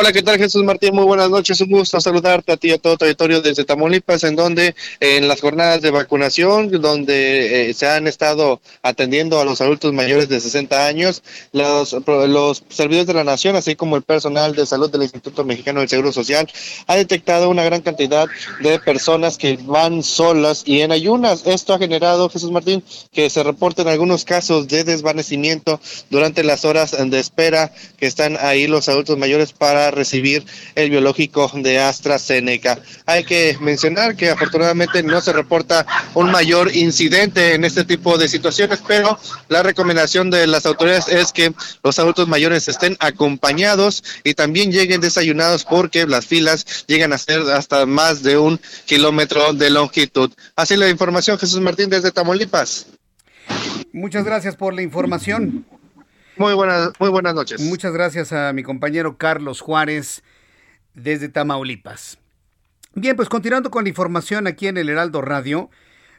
Hola, 0.00 0.12
¿qué 0.12 0.22
tal 0.22 0.38
Jesús 0.38 0.62
Martín? 0.62 0.94
Muy 0.94 1.04
buenas 1.04 1.28
noches. 1.28 1.60
Un 1.60 1.70
gusto 1.70 2.00
saludarte 2.00 2.52
a 2.52 2.56
ti 2.56 2.68
y 2.68 2.70
a 2.70 2.78
todo 2.78 2.96
territorio 2.96 3.42
desde 3.42 3.64
Tamaulipas, 3.64 4.22
en 4.22 4.36
donde 4.36 4.76
en 5.00 5.26
las 5.26 5.40
jornadas 5.40 5.82
de 5.82 5.90
vacunación, 5.90 6.70
donde 6.70 7.70
eh, 7.70 7.74
se 7.74 7.88
han 7.88 8.06
estado 8.06 8.60
atendiendo 8.84 9.40
a 9.40 9.44
los 9.44 9.60
adultos 9.60 9.92
mayores 9.92 10.28
de 10.28 10.38
60 10.38 10.86
años, 10.86 11.24
los, 11.50 11.96
los 12.06 12.62
servidores 12.68 13.08
de 13.08 13.14
la 13.14 13.24
nación, 13.24 13.56
así 13.56 13.74
como 13.74 13.96
el 13.96 14.02
personal 14.02 14.54
de 14.54 14.66
salud 14.66 14.88
del 14.88 15.02
Instituto 15.02 15.44
Mexicano 15.44 15.80
del 15.80 15.88
Seguro 15.88 16.12
Social, 16.12 16.48
ha 16.86 16.94
detectado 16.94 17.50
una 17.50 17.64
gran 17.64 17.80
cantidad 17.80 18.28
de 18.60 18.78
personas 18.78 19.36
que 19.36 19.58
van 19.60 20.04
solas 20.04 20.62
y 20.64 20.82
en 20.82 20.92
ayunas. 20.92 21.42
Esto 21.44 21.74
ha 21.74 21.78
generado, 21.78 22.28
Jesús 22.28 22.52
Martín, 22.52 22.84
que 23.12 23.28
se 23.30 23.42
reporten 23.42 23.88
algunos 23.88 24.24
casos 24.24 24.68
de 24.68 24.84
desvanecimiento 24.84 25.80
durante 26.08 26.44
las 26.44 26.64
horas 26.64 26.92
de 26.96 27.18
espera 27.18 27.72
que 27.98 28.06
están 28.06 28.36
ahí 28.40 28.68
los 28.68 28.88
adultos 28.88 29.18
mayores 29.18 29.52
para 29.52 29.87
recibir 29.90 30.44
el 30.74 30.90
biológico 30.90 31.50
de 31.54 31.78
AstraZeneca. 31.78 32.78
Hay 33.06 33.24
que 33.24 33.56
mencionar 33.60 34.16
que 34.16 34.30
afortunadamente 34.30 35.02
no 35.02 35.20
se 35.20 35.32
reporta 35.32 35.86
un 36.14 36.30
mayor 36.30 36.74
incidente 36.74 37.54
en 37.54 37.64
este 37.64 37.84
tipo 37.84 38.18
de 38.18 38.28
situaciones, 38.28 38.80
pero 38.86 39.18
la 39.48 39.62
recomendación 39.62 40.30
de 40.30 40.46
las 40.46 40.66
autoridades 40.66 41.08
es 41.08 41.32
que 41.32 41.52
los 41.82 41.98
adultos 41.98 42.28
mayores 42.28 42.68
estén 42.68 42.96
acompañados 43.00 44.02
y 44.24 44.34
también 44.34 44.72
lleguen 44.72 45.00
desayunados 45.00 45.64
porque 45.64 46.06
las 46.06 46.26
filas 46.26 46.84
llegan 46.86 47.12
a 47.12 47.18
ser 47.18 47.40
hasta 47.50 47.86
más 47.86 48.22
de 48.22 48.38
un 48.38 48.60
kilómetro 48.86 49.52
de 49.52 49.70
longitud. 49.70 50.32
Así 50.56 50.76
la 50.76 50.88
información, 50.88 51.38
Jesús 51.38 51.60
Martín 51.60 51.90
desde 51.90 52.12
Tamaulipas. 52.12 52.86
Muchas 53.92 54.24
gracias 54.24 54.56
por 54.56 54.74
la 54.74 54.82
información. 54.82 55.64
Muy 56.38 56.54
buenas, 56.54 56.92
muy 57.00 57.08
buenas 57.10 57.34
noches. 57.34 57.60
Muchas 57.60 57.92
gracias 57.92 58.32
a 58.32 58.52
mi 58.52 58.62
compañero 58.62 59.18
Carlos 59.18 59.60
Juárez 59.60 60.22
desde 60.94 61.28
Tamaulipas. 61.28 62.18
Bien, 62.94 63.16
pues 63.16 63.28
continuando 63.28 63.72
con 63.72 63.82
la 63.82 63.88
información 63.88 64.46
aquí 64.46 64.68
en 64.68 64.76
el 64.76 64.88
Heraldo 64.88 65.20
Radio. 65.20 65.68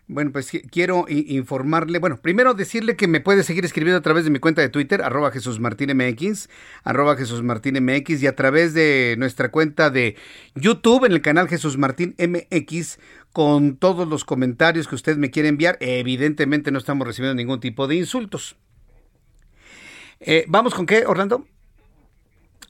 Bueno, 0.07 0.31
pues 0.33 0.51
quiero 0.71 1.05
informarle, 1.07 1.99
bueno, 1.99 2.17
primero 2.17 2.53
decirle 2.53 2.97
que 2.97 3.07
me 3.07 3.21
puede 3.21 3.43
seguir 3.43 3.63
escribiendo 3.63 3.99
a 3.99 4.01
través 4.01 4.25
de 4.25 4.31
mi 4.31 4.39
cuenta 4.39 4.61
de 4.61 4.67
Twitter, 4.67 5.03
arroba 5.03 5.31
Jesús 5.31 5.61
Martín 5.61 5.95
MX, 5.95 6.49
arroba 6.83 7.15
Jesús 7.15 7.41
Martín 7.41 7.81
MX, 7.81 8.21
y 8.21 8.27
a 8.27 8.35
través 8.35 8.73
de 8.73 9.15
nuestra 9.19 9.51
cuenta 9.51 9.89
de 9.89 10.17
YouTube 10.55 11.05
en 11.05 11.13
el 11.13 11.21
canal 11.21 11.47
Jesús 11.47 11.77
Martín 11.77 12.15
MX, 12.17 12.99
con 13.31 13.77
todos 13.77 14.05
los 14.05 14.25
comentarios 14.25 14.89
que 14.89 14.95
usted 14.95 15.15
me 15.15 15.31
quiere 15.31 15.47
enviar. 15.47 15.77
Evidentemente 15.79 16.71
no 16.71 16.79
estamos 16.79 17.07
recibiendo 17.07 17.35
ningún 17.35 17.61
tipo 17.61 17.87
de 17.87 17.95
insultos. 17.95 18.57
Eh, 20.19 20.45
¿Vamos 20.47 20.73
con 20.73 20.85
qué, 20.85 21.05
Orlando? 21.05 21.47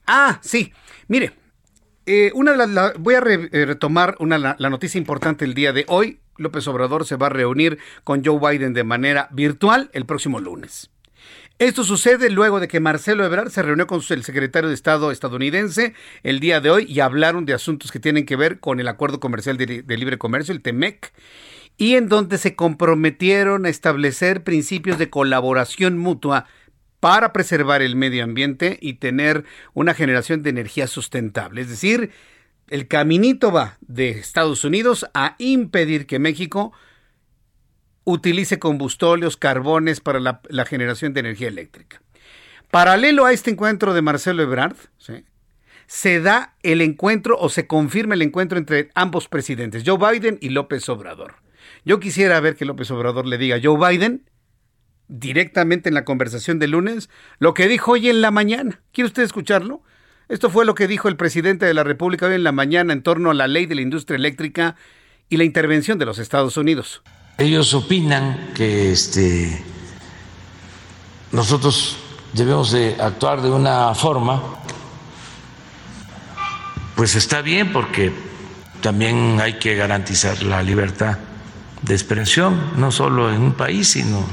Ah, 0.06 0.38
sí. 0.42 0.72
Mire, 1.08 1.32
eh, 2.06 2.30
una 2.34 2.54
voy 2.98 3.14
a 3.14 3.18
eh, 3.18 3.66
retomar 3.66 4.16
una, 4.20 4.38
la, 4.38 4.70
noticia 4.70 4.98
importante 4.98 5.44
el 5.44 5.54
día 5.54 5.72
de 5.72 5.84
hoy. 5.88 6.20
López 6.36 6.66
Obrador 6.68 7.04
se 7.04 7.16
va 7.16 7.26
a 7.26 7.30
reunir 7.30 7.78
con 8.02 8.24
Joe 8.24 8.38
Biden 8.38 8.72
de 8.72 8.84
manera 8.84 9.28
virtual 9.30 9.90
el 9.92 10.06
próximo 10.06 10.40
lunes. 10.40 10.90
Esto 11.58 11.84
sucede 11.84 12.30
luego 12.30 12.58
de 12.58 12.68
que 12.68 12.80
Marcelo 12.80 13.26
Ebrard 13.26 13.50
se 13.50 13.62
reunió 13.62 13.86
con 13.86 14.00
el 14.08 14.24
secretario 14.24 14.68
de 14.70 14.74
Estado 14.74 15.10
estadounidense 15.10 15.92
el 16.22 16.40
día 16.40 16.62
de 16.62 16.70
hoy 16.70 16.86
y 16.88 17.00
hablaron 17.00 17.44
de 17.44 17.52
asuntos 17.52 17.92
que 17.92 18.00
tienen 18.00 18.24
que 18.24 18.36
ver 18.36 18.60
con 18.60 18.80
el 18.80 18.88
Acuerdo 18.88 19.20
Comercial 19.20 19.58
de, 19.58 19.82
de 19.82 19.96
Libre 19.98 20.16
Comercio, 20.16 20.54
el 20.54 20.62
TEMEC, 20.62 21.12
y 21.76 21.96
en 21.96 22.08
donde 22.08 22.38
se 22.38 22.56
comprometieron 22.56 23.66
a 23.66 23.68
establecer 23.68 24.42
principios 24.42 24.98
de 24.98 25.10
colaboración 25.10 25.98
mutua 25.98 26.46
para 27.00 27.32
preservar 27.32 27.82
el 27.82 27.96
medio 27.96 28.22
ambiente 28.22 28.78
y 28.80 28.94
tener 28.94 29.44
una 29.72 29.94
generación 29.94 30.42
de 30.42 30.50
energía 30.50 30.86
sustentable. 30.86 31.62
Es 31.62 31.68
decir, 31.70 32.10
el 32.68 32.86
caminito 32.86 33.50
va 33.50 33.78
de 33.80 34.10
Estados 34.10 34.64
Unidos 34.64 35.06
a 35.14 35.34
impedir 35.38 36.06
que 36.06 36.18
México 36.18 36.72
utilice 38.04 38.58
combustóleos, 38.58 39.36
carbones 39.36 40.00
para 40.00 40.20
la, 40.20 40.64
generación 40.66 41.12
de 41.12 41.20
energía 41.20 41.48
eléctrica. 41.48 42.02
Paralelo 42.70 43.24
a 43.24 43.32
este 43.32 43.50
encuentro 43.50 43.94
de 43.94 44.02
Marcelo 44.02 44.42
Ebrard, 44.42 44.76
se 45.86 46.20
da 46.20 46.54
el 46.62 46.82
encuentro 46.82 47.36
o 47.38 47.48
se 47.48 47.66
confirma 47.66 48.14
el 48.14 48.22
encuentro 48.22 48.58
entre 48.58 48.90
ambos 48.94 49.26
presidentes, 49.26 49.82
Joe 49.84 49.98
Biden 49.98 50.38
y 50.40 50.50
López 50.50 50.88
Obrador. 50.88 51.34
Yo 51.84 51.98
quisiera 51.98 52.38
ver 52.38 52.54
que 52.54 52.64
López 52.64 52.90
Obrador 52.92 53.26
le 53.26 53.38
diga 53.38 53.56
a 53.56 53.60
Joe 53.62 53.76
Biden, 53.90 54.30
directamente 55.10 55.88
en 55.88 55.94
la 55.94 56.04
conversación 56.04 56.58
de 56.58 56.68
lunes 56.68 57.10
lo 57.38 57.52
que 57.52 57.68
dijo 57.68 57.92
hoy 57.92 58.08
en 58.08 58.20
la 58.20 58.30
mañana. 58.30 58.80
¿Quiere 58.92 59.08
usted 59.08 59.24
escucharlo? 59.24 59.82
Esto 60.28 60.48
fue 60.48 60.64
lo 60.64 60.76
que 60.76 60.86
dijo 60.86 61.08
el 61.08 61.16
presidente 61.16 61.66
de 61.66 61.74
la 61.74 61.82
República 61.82 62.26
hoy 62.26 62.34
en 62.34 62.44
la 62.44 62.52
mañana 62.52 62.92
en 62.92 63.02
torno 63.02 63.32
a 63.32 63.34
la 63.34 63.48
ley 63.48 63.66
de 63.66 63.74
la 63.74 63.80
industria 63.80 64.16
eléctrica 64.16 64.76
y 65.28 65.36
la 65.36 65.44
intervención 65.44 65.98
de 65.98 66.06
los 66.06 66.18
Estados 66.18 66.56
Unidos. 66.56 67.02
Ellos 67.38 67.74
opinan 67.74 68.52
que 68.54 68.92
este, 68.92 69.60
nosotros 71.32 71.96
debemos 72.32 72.70
de 72.70 72.96
actuar 73.00 73.42
de 73.42 73.50
una 73.50 73.92
forma, 73.94 74.40
pues 76.94 77.16
está 77.16 77.42
bien 77.42 77.72
porque 77.72 78.12
también 78.80 79.40
hay 79.40 79.54
que 79.54 79.74
garantizar 79.74 80.42
la 80.44 80.62
libertad 80.62 81.18
de 81.82 81.94
expresión, 81.94 82.72
no 82.76 82.92
solo 82.92 83.32
en 83.32 83.40
un 83.40 83.52
país, 83.54 83.88
sino 83.88 84.24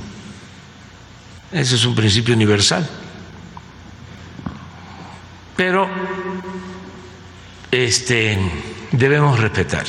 ese 1.52 1.76
es 1.76 1.86
un 1.86 1.96
principio 1.96 2.34
universal. 2.34 2.88
Pero 5.56 5.90
este, 7.72 8.38
debemos 8.92 9.40
respetar. 9.40 9.86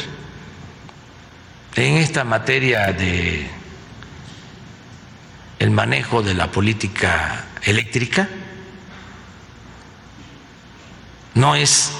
En 1.75 1.97
esta 1.97 2.25
materia 2.25 2.93
de 2.93 3.49
el 5.59 5.71
manejo 5.71 6.23
de 6.23 6.35
la 6.35 6.51
política 6.51 7.45
eléctrica, 7.63 8.29
no 11.35 11.55
es 11.55 11.93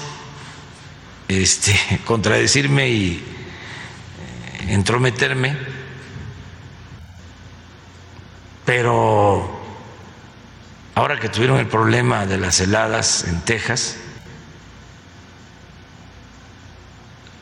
este, 1.27 1.73
contradecirme 2.05 2.89
y 2.89 3.11
eh, 3.11 4.73
entrometerme 4.73 5.78
Pero 8.69 9.49
ahora 10.93 11.19
que 11.19 11.27
tuvieron 11.27 11.57
el 11.57 11.65
problema 11.65 12.27
de 12.27 12.37
las 12.37 12.59
heladas 12.59 13.23
en 13.23 13.41
Texas, 13.41 13.97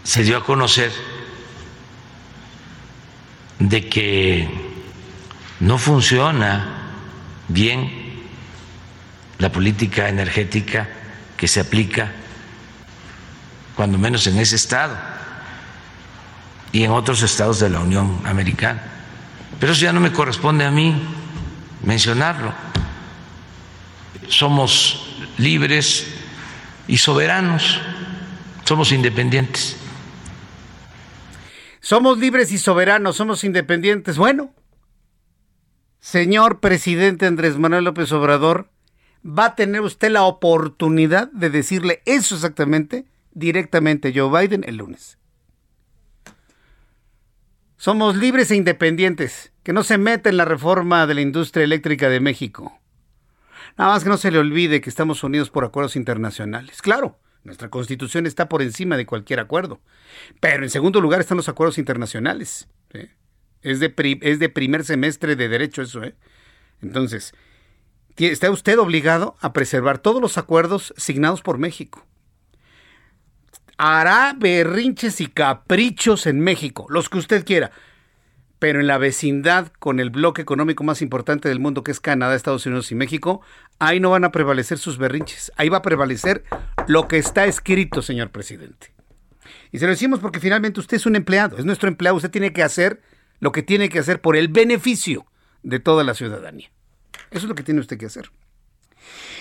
se 0.05 0.23
dio 0.23 0.37
a 0.37 0.45
conocer 0.45 0.89
de 3.59 3.89
que 3.89 4.49
no 5.59 5.77
funciona 5.77 6.93
bien 7.49 8.21
la 9.37 9.51
política 9.51 10.07
energética 10.07 10.87
que 11.35 11.49
se 11.49 11.59
aplica, 11.59 12.09
cuando 13.75 13.97
menos 13.97 14.25
en 14.27 14.37
ese 14.37 14.55
estado 14.55 14.97
y 16.71 16.85
en 16.85 16.91
otros 16.91 17.21
estados 17.21 17.59
de 17.59 17.69
la 17.69 17.81
Unión 17.81 18.21
Americana. 18.23 18.93
Pero 19.59 19.73
eso 19.73 19.81
ya 19.81 19.91
no 19.91 19.99
me 19.99 20.13
corresponde 20.13 20.63
a 20.63 20.71
mí 20.71 21.15
mencionarlo. 21.83 22.53
Somos 24.27 25.17
libres 25.37 26.07
y 26.87 26.97
soberanos, 26.97 27.79
somos 28.63 28.91
independientes. 28.91 29.77
Somos 31.79 32.17
libres 32.17 32.51
y 32.51 32.57
soberanos, 32.57 33.15
somos 33.15 33.43
independientes. 33.43 34.17
Bueno, 34.17 34.53
señor 35.99 36.59
presidente 36.59 37.25
Andrés 37.25 37.57
Manuel 37.57 37.85
López 37.85 38.11
Obrador, 38.11 38.69
va 39.25 39.45
a 39.45 39.55
tener 39.55 39.81
usted 39.81 40.11
la 40.11 40.23
oportunidad 40.23 41.31
de 41.31 41.49
decirle 41.49 42.01
eso 42.05 42.35
exactamente 42.35 43.05
directamente 43.31 44.09
a 44.09 44.11
Joe 44.13 44.41
Biden 44.41 44.63
el 44.67 44.77
lunes. 44.77 45.16
Somos 47.77 48.17
libres 48.17 48.49
e 48.49 48.55
independientes, 48.55 49.53
que 49.61 49.71
no 49.71 49.83
se 49.83 49.99
meta 49.99 50.29
en 50.29 50.37
la 50.37 50.45
reforma 50.45 51.05
de 51.05 51.13
la 51.13 51.21
industria 51.21 51.63
eléctrica 51.63 52.09
de 52.09 52.19
México. 52.19 52.79
Nada 53.77 53.91
más 53.91 54.03
que 54.03 54.09
no 54.09 54.17
se 54.17 54.31
le 54.31 54.39
olvide 54.39 54.81
que 54.81 54.89
estamos 54.89 55.23
unidos 55.23 55.51
por 55.51 55.63
acuerdos 55.63 55.95
internacionales. 55.95 56.81
Claro, 56.81 57.19
nuestra 57.43 57.69
constitución 57.69 58.25
está 58.25 58.49
por 58.49 58.63
encima 58.63 58.97
de 58.97 59.05
cualquier 59.05 59.39
acuerdo. 59.39 59.79
Pero 60.39 60.63
en 60.63 60.71
segundo 60.71 61.01
lugar 61.01 61.19
están 61.19 61.37
los 61.37 61.49
acuerdos 61.49 61.77
internacionales. 61.77 62.67
Es, 63.61 63.79
de 63.79 63.93
es 64.21 64.39
de 64.39 64.49
primer 64.49 64.83
semestre 64.83 65.35
de 65.35 65.47
derecho 65.47 65.83
eso. 65.83 66.03
¿eh? 66.03 66.15
Entonces, 66.81 67.35
está 68.17 68.49
usted 68.49 68.79
obligado 68.79 69.37
a 69.39 69.53
preservar 69.53 69.99
todos 69.99 70.19
los 70.19 70.39
acuerdos 70.39 70.95
signados 70.97 71.43
por 71.43 71.59
México. 71.59 72.07
Hará 73.77 74.35
berrinches 74.37 75.21
y 75.21 75.27
caprichos 75.27 76.25
en 76.25 76.39
México, 76.39 76.87
los 76.89 77.09
que 77.09 77.17
usted 77.19 77.45
quiera 77.45 77.71
pero 78.59 78.79
en 78.79 78.87
la 78.87 78.97
vecindad 78.97 79.71
con 79.79 79.99
el 79.99 80.09
bloque 80.09 80.41
económico 80.41 80.83
más 80.83 81.01
importante 81.01 81.49
del 81.49 81.59
mundo 81.59 81.83
que 81.83 81.91
es 81.91 81.99
Canadá, 81.99 82.35
Estados 82.35 82.65
Unidos 82.65 82.91
y 82.91 82.95
México, 82.95 83.41
ahí 83.79 83.99
no 83.99 84.09
van 84.09 84.23
a 84.23 84.31
prevalecer 84.31 84.77
sus 84.77 84.97
berrinches, 84.97 85.51
ahí 85.57 85.69
va 85.69 85.77
a 85.77 85.81
prevalecer 85.83 86.43
lo 86.87 87.07
que 87.07 87.17
está 87.17 87.45
escrito, 87.45 88.01
señor 88.01 88.31
presidente. 88.31 88.93
Y 89.71 89.79
se 89.79 89.85
lo 89.85 89.91
decimos 89.91 90.19
porque 90.19 90.39
finalmente 90.39 90.79
usted 90.79 90.97
es 90.97 91.05
un 91.05 91.15
empleado, 91.15 91.57
es 91.57 91.65
nuestro 91.65 91.87
empleado, 91.87 92.17
usted 92.17 92.31
tiene 92.31 92.53
que 92.53 92.63
hacer 92.63 93.01
lo 93.39 93.51
que 93.51 93.61
tiene 93.61 93.89
que 93.89 93.99
hacer 93.99 94.21
por 94.21 94.35
el 94.35 94.47
beneficio 94.47 95.27
de 95.61 95.79
toda 95.79 96.03
la 96.03 96.15
ciudadanía. 96.15 96.71
Eso 97.29 97.45
es 97.45 97.49
lo 97.49 97.55
que 97.55 97.63
tiene 97.63 97.81
usted 97.81 97.97
que 97.97 98.07
hacer. 98.07 98.31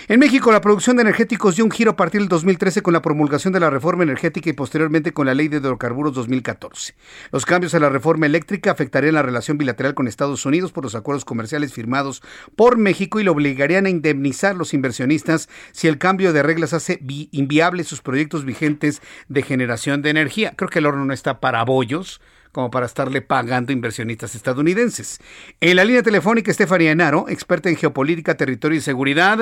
En 0.09 0.21
México, 0.21 0.53
la 0.53 0.61
producción 0.61 0.95
de 0.95 1.01
energéticos 1.01 1.57
dio 1.57 1.65
un 1.65 1.71
giro 1.71 1.91
a 1.91 1.95
partir 1.97 2.21
del 2.21 2.29
2013 2.29 2.81
con 2.81 2.93
la 2.93 3.01
promulgación 3.01 3.51
de 3.51 3.59
la 3.59 3.69
reforma 3.69 4.03
energética 4.03 4.49
y 4.49 4.53
posteriormente 4.53 5.11
con 5.11 5.25
la 5.25 5.33
ley 5.33 5.49
de 5.49 5.57
hidrocarburos 5.57 6.13
2014. 6.13 6.95
Los 7.33 7.45
cambios 7.45 7.73
a 7.73 7.79
la 7.79 7.89
reforma 7.89 8.25
eléctrica 8.25 8.71
afectarían 8.71 9.15
la 9.15 9.21
relación 9.21 9.57
bilateral 9.57 9.95
con 9.95 10.07
Estados 10.07 10.45
Unidos 10.45 10.71
por 10.71 10.85
los 10.85 10.95
acuerdos 10.95 11.25
comerciales 11.25 11.73
firmados 11.73 12.23
por 12.55 12.77
México 12.77 13.19
y 13.19 13.23
lo 13.23 13.33
obligarían 13.33 13.85
a 13.85 13.89
indemnizar 13.89 14.51
a 14.51 14.57
los 14.57 14.73
inversionistas 14.73 15.49
si 15.73 15.89
el 15.89 15.97
cambio 15.97 16.31
de 16.31 16.41
reglas 16.41 16.71
hace 16.71 17.01
inviables 17.31 17.87
sus 17.87 18.01
proyectos 18.01 18.45
vigentes 18.45 19.01
de 19.27 19.41
generación 19.43 20.01
de 20.01 20.11
energía. 20.11 20.53
Creo 20.55 20.69
que 20.69 20.79
el 20.79 20.85
horno 20.85 21.03
no 21.03 21.13
está 21.13 21.41
para 21.41 21.65
bollos 21.65 22.21
como 22.57 22.71
para 22.71 22.87
estarle 22.87 23.21
pagando 23.21 23.71
inversionistas 23.71 24.33
estadounidenses. 24.33 25.21
En 25.61 25.75
la 25.75 25.85
línea 25.85 26.01
telefónica, 26.01 26.49
Estefania 26.49 26.89
Enaro, 26.89 27.29
experta 27.29 27.69
en 27.69 27.75
geopolítica, 27.75 28.35
territorio 28.35 28.79
y 28.79 28.81
seguridad. 28.81 29.41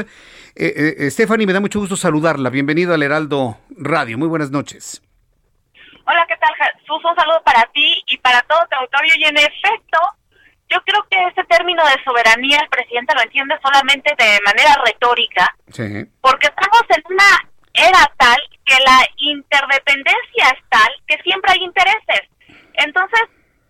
Eh, 0.53 0.95
eh, 0.99 1.09
Stephanie, 1.09 1.47
me 1.47 1.53
da 1.53 1.61
mucho 1.61 1.79
gusto 1.79 1.95
saludarla. 1.95 2.49
Bienvenido 2.49 2.93
al 2.93 3.03
Heraldo 3.03 3.57
Radio. 3.77 4.17
Muy 4.17 4.27
buenas 4.27 4.51
noches. 4.51 5.01
Hola, 6.05 6.25
¿qué 6.27 6.35
tal, 6.35 6.53
Jesús? 6.55 6.99
Un 7.09 7.15
saludo 7.15 7.41
para 7.45 7.63
ti 7.73 8.03
y 8.05 8.17
para 8.17 8.41
todo 8.41 8.59
tu 8.69 8.75
auditorio. 8.79 9.13
Y 9.17 9.23
en 9.23 9.37
efecto, 9.37 9.97
yo 10.67 10.81
creo 10.83 11.07
que 11.09 11.17
ese 11.31 11.45
término 11.45 11.85
de 11.85 12.03
soberanía 12.03 12.59
el 12.59 12.67
presidente 12.67 13.15
lo 13.15 13.21
entiende 13.21 13.55
solamente 13.63 14.13
de 14.19 14.39
manera 14.45 14.75
retórica, 14.85 15.55
porque 16.19 16.47
estamos 16.47 16.83
en 16.89 17.03
una 17.13 17.49
era 17.75 18.11
tal 18.17 18.37
que 18.65 18.75
la 18.85 19.07
interdependencia 19.15 20.49
es 20.51 20.59
tal 20.69 20.89
que 21.07 21.17
siempre 21.23 21.53
hay 21.53 21.63
intereses. 21.63 22.34
Entonces, 22.77 23.21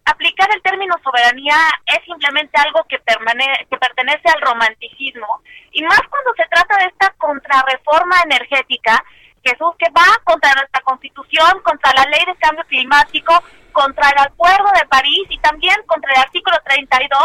aplicar 0.06 0.50
el 0.54 0.62
término 0.62 0.96
soberanía 1.04 1.56
es 1.88 2.04
simplemente 2.06 2.58
algo 2.60 2.84
que, 2.88 2.98
que 2.98 3.78
pertenece 3.78 4.30
al 4.30 4.42
romanticismo, 4.42 5.42
y 5.72 5.84
más 5.84 6.02
cuando 6.10 6.34
se 6.38 6.48
trata 6.50 6.78
de 6.78 6.86
esta 6.86 7.10
contrarreforma 7.18 8.16
energética, 8.24 9.04
Jesús, 9.44 9.76
que 9.78 9.90
va 9.92 10.06
contra 10.24 10.54
nuestra 10.54 10.82
constitución, 10.82 11.62
contra 11.64 11.92
la 11.94 12.06
ley 12.10 12.26
de 12.26 12.36
cambio 12.38 12.64
climático, 12.66 13.44
contra 13.72 14.10
el 14.10 14.20
Acuerdo 14.20 14.72
de 14.74 14.88
París 14.88 15.28
y 15.30 15.38
también 15.40 15.76
contra 15.86 16.12
el 16.14 16.22
artículo 16.22 16.58
32 16.66 17.20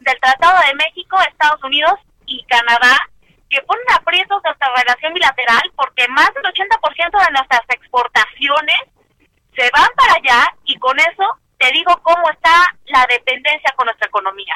del 0.00 0.20
Tratado 0.20 0.58
de 0.66 0.74
México, 0.74 1.16
Estados 1.20 1.62
Unidos 1.64 1.94
y 2.26 2.44
Canadá, 2.44 2.96
que 3.48 3.62
ponen 3.62 3.84
aprietos 3.94 4.42
nuestra 4.44 4.68
relación 4.76 5.14
bilateral 5.14 5.62
porque 5.76 6.08
más 6.08 6.32
del 6.34 6.44
80% 6.44 7.26
de 7.26 7.32
nuestras 7.32 7.62
exportaciones 7.68 8.80
se 9.56 9.62
van 9.74 9.88
para 9.96 10.14
allá 10.14 10.46
y 10.64 10.78
con 10.78 10.98
eso 10.98 11.24
te 11.58 11.70
digo 11.72 11.92
cómo 12.02 12.30
está 12.30 12.50
la 12.86 13.06
dependencia 13.08 13.72
con 13.76 13.86
nuestra 13.86 14.08
economía. 14.08 14.54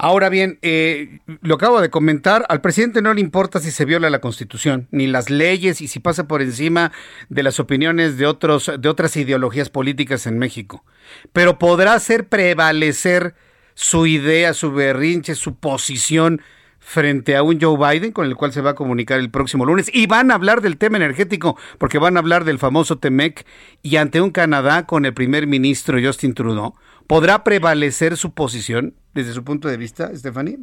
Ahora 0.00 0.28
bien, 0.28 0.60
eh, 0.62 1.18
lo 1.42 1.56
acabo 1.56 1.80
de 1.80 1.90
comentar, 1.90 2.46
al 2.48 2.60
presidente 2.60 3.02
no 3.02 3.12
le 3.14 3.20
importa 3.20 3.58
si 3.58 3.72
se 3.72 3.84
viola 3.84 4.10
la 4.10 4.20
Constitución, 4.20 4.86
ni 4.92 5.08
las 5.08 5.28
leyes 5.28 5.80
y 5.80 5.88
si 5.88 5.98
pasa 5.98 6.28
por 6.28 6.40
encima 6.40 6.92
de 7.28 7.42
las 7.42 7.58
opiniones 7.58 8.16
de, 8.16 8.26
otros, 8.26 8.70
de 8.78 8.88
otras 8.88 9.16
ideologías 9.16 9.70
políticas 9.70 10.28
en 10.28 10.38
México. 10.38 10.84
Pero 11.32 11.58
podrá 11.58 11.94
hacer 11.94 12.28
prevalecer 12.28 13.34
su 13.74 14.06
idea, 14.06 14.54
su 14.54 14.70
berrinche, 14.70 15.34
su 15.34 15.56
posición 15.56 16.42
frente 16.88 17.36
a 17.36 17.42
un 17.42 17.60
Joe 17.60 17.76
Biden 17.76 18.12
con 18.12 18.24
el 18.24 18.34
cual 18.34 18.50
se 18.50 18.62
va 18.62 18.70
a 18.70 18.74
comunicar 18.74 19.18
el 19.18 19.30
próximo 19.30 19.66
lunes 19.66 19.90
y 19.92 20.06
van 20.06 20.30
a 20.30 20.34
hablar 20.34 20.62
del 20.62 20.78
tema 20.78 20.96
energético 20.96 21.58
porque 21.76 21.98
van 21.98 22.16
a 22.16 22.20
hablar 22.20 22.44
del 22.44 22.58
famoso 22.58 22.96
TEMEC 22.96 23.46
y 23.82 23.96
ante 23.96 24.22
un 24.22 24.30
Canadá 24.30 24.86
con 24.86 25.04
el 25.04 25.12
primer 25.12 25.46
ministro 25.46 25.98
Justin 26.02 26.32
Trudeau. 26.32 26.72
¿Podrá 27.06 27.44
prevalecer 27.44 28.16
su 28.16 28.32
posición 28.32 28.94
desde 29.12 29.34
su 29.34 29.44
punto 29.44 29.68
de 29.68 29.76
vista, 29.76 30.08
Stephanie? 30.16 30.60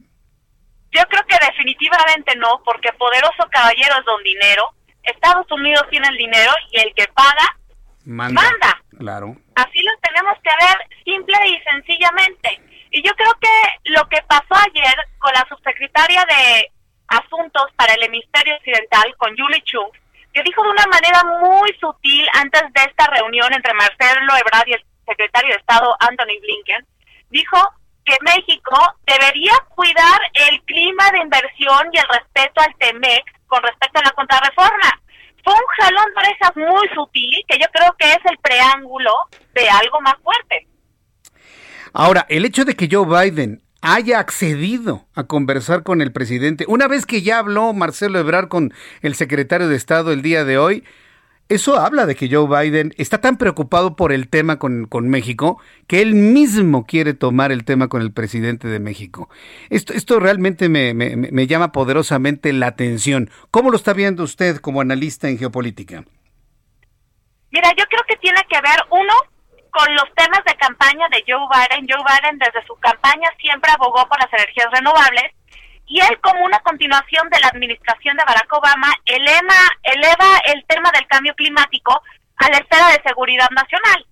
Yo 0.91 1.03
creo 1.09 1.21
que 1.27 1.37
definitivamente 1.45 2.35
no, 2.37 2.59
porque 2.65 2.89
poderoso 2.97 3.47
caballero 3.51 3.93
es 3.99 4.05
don 4.05 4.23
dinero. 4.23 4.63
Estados 5.03 5.45
Unidos 5.51 5.85
tiene 5.91 6.07
el 6.07 6.17
dinero 6.17 6.51
y 6.71 6.79
el 6.79 6.91
que 6.95 7.05
paga 7.13 7.59
manda. 8.03 8.41
manda. 8.41 8.81
Claro. 8.97 9.35
Así 9.53 9.79
lo 9.83 9.91
tenemos 10.01 10.37
que 10.41 10.49
ver 10.65 10.77
simple 11.03 11.37
y 11.49 11.59
sencillamente. 11.69 12.64
Y 12.95 13.01
yo 13.03 13.11
creo 13.17 13.33
que 13.41 13.91
lo 13.91 14.07
que 14.07 14.21
pasó 14.21 14.55
ayer 14.55 14.95
con 15.19 15.33
la 15.33 15.45
subsecretaria 15.49 16.23
de 16.29 16.71
Asuntos 17.09 17.65
para 17.75 17.93
el 17.93 18.03
Hemisferio 18.03 18.55
Occidental, 18.55 19.13
con 19.17 19.35
Julie 19.35 19.61
Chung, 19.65 19.91
que 20.31 20.41
dijo 20.43 20.63
de 20.63 20.69
una 20.69 20.85
manera 20.85 21.21
muy 21.41 21.75
sutil 21.77 22.25
antes 22.35 22.61
de 22.61 22.83
esta 22.87 23.07
reunión 23.07 23.51
entre 23.51 23.73
Marcelo 23.73 24.37
Ebrard 24.37 24.67
y 24.67 24.73
el 24.75 24.85
secretario 25.05 25.49
de 25.49 25.59
Estado 25.59 25.93
Anthony 25.99 26.39
Blinken, 26.39 26.87
dijo 27.31 27.57
que 28.05 28.15
México 28.21 28.79
debería 29.05 29.51
cuidar 29.75 30.21
el 30.47 30.61
clima 30.63 31.11
de 31.11 31.19
inversión 31.19 31.89
y 31.91 31.97
el 31.97 32.07
respeto 32.07 32.61
al 32.61 32.75
TEMEC 32.77 33.25
con 33.47 33.61
respecto 33.61 33.99
a 33.99 34.05
la 34.05 34.11
contrarreforma. 34.11 35.01
Fue 35.43 35.53
un 35.53 35.67
jalón 35.79 36.13
de 36.13 36.19
orejas 36.21 36.55
muy 36.55 36.87
sutil 36.95 37.43
que 37.49 37.57
yo 37.57 37.67
creo 37.73 37.93
que 37.99 38.09
es 38.09 38.23
el 38.23 38.37
preámbulo 38.37 39.11
de 39.53 39.69
algo 39.69 39.99
más 39.99 40.15
fuerte. 40.23 40.65
Ahora, 41.97 42.25
el 42.27 42.43
hecho 42.43 42.65
de 42.65 42.75
que 42.75 42.89
Joe 42.91 43.05
Biden 43.07 43.61
haya 43.81 44.19
accedido 44.19 45.07
a 45.15 45.23
conversar 45.23 45.83
con 45.83 46.01
el 46.01 46.11
presidente, 46.11 46.65
una 46.67 46.89
vez 46.89 47.05
que 47.05 47.21
ya 47.21 47.39
habló 47.39 47.71
Marcelo 47.71 48.19
Ebrard 48.19 48.49
con 48.49 48.73
el 49.01 49.15
secretario 49.15 49.69
de 49.69 49.77
Estado 49.77 50.11
el 50.11 50.21
día 50.21 50.43
de 50.43 50.57
hoy, 50.57 50.83
eso 51.47 51.79
habla 51.79 52.05
de 52.05 52.15
que 52.15 52.27
Joe 52.29 52.49
Biden 52.49 52.93
está 52.97 53.21
tan 53.21 53.37
preocupado 53.37 53.95
por 53.95 54.11
el 54.11 54.27
tema 54.27 54.59
con, 54.59 54.89
México 55.07 55.61
que 55.87 56.01
él 56.01 56.15
mismo 56.15 56.85
quiere 56.85 57.13
tomar 57.13 57.53
el 57.53 57.63
tema 57.63 57.87
con 57.87 58.01
el 58.01 58.11
presidente 58.11 58.67
de 58.67 58.81
México. 58.81 59.29
Esto, 59.69 59.93
esto 59.93 60.19
realmente 60.19 60.67
me, 60.67 60.93
me 60.93 61.47
llama 61.47 61.71
poderosamente 61.71 62.51
la 62.51 62.67
atención. 62.67 63.29
¿Cómo 63.51 63.71
lo 63.71 63.77
está 63.77 63.93
viendo 63.93 64.21
usted 64.23 64.57
como 64.57 64.81
analista 64.81 65.29
en 65.29 65.37
geopolítica? 65.37 66.03
Mira, 67.51 67.69
yo 67.77 67.85
creo 67.85 68.01
que 68.05 68.17
tiene 68.17 68.41
que 68.49 68.59
ver, 68.59 68.81
uno, 68.91 69.13
con 69.75 69.93
los 69.93 70.07
temas 70.15 70.39
de 70.45 70.55
campaña 70.55 71.05
de 71.11 71.23
Joe 71.27 71.47
Biden. 71.51 71.85
Joe 71.89 71.99
Biden 71.99 72.39
desde 72.39 72.65
su 72.65 72.75
campaña 72.79 73.29
siempre 73.39 73.69
abogó 73.71 74.07
por 74.07 74.17
las 74.19 74.31
energías 74.31 74.71
renovables 74.71 75.35
y 75.85 75.99
él 75.99 76.19
como 76.21 76.45
una 76.45 76.59
continuación 76.59 77.29
de 77.29 77.39
la 77.41 77.47
administración 77.47 78.15
de 78.15 78.23
Barack 78.23 78.51
Obama 78.53 78.91
eleva, 79.05 79.59
eleva 79.83 80.39
el 80.45 80.65
tema 80.65 80.89
del 80.91 81.05
cambio 81.07 81.35
climático 81.35 82.01
a 82.37 82.49
la 82.49 82.57
esfera 82.57 82.87
de 82.87 83.03
seguridad 83.05 83.49
nacional. 83.51 84.05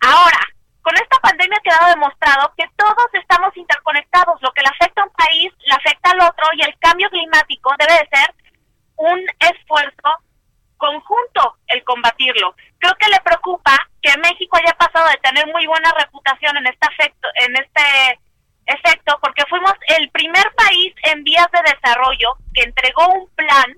Ahora, 0.00 0.40
con 0.80 0.94
esta 0.96 1.18
pandemia 1.18 1.58
ha 1.58 1.62
quedado 1.62 1.90
demostrado 1.90 2.54
que 2.56 2.64
todos 2.76 3.06
estamos 3.12 3.54
interconectados. 3.54 4.40
Lo 4.40 4.50
que 4.52 4.62
le 4.62 4.68
afecta 4.68 5.02
a 5.02 5.04
un 5.04 5.12
país, 5.12 5.52
le 5.66 5.74
afecta 5.74 6.10
al 6.10 6.20
otro 6.20 6.46
y 6.54 6.62
el 6.62 6.74
cambio 6.80 7.10
climático 7.10 7.70
debe 7.78 7.92
de 7.92 8.08
ser 8.08 8.34
un 8.96 9.20
esfuerzo 9.38 10.08
conjunto 10.80 11.58
el 11.68 11.84
combatirlo. 11.84 12.56
Creo 12.78 12.94
que 12.98 13.10
le 13.10 13.20
preocupa 13.20 13.76
que 14.02 14.16
México 14.18 14.56
haya 14.56 14.72
pasado 14.72 15.08
de 15.10 15.18
tener 15.18 15.46
muy 15.52 15.66
buena 15.66 15.92
reputación 15.92 16.56
en 16.56 16.66
este 16.66 16.88
efecto, 16.90 17.28
en 17.46 17.54
este 17.54 18.18
efecto, 18.66 19.18
porque 19.20 19.44
fuimos 19.48 19.74
el 19.98 20.10
primer 20.10 20.50
país 20.56 20.94
en 21.04 21.22
vías 21.22 21.48
de 21.52 21.70
desarrollo 21.70 22.34
que 22.54 22.62
entregó 22.62 23.06
un 23.08 23.28
plan 23.36 23.76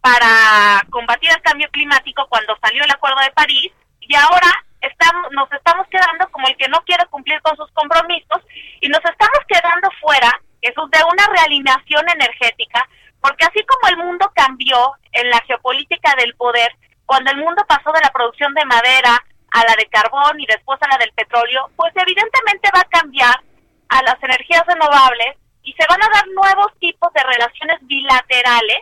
para 0.00 0.86
combatir 0.90 1.30
el 1.30 1.42
cambio 1.42 1.68
climático 1.72 2.24
cuando 2.28 2.56
salió 2.62 2.84
el 2.84 2.90
Acuerdo 2.90 3.20
de 3.22 3.32
París 3.32 3.72
y 4.00 4.14
ahora 4.14 4.52
estamos, 4.80 5.32
nos 5.32 5.50
estamos 5.50 5.88
quedando 5.88 6.28
como 6.30 6.46
el 6.46 6.56
que 6.56 6.68
no 6.68 6.80
quiere 6.82 7.04
cumplir 7.06 7.40
con 7.42 7.56
sus 7.56 7.70
compromisos 7.72 8.40
y 8.80 8.88
nos 8.88 9.04
estamos 9.04 9.40
quedando 9.48 9.90
fuera, 10.00 10.30
eso 10.62 10.86
de 10.86 10.98
una 11.10 11.26
realineación 11.26 12.08
energética, 12.08 12.88
porque 13.20 13.44
así 13.44 13.64
como 13.64 13.88
el 13.88 13.96
mundo 13.96 14.30
cambió 14.34 14.92
en 15.12 15.30
la 15.30 15.40
geopolítica 15.46 16.14
del 16.16 16.34
poder, 16.34 16.70
cuando 17.04 17.30
el 17.30 17.38
mundo 17.38 17.64
pasó 17.68 17.92
de 17.92 18.00
la 18.02 18.10
producción 18.10 18.52
de 18.54 18.64
madera 18.64 19.24
a 19.52 19.64
la 19.64 19.74
de 19.76 19.86
carbón 19.86 20.40
y 20.40 20.46
después 20.46 20.78
a 20.82 20.88
la 20.88 20.98
del 20.98 21.12
petróleo, 21.12 21.70
pues 21.76 21.92
evidentemente 21.94 22.70
va 22.74 22.80
a 22.80 23.00
cambiar 23.00 23.40
a 23.88 24.02
las 24.02 24.22
energías 24.22 24.66
renovables 24.66 25.36
y 25.62 25.72
se 25.72 25.86
van 25.88 26.02
a 26.02 26.08
dar 26.12 26.26
nuevos 26.28 26.72
tipos 26.78 27.12
de 27.12 27.22
relaciones 27.22 27.78
bilaterales 27.82 28.78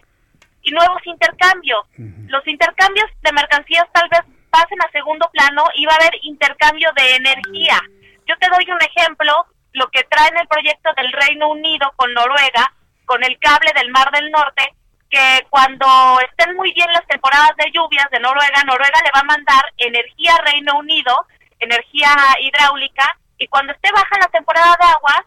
y 0.63 0.71
nuevos 0.73 1.01
intercambios. 1.07 1.87
Los 2.29 2.47
intercambios 2.47 3.07
de 3.23 3.33
mercancías 3.33 3.87
tal 3.93 4.09
vez 4.09 4.21
pasen 4.51 4.81
a 4.83 4.91
segundo 4.91 5.29
plano 5.33 5.65
y 5.75 5.85
va 5.85 5.93
a 5.93 5.97
haber 5.97 6.15
intercambio 6.23 6.91
de 6.97 7.17
energía. 7.17 7.81
Yo 8.27 8.35
te 8.39 8.49
doy 8.49 8.65
un 8.71 8.81
ejemplo, 8.81 9.47
lo 9.73 9.89
que 9.89 10.05
trae 10.05 10.29
en 10.29 10.39
el 10.39 10.49
proyecto 10.49 10.91
del 10.97 11.13
Reino 11.13 11.49
Unido 11.49 11.93
con 11.97 12.13
Noruega, 12.15 12.73
con 13.05 13.23
el 13.25 13.39
cable 13.39 13.71
del 13.75 13.91
Mar 13.91 14.11
del 14.11 14.31
Norte, 14.31 14.75
que 15.11 15.47
cuando 15.51 15.87
estén 16.29 16.57
muy 16.57 16.73
bien 16.73 16.89
las 16.93 17.07
temporadas 17.07 17.53
de 17.57 17.71
lluvias 17.73 18.09
de 18.11 18.21
Noruega, 18.21 18.65
Noruega 18.65 19.01
le 19.05 19.11
va 19.15 19.21
a 19.21 19.37
mandar 19.37 19.65
energía 19.77 20.35
a 20.35 20.51
Reino 20.51 20.79
Unido, 20.79 21.15
energía 21.61 22.11
hidráulica, 22.41 23.07
y 23.39 23.47
cuando 23.49 23.73
esté 23.73 23.91
baja 23.93 24.19
la 24.21 24.29
temporada 24.29 24.77
de 24.81 24.87
agua, 24.87 25.27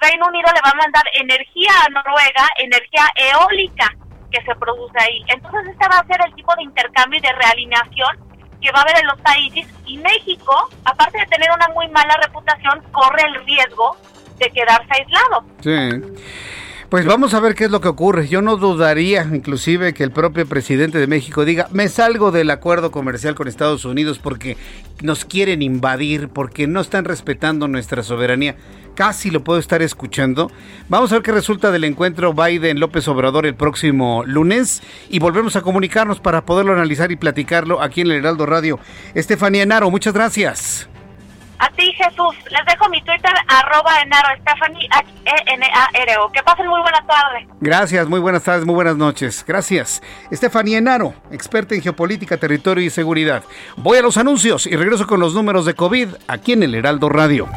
Reino 0.00 0.26
Unido 0.26 0.48
le 0.54 0.60
va 0.60 0.70
a 0.70 0.82
mandar 0.82 1.04
energía 1.14 1.70
a 1.84 1.90
Noruega, 1.90 2.46
energía 2.58 3.04
eólica 3.16 3.94
que 4.30 4.42
se 4.44 4.54
produce 4.56 4.98
ahí. 5.00 5.24
Entonces 5.28 5.72
este 5.72 5.88
va 5.88 5.98
a 5.98 6.06
ser 6.06 6.20
el 6.26 6.34
tipo 6.34 6.54
de 6.54 6.62
intercambio 6.62 7.18
y 7.18 7.22
de 7.22 7.32
realineación 7.32 8.28
que 8.60 8.72
va 8.72 8.80
a 8.80 8.82
haber 8.82 8.98
en 8.98 9.06
los 9.06 9.20
países 9.20 9.66
y 9.86 9.98
México, 9.98 10.68
aparte 10.84 11.18
de 11.18 11.26
tener 11.26 11.48
una 11.52 11.68
muy 11.68 11.88
mala 11.88 12.16
reputación, 12.22 12.82
corre 12.92 13.22
el 13.22 13.44
riesgo 13.44 13.96
de 14.36 14.50
quedarse 14.50 14.88
aislado. 14.90 15.44
Sí. 15.60 16.24
Pues 16.88 17.04
vamos 17.04 17.34
a 17.34 17.40
ver 17.40 17.54
qué 17.54 17.64
es 17.64 17.70
lo 17.70 17.82
que 17.82 17.88
ocurre. 17.88 18.28
Yo 18.28 18.40
no 18.40 18.56
dudaría, 18.56 19.22
inclusive, 19.30 19.92
que 19.92 20.04
el 20.04 20.10
propio 20.10 20.46
presidente 20.46 20.96
de 20.96 21.06
México 21.06 21.44
diga, 21.44 21.68
me 21.70 21.88
salgo 21.88 22.30
del 22.30 22.50
acuerdo 22.50 22.90
comercial 22.90 23.34
con 23.34 23.46
Estados 23.46 23.84
Unidos 23.84 24.18
porque 24.18 24.56
nos 25.02 25.26
quieren 25.26 25.60
invadir, 25.60 26.30
porque 26.30 26.66
no 26.66 26.80
están 26.80 27.04
respetando 27.04 27.68
nuestra 27.68 28.02
soberanía. 28.02 28.56
Casi 28.94 29.30
lo 29.30 29.44
puedo 29.44 29.58
estar 29.58 29.82
escuchando. 29.82 30.50
Vamos 30.88 31.12
a 31.12 31.16
ver 31.16 31.24
qué 31.24 31.32
resulta 31.32 31.70
del 31.70 31.84
encuentro 31.84 32.32
Biden-López 32.32 33.06
Obrador 33.08 33.44
el 33.44 33.54
próximo 33.54 34.24
lunes 34.24 34.82
y 35.10 35.18
volvemos 35.18 35.56
a 35.56 35.60
comunicarnos 35.60 36.20
para 36.20 36.46
poderlo 36.46 36.72
analizar 36.72 37.12
y 37.12 37.16
platicarlo 37.16 37.82
aquí 37.82 38.00
en 38.00 38.06
el 38.06 38.16
Heraldo 38.16 38.46
Radio. 38.46 38.80
Estefanía 39.14 39.66
Naro, 39.66 39.90
muchas 39.90 40.14
gracias. 40.14 40.88
A 41.58 41.70
ti, 41.70 41.92
Jesús. 41.92 42.36
Les 42.50 42.64
dejo 42.66 42.88
mi 42.88 43.02
Twitter, 43.02 43.32
arroba 43.48 44.00
enaro, 44.00 44.28
Stephanie, 44.40 44.88
H-E-N-A-R-O. 44.90 46.30
Que 46.32 46.42
pasen 46.42 46.68
muy 46.68 46.80
buenas 46.80 47.06
tardes. 47.06 47.48
Gracias, 47.60 48.08
muy 48.08 48.20
buenas 48.20 48.44
tardes, 48.44 48.64
muy 48.64 48.74
buenas 48.74 48.96
noches. 48.96 49.44
Gracias. 49.46 50.02
Estefanía 50.30 50.78
Enaro, 50.78 51.14
experta 51.30 51.74
en 51.74 51.82
geopolítica, 51.82 52.36
territorio 52.36 52.84
y 52.84 52.90
seguridad. 52.90 53.42
Voy 53.76 53.98
a 53.98 54.02
los 54.02 54.16
anuncios 54.16 54.66
y 54.66 54.76
regreso 54.76 55.06
con 55.06 55.20
los 55.20 55.34
números 55.34 55.64
de 55.66 55.74
COVID 55.74 56.08
aquí 56.28 56.52
en 56.52 56.62
el 56.62 56.74
Heraldo 56.74 57.08
Radio. 57.08 57.48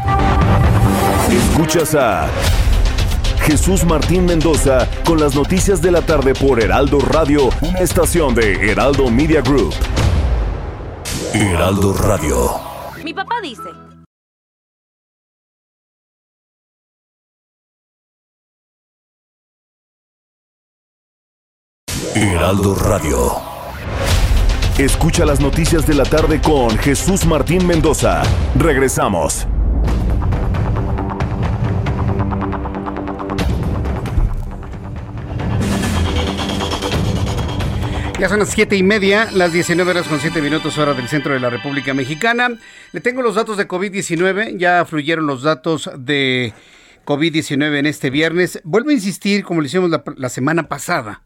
Escuchas 1.29 1.95
a 1.95 2.27
Jesús 3.43 3.85
Martín 3.85 4.25
Mendoza 4.25 4.87
con 5.05 5.19
las 5.19 5.35
noticias 5.35 5.81
de 5.81 5.91
la 5.91 6.01
tarde 6.01 6.33
por 6.33 6.61
Heraldo 6.61 6.99
Radio, 6.99 7.49
una 7.61 7.79
estación 7.79 8.35
de 8.35 8.71
Heraldo 8.71 9.09
Media 9.09 9.41
Group. 9.41 9.73
Heraldo 11.33 11.93
Radio. 11.93 12.51
Mi 13.03 13.13
papá 13.13 13.35
dice... 13.41 13.80
Heraldo 22.15 22.75
Radio. 22.75 23.31
Escucha 24.77 25.25
las 25.25 25.39
noticias 25.39 25.87
de 25.87 25.93
la 25.93 26.03
tarde 26.03 26.41
con 26.41 26.77
Jesús 26.77 27.25
Martín 27.25 27.65
Mendoza. 27.65 28.23
Regresamos. 28.57 29.47
Ya 38.19 38.27
son 38.27 38.39
las 38.39 38.49
siete 38.49 38.75
y 38.75 38.83
media, 38.83 39.29
las 39.31 39.53
19 39.53 39.91
horas 39.91 40.07
con 40.07 40.19
7 40.19 40.41
minutos 40.41 40.77
hora 40.77 40.93
del 40.93 41.07
centro 41.07 41.33
de 41.33 41.39
la 41.39 41.49
República 41.49 41.93
Mexicana. 41.93 42.49
Le 42.91 42.99
tengo 42.99 43.21
los 43.21 43.35
datos 43.35 43.55
de 43.55 43.69
COVID-19, 43.69 44.57
ya 44.57 44.83
fluyeron 44.83 45.27
los 45.27 45.43
datos 45.43 45.89
de 45.97 46.53
COVID-19 47.05 47.79
en 47.79 47.85
este 47.85 48.09
viernes. 48.09 48.59
Vuelvo 48.65 48.89
a 48.89 48.93
insistir, 48.93 49.45
como 49.45 49.61
lo 49.61 49.67
hicimos 49.67 49.89
la, 49.89 50.03
la 50.17 50.29
semana 50.29 50.67
pasada, 50.67 51.23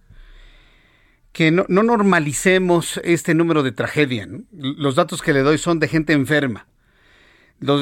que 1.36 1.52
no, 1.52 1.66
no, 1.68 1.84
normalicemos 1.84 3.02
este 3.03 3.34
número 3.34 3.62
de 3.62 3.74
tragedia. 3.74 4.26
Los 4.53 4.95
datos 4.95 5.22
que 5.22 5.34
le 5.34 5.41
doy 5.41 5.57
son 5.57 5.80
de 5.80 5.90
gente 5.90 6.14
enferma. 6.14 6.66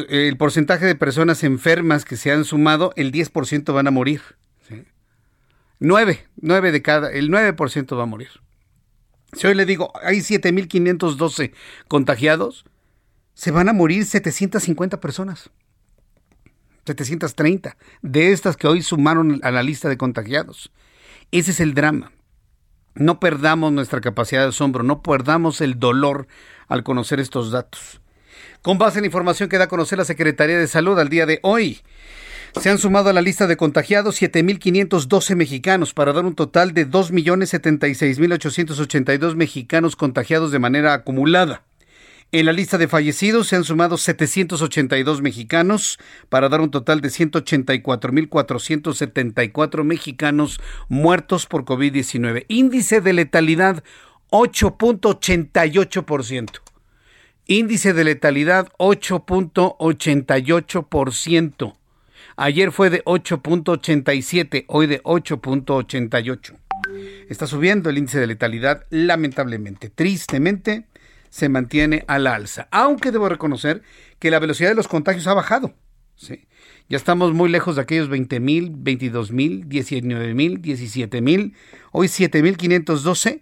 El 0.09 0.37
porcentaje 0.37 0.87
de 0.87 0.95
personas 0.95 1.43
enfermas 1.43 2.03
que 2.03 2.17
se 2.17 2.31
han 2.31 2.45
sumado, 2.45 2.93
el 2.95 3.11
10% 3.11 3.71
van 3.71 3.85
a 3.85 3.91
morir. 3.91 4.21
¿sí? 4.67 4.85
9, 5.77 6.25
9 6.41 6.71
de 6.71 6.81
cada, 6.81 7.11
el 7.11 7.29
9% 7.29 7.95
va 7.95 8.01
a 8.01 8.07
morir. 8.07 8.29
Si 9.33 9.45
hoy 9.45 9.53
le 9.53 9.67
digo, 9.67 9.93
hay 10.01 10.17
7.512 10.17 11.53
contagiados, 11.87 12.65
se 13.35 13.51
van 13.51 13.69
a 13.69 13.73
morir 13.73 14.05
750 14.05 14.99
personas. 14.99 15.51
730 16.87 17.77
de 18.01 18.31
estas 18.31 18.57
que 18.57 18.65
hoy 18.65 18.81
sumaron 18.81 19.41
a 19.43 19.51
la 19.51 19.61
lista 19.61 19.89
de 19.89 19.97
contagiados. 19.97 20.71
Ese 21.29 21.51
es 21.51 21.59
el 21.59 21.75
drama. 21.75 22.13
No 22.95 23.19
perdamos 23.19 23.71
nuestra 23.71 24.01
capacidad 24.01 24.43
de 24.43 24.49
asombro, 24.49 24.83
no 24.83 25.01
perdamos 25.01 25.61
el 25.61 25.79
dolor 25.79 26.27
al 26.67 26.83
conocer 26.83 27.19
estos 27.19 27.51
datos. 27.51 28.01
Con 28.61 28.77
base 28.77 28.99
en 28.99 29.03
la 29.03 29.07
información 29.07 29.49
que 29.49 29.57
da 29.57 29.65
a 29.65 29.67
conocer 29.67 29.97
la 29.97 30.05
Secretaría 30.05 30.57
de 30.57 30.67
Salud 30.67 30.97
al 30.99 31.09
día 31.09 31.25
de 31.25 31.39
hoy, 31.41 31.81
se 32.59 32.69
han 32.69 32.77
sumado 32.77 33.09
a 33.09 33.13
la 33.13 33.21
lista 33.21 33.47
de 33.47 33.57
contagiados 33.57 34.21
7.512 34.21 35.35
mexicanos 35.35 35.93
para 35.93 36.13
dar 36.13 36.23
un 36.23 36.35
total 36.35 36.73
de 36.73 36.87
2.076.882 36.87 39.35
mexicanos 39.35 39.95
contagiados 39.95 40.51
de 40.51 40.59
manera 40.59 40.93
acumulada. 40.93 41.63
En 42.33 42.45
la 42.47 42.51
lista 42.51 42.77
de 42.79 42.87
fallecidos 42.87 43.47
se 43.47 43.55
han 43.55 43.63
sumado 43.63 43.95
782 43.95 45.21
mexicanos 45.21 45.99
para 46.29 46.49
dar 46.49 46.61
un 46.61 46.71
total 46.71 46.99
de 46.99 47.09
184.474 47.09 49.83
mexicanos 49.83 50.59
muertos 50.89 51.45
por 51.45 51.63
COVID-19. 51.63 52.45
Índice 52.47 53.01
de 53.01 53.13
letalidad 53.13 53.83
8.88%. 54.31 56.49
Índice 57.45 57.93
de 57.93 58.03
letalidad 58.03 58.67
8.88%. 58.79 61.75
Ayer 62.35 62.71
fue 62.71 62.89
de 62.89 63.03
8.87, 63.03 64.65
hoy 64.69 64.87
de 64.87 65.03
8.88. 65.03 66.57
Está 67.29 67.45
subiendo 67.45 67.91
el 67.91 67.99
índice 67.99 68.19
de 68.19 68.25
letalidad, 68.25 68.87
lamentablemente. 68.89 69.91
Tristemente, 69.91 70.87
se 71.33 71.49
mantiene 71.49 72.05
a 72.07 72.19
la 72.19 72.35
alza. 72.35 72.67
Aunque 72.69 73.11
debo 73.11 73.27
reconocer 73.27 73.81
que 74.19 74.29
la 74.29 74.37
velocidad 74.37 74.69
de 74.69 74.75
los 74.75 74.87
contagios 74.87 75.25
ha 75.25 75.33
bajado. 75.33 75.73
¿sí? 76.15 76.45
Ya 76.89 76.97
estamos 76.97 77.33
muy 77.33 77.49
lejos 77.49 77.75
de 77.75 77.81
aquellos 77.81 78.07
20 78.07 78.39
mil, 78.39 78.71
22 78.71 79.31
mil, 79.31 79.67
19 79.67 80.35
mil, 80.35 80.61
17 80.61 81.21
mil. 81.21 81.55
Hoy 81.91 82.07
7 82.07 82.43
mil 82.43 82.55
512. 82.55 83.41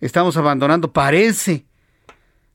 Estamos 0.00 0.36
abandonando, 0.36 0.92
parece, 0.92 1.64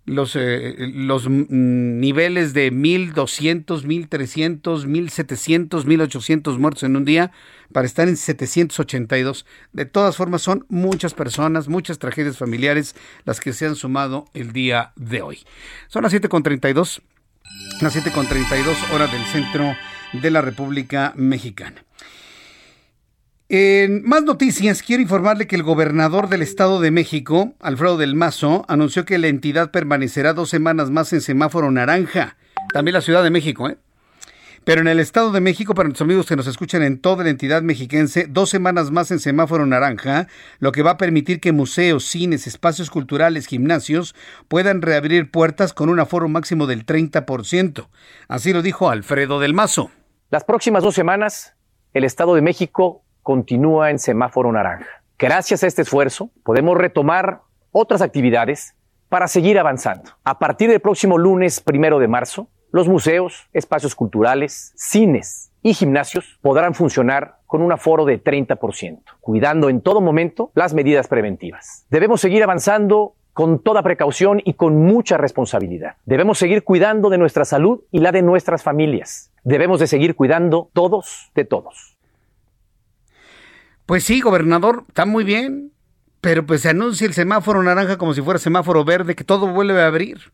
los, 0.03 0.35
eh, 0.35 0.75
los 0.93 1.29
niveles 1.29 2.53
de 2.53 2.69
1.200, 2.73 3.85
1.300, 3.85 4.85
1.700, 4.85 5.85
1.800 5.85 6.57
muertos 6.57 6.83
en 6.83 6.97
un 6.97 7.05
día 7.05 7.31
para 7.73 7.85
estar 7.85 8.07
en 8.07 8.15
782. 8.15 9.45
De 9.73 9.85
todas 9.85 10.15
formas, 10.15 10.41
son 10.41 10.65
muchas 10.69 11.13
personas, 11.13 11.67
muchas 11.67 11.99
tragedias 11.99 12.37
familiares 12.37 12.95
las 13.25 13.39
que 13.39 13.51
se 13.51 13.65
han 13.65 13.75
sumado 13.75 14.25
el 14.33 14.53
día 14.53 14.93
de 14.95 15.21
hoy. 15.21 15.39
Son 15.87 16.03
las 16.03 16.13
7.32, 16.13 17.01
las 17.81 17.95
7.32 17.95 18.93
horas 18.93 19.11
del 19.11 19.25
centro 19.25 19.75
de 20.13 20.31
la 20.31 20.41
República 20.41 21.13
Mexicana. 21.15 21.83
En 23.49 24.03
más 24.03 24.23
noticias, 24.23 24.81
quiero 24.81 25.03
informarle 25.03 25.45
que 25.47 25.55
el 25.55 25.63
gobernador 25.63 26.29
del 26.29 26.41
Estado 26.41 26.79
de 26.79 26.91
México, 26.91 27.53
Alfredo 27.59 27.97
del 27.97 28.15
Mazo, 28.15 28.65
anunció 28.67 29.05
que 29.05 29.17
la 29.17 29.27
entidad 29.27 29.69
permanecerá 29.69 30.33
dos 30.33 30.49
semanas 30.49 30.89
más 30.89 31.13
en 31.13 31.21
semáforo 31.21 31.69
naranja. 31.69 32.37
También 32.73 32.93
la 32.93 33.01
Ciudad 33.01 33.23
de 33.23 33.29
México, 33.29 33.69
¿eh? 33.69 33.77
Pero 34.65 34.79
en 34.79 34.87
el 34.87 35.01
Estado 35.01 35.31
de 35.31 35.41
México, 35.41 35.73
para 35.73 35.89
nuestros 35.89 36.07
amigos 36.07 36.25
que 36.25 36.37
nos 36.37 36.47
escuchan 36.47 36.83
en 36.83 36.97
toda 36.97 37.25
la 37.25 37.29
entidad 37.29 37.61
mexiquense, 37.63 38.27
dos 38.29 38.49
semanas 38.49 38.91
más 38.91 39.11
en 39.11 39.19
semáforo 39.19 39.65
naranja, 39.65 40.27
lo 40.59 40.71
que 40.71 40.83
va 40.83 40.91
a 40.91 40.97
permitir 40.97 41.41
que 41.41 41.51
museos, 41.51 42.05
cines, 42.05 42.47
espacios 42.47 42.89
culturales, 42.89 43.47
gimnasios 43.47 44.15
puedan 44.47 44.81
reabrir 44.81 45.31
puertas 45.31 45.73
con 45.73 45.89
un 45.89 45.99
aforo 45.99 46.29
máximo 46.29 46.65
del 46.65 46.85
30%. 46.85 47.87
Así 48.29 48.53
lo 48.53 48.61
dijo 48.61 48.89
Alfredo 48.89 49.41
del 49.41 49.53
Mazo. 49.53 49.91
Las 50.29 50.45
próximas 50.45 50.81
dos 50.81 50.95
semanas, 50.95 51.55
el 51.93 52.05
Estado 52.05 52.33
de 52.33 52.41
México 52.41 53.03
continúa 53.21 53.91
en 53.91 53.99
semáforo 53.99 54.49
naranja. 54.51 55.03
Gracias 55.19 55.63
a 55.63 55.67
este 55.67 55.81
esfuerzo 55.81 56.29
podemos 56.43 56.77
retomar 56.77 57.41
otras 57.71 58.01
actividades 58.01 58.75
para 59.09 59.27
seguir 59.27 59.59
avanzando. 59.59 60.11
A 60.23 60.39
partir 60.39 60.69
del 60.69 60.79
próximo 60.79 61.17
lunes 61.17 61.59
primero 61.59 61.99
de 61.99 62.07
marzo, 62.07 62.47
los 62.73 62.89
museos, 62.89 63.47
espacios 63.53 63.93
culturales, 63.93 64.73
cines 64.75 65.51
y 65.61 65.75
gimnasios 65.75 66.39
podrán 66.41 66.73
funcionar 66.73 67.37
con 67.45 67.61
un 67.61 67.71
aforo 67.71 68.03
de 68.03 68.21
30%, 68.21 68.99
cuidando 69.21 69.69
en 69.69 69.79
todo 69.81 70.01
momento 70.01 70.51
las 70.55 70.73
medidas 70.73 71.07
preventivas. 71.07 71.85
Debemos 71.91 72.19
seguir 72.19 72.41
avanzando 72.41 73.13
con 73.33 73.61
toda 73.61 73.83
precaución 73.83 74.41
y 74.43 74.55
con 74.55 74.75
mucha 74.75 75.17
responsabilidad. 75.17 75.97
Debemos 76.05 76.39
seguir 76.39 76.63
cuidando 76.63 77.11
de 77.11 77.19
nuestra 77.19 77.45
salud 77.45 77.81
y 77.91 77.99
la 77.99 78.11
de 78.11 78.23
nuestras 78.23 78.63
familias. 78.63 79.31
Debemos 79.43 79.79
de 79.79 79.85
seguir 79.85 80.15
cuidando 80.15 80.71
todos 80.73 81.31
de 81.35 81.45
todos. 81.45 81.95
Pues 83.85 84.03
sí, 84.03 84.19
gobernador, 84.19 84.85
está 84.87 85.05
muy 85.05 85.23
bien, 85.23 85.73
pero 86.21 86.43
pues 86.43 86.61
se 86.61 86.69
anuncia 86.69 87.05
el 87.05 87.13
semáforo 87.13 87.61
naranja 87.61 87.99
como 87.99 88.15
si 88.15 88.23
fuera 88.23 88.39
semáforo 88.39 88.83
verde, 88.83 89.13
que 89.15 89.23
todo 89.23 89.45
vuelve 89.45 89.79
a 89.79 89.87
abrir. 89.87 90.33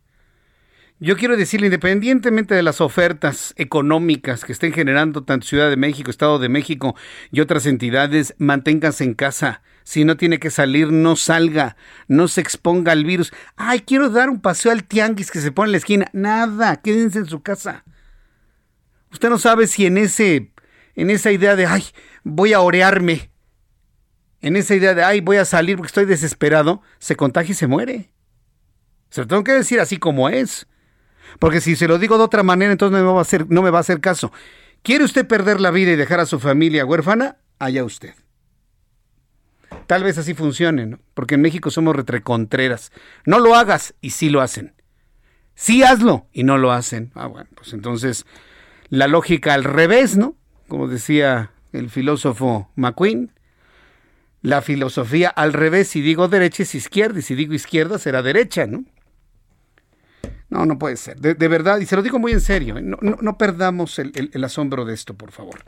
Yo 1.02 1.16
quiero 1.16 1.38
decirle, 1.38 1.68
independientemente 1.68 2.56
de 2.56 2.62
las 2.62 2.82
ofertas 2.82 3.54
económicas 3.56 4.44
que 4.44 4.52
estén 4.52 4.74
generando 4.74 5.24
tanto 5.24 5.48
Ciudad 5.48 5.70
de 5.70 5.78
México, 5.78 6.12
Estado 6.12 6.40
de 6.40 6.50
México 6.50 6.94
y 7.32 7.40
otras 7.40 7.66
entidades, 7.66 8.36
manténganse 8.38 9.06
en 9.06 9.14
casa. 9.14 9.62
Si 9.84 10.04
no 10.04 10.18
tiene 10.18 10.40
que 10.40 10.52
salir, 10.52 10.92
no 10.92 11.16
salga, 11.16 11.78
no 12.10 12.28
se 12.28 12.42
exponga 12.42 12.92
al 12.92 13.06
virus. 13.06 13.32
Ay, 13.56 13.80
quiero 13.80 14.10
dar 14.10 14.30
un 14.30 14.42
paseo 14.42 14.74
al 14.74 14.84
tianguis 14.84 15.32
que 15.32 15.40
se 15.40 15.54
pone 15.54 15.70
en 15.70 15.72
la 15.72 15.78
esquina. 15.78 16.10
Nada, 16.12 16.82
quédense 16.82 17.20
en 17.20 17.28
su 17.28 17.42
casa. 17.42 17.86
Usted 19.10 19.30
no 19.30 19.40
sabe 19.40 19.68
si 19.68 19.86
en 19.86 19.98
ese, 19.98 20.52
en 20.96 21.10
esa 21.12 21.32
idea 21.32 21.56
de, 21.56 21.66
ay, 21.66 21.86
voy 22.26 22.52
a 22.52 22.60
orearme, 22.60 23.32
en 24.42 24.58
esa 24.58 24.76
idea 24.76 24.94
de, 24.94 25.04
ay, 25.04 25.22
voy 25.22 25.38
a 25.38 25.46
salir 25.46 25.78
porque 25.78 25.88
estoy 25.88 26.06
desesperado, 26.06 26.82
se 27.00 27.16
contagia 27.16 27.54
y 27.54 27.56
se 27.56 27.68
muere. 27.68 28.12
Se 29.10 29.22
lo 29.22 29.28
tengo 29.28 29.46
que 29.46 29.54
decir 29.54 29.80
así 29.80 29.98
como 29.98 30.28
es. 30.28 30.68
Porque 31.38 31.62
si 31.62 31.76
se 31.76 31.88
lo 31.88 32.00
digo 32.00 32.18
de 32.18 32.24
otra 32.24 32.44
manera, 32.44 32.72
entonces 32.72 32.98
no 32.98 33.06
me 33.06 33.14
va 33.14 33.20
a 33.20 33.22
hacer, 33.22 33.46
no 33.50 33.62
me 33.62 33.70
va 33.70 33.78
a 33.78 33.82
hacer 33.82 34.02
caso. 34.02 34.32
¿Quiere 34.82 35.04
usted 35.04 35.28
perder 35.28 35.62
la 35.62 35.72
vida 35.72 35.92
y 35.92 35.96
dejar 35.96 36.20
a 36.20 36.26
su 36.26 36.40
familia 36.40 36.86
huérfana? 36.86 37.38
Allá 37.60 37.84
usted. 37.84 38.14
Tal 39.88 40.04
vez 40.04 40.18
así 40.18 40.34
funcione, 40.34 40.86
¿no? 40.86 41.00
Porque 41.14 41.36
en 41.36 41.42
México 41.42 41.72
somos 41.72 41.96
retrecontreras. 41.96 42.92
No 43.26 43.40
lo 43.40 43.56
hagas 43.56 43.94
y 44.02 44.12
sí 44.12 44.30
lo 44.30 44.42
hacen. 44.42 44.74
Sí 45.56 45.84
hazlo 45.84 46.28
y 46.32 46.44
no 46.44 46.58
lo 46.58 46.72
hacen. 46.72 47.12
Ah, 47.16 47.28
bueno, 47.28 47.50
pues 47.56 47.74
entonces 47.74 48.26
la 48.90 49.08
lógica 49.08 49.54
al 49.54 49.64
revés, 49.64 50.18
¿no? 50.18 50.36
Como 50.68 50.88
decía 50.88 51.52
el 51.74 51.90
filósofo 51.90 52.72
McQueen, 52.76 53.32
la 54.42 54.62
filosofía 54.62 55.30
al 55.30 55.54
revés, 55.54 55.90
si 55.90 56.02
digo 56.02 56.28
derecha 56.28 56.64
es 56.64 56.76
izquierda 56.76 57.20
y 57.20 57.22
si 57.22 57.36
digo 57.36 57.54
izquierda 57.54 58.00
será 58.00 58.22
derecha, 58.22 58.68
¿no? 58.68 58.86
No, 60.50 60.66
no 60.66 60.80
puede 60.80 60.98
ser. 60.98 61.20
De, 61.20 61.48
verdad, 61.48 61.80
y 61.80 61.86
se 61.86 61.96
lo 61.96 62.02
digo 62.02 62.18
muy 62.18 62.32
en 62.32 62.42
serio, 62.42 62.78
¿eh? 62.78 62.82
no, 62.82 63.38
perdamos 63.38 64.00
el, 64.00 64.32
el, 64.34 64.44
asombro 64.44 64.84
de 64.84 64.96
esto, 64.96 65.14
por 65.14 65.32
favor. 65.32 65.64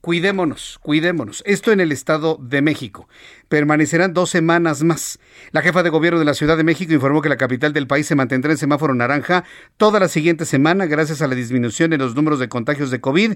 Cuidémonos, 0.00 0.78
cuidémonos. 0.82 1.42
Esto 1.46 1.72
en 1.72 1.80
el 1.80 1.90
Estado 1.90 2.36
de 2.38 2.60
México. 2.60 3.08
Permanecerán 3.48 4.12
dos 4.12 4.28
semanas 4.28 4.82
más. 4.82 5.18
La 5.52 5.62
jefa 5.62 5.82
de 5.82 5.88
gobierno 5.88 6.18
de 6.18 6.26
la 6.26 6.34
Ciudad 6.34 6.58
de 6.58 6.64
México 6.64 6.92
informó 6.92 7.22
que 7.22 7.30
la 7.30 7.38
capital 7.38 7.72
del 7.72 7.86
país 7.86 8.06
se 8.06 8.14
mantendrá 8.14 8.52
en 8.52 8.58
semáforo 8.58 8.92
naranja 8.92 9.44
toda 9.78 10.00
la 10.00 10.08
siguiente 10.08 10.44
semana 10.44 10.84
gracias 10.84 11.22
a 11.22 11.26
la 11.26 11.34
disminución 11.34 11.94
en 11.94 12.00
los 12.00 12.14
números 12.14 12.38
de 12.38 12.50
contagios 12.50 12.90
de 12.90 13.00
COVID 13.00 13.34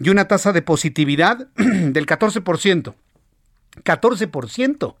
y 0.00 0.08
una 0.08 0.26
tasa 0.26 0.52
de 0.52 0.62
positividad 0.62 1.46
del 1.56 2.06
14%. 2.06 2.94
14%. 3.84 4.94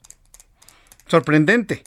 Sorprendente. 1.08 1.82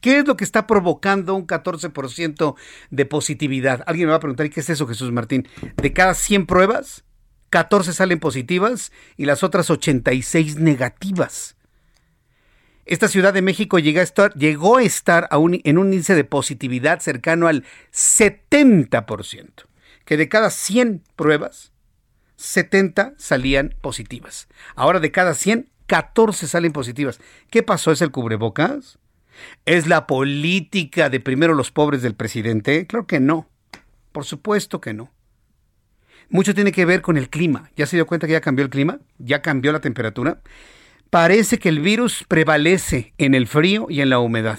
¿Qué 0.00 0.18
es 0.18 0.26
lo 0.26 0.36
que 0.36 0.44
está 0.44 0.66
provocando 0.66 1.34
un 1.34 1.46
14% 1.46 2.54
de 2.90 3.06
positividad? 3.06 3.82
Alguien 3.86 4.06
me 4.06 4.10
va 4.10 4.16
a 4.16 4.20
preguntar, 4.20 4.46
¿y 4.46 4.50
qué 4.50 4.60
es 4.60 4.70
eso, 4.70 4.86
Jesús 4.86 5.10
Martín? 5.12 5.48
De 5.76 5.92
cada 5.92 6.14
100 6.14 6.46
pruebas, 6.46 7.04
14 7.50 7.92
salen 7.92 8.20
positivas 8.20 8.92
y 9.16 9.24
las 9.24 9.42
otras 9.42 9.70
86 9.70 10.56
negativas. 10.56 11.56
Esta 12.84 13.08
Ciudad 13.08 13.34
de 13.34 13.42
México 13.42 13.78
llegó 13.78 14.00
a 14.00 14.02
estar, 14.02 14.32
llegó 14.34 14.78
a 14.78 14.82
estar 14.82 15.28
en 15.32 15.78
un 15.78 15.92
índice 15.92 16.14
de 16.14 16.24
positividad 16.24 17.00
cercano 17.00 17.46
al 17.46 17.64
70%, 17.92 19.66
que 20.04 20.16
de 20.16 20.28
cada 20.28 20.50
100 20.50 21.02
pruebas, 21.14 21.72
70 22.36 23.14
salían 23.18 23.74
positivas. 23.80 24.48
Ahora 24.74 25.00
de 25.00 25.10
cada 25.12 25.34
100, 25.34 25.68
14 25.86 26.46
salen 26.46 26.72
positivas. 26.72 27.20
¿Qué 27.50 27.62
pasó? 27.62 27.92
¿Es 27.92 28.00
el 28.00 28.10
cubrebocas? 28.10 28.98
¿Es 29.64 29.86
la 29.86 30.06
política 30.06 31.10
de 31.10 31.20
primero 31.20 31.54
los 31.54 31.70
pobres 31.70 32.02
del 32.02 32.14
presidente? 32.14 32.86
Claro 32.86 33.06
que 33.06 33.20
no. 33.20 33.48
Por 34.12 34.24
supuesto 34.24 34.80
que 34.80 34.94
no. 34.94 35.12
Mucho 36.30 36.54
tiene 36.54 36.72
que 36.72 36.84
ver 36.84 37.00
con 37.00 37.16
el 37.16 37.30
clima. 37.30 37.70
¿Ya 37.76 37.86
se 37.86 37.96
dio 37.96 38.06
cuenta 38.06 38.26
que 38.26 38.34
ya 38.34 38.40
cambió 38.40 38.64
el 38.64 38.70
clima? 38.70 39.00
¿Ya 39.18 39.40
cambió 39.40 39.72
la 39.72 39.80
temperatura? 39.80 40.40
Parece 41.10 41.58
que 41.58 41.70
el 41.70 41.80
virus 41.80 42.24
prevalece 42.28 43.14
en 43.16 43.34
el 43.34 43.46
frío 43.46 43.86
y 43.88 44.02
en 44.02 44.10
la 44.10 44.18
humedad. 44.18 44.58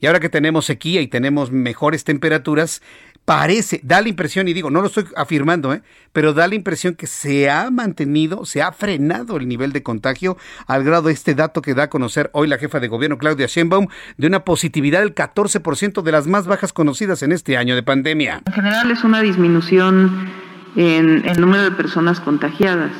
Y 0.00 0.06
ahora 0.06 0.20
que 0.20 0.28
tenemos 0.28 0.66
sequía 0.66 1.00
y 1.00 1.08
tenemos 1.08 1.50
mejores 1.50 2.04
temperaturas, 2.04 2.82
parece, 3.28 3.82
da 3.84 4.00
la 4.00 4.08
impresión, 4.08 4.48
y 4.48 4.54
digo, 4.54 4.70
no 4.70 4.80
lo 4.80 4.86
estoy 4.86 5.04
afirmando, 5.14 5.74
¿eh? 5.74 5.82
pero 6.14 6.32
da 6.32 6.48
la 6.48 6.54
impresión 6.54 6.94
que 6.94 7.06
se 7.06 7.50
ha 7.50 7.70
mantenido, 7.70 8.46
se 8.46 8.62
ha 8.62 8.72
frenado 8.72 9.36
el 9.36 9.46
nivel 9.46 9.74
de 9.74 9.82
contagio 9.82 10.38
al 10.66 10.82
grado 10.82 11.08
de 11.08 11.12
este 11.12 11.34
dato 11.34 11.60
que 11.60 11.74
da 11.74 11.82
a 11.82 11.90
conocer 11.90 12.30
hoy 12.32 12.48
la 12.48 12.56
jefa 12.56 12.80
de 12.80 12.88
gobierno, 12.88 13.18
Claudia 13.18 13.44
Sheinbaum, 13.46 13.88
de 14.16 14.26
una 14.26 14.46
positividad 14.46 15.00
del 15.00 15.14
14% 15.14 16.00
de 16.00 16.10
las 16.10 16.26
más 16.26 16.46
bajas 16.46 16.72
conocidas 16.72 17.22
en 17.22 17.32
este 17.32 17.58
año 17.58 17.74
de 17.74 17.82
pandemia. 17.82 18.40
En 18.46 18.52
general 18.54 18.90
es 18.90 19.04
una 19.04 19.20
disminución 19.20 20.30
en 20.76 21.28
el 21.28 21.38
número 21.38 21.64
de 21.64 21.72
personas 21.72 22.20
contagiadas. 22.20 22.92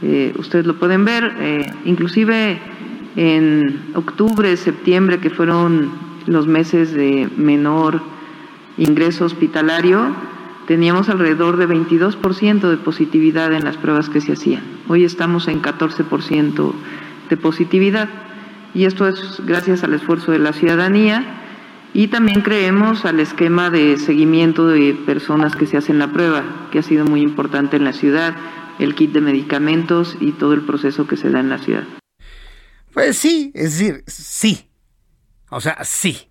Eh, 0.00 0.32
ustedes 0.38 0.64
lo 0.64 0.78
pueden 0.78 1.04
ver, 1.04 1.24
eh, 1.40 1.66
inclusive 1.84 2.60
en 3.16 3.90
octubre, 3.96 4.56
septiembre, 4.56 5.18
que 5.18 5.30
fueron 5.30 5.90
los 6.26 6.46
meses 6.46 6.92
de 6.92 7.28
menor 7.36 8.14
ingreso 8.78 9.24
hospitalario, 9.24 10.14
teníamos 10.66 11.08
alrededor 11.08 11.56
de 11.56 11.68
22% 11.68 12.68
de 12.68 12.76
positividad 12.76 13.52
en 13.52 13.64
las 13.64 13.76
pruebas 13.76 14.08
que 14.08 14.20
se 14.20 14.32
hacían. 14.32 14.62
Hoy 14.88 15.04
estamos 15.04 15.48
en 15.48 15.62
14% 15.62 16.72
de 17.28 17.36
positividad 17.36 18.08
y 18.74 18.84
esto 18.84 19.08
es 19.08 19.40
gracias 19.46 19.82
al 19.84 19.94
esfuerzo 19.94 20.32
de 20.32 20.38
la 20.38 20.52
ciudadanía 20.52 21.42
y 21.94 22.08
también 22.08 22.42
creemos 22.42 23.04
al 23.04 23.20
esquema 23.20 23.70
de 23.70 23.96
seguimiento 23.96 24.66
de 24.66 24.94
personas 25.06 25.56
que 25.56 25.66
se 25.66 25.78
hacen 25.78 25.98
la 25.98 26.12
prueba, 26.12 26.68
que 26.70 26.80
ha 26.80 26.82
sido 26.82 27.06
muy 27.06 27.22
importante 27.22 27.76
en 27.76 27.84
la 27.84 27.94
ciudad, 27.94 28.34
el 28.78 28.94
kit 28.94 29.12
de 29.12 29.22
medicamentos 29.22 30.16
y 30.20 30.32
todo 30.32 30.52
el 30.52 30.62
proceso 30.62 31.06
que 31.06 31.16
se 31.16 31.30
da 31.30 31.40
en 31.40 31.48
la 31.48 31.58
ciudad. 31.58 31.84
Pues 32.92 33.16
sí, 33.16 33.50
es 33.54 33.78
decir, 33.78 34.04
sí. 34.06 34.68
O 35.48 35.60
sea, 35.60 35.78
sí. 35.84 36.28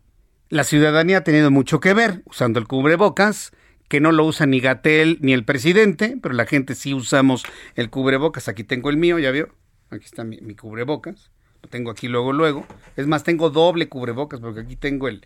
La 0.50 0.64
ciudadanía 0.64 1.18
ha 1.18 1.24
tenido 1.24 1.50
mucho 1.50 1.80
que 1.80 1.94
ver 1.94 2.22
usando 2.26 2.60
el 2.60 2.68
cubrebocas, 2.68 3.52
que 3.88 4.00
no 4.00 4.12
lo 4.12 4.26
usa 4.26 4.46
ni 4.46 4.60
Gatel 4.60 5.18
ni 5.22 5.34
el 5.34 5.44
presidente, 5.44 6.18
pero 6.22 6.36
la 6.36 6.46
gente 6.46 6.76
sí 6.76 6.94
usamos 6.94 7.44
el 7.76 7.90
cubrebocas. 7.90 8.48
Aquí 8.48 8.64
tengo 8.64 8.90
el 8.90 8.98
mío, 8.98 9.18
ya 9.20 9.32
vio. 9.32 9.50
Aquí 9.90 10.06
está 10.06 10.24
mi, 10.24 10.38
cubrebocas. 10.56 11.32
Lo 11.64 11.70
tengo 11.70 11.92
aquí 11.92 12.08
luego, 12.08 12.32
luego. 12.32 12.66
Es 12.96 13.08
más, 13.08 13.24
tengo 13.24 13.50
doble 13.50 13.90
cubrebocas 13.90 14.40
porque 14.40 14.62
aquí 14.62 14.76
tengo 14.76 15.08
el, 15.08 15.26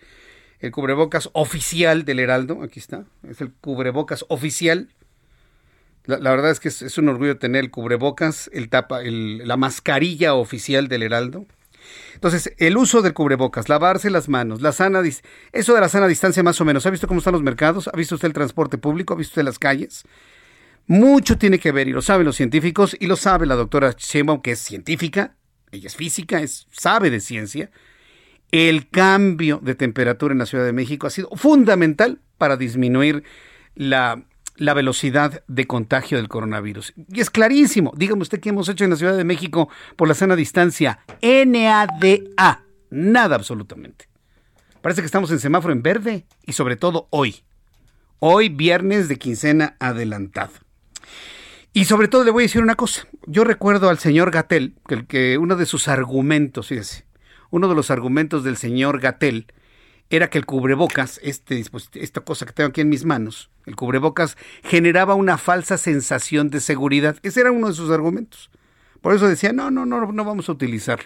el 0.60 0.72
cubrebocas 0.72 1.30
oficial 1.34 2.06
del 2.06 2.20
Heraldo, 2.20 2.64
aquí 2.64 2.80
está, 2.80 3.06
es 3.28 3.42
el 3.42 3.52
cubrebocas 3.54 4.26
oficial. 4.30 4.90
La, 6.06 6.32
verdad 6.32 6.50
es 6.50 6.60
que 6.60 6.70
es, 6.70 6.98
un 6.98 7.10
orgullo 7.10 7.38
tener 7.38 7.64
el 7.64 7.72
cubrebocas, 7.72 8.50
el 8.54 8.70
tapa, 8.70 9.02
la 9.04 9.58
mascarilla 9.58 10.34
oficial 10.34 10.88
del 10.88 11.04
Heraldo. 11.04 11.46
Entonces, 12.14 12.54
el 12.58 12.78
uso 12.78 13.02
del 13.02 13.14
cubrebocas, 13.14 13.70
lavarse 13.70 14.10
las 14.10 14.30
manos, 14.30 14.62
la 14.62 14.72
sana 14.72 15.02
eso 15.52 15.74
de 15.74 15.82
la 15.82 15.90
sana 15.90 16.08
distancia 16.08 16.44
más 16.44 16.60
o 16.60 16.66
menos. 16.66 16.86
¿Ha 16.86 16.90
visto 16.90 17.08
cómo 17.08 17.20
están 17.20 17.34
los 17.34 17.44
mercados? 17.44 17.90
¿Ha 17.92 17.98
visto 17.98 18.16
usted 18.16 18.28
el 18.28 18.34
transporte 18.34 18.78
público? 18.78 19.14
¿Ha 19.14 19.18
visto 19.18 19.32
usted 19.32 19.44
las 19.44 19.60
calles? 19.60 20.04
Mucho 20.88 21.38
tiene 21.38 21.60
que 21.60 21.72
ver 21.72 21.88
y 21.88 21.92
lo 21.92 22.02
saben 22.02 22.26
los 22.26 22.36
científicos 22.36 22.98
y 23.00 23.06
lo 23.06 23.16
sabe 23.16 23.46
la 23.46 23.56
doctora 23.56 23.94
Sheinbaum 23.96 24.42
que 24.42 24.54
es 24.54 24.60
científica, 24.60 25.36
ella 25.72 25.88
es 25.88 25.96
física, 25.96 26.42
es, 26.42 26.68
sabe 26.72 27.10
de 27.10 27.20
ciencia. 27.20 27.70
El 28.52 28.90
cambio 28.90 29.60
de 29.62 29.76
temperatura 29.76 30.32
en 30.32 30.40
la 30.40 30.48
Ciudad 30.48 30.66
de 30.66 30.74
México 30.74 31.06
ha 31.06 31.12
sido 31.12 31.30
fundamental 31.36 32.20
para 32.40 32.58
disminuir 32.58 33.24
la 33.76 34.26
la 34.60 34.74
velocidad 34.74 35.44
de 35.48 35.66
contagio 35.66 36.18
del 36.18 36.28
coronavirus. 36.28 36.94
Y 37.08 37.22
es 37.22 37.30
clarísimo. 37.30 37.92
Dígame 37.96 38.22
usted 38.22 38.40
qué 38.40 38.50
hemos 38.50 38.70
hecho 38.70 38.84
en 38.84 38.92
la 38.92 38.98
Ciudad 38.98 39.18
de 39.18 39.24
México 39.24 39.70
por 39.96 40.08
la 40.08 40.14
sana 40.14 40.36
distancia. 40.36 41.00
NADA. 41.22 42.64
Nada 42.92 43.36
absolutamente. 43.36 44.10
Parece 44.82 45.02
que 45.02 45.06
estamos 45.06 45.32
en 45.32 45.40
semáforo 45.40 45.74
en 45.74 45.82
verde 45.82 46.26
y 46.46 46.54
sobre 46.54 46.76
todo 46.76 47.08
hoy. 47.10 47.44
Hoy 48.20 48.50
viernes 48.50 49.08
de 49.08 49.18
quincena 49.18 49.76
adelantado. 49.80 50.52
Y 51.74 51.86
sobre 51.86 52.08
todo 52.08 52.24
le 52.24 52.32
voy 52.32 52.44
a 52.44 52.48
decir 52.48 52.62
una 52.62 52.76
cosa. 52.76 53.08
Yo 53.28 53.44
recuerdo 53.46 53.90
al 53.90 54.00
señor 54.00 54.32
Gatel, 54.32 54.76
que, 54.88 55.06
que 55.06 55.38
uno 55.38 55.56
de 55.56 55.66
sus 55.66 55.88
argumentos, 55.88 56.68
fíjese, 56.68 57.06
uno 57.50 57.70
de 57.70 57.76
los 57.76 57.92
argumentos 57.92 58.44
del 58.44 58.58
señor 58.58 59.00
Gatel 59.00 59.48
era 60.10 60.30
que 60.30 60.38
el 60.38 60.46
cubrebocas, 60.46 61.20
este, 61.24 61.64
esta 61.94 62.22
cosa 62.22 62.46
que 62.46 62.54
tengo 62.54 62.70
aquí 62.70 62.82
en 62.82 62.90
mis 62.90 63.06
manos, 63.06 63.50
el 63.66 63.76
cubrebocas 63.76 64.38
generaba 64.64 65.14
una 65.14 65.38
falsa 65.38 65.78
sensación 65.78 66.50
de 66.50 66.60
seguridad. 66.60 67.18
Ese 67.22 67.42
era 67.42 67.52
uno 67.52 67.68
de 67.68 67.74
sus 67.74 67.92
argumentos. 67.92 68.50
Por 69.02 69.14
eso 69.14 69.28
decía, 69.28 69.54
no, 69.54 69.70
no, 69.70 69.86
no, 69.86 70.12
no 70.12 70.26
vamos 70.26 70.50
a 70.50 70.52
utilizarlo. 70.52 71.06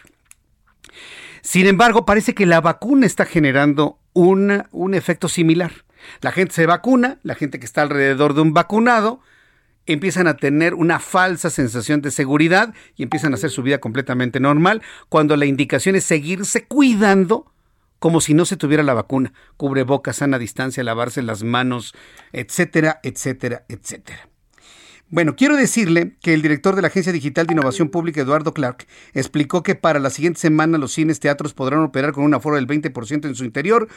Sin 1.42 1.68
embargo, 1.68 2.06
parece 2.06 2.34
que 2.34 2.46
la 2.46 2.62
vacuna 2.62 3.06
está 3.06 3.26
generando 3.26 4.00
un, 4.14 4.64
un 4.72 4.94
efecto 4.94 5.28
similar. 5.28 5.72
La 6.22 6.32
gente 6.32 6.54
se 6.54 6.66
vacuna, 6.66 7.20
la 7.24 7.36
gente 7.36 7.60
que 7.60 7.66
está 7.66 7.82
alrededor 7.82 8.34
de 8.34 8.42
un 8.42 8.54
vacunado, 8.54 9.20
empiezan 9.86 10.28
a 10.28 10.38
tener 10.38 10.74
una 10.74 11.00
falsa 11.00 11.50
sensación 11.50 12.02
de 12.02 12.12
seguridad 12.12 12.74
y 12.96 13.04
empiezan 13.04 13.34
a 13.34 13.36
hacer 13.36 13.50
su 13.50 13.64
vida 13.64 13.80
completamente 13.80 14.40
normal, 14.40 14.82
cuando 15.10 15.36
la 15.36 15.46
indicación 15.46 15.96
es 15.96 16.06
seguirse 16.06 16.66
cuidando 16.66 17.53
como 18.04 18.20
si 18.20 18.34
no 18.34 18.44
se 18.44 18.58
tuviera 18.58 18.84
la 18.84 18.94
vacuna, 18.94 19.32
boca, 19.84 20.12
sana 20.12 20.38
distancia, 20.38 20.84
lavarse 20.84 21.22
las 21.22 21.44
manos, 21.44 21.94
etcétera, 22.34 23.00
etcétera, 23.02 23.64
etcétera. 23.70 24.33
Bueno, 25.14 25.36
quiero 25.36 25.56
decirle 25.56 26.16
que 26.24 26.34
el 26.34 26.42
director 26.42 26.76
de 26.76 26.82
la 26.82 26.88
Agencia 26.88 27.14
Digital 27.14 27.46
de 27.46 27.54
Innovación 27.54 27.90
Pública, 27.90 28.22
Eduardo 28.22 28.52
Clark, 28.52 28.88
explicó 29.14 29.62
que 29.62 29.76
para 29.76 30.00
la 30.00 30.10
siguiente 30.10 30.40
semana 30.40 30.80
los 30.80 30.94
cines, 30.94 31.20
teatros 31.20 31.54
podrán 31.54 31.82
operar 31.82 32.14
con 32.14 32.24
un 32.24 32.34
aforo 32.34 32.56
del 32.56 32.66
20% 32.66 33.28
en 33.28 33.36
su 33.36 33.46
interior, 33.46 33.88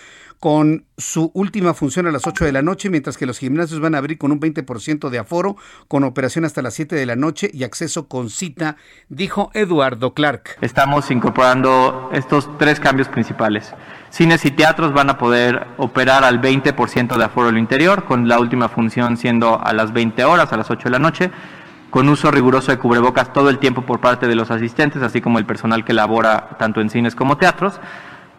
con 0.41 0.85
su 0.99 1.31
última 1.33 1.73
función 1.73 2.07
a 2.07 2.11
las 2.11 2.27
8 2.27 2.45
de 2.45 2.53
la 2.53 2.61
noche, 2.61 2.91
mientras 2.91 3.17
que 3.17 3.25
los 3.25 3.39
gimnasios 3.39 3.81
van 3.81 3.95
a 3.95 3.99
abrir 3.99 4.19
con 4.19 4.31
un 4.31 4.41
20% 4.41 5.09
de 5.09 5.19
aforo, 5.19 5.57
con 5.89 6.05
operación 6.05 6.45
hasta 6.45 6.61
las 6.61 6.75
7 6.75 6.95
de 6.95 7.07
la 7.07 7.17
noche 7.17 7.51
y 7.51 7.65
acceso 7.65 8.09
con 8.09 8.29
cita, 8.29 8.77
dijo 9.09 9.51
Eduardo 9.55 10.13
Clark. 10.13 10.59
Estamos 10.61 11.11
incorporando 11.11 12.11
estos 12.13 12.47
tres 12.59 12.79
cambios 12.79 13.09
principales. 13.09 13.73
Cines 14.11 14.45
y 14.45 14.51
teatros 14.51 14.93
van 14.93 15.11
a 15.11 15.19
poder 15.19 15.67
operar 15.79 16.25
al 16.25 16.41
20% 16.41 17.17
de 17.17 17.25
aforo 17.25 17.49
al 17.49 17.59
interior, 17.59 18.05
con 18.05 18.29
la 18.29 18.39
última 18.39 18.69
función 18.69 19.17
siendo 19.17 19.61
a 19.63 19.73
las 19.73 19.93
20 19.93 20.25
horas, 20.25 20.53
a 20.53 20.57
las 20.57 20.71
8 20.71 20.85
de 20.85 20.91
la 20.91 20.99
noche, 20.99 21.06
con 21.91 22.09
uso 22.09 22.31
riguroso 22.31 22.73
de 22.73 22.79
cubrebocas 22.79 23.33
todo 23.33 23.49
el 23.49 23.59
tiempo 23.59 23.83
por 23.83 24.01
parte 24.01 24.27
de 24.27 24.35
los 24.35 24.51
asistentes, 24.51 25.03
así 25.03 25.21
como 25.21 25.39
el 25.39 25.47
personal 25.47 25.85
que 25.85 25.93
labora 25.93 26.57
tanto 26.59 26.81
en 26.81 26.91
cines 26.91 27.15
como 27.15 27.37
teatros 27.37 27.81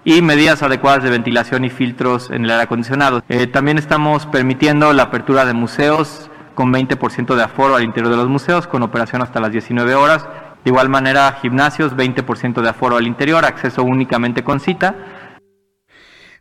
y 0.04 0.22
medidas 0.22 0.64
adecuadas 0.64 1.04
de 1.04 1.10
ventilación 1.10 1.66
y 1.66 1.70
filtros 1.70 2.30
en 2.30 2.46
el 2.46 2.52
aire 2.52 2.64
acondicionado. 2.64 3.24
Eh, 3.30 3.48
también 3.48 3.78
estamos 3.78 4.26
permitiendo 4.26 4.94
la 4.94 5.04
apertura 5.04 5.46
de 5.46 5.54
museos 5.54 6.30
con 6.56 6.72
20% 6.72 7.36
de 7.36 7.44
aforo 7.44 7.76
al 7.76 7.84
interior 7.84 8.12
de 8.12 8.18
los 8.18 8.30
museos, 8.30 8.68
con 8.68 8.84
operación 8.84 9.22
hasta 9.22 9.40
las 9.40 9.52
19 9.52 9.96
horas. 9.96 10.26
De 10.64 10.70
igual 10.70 10.90
manera, 10.90 11.38
gimnasios, 11.42 11.96
20% 11.96 12.62
de 12.62 12.70
aforo 12.70 12.98
al 12.98 13.08
interior, 13.08 13.46
acceso 13.46 13.84
únicamente 13.84 14.44
con 14.44 14.60
cita 14.60 14.96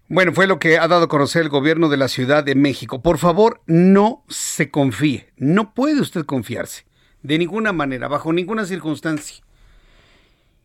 bueno, 0.09 0.33
fue 0.33 0.47
lo 0.47 0.59
que 0.59 0.79
ha 0.79 0.87
dado 0.87 1.05
a 1.05 1.09
conocer 1.09 1.43
el 1.43 1.49
gobierno 1.49 1.89
de 1.89 1.97
la 1.97 2.09
Ciudad 2.09 2.45
de 2.45 2.55
México. 2.55 3.03
Por 3.03 3.19
favor, 3.19 3.63
no 3.67 4.25
se 4.29 4.71
confíe. 4.71 5.33
No 5.37 5.75
puede 5.75 6.01
usted 6.01 6.25
confiarse. 6.25 6.87
De 7.23 7.39
ninguna 7.39 7.73
manera, 7.73 8.07
bajo 8.07 8.33
ninguna 8.33 8.67
circunstancia. 8.67 9.43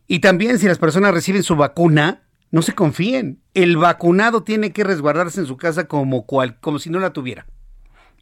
Y 0.06 0.20
también 0.20 0.58
si 0.58 0.66
las 0.66 0.78
personas 0.78 1.12
reciben 1.12 1.42
su 1.42 1.56
vacuna, 1.56 2.22
no 2.52 2.62
se 2.62 2.74
confíen. 2.74 3.42
El 3.54 3.78
vacunado 3.78 4.44
tiene 4.44 4.72
que 4.72 4.84
resguardarse 4.84 5.40
en 5.40 5.46
su 5.46 5.56
casa 5.56 5.88
como, 5.88 6.24
cual, 6.24 6.60
como 6.60 6.78
si 6.78 6.90
no 6.90 7.00
la 7.00 7.12
tuviera. 7.12 7.46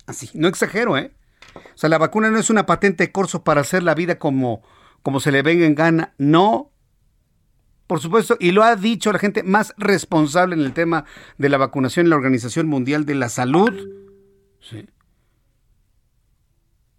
Así, 0.07 0.31
no 0.35 0.49
exagero, 0.49 0.97
¿eh? 0.97 1.13
O 1.55 1.79
sea, 1.79 1.91
la 1.91 1.99
vacuna 1.99 2.31
no 2.31 2.39
es 2.39 2.49
una 2.49 2.65
patente 2.65 3.05
de 3.05 3.13
corso 3.13 3.45
para 3.45 3.61
hacer 3.61 3.83
la 3.83 3.95
vida 3.95 4.19
como, 4.19 4.63
como 5.03 5.21
se 5.21 5.33
le 5.33 5.43
venga 5.43 5.67
en 5.67 5.75
gana. 5.75 6.15
No, 6.17 6.70
por 7.91 7.99
supuesto, 7.99 8.37
y 8.39 8.53
lo 8.53 8.62
ha 8.62 8.77
dicho 8.77 9.11
la 9.11 9.19
gente 9.19 9.43
más 9.43 9.75
responsable 9.77 10.55
en 10.55 10.61
el 10.61 10.73
tema 10.73 11.07
de 11.39 11.49
la 11.49 11.59
vacunación 11.59 12.07
en 12.07 12.11
la 12.11 12.15
Organización 12.15 12.69
Mundial 12.69 13.05
de 13.05 13.17
la 13.17 13.29
Salud. 13.29 13.73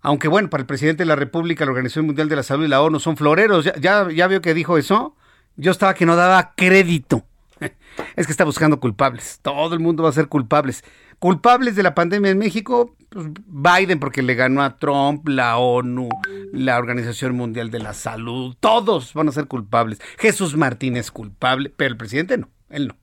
Aunque 0.01 0.27
bueno, 0.27 0.49
para 0.49 0.59
el 0.59 0.67
presidente 0.67 1.03
de 1.03 1.07
la 1.07 1.15
República, 1.15 1.63
la 1.63 1.71
Organización 1.71 2.07
Mundial 2.07 2.27
de 2.27 2.35
la 2.35 2.43
Salud 2.43 2.65
y 2.65 2.67
la 2.67 2.81
ONU 2.81 2.99
son 2.99 3.15
floreros. 3.15 3.63
Ya, 3.63 3.73
ya, 3.77 4.09
ya 4.11 4.27
vio 4.27 4.41
que 4.41 4.53
dijo 4.53 4.77
eso. 4.77 5.15
Yo 5.55 5.71
estaba 5.71 5.93
que 5.93 6.05
no 6.05 6.17
daba 6.17 6.51
crédito. 6.57 7.23
Es 8.17 8.25
que 8.25 8.33
está 8.33 8.43
buscando 8.43 8.81
culpables. 8.81 9.39
Todo 9.41 9.73
el 9.73 9.79
mundo 9.79 10.03
va 10.03 10.09
a 10.09 10.11
ser 10.11 10.27
culpables. 10.27 10.83
Culpables 11.21 11.75
de 11.75 11.83
la 11.83 11.93
pandemia 11.93 12.31
en 12.31 12.39
México, 12.39 12.95
pues 13.09 13.27
Biden 13.45 13.99
porque 13.99 14.23
le 14.23 14.33
ganó 14.33 14.63
a 14.63 14.79
Trump, 14.79 15.27
la 15.27 15.59
ONU, 15.59 16.09
la 16.51 16.79
Organización 16.79 17.35
Mundial 17.35 17.69
de 17.69 17.77
la 17.77 17.93
Salud, 17.93 18.55
todos 18.59 19.13
van 19.13 19.27
a 19.27 19.31
ser 19.31 19.45
culpables. 19.45 20.01
Jesús 20.17 20.57
Martínez 20.57 21.01
es 21.01 21.11
culpable, 21.11 21.71
pero 21.77 21.91
el 21.91 21.97
presidente 21.97 22.39
no, 22.39 22.49
él 22.71 22.87
no. 22.87 22.97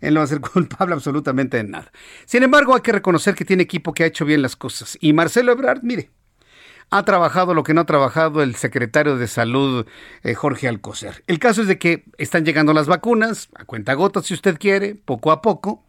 Él 0.00 0.14
no 0.14 0.20
va 0.20 0.24
a 0.24 0.28
ser 0.28 0.40
culpable 0.52 0.94
absolutamente 0.94 1.56
de 1.56 1.64
nada. 1.64 1.90
Sin 2.26 2.44
embargo, 2.44 2.76
hay 2.76 2.82
que 2.82 2.92
reconocer 2.92 3.34
que 3.34 3.44
tiene 3.44 3.64
equipo 3.64 3.92
que 3.92 4.04
ha 4.04 4.06
hecho 4.06 4.24
bien 4.24 4.40
las 4.40 4.54
cosas. 4.54 4.96
Y 5.00 5.12
Marcelo 5.12 5.50
Ebrard, 5.50 5.82
mire, 5.82 6.12
ha 6.90 7.04
trabajado 7.04 7.54
lo 7.54 7.64
que 7.64 7.74
no 7.74 7.80
ha 7.80 7.86
trabajado 7.86 8.40
el 8.40 8.54
secretario 8.54 9.16
de 9.16 9.26
Salud, 9.26 9.86
eh, 10.22 10.34
Jorge 10.34 10.68
Alcocer. 10.68 11.24
El 11.26 11.40
caso 11.40 11.62
es 11.62 11.66
de 11.66 11.78
que 11.78 12.04
están 12.18 12.44
llegando 12.44 12.72
las 12.72 12.86
vacunas, 12.86 13.48
a 13.56 13.64
cuenta 13.64 13.94
gotas 13.94 14.26
si 14.26 14.34
usted 14.34 14.58
quiere, 14.58 14.94
poco 14.94 15.32
a 15.32 15.42
poco. 15.42 15.84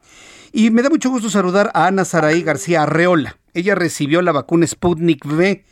Y 0.51 0.71
me 0.71 0.81
da 0.81 0.89
mucho 0.89 1.09
gusto 1.09 1.29
saludar 1.29 1.71
a 1.73 1.87
Ana 1.87 2.05
Saraí 2.05 2.41
García 2.41 2.83
Arreola. 2.83 3.37
Ella 3.53 3.75
recibió 3.75 4.21
la 4.21 4.31
vacuna 4.31 4.65
Sputnik 4.65 5.25
V 5.25 5.63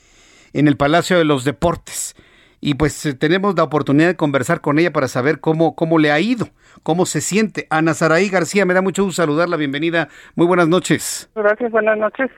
en 0.53 0.67
el 0.67 0.77
Palacio 0.77 1.17
de 1.17 1.25
los 1.25 1.43
Deportes. 1.43 2.15
Y 2.61 2.73
pues 2.75 3.05
eh, 3.05 3.13
tenemos 3.13 3.55
la 3.55 3.63
oportunidad 3.63 4.07
de 4.07 4.15
conversar 4.15 4.61
con 4.61 4.79
ella 4.79 4.91
para 4.91 5.07
saber 5.07 5.39
cómo, 5.39 5.75
cómo 5.75 5.99
le 5.99 6.11
ha 6.11 6.19
ido, 6.19 6.49
cómo 6.83 7.05
se 7.05 7.21
siente. 7.21 7.67
Ana 7.69 7.93
Saraí 7.93 8.29
García, 8.29 8.65
me 8.65 8.73
da 8.73 8.81
mucho 8.81 9.03
gusto 9.03 9.21
saludarla. 9.21 9.55
Bienvenida. 9.55 10.09
Muy 10.35 10.47
buenas 10.47 10.67
noches. 10.67 11.29
Gracias, 11.35 11.71
buenas 11.71 11.97
noches. 11.97 12.31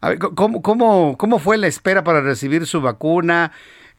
A 0.00 0.10
ver, 0.10 0.18
¿cómo, 0.18 0.60
cómo, 0.60 1.16
¿Cómo 1.16 1.38
fue 1.38 1.56
la 1.56 1.68
espera 1.68 2.04
para 2.04 2.20
recibir 2.20 2.66
su 2.66 2.82
vacuna? 2.82 3.52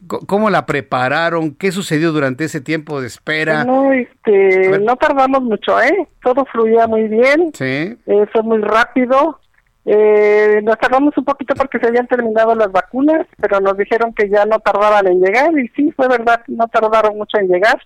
¿Cómo 0.05 0.49
la 0.49 0.65
prepararon? 0.65 1.55
¿Qué 1.55 1.71
sucedió 1.71 2.11
durante 2.11 2.43
ese 2.43 2.61
tiempo 2.61 3.01
de 3.01 3.07
espera? 3.07 3.63
No, 3.63 3.91
este, 3.91 4.79
no 4.79 4.95
tardamos 4.95 5.41
mucho, 5.41 5.81
¿eh? 5.81 6.07
Todo 6.21 6.45
fluía 6.45 6.87
muy 6.87 7.07
bien. 7.07 7.51
Sí. 7.53 7.97
Eh, 8.05 8.25
fue 8.31 8.43
muy 8.43 8.59
rápido. 8.59 9.39
Eh, 9.85 10.59
nos 10.63 10.77
tardamos 10.77 11.17
un 11.17 11.25
poquito 11.25 11.55
porque 11.55 11.79
se 11.79 11.87
habían 11.87 12.07
terminado 12.07 12.53
las 12.53 12.71
vacunas, 12.71 13.25
pero 13.39 13.59
nos 13.59 13.77
dijeron 13.77 14.13
que 14.13 14.29
ya 14.29 14.45
no 14.45 14.59
tardaban 14.59 15.07
en 15.07 15.21
llegar 15.21 15.57
y 15.57 15.67
sí, 15.69 15.91
fue 15.95 16.07
verdad, 16.07 16.41
no 16.47 16.67
tardaron 16.67 17.17
mucho 17.17 17.37
en 17.39 17.47
llegar. 17.47 17.81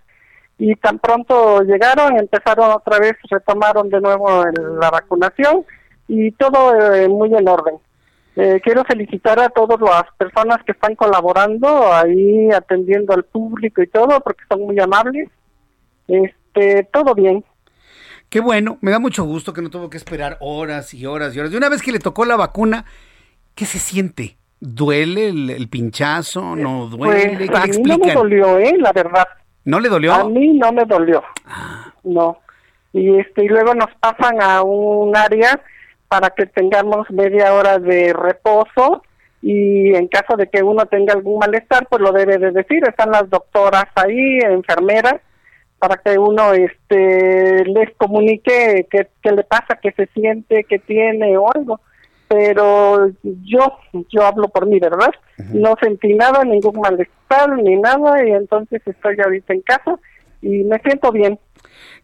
Y 0.57 0.75
tan 0.75 0.99
pronto 0.99 1.61
llegaron, 1.61 2.17
empezaron 2.17 2.71
otra 2.71 2.99
vez, 2.99 3.13
retomaron 3.29 3.89
de 3.89 4.01
nuevo 4.01 4.43
la 4.79 4.89
vacunación 4.91 5.63
y 6.07 6.31
todo 6.31 6.75
eh, 6.75 7.07
muy 7.07 7.33
en 7.33 7.47
orden. 7.47 7.75
Eh, 8.35 8.61
quiero 8.63 8.83
felicitar 8.85 9.39
a 9.39 9.49
todas 9.49 9.79
las 9.81 10.03
personas 10.17 10.63
que 10.63 10.71
están 10.71 10.95
colaborando 10.95 11.91
ahí 11.91 12.49
atendiendo 12.51 13.13
al 13.13 13.25
público 13.25 13.81
y 13.81 13.87
todo 13.87 14.21
porque 14.21 14.43
son 14.49 14.61
muy 14.61 14.79
amables. 14.79 15.29
Este, 16.07 16.87
todo 16.91 17.13
bien. 17.13 17.43
Qué 18.29 18.39
bueno, 18.39 18.77
me 18.79 18.91
da 18.91 18.99
mucho 18.99 19.25
gusto 19.25 19.51
que 19.51 19.61
no 19.61 19.69
tuvo 19.69 19.89
que 19.89 19.97
esperar 19.97 20.37
horas 20.39 20.93
y 20.93 21.05
horas 21.05 21.35
y 21.35 21.39
horas. 21.39 21.51
De 21.51 21.57
una 21.57 21.67
vez 21.67 21.81
que 21.81 21.91
le 21.91 21.99
tocó 21.99 22.23
la 22.23 22.37
vacuna, 22.37 22.85
¿qué 23.55 23.65
se 23.65 23.79
siente? 23.79 24.37
¿Duele 24.61 25.27
el, 25.27 25.67
pinchazo? 25.67 26.55
¿No 26.55 26.85
duele? 26.85 27.47
Pues, 27.47 27.59
a 27.59 27.65
mí 27.65 27.83
no 27.83 27.97
me 27.97 28.13
dolió, 28.13 28.57
¿eh? 28.59 28.73
La 28.77 28.93
verdad. 28.93 29.27
¿No 29.65 29.79
le 29.79 29.89
dolió? 29.89 30.13
A 30.13 30.23
mí 30.29 30.53
no 30.53 30.71
me 30.71 30.85
dolió. 30.85 31.21
No. 32.03 32.37
y 32.93 33.19
este 33.19 33.45
y 33.45 33.47
luego 33.47 33.75
nos 33.75 33.89
pasan 33.99 34.41
a 34.41 34.61
un 34.63 35.15
área 35.15 35.59
para 36.11 36.31
que 36.31 36.45
tengamos 36.45 37.09
media 37.09 37.53
hora 37.53 37.79
de 37.79 38.11
reposo 38.11 39.01
y 39.41 39.95
en 39.95 40.09
caso 40.09 40.35
de 40.35 40.47
que 40.47 40.61
uno 40.61 40.85
tenga 40.85 41.13
algún 41.13 41.39
malestar, 41.39 41.87
pues 41.89 42.01
lo 42.01 42.11
debe 42.11 42.37
de 42.37 42.51
decir. 42.51 42.83
Están 42.85 43.11
las 43.11 43.29
doctoras 43.29 43.85
ahí, 43.95 44.39
enfermeras, 44.39 45.21
para 45.79 45.95
que 45.95 46.19
uno 46.19 46.51
este 46.51 47.63
les 47.63 47.95
comunique 47.95 48.87
qué, 48.91 49.07
qué 49.23 49.31
le 49.31 49.45
pasa, 49.45 49.79
qué 49.81 49.93
se 49.93 50.07
siente, 50.07 50.65
qué 50.65 50.79
tiene 50.79 51.37
o 51.37 51.49
algo. 51.49 51.79
Pero 52.27 53.09
yo, 53.23 53.77
yo 54.09 54.25
hablo 54.25 54.49
por 54.49 54.65
mí, 54.65 54.79
¿verdad? 54.79 55.13
No 55.53 55.75
sentí 55.81 56.13
nada, 56.13 56.43
ningún 56.43 56.77
malestar 56.81 57.57
ni 57.57 57.77
nada, 57.77 58.21
y 58.27 58.31
entonces 58.31 58.81
estoy 58.85 59.15
ahorita 59.23 59.53
en 59.53 59.61
casa 59.61 59.97
y 60.41 60.65
me 60.65 60.77
siento 60.79 61.13
bien. 61.13 61.39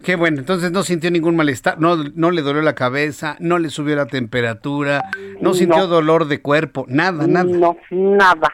Qué 0.03 0.15
bueno, 0.15 0.39
entonces 0.39 0.71
no 0.71 0.83
sintió 0.83 1.09
ningún 1.11 1.35
malestar, 1.35 1.79
no, 1.79 1.95
no 2.15 2.31
le 2.31 2.41
dolió 2.41 2.61
la 2.61 2.75
cabeza, 2.75 3.35
no 3.39 3.57
le 3.59 3.69
subió 3.69 3.95
la 3.95 4.05
temperatura, 4.05 5.09
no 5.41 5.53
sintió 5.53 5.87
dolor 5.87 6.27
de 6.27 6.41
cuerpo, 6.41 6.85
nada, 6.87 7.25
nada. 7.27 7.45
No, 7.45 7.77
nada. 7.91 8.53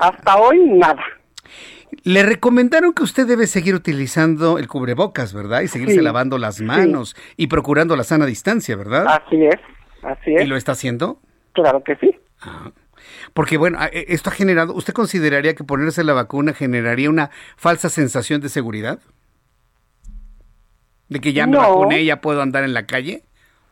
Hasta 0.00 0.36
hoy 0.38 0.58
nada. 0.70 1.02
Le 2.04 2.22
recomendaron 2.22 2.94
que 2.94 3.02
usted 3.02 3.26
debe 3.26 3.46
seguir 3.46 3.74
utilizando 3.74 4.58
el 4.58 4.66
cubrebocas, 4.66 5.34
¿verdad? 5.34 5.60
Y 5.60 5.68
seguirse 5.68 5.96
Sí, 5.96 6.00
lavando 6.00 6.38
las 6.38 6.60
manos 6.60 7.14
y 7.36 7.46
procurando 7.48 7.94
la 7.96 8.02
sana 8.02 8.24
distancia, 8.26 8.74
¿verdad? 8.76 9.06
Así 9.06 9.44
es, 9.44 9.56
así 10.02 10.34
es. 10.34 10.42
¿Y 10.42 10.46
lo 10.46 10.56
está 10.56 10.72
haciendo? 10.72 11.20
Claro 11.52 11.84
que 11.84 11.94
sí. 11.96 12.10
Porque 13.34 13.56
bueno, 13.56 13.78
e- 13.92 14.06
esto 14.08 14.30
ha 14.30 14.32
generado, 14.32 14.74
¿usted 14.74 14.92
consideraría 14.94 15.54
que 15.54 15.64
ponerse 15.64 16.02
la 16.02 16.12
vacuna 16.14 16.54
generaría 16.54 17.10
una 17.10 17.30
falsa 17.56 17.88
sensación 17.88 18.40
de 18.40 18.48
seguridad? 18.48 18.98
¿De 21.08 21.20
que 21.20 21.32
ya 21.32 21.46
me 21.46 21.52
No. 21.52 21.60
vacuné, 21.60 22.04
ya 22.04 22.20
puedo 22.20 22.42
andar 22.42 22.64
en 22.64 22.74
la 22.74 22.84
calle? 22.86 23.22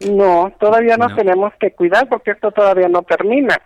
No, 0.00 0.50
todavía 0.58 0.96
nos 0.96 1.10
No. 1.10 1.16
tenemos 1.16 1.52
que 1.60 1.72
cuidar 1.74 2.08
porque 2.08 2.30
esto 2.32 2.50
todavía 2.52 2.88
no 2.88 3.02
termina. 3.02 3.60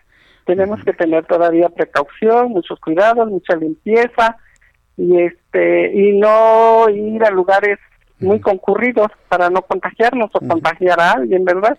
Tenemos 0.46 0.82
que 0.84 0.92
tener 0.92 1.24
todavía 1.26 1.68
precaución, 1.70 2.50
muchos 2.50 2.78
cuidados, 2.80 3.28
mucha 3.30 3.56
limpieza 3.56 4.36
y 4.96 5.20
este 5.22 5.92
y 5.94 6.18
no 6.18 6.88
ir 6.90 7.24
a 7.24 7.30
lugares 7.30 7.78
muy 8.20 8.38
concurridos 8.40 9.08
para 9.28 9.50
no 9.50 9.62
contagiarnos 9.62 10.30
o 10.34 10.40
contagiar 10.40 11.00
a 11.00 11.12
alguien, 11.12 11.44
¿verdad? 11.44 11.76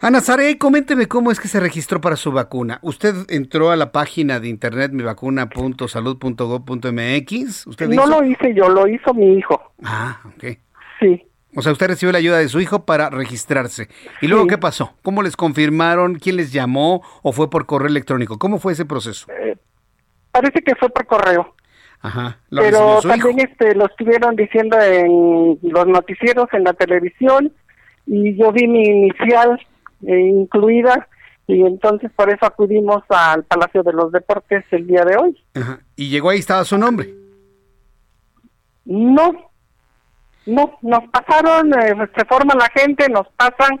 Ana 0.00 0.20
Sarey, 0.20 0.56
coménteme 0.56 1.06
cómo 1.06 1.30
es 1.30 1.38
que 1.40 1.48
se 1.48 1.60
registró 1.60 2.00
para 2.00 2.16
su 2.16 2.32
vacuna. 2.32 2.78
¿Usted 2.82 3.14
entró 3.28 3.70
a 3.70 3.76
la 3.76 3.92
página 3.92 4.40
de 4.40 4.48
internet 4.48 4.90
mivacuna.salud.gov.mx? 4.92 7.66
¿Usted 7.66 7.88
No 7.88 7.94
hizo? 7.94 8.06
lo 8.06 8.24
hice 8.24 8.54
yo, 8.54 8.68
lo 8.68 8.86
hizo 8.88 9.14
mi 9.14 9.34
hijo. 9.38 9.60
Ah, 9.82 10.20
ok. 10.26 10.44
Sí. 11.00 11.26
O 11.54 11.62
sea, 11.62 11.72
usted 11.72 11.88
recibió 11.88 12.12
la 12.12 12.18
ayuda 12.18 12.38
de 12.38 12.48
su 12.48 12.60
hijo 12.60 12.84
para 12.84 13.08
registrarse. 13.08 13.88
¿Y 14.20 14.26
luego 14.28 14.44
Sí. 14.44 14.50
qué 14.50 14.58
pasó? 14.58 14.92
¿Cómo 15.02 15.22
les 15.22 15.36
confirmaron? 15.36 16.16
¿Quién 16.16 16.36
les 16.36 16.52
llamó? 16.52 17.02
¿O 17.22 17.32
fue 17.32 17.48
por 17.48 17.64
correo 17.66 17.88
electrónico? 17.88 18.38
¿Cómo 18.38 18.58
fue 18.58 18.72
ese 18.74 18.84
proceso? 18.84 19.26
Parece 20.32 20.60
que 20.60 20.74
fue 20.74 20.90
por 20.90 21.06
correo. 21.06 21.54
Ajá. 22.02 22.38
¿Lo 22.50 22.60
pero 22.62 22.98
hijo? 22.98 23.08
también 23.08 23.40
este 23.40 23.74
lo 23.74 23.86
estuvieron 23.86 24.36
diciendo 24.36 24.78
en 24.80 25.58
los 25.62 25.86
noticieros 25.86 26.46
en 26.52 26.64
la 26.64 26.74
televisión 26.74 27.50
y 28.06 28.36
yo 28.36 28.52
vi 28.52 28.68
mi 28.68 28.82
inicial 28.84 29.58
eh, 30.06 30.20
incluida 30.20 31.08
y 31.46 31.62
entonces 31.62 32.10
por 32.14 32.28
eso 32.28 32.44
acudimos 32.44 33.02
al 33.08 33.44
Palacio 33.44 33.82
de 33.82 33.94
los 33.94 34.12
Deportes 34.12 34.62
el 34.72 34.86
día 34.86 35.04
de 35.06 35.16
hoy. 35.16 35.42
Ajá. 35.54 35.80
Y 35.96 36.10
llegó 36.10 36.28
ahí, 36.28 36.38
estaba 36.38 36.64
su 36.64 36.76
nombre. 36.76 37.14
No, 38.84 39.50
no, 40.46 40.78
nos 40.82 41.04
pasaron, 41.08 41.72
eh, 41.74 41.94
se 42.16 42.24
forma 42.24 42.54
la 42.54 42.68
gente, 42.74 43.08
nos 43.08 43.28
pasan 43.36 43.80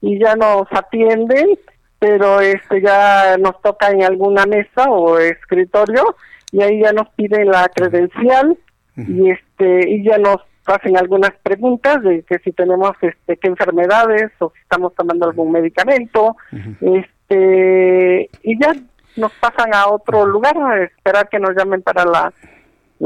y 0.00 0.18
ya 0.18 0.36
nos 0.36 0.66
atienden, 0.70 1.58
pero 1.98 2.40
este 2.40 2.82
ya 2.82 3.36
nos 3.38 3.60
toca 3.62 3.90
en 3.90 4.02
alguna 4.02 4.44
mesa 4.44 4.90
o 4.90 5.18
escritorio 5.18 6.16
y 6.50 6.62
ahí 6.62 6.82
ya 6.82 6.92
nos 6.92 7.08
piden 7.10 7.46
la 7.46 7.68
credencial 7.68 8.58
y 8.96 9.30
este 9.30 9.88
y 9.88 10.04
ya 10.04 10.18
nos 10.18 10.36
hacen 10.66 10.96
algunas 10.96 11.32
preguntas 11.42 12.02
de 12.02 12.22
que 12.22 12.38
si 12.40 12.52
tenemos 12.52 12.92
este 13.00 13.36
qué 13.36 13.48
enfermedades 13.48 14.30
o 14.38 14.52
si 14.54 14.60
estamos 14.60 14.94
tomando 14.94 15.26
algún 15.26 15.50
medicamento, 15.50 16.36
este 16.80 18.30
y 18.42 18.60
ya 18.60 18.72
nos 19.16 19.32
pasan 19.34 19.74
a 19.74 19.88
otro 19.88 20.26
lugar 20.26 20.56
a 20.58 20.82
esperar 20.82 21.28
que 21.28 21.38
nos 21.38 21.56
llamen 21.56 21.82
para 21.82 22.04
la 22.04 22.32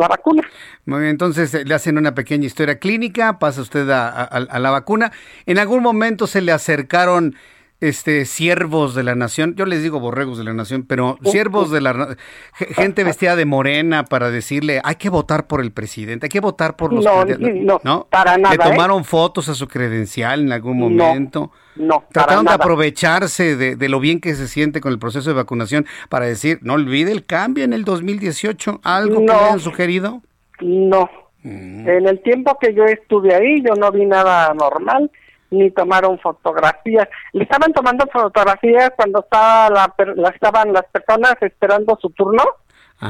la 0.01 0.09
vacuna. 0.09 0.43
Muy 0.85 1.01
bien, 1.01 1.11
entonces 1.11 1.53
eh, 1.55 1.65
le 1.65 1.75
hacen 1.75 1.99
una 1.99 2.15
pequeña 2.15 2.47
historia 2.47 2.79
clínica, 2.79 3.39
pasa 3.39 3.61
usted 3.63 3.89
a, 3.91 4.09
a- 4.09 4.25
a 4.27 4.59
la 4.59 4.71
vacuna. 4.71 5.13
¿En 5.47 5.59
algún 5.59 5.83
momento 5.83 6.27
se 6.27 6.41
le 6.43 6.53
acercaron 6.53 7.35
este 7.81 8.25
siervos 8.25 8.95
de 8.95 9.03
la 9.03 9.15
nación? 9.15 9.55
Yo 9.57 9.67
les 9.67 9.83
digo 9.83 10.01
borregos 10.01 10.39
de 10.39 10.45
la 10.45 10.53
nación, 10.55 10.85
pero 10.89 11.19
siervos 11.25 11.71
de 11.71 11.81
la 11.81 11.93
na- 11.93 12.17
ge- 12.55 12.73
gente 12.75 13.05
vestida 13.05 13.37
de 13.37 13.45
morena 13.45 14.05
para 14.05 14.31
decirle, 14.31 14.81
hay 14.83 14.97
que 14.97 15.09
votar 15.11 15.47
por 15.47 15.61
el 15.61 15.73
presidente, 15.73 16.27
hay 16.27 16.31
que 16.31 16.41
votar 16.41 16.77
por 16.77 16.93
los 16.93 17.05
No, 17.05 17.27
candidatos". 17.27 17.85
no, 17.85 18.07
para 18.11 18.39
nada, 18.39 18.55
¿Le 18.57 18.63
¿eh? 18.63 18.71
tomaron 18.73 19.05
fotos 19.05 19.49
a 19.49 19.55
su 19.55 19.69
credencial 19.69 20.41
en 20.41 20.53
algún 20.53 20.79
No, 20.79 21.05
momento? 21.05 21.53
No, 21.77 22.05
Trataron 22.11 22.47
de 22.47 22.53
aprovecharse 22.53 23.55
de, 23.57 23.77
de 23.77 23.89
lo 23.91 24.01
bien 24.01 24.21
que 24.21 24.35
se 24.35 24.49
siente 24.49 24.81
con 24.81 24.93
el 24.93 24.99
proceso 24.99 25.29
de 25.29 25.37
vacunación 25.37 25.85
para 26.09 26.25
decir, 26.25 26.59
no 26.63 26.73
olvide 26.73 27.13
el 27.13 27.27
cambio 27.27 27.65
en 27.65 27.75
el 27.75 27.85
2018, 27.85 28.81
algo 28.83 29.21
que 29.21 29.27
No. 29.27 29.33
le 29.35 29.39
hayan 29.41 29.61
sugerido. 29.61 30.23
No. 30.63 31.11
En 31.45 32.09
el 32.09 32.21
tiempo 32.23 32.57
que 32.61 32.75
yo 32.75 32.85
estuve 32.87 33.35
ahí, 33.35 33.63
yo 33.63 33.75
no 33.75 33.93
vi 33.93 34.05
nada 34.07 34.53
normal, 34.55 35.11
ni 35.59 35.71
tomaron 35.71 36.19
fotografías. 36.21 37.09
Le 37.33 37.45
estaban 37.45 37.73
tomando 37.73 38.07
fotografías 38.13 38.91
cuando 38.97 39.21
estaba 39.21 39.71
la, 39.71 39.95
la- 40.15 40.29
estaban 40.31 40.73
las 40.73 40.85
personas 40.93 41.35
esperando 41.41 41.99
su 42.01 42.11
turno, 42.11 42.43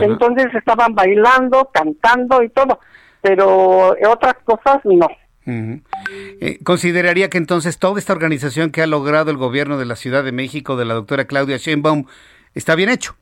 entonces 0.00 0.46
estaban 0.54 0.94
bailando, 0.94 1.70
cantando 1.72 2.42
y 2.42 2.48
todo, 2.48 2.80
pero 3.20 3.94
otras 4.10 4.34
cosas 4.44 4.78
no. 4.84 5.06
Eh, 5.48 6.58
¿Consideraría 6.64 7.30
que 7.30 7.38
entonces 7.38 7.78
toda 7.78 8.00
esta 8.00 8.12
organización 8.12 8.70
que 8.72 8.82
ha 8.82 8.86
logrado 8.88 9.30
el 9.30 9.36
gobierno 9.36 9.78
de 9.78 9.84
la 9.86 9.94
Ciudad 9.94 10.24
de 10.24 10.32
México, 10.32 10.76
de 10.76 10.84
la 10.86 10.94
doctora 10.94 11.26
Claudia 11.26 11.56
Sheinbaum, 11.56 12.06
está 12.54 12.74
bien 12.74 12.88
hecho? 12.88 13.14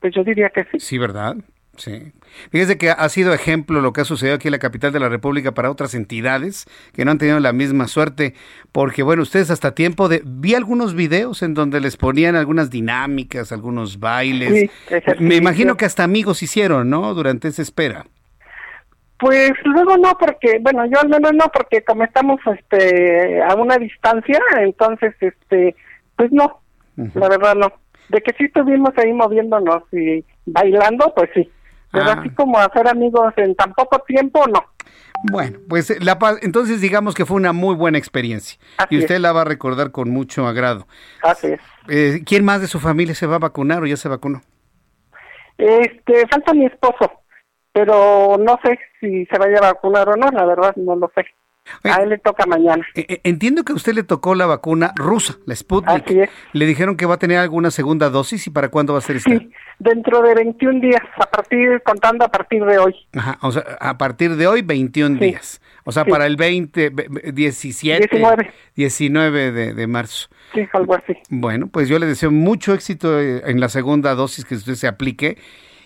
Pues 0.00 0.14
yo 0.14 0.24
diría 0.24 0.48
que 0.48 0.64
sí. 0.72 0.80
Sí, 0.80 0.96
¿verdad? 0.96 1.36
Sí. 1.80 2.12
Fíjese 2.50 2.76
que 2.76 2.90
ha 2.90 3.08
sido 3.08 3.32
ejemplo 3.32 3.80
lo 3.80 3.94
que 3.94 4.02
ha 4.02 4.04
sucedido 4.04 4.36
aquí 4.36 4.48
en 4.48 4.52
la 4.52 4.58
capital 4.58 4.92
de 4.92 5.00
la 5.00 5.08
República 5.08 5.52
para 5.52 5.70
otras 5.70 5.94
entidades 5.94 6.66
que 6.92 7.06
no 7.06 7.10
han 7.10 7.16
tenido 7.16 7.40
la 7.40 7.54
misma 7.54 7.88
suerte, 7.88 8.34
porque 8.70 9.02
bueno, 9.02 9.22
ustedes 9.22 9.50
hasta 9.50 9.74
tiempo 9.74 10.10
de... 10.10 10.20
Vi 10.22 10.54
algunos 10.54 10.94
videos 10.94 11.42
en 11.42 11.54
donde 11.54 11.80
les 11.80 11.96
ponían 11.96 12.36
algunas 12.36 12.68
dinámicas, 12.68 13.50
algunos 13.50 13.98
bailes. 13.98 14.70
Sí. 14.90 15.00
Me 15.20 15.36
imagino 15.36 15.78
que 15.78 15.86
hasta 15.86 16.04
amigos 16.04 16.42
hicieron, 16.42 16.90
¿no? 16.90 17.14
Durante 17.14 17.48
esa 17.48 17.62
espera. 17.62 18.04
Pues 19.18 19.52
luego 19.64 19.96
no, 19.96 20.12
porque, 20.18 20.58
bueno, 20.60 20.84
yo 20.84 21.00
al 21.00 21.08
menos 21.08 21.32
no, 21.32 21.46
porque 21.50 21.82
como 21.82 22.04
estamos 22.04 22.40
este, 22.58 23.42
a 23.42 23.54
una 23.54 23.78
distancia, 23.78 24.38
entonces, 24.58 25.14
este, 25.20 25.74
pues 26.16 26.30
no, 26.30 26.60
la 26.96 27.28
verdad 27.30 27.54
no. 27.54 27.72
De 28.10 28.20
que 28.20 28.34
sí 28.36 28.44
estuvimos 28.44 28.90
ahí 28.98 29.14
moviéndonos 29.14 29.84
y 29.92 30.22
bailando, 30.44 31.10
pues 31.16 31.30
sí. 31.34 31.50
Pero 31.92 32.04
Ah. 32.04 32.16
así 32.18 32.30
como 32.30 32.58
hacer 32.58 32.86
amigos 32.88 33.32
en 33.36 33.54
tan 33.54 33.72
poco 33.74 33.98
tiempo, 34.00 34.44
no. 34.46 34.64
Bueno, 35.30 35.58
pues 35.68 35.90
eh, 35.90 35.98
la 36.00 36.18
paz, 36.18 36.38
entonces 36.42 36.80
digamos 36.80 37.14
que 37.14 37.26
fue 37.26 37.36
una 37.36 37.52
muy 37.52 37.74
buena 37.74 37.98
experiencia 37.98 38.58
y 38.88 38.98
usted 38.98 39.18
la 39.18 39.32
va 39.32 39.42
a 39.42 39.44
recordar 39.44 39.90
con 39.90 40.08
mucho 40.10 40.46
agrado. 40.46 40.86
Así 41.22 41.48
es. 41.48 41.60
Eh, 41.88 42.22
¿Quién 42.24 42.44
más 42.44 42.60
de 42.62 42.68
su 42.68 42.80
familia 42.80 43.14
se 43.14 43.26
va 43.26 43.36
a 43.36 43.40
vacunar 43.40 43.82
o 43.82 43.86
ya 43.86 43.96
se 43.96 44.08
vacunó? 44.08 44.40
Este, 45.58 46.26
falta 46.28 46.54
mi 46.54 46.64
esposo, 46.64 47.10
pero 47.72 48.36
no 48.38 48.58
sé 48.64 48.78
si 48.98 49.26
se 49.26 49.38
vaya 49.38 49.58
a 49.58 49.72
vacunar 49.72 50.08
o 50.08 50.16
no, 50.16 50.30
la 50.30 50.46
verdad 50.46 50.74
no 50.76 50.96
lo 50.96 51.10
sé. 51.14 51.26
A 51.84 52.02
él 52.02 52.10
le 52.10 52.18
toca 52.18 52.46
mañana. 52.46 52.84
Eh, 52.94 53.06
eh, 53.08 53.20
Entiendo 53.24 53.64
que 53.64 53.72
a 53.72 53.76
usted 53.76 53.94
le 53.94 54.02
tocó 54.02 54.34
la 54.34 54.46
vacuna 54.46 54.92
rusa, 54.96 55.36
la 55.46 55.54
Sputnik. 55.54 56.28
Le 56.52 56.66
dijeron 56.66 56.96
que 56.96 57.06
va 57.06 57.14
a 57.14 57.18
tener 57.18 57.38
alguna 57.38 57.70
segunda 57.70 58.10
dosis 58.10 58.46
y 58.46 58.50
para 58.50 58.68
cuándo 58.68 58.92
va 58.92 58.98
a 58.98 59.02
ser 59.02 59.16
esta. 59.16 59.30
Dentro 59.78 60.20
de 60.22 60.34
21 60.34 60.80
días, 60.80 61.00
a 61.16 61.26
partir, 61.30 61.82
contando 61.84 62.24
a 62.24 62.28
partir 62.28 62.62
de 62.64 62.78
hoy. 62.78 62.94
Ajá, 63.16 63.38
o 63.42 63.50
sea, 63.50 63.64
a 63.80 63.96
partir 63.96 64.36
de 64.36 64.46
hoy 64.46 64.62
21 64.62 65.18
Sí. 65.18 65.24
días. 65.26 65.60
O 65.84 65.92
sea, 65.92 66.04
Sí. 66.04 66.10
para 66.10 66.26
el 66.26 66.36
20, 66.36 66.90
ve- 66.90 67.06
ve- 67.08 67.32
17, 67.32 68.06
19. 68.10 68.52
19 68.76 69.52
de, 69.52 69.72
de 69.74 69.86
marzo. 69.86 70.28
Sí, 70.54 70.66
algo 70.72 70.94
así. 70.94 71.14
Bueno, 71.30 71.68
pues 71.68 71.88
yo 71.88 71.98
le 71.98 72.06
deseo 72.06 72.30
mucho 72.30 72.74
éxito 72.74 73.18
eh, 73.18 73.42
en 73.46 73.60
la 73.60 73.68
segunda 73.68 74.14
dosis 74.14 74.44
que 74.44 74.54
usted 74.56 74.74
se 74.74 74.86
aplique. 74.86 75.38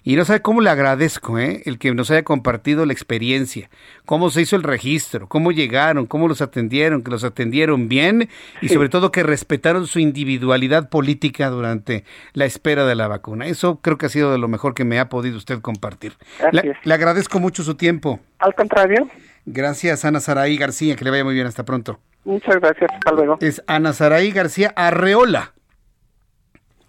Y 0.06 0.16
no 0.16 0.26
sabe 0.26 0.42
cómo 0.42 0.60
le 0.60 0.68
agradezco, 0.68 1.38
¿eh? 1.38 1.62
El 1.64 1.78
que 1.78 1.92
nos 1.94 2.10
haya 2.10 2.24
compartido 2.24 2.84
la 2.84 2.92
experiencia, 2.92 3.70
cómo 4.04 4.28
se 4.28 4.42
hizo 4.42 4.54
el 4.54 4.62
registro, 4.62 5.28
cómo 5.28 5.50
llegaron, 5.50 6.04
cómo 6.04 6.28
los 6.28 6.42
atendieron, 6.42 7.02
que 7.02 7.10
los 7.10 7.24
atendieron 7.24 7.88
bien 7.88 8.28
y 8.60 8.68
sobre 8.68 8.90
todo 8.90 9.10
que 9.10 9.22
respetaron 9.22 9.86
su 9.86 10.00
individualidad 10.00 10.90
política 10.90 11.48
durante 11.48 12.04
la 12.34 12.44
espera 12.44 12.84
de 12.84 12.94
la 12.94 13.08
vacuna. 13.08 13.46
Eso 13.46 13.80
creo 13.80 13.96
que 13.96 14.04
ha 14.04 14.10
sido 14.10 14.30
de 14.30 14.36
lo 14.36 14.46
mejor 14.46 14.74
que 14.74 14.84
me 14.84 15.00
ha 15.00 15.08
podido 15.08 15.38
usted 15.38 15.60
compartir. 15.62 16.12
Le, 16.52 16.76
le 16.82 16.94
agradezco 16.94 17.40
mucho 17.40 17.62
su 17.62 17.74
tiempo. 17.74 18.20
Al 18.40 18.54
contrario. 18.54 19.08
Gracias, 19.46 20.04
Ana 20.04 20.20
Saraí 20.20 20.58
García, 20.58 20.96
que 20.96 21.04
le 21.04 21.10
vaya 21.10 21.24
muy 21.24 21.34
bien, 21.34 21.46
hasta 21.46 21.64
pronto. 21.64 21.98
Muchas 22.24 22.56
gracias, 22.56 22.90
hasta 22.92 23.12
luego. 23.12 23.38
Es 23.40 23.62
Ana 23.66 23.94
Saraí 23.94 24.32
García 24.32 24.72
Arreola. 24.76 25.54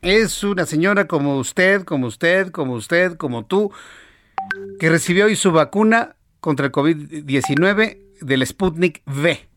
Es 0.05 0.43
una 0.43 0.67
señora 0.67 1.07
como 1.07 1.39
usted, 1.39 1.83
como 1.83 2.05
usted, 2.05 2.51
como 2.51 2.73
usted, 2.75 3.17
como 3.17 3.43
tú, 3.43 3.71
que 4.79 4.87
recibió 4.87 5.25
hoy 5.25 5.35
su 5.35 5.51
vacuna 5.51 6.15
contra 6.39 6.67
el 6.67 6.71
COVID-19 6.71 7.97
del 8.21 8.45
Sputnik 8.45 9.01
V. 9.07 9.49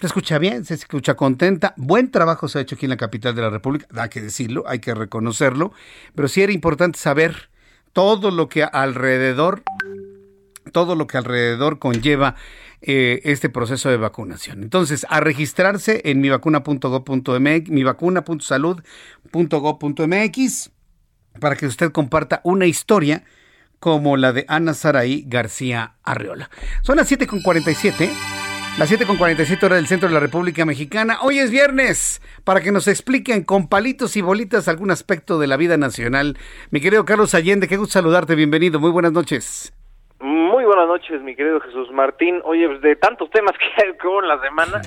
Se 0.00 0.06
escucha 0.06 0.38
bien, 0.38 0.64
se 0.64 0.72
escucha 0.72 1.16
contenta. 1.16 1.74
Buen 1.76 2.10
trabajo 2.10 2.48
se 2.48 2.58
ha 2.58 2.62
hecho 2.62 2.76
aquí 2.76 2.86
en 2.86 2.90
la 2.90 2.96
capital 2.96 3.34
de 3.34 3.42
la 3.42 3.50
República, 3.50 3.86
hay 3.94 4.08
que 4.08 4.22
decirlo, 4.22 4.64
hay 4.66 4.78
que 4.78 4.94
reconocerlo, 4.94 5.74
pero 6.14 6.28
sí 6.28 6.40
era 6.40 6.52
importante 6.52 6.98
saber 6.98 7.50
todo 7.92 8.30
lo 8.30 8.48
que 8.48 8.64
alrededor, 8.64 9.64
todo 10.72 10.96
lo 10.96 11.06
que 11.06 11.18
alrededor 11.18 11.78
conlleva 11.78 12.36
eh, 12.82 13.20
este 13.24 13.48
proceso 13.48 13.88
de 13.88 13.96
vacunación. 13.96 14.62
Entonces, 14.62 15.06
a 15.08 15.20
registrarse 15.20 16.02
en 16.04 16.20
mivacuna.gov.mx, 16.20 17.70
mivacuna.salud.gov.mx, 17.70 20.70
para 21.40 21.56
que 21.56 21.66
usted 21.66 21.92
comparta 21.92 22.42
una 22.44 22.66
historia 22.66 23.24
como 23.78 24.16
la 24.16 24.32
de 24.32 24.44
Ana 24.48 24.74
Saraí 24.74 25.24
García 25.26 25.94
Arreola. 26.02 26.50
Son 26.82 26.96
las 26.96 27.08
7.47. 27.10 28.10
Las 28.78 28.90
7.47 28.90 29.62
horas 29.64 29.76
del 29.76 29.86
centro 29.86 30.08
de 30.08 30.14
la 30.14 30.20
República 30.20 30.64
Mexicana. 30.64 31.18
Hoy 31.20 31.40
es 31.40 31.50
viernes 31.50 32.22
para 32.42 32.62
que 32.62 32.72
nos 32.72 32.88
expliquen 32.88 33.44
con 33.44 33.68
palitos 33.68 34.16
y 34.16 34.22
bolitas 34.22 34.66
algún 34.66 34.90
aspecto 34.90 35.38
de 35.38 35.46
la 35.46 35.58
vida 35.58 35.76
nacional. 35.76 36.38
Mi 36.70 36.80
querido 36.80 37.04
Carlos 37.04 37.34
Allende, 37.34 37.68
qué 37.68 37.76
gusto 37.76 37.92
saludarte, 37.92 38.34
bienvenido, 38.34 38.80
muy 38.80 38.90
buenas 38.90 39.12
noches. 39.12 39.74
Muy 40.22 40.64
buenas 40.64 40.86
noches, 40.86 41.20
mi 41.20 41.34
querido 41.34 41.58
Jesús 41.58 41.90
Martín. 41.90 42.40
Oye, 42.44 42.68
pues, 42.68 42.80
de 42.80 42.94
tantos 42.94 43.28
temas 43.30 43.52
que 43.58 43.82
hay 43.82 43.90
en 43.90 44.28
la 44.28 44.40
semana, 44.40 44.80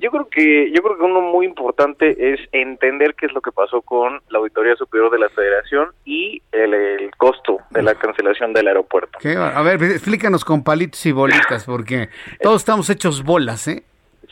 yo 0.00 0.10
creo 0.10 0.28
que 0.28 0.72
yo 0.72 0.82
creo 0.82 0.96
que 0.96 1.04
uno 1.04 1.20
muy 1.20 1.44
importante 1.44 2.32
es 2.32 2.40
entender 2.50 3.14
qué 3.14 3.26
es 3.26 3.32
lo 3.32 3.42
que 3.42 3.52
pasó 3.52 3.82
con 3.82 4.22
la 4.30 4.38
Auditoría 4.38 4.74
Superior 4.76 5.10
de 5.10 5.18
la 5.18 5.28
Federación 5.28 5.90
y 6.06 6.40
el, 6.50 7.10
costo 7.18 7.58
de 7.70 7.82
la 7.82 7.94
cancelación 7.94 8.54
del 8.54 8.68
aeropuerto. 8.68 9.18
A 9.38 9.62
ver, 9.62 9.82
explícanos 9.82 10.46
con 10.46 10.64
palitos 10.64 11.04
y 11.04 11.12
bolitas, 11.12 11.66
porque 11.66 12.08
todos 12.42 12.62
estamos 12.62 12.88
hechos 12.88 13.22
bolas, 13.22 13.68
¿eh? 13.68 13.84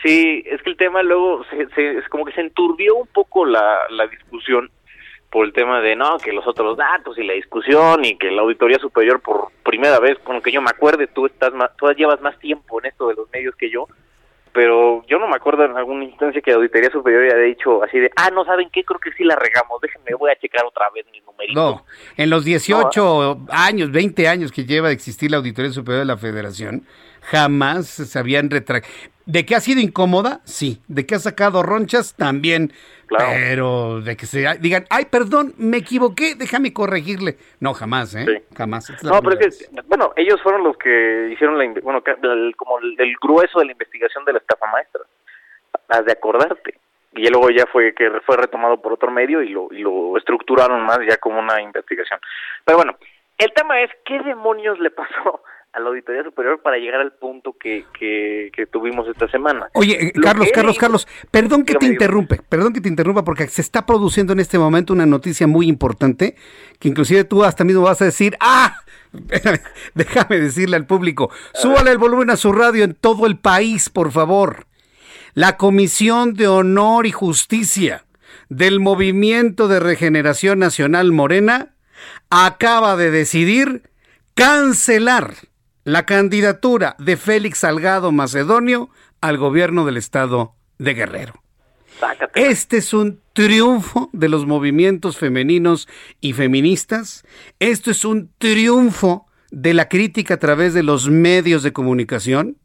Sí, 0.02 0.42
es 0.46 0.62
que 0.62 0.70
el 0.70 0.76
tema 0.78 1.02
luego 1.02 1.44
se, 1.50 1.98
es 1.98 2.08
como 2.08 2.24
que 2.24 2.32
se 2.32 2.40
enturbió 2.40 2.96
un 2.96 3.08
poco 3.08 3.44
la, 3.44 3.80
la 3.90 4.06
discusión 4.06 4.70
por 5.30 5.44
el 5.44 5.52
tema 5.52 5.80
de 5.80 5.94
no, 5.94 6.18
que 6.18 6.32
los 6.32 6.46
otros 6.46 6.76
datos 6.76 7.18
y 7.18 7.22
la 7.22 7.34
discusión 7.34 8.05
y 8.05 8.16
que 8.16 8.30
la 8.30 8.42
auditoría 8.42 8.78
superior 8.78 9.20
por 9.20 9.48
primera 9.62 9.98
vez, 9.98 10.18
con 10.20 10.36
lo 10.36 10.42
que 10.42 10.52
yo 10.52 10.62
me 10.62 10.70
acuerde, 10.70 11.06
tú 11.06 11.26
estás 11.26 11.52
más, 11.52 11.70
tú 11.76 11.86
llevas 11.92 12.20
más 12.20 12.38
tiempo 12.38 12.80
en 12.80 12.86
esto 12.86 13.09
de 13.09 13.14
los 13.14 13.28
medios 13.30 13.55
que 13.56 13.70
yo, 13.70 13.86
pero 14.52 15.05
yo 15.06 15.18
no 15.18 15.28
me 15.28 15.36
acuerdo 15.36 15.64
en 15.64 15.76
alguna 15.76 16.05
instancia 16.05 16.40
que 16.40 16.50
la 16.50 16.56
auditoría 16.56 16.90
superior 16.90 17.24
haya 17.24 17.36
dicho 17.36 17.82
así 17.82 17.98
de, 17.98 18.10
ah, 18.16 18.30
no 18.30 18.44
saben 18.46 18.70
qué, 18.72 18.84
creo 18.84 18.98
que 18.98 19.12
sí 19.12 19.24
la 19.24 19.36
regamos, 19.36 19.80
déjenme, 19.82 20.14
voy 20.18 20.30
a 20.30 20.38
checar 20.38 20.64
otra 20.64 20.86
vez 20.94 21.05
mi 21.12 21.20
numerito. 21.20 21.60
No, 21.60 21.84
en 22.16 22.30
los 22.30 22.44
18 22.44 23.40
años, 23.50 23.92
20 23.92 24.28
años 24.28 24.50
que 24.50 24.64
lleva 24.64 24.88
de 24.88 24.94
existir 24.94 25.30
la 25.30 25.36
auditoría 25.36 25.70
superior 25.70 26.00
de 26.00 26.06
la 26.06 26.16
federación, 26.16 26.86
jamás 27.20 27.86
se 27.86 28.18
habían 28.18 28.48
retractado. 28.48 28.92
¿De 29.28 29.44
qué 29.44 29.55
ha 29.55 29.60
sido 29.60 29.80
incómoda? 29.82 30.40
Sí. 30.44 30.80
¿De 30.88 31.05
qué 31.05 31.16
ha 31.16 31.18
sacado 31.18 31.62
ronchas? 31.62 32.14
También. 32.14 32.72
Pero 33.16 34.01
de 34.01 34.16
que 34.16 34.26
se 34.26 34.47
digan, 34.60 34.85
ay, 34.90 35.06
perdón, 35.06 35.55
me 35.56 35.78
equivoqué, 35.78 36.35
déjame 36.35 36.72
corregirle. 36.72 37.36
No, 37.60 37.72
jamás, 37.74 38.14
¿eh? 38.14 38.44
Jamás. 38.56 38.90
no, 39.02 39.20
pero 39.22 39.40
es 39.40 39.59
que, 39.59 39.80
bueno, 39.86 40.12
ellos 40.16 40.40
fueron 40.43 40.64
los 40.64 40.76
que 40.76 41.30
hicieron 41.32 41.59
la, 41.59 41.66
bueno, 41.82 42.02
como 42.56 42.78
el, 42.78 43.16
grueso 43.20 43.60
de 43.60 43.66
la 43.66 43.72
investigación 43.72 44.24
de 44.24 44.32
la 44.35 44.39
estafa 44.39 44.66
maestra. 44.66 45.02
Has 45.89 46.05
de 46.05 46.12
acordarte. 46.12 46.74
Y 47.14 47.28
luego 47.28 47.51
ya 47.51 47.64
fue 47.66 47.94
que 47.94 48.10
fue 48.26 48.36
retomado 48.36 48.80
por 48.80 48.93
otro 48.93 49.10
medio 49.10 49.43
y 49.43 49.48
lo, 49.48 49.68
y 49.70 49.78
lo 49.78 50.16
estructuraron 50.16 50.85
más 50.85 50.98
ya 51.09 51.16
como 51.16 51.39
una 51.39 51.60
investigación. 51.62 52.20
Pero 52.64 52.78
bueno, 52.78 52.97
el 53.39 53.52
tema 53.55 53.80
es, 53.80 53.90
¿qué 54.05 54.20
demonios 54.20 54.78
le 54.78 54.90
pasó 54.90 55.43
a 55.72 55.80
la 55.80 55.88
Auditoría 55.88 56.22
Superior 56.24 56.60
para 56.62 56.78
llegar 56.78 57.00
al 57.00 57.12
punto 57.12 57.54
que, 57.58 57.84
que, 57.98 58.66
tuvimos 58.66 59.06
esta 59.08 59.28
semana. 59.28 59.68
Oye, 59.74 60.08
eh, 60.08 60.12
Carlos, 60.12 60.48
Carlos, 60.52 60.78
Carlos, 60.78 61.08
perdón 61.30 61.64
que 61.64 61.74
te 61.74 61.86
interrumpe, 61.86 62.40
perdón 62.48 62.72
que 62.72 62.80
te 62.80 62.88
interrumpa 62.88 63.24
porque 63.24 63.46
se 63.48 63.60
está 63.60 63.86
produciendo 63.86 64.32
en 64.32 64.40
este 64.40 64.58
momento 64.58 64.92
una 64.92 65.06
noticia 65.06 65.46
muy 65.46 65.68
importante 65.68 66.36
que 66.78 66.88
inclusive 66.88 67.24
tú 67.24 67.44
hasta 67.44 67.64
mismo 67.64 67.82
vas 67.82 68.00
a 68.02 68.06
decir, 68.06 68.36
ah, 68.40 68.80
déjame 69.94 70.40
decirle 70.40 70.76
al 70.76 70.86
público, 70.86 71.30
súbale 71.54 71.90
el 71.90 71.98
volumen 71.98 72.30
a 72.30 72.36
su 72.36 72.52
radio 72.52 72.84
en 72.84 72.94
todo 72.94 73.26
el 73.26 73.38
país, 73.38 73.88
por 73.90 74.12
favor. 74.12 74.66
La 75.34 75.56
Comisión 75.56 76.34
de 76.34 76.48
Honor 76.48 77.06
y 77.06 77.12
Justicia 77.12 78.04
del 78.48 78.80
Movimiento 78.80 79.68
de 79.68 79.80
Regeneración 79.80 80.58
Nacional 80.58 81.12
Morena 81.12 81.74
acaba 82.30 82.96
de 82.96 83.10
decidir 83.10 83.82
cancelar 84.34 85.34
la 85.89 86.05
candidatura 86.05 86.97
de 86.98 87.16
Félix 87.16 87.60
Salgado 87.60 88.12
Macedonio 88.12 88.90
al 89.23 89.39
gobierno 89.39 89.86
del 89.86 89.97
estado 89.97 90.55
de 90.77 90.93
Guerrero. 90.93 91.43
Este 92.35 92.77
es 92.77 92.93
un 92.93 93.23
triunfo 93.32 94.10
de 94.12 94.28
los 94.28 94.44
movimientos 94.44 95.16
femeninos 95.16 95.89
y 96.20 96.35
feministas. 96.35 97.24
Esto 97.59 97.90
es 97.90 98.05
un 98.05 98.31
triunfo 98.36 99.28
de 99.51 99.73
la 99.73 99.89
crítica 99.89 100.35
a 100.35 100.39
través 100.39 100.74
de 100.74 100.82
los 100.82 101.09
medios 101.09 101.62
de 101.62 101.73
comunicación. 101.73 102.59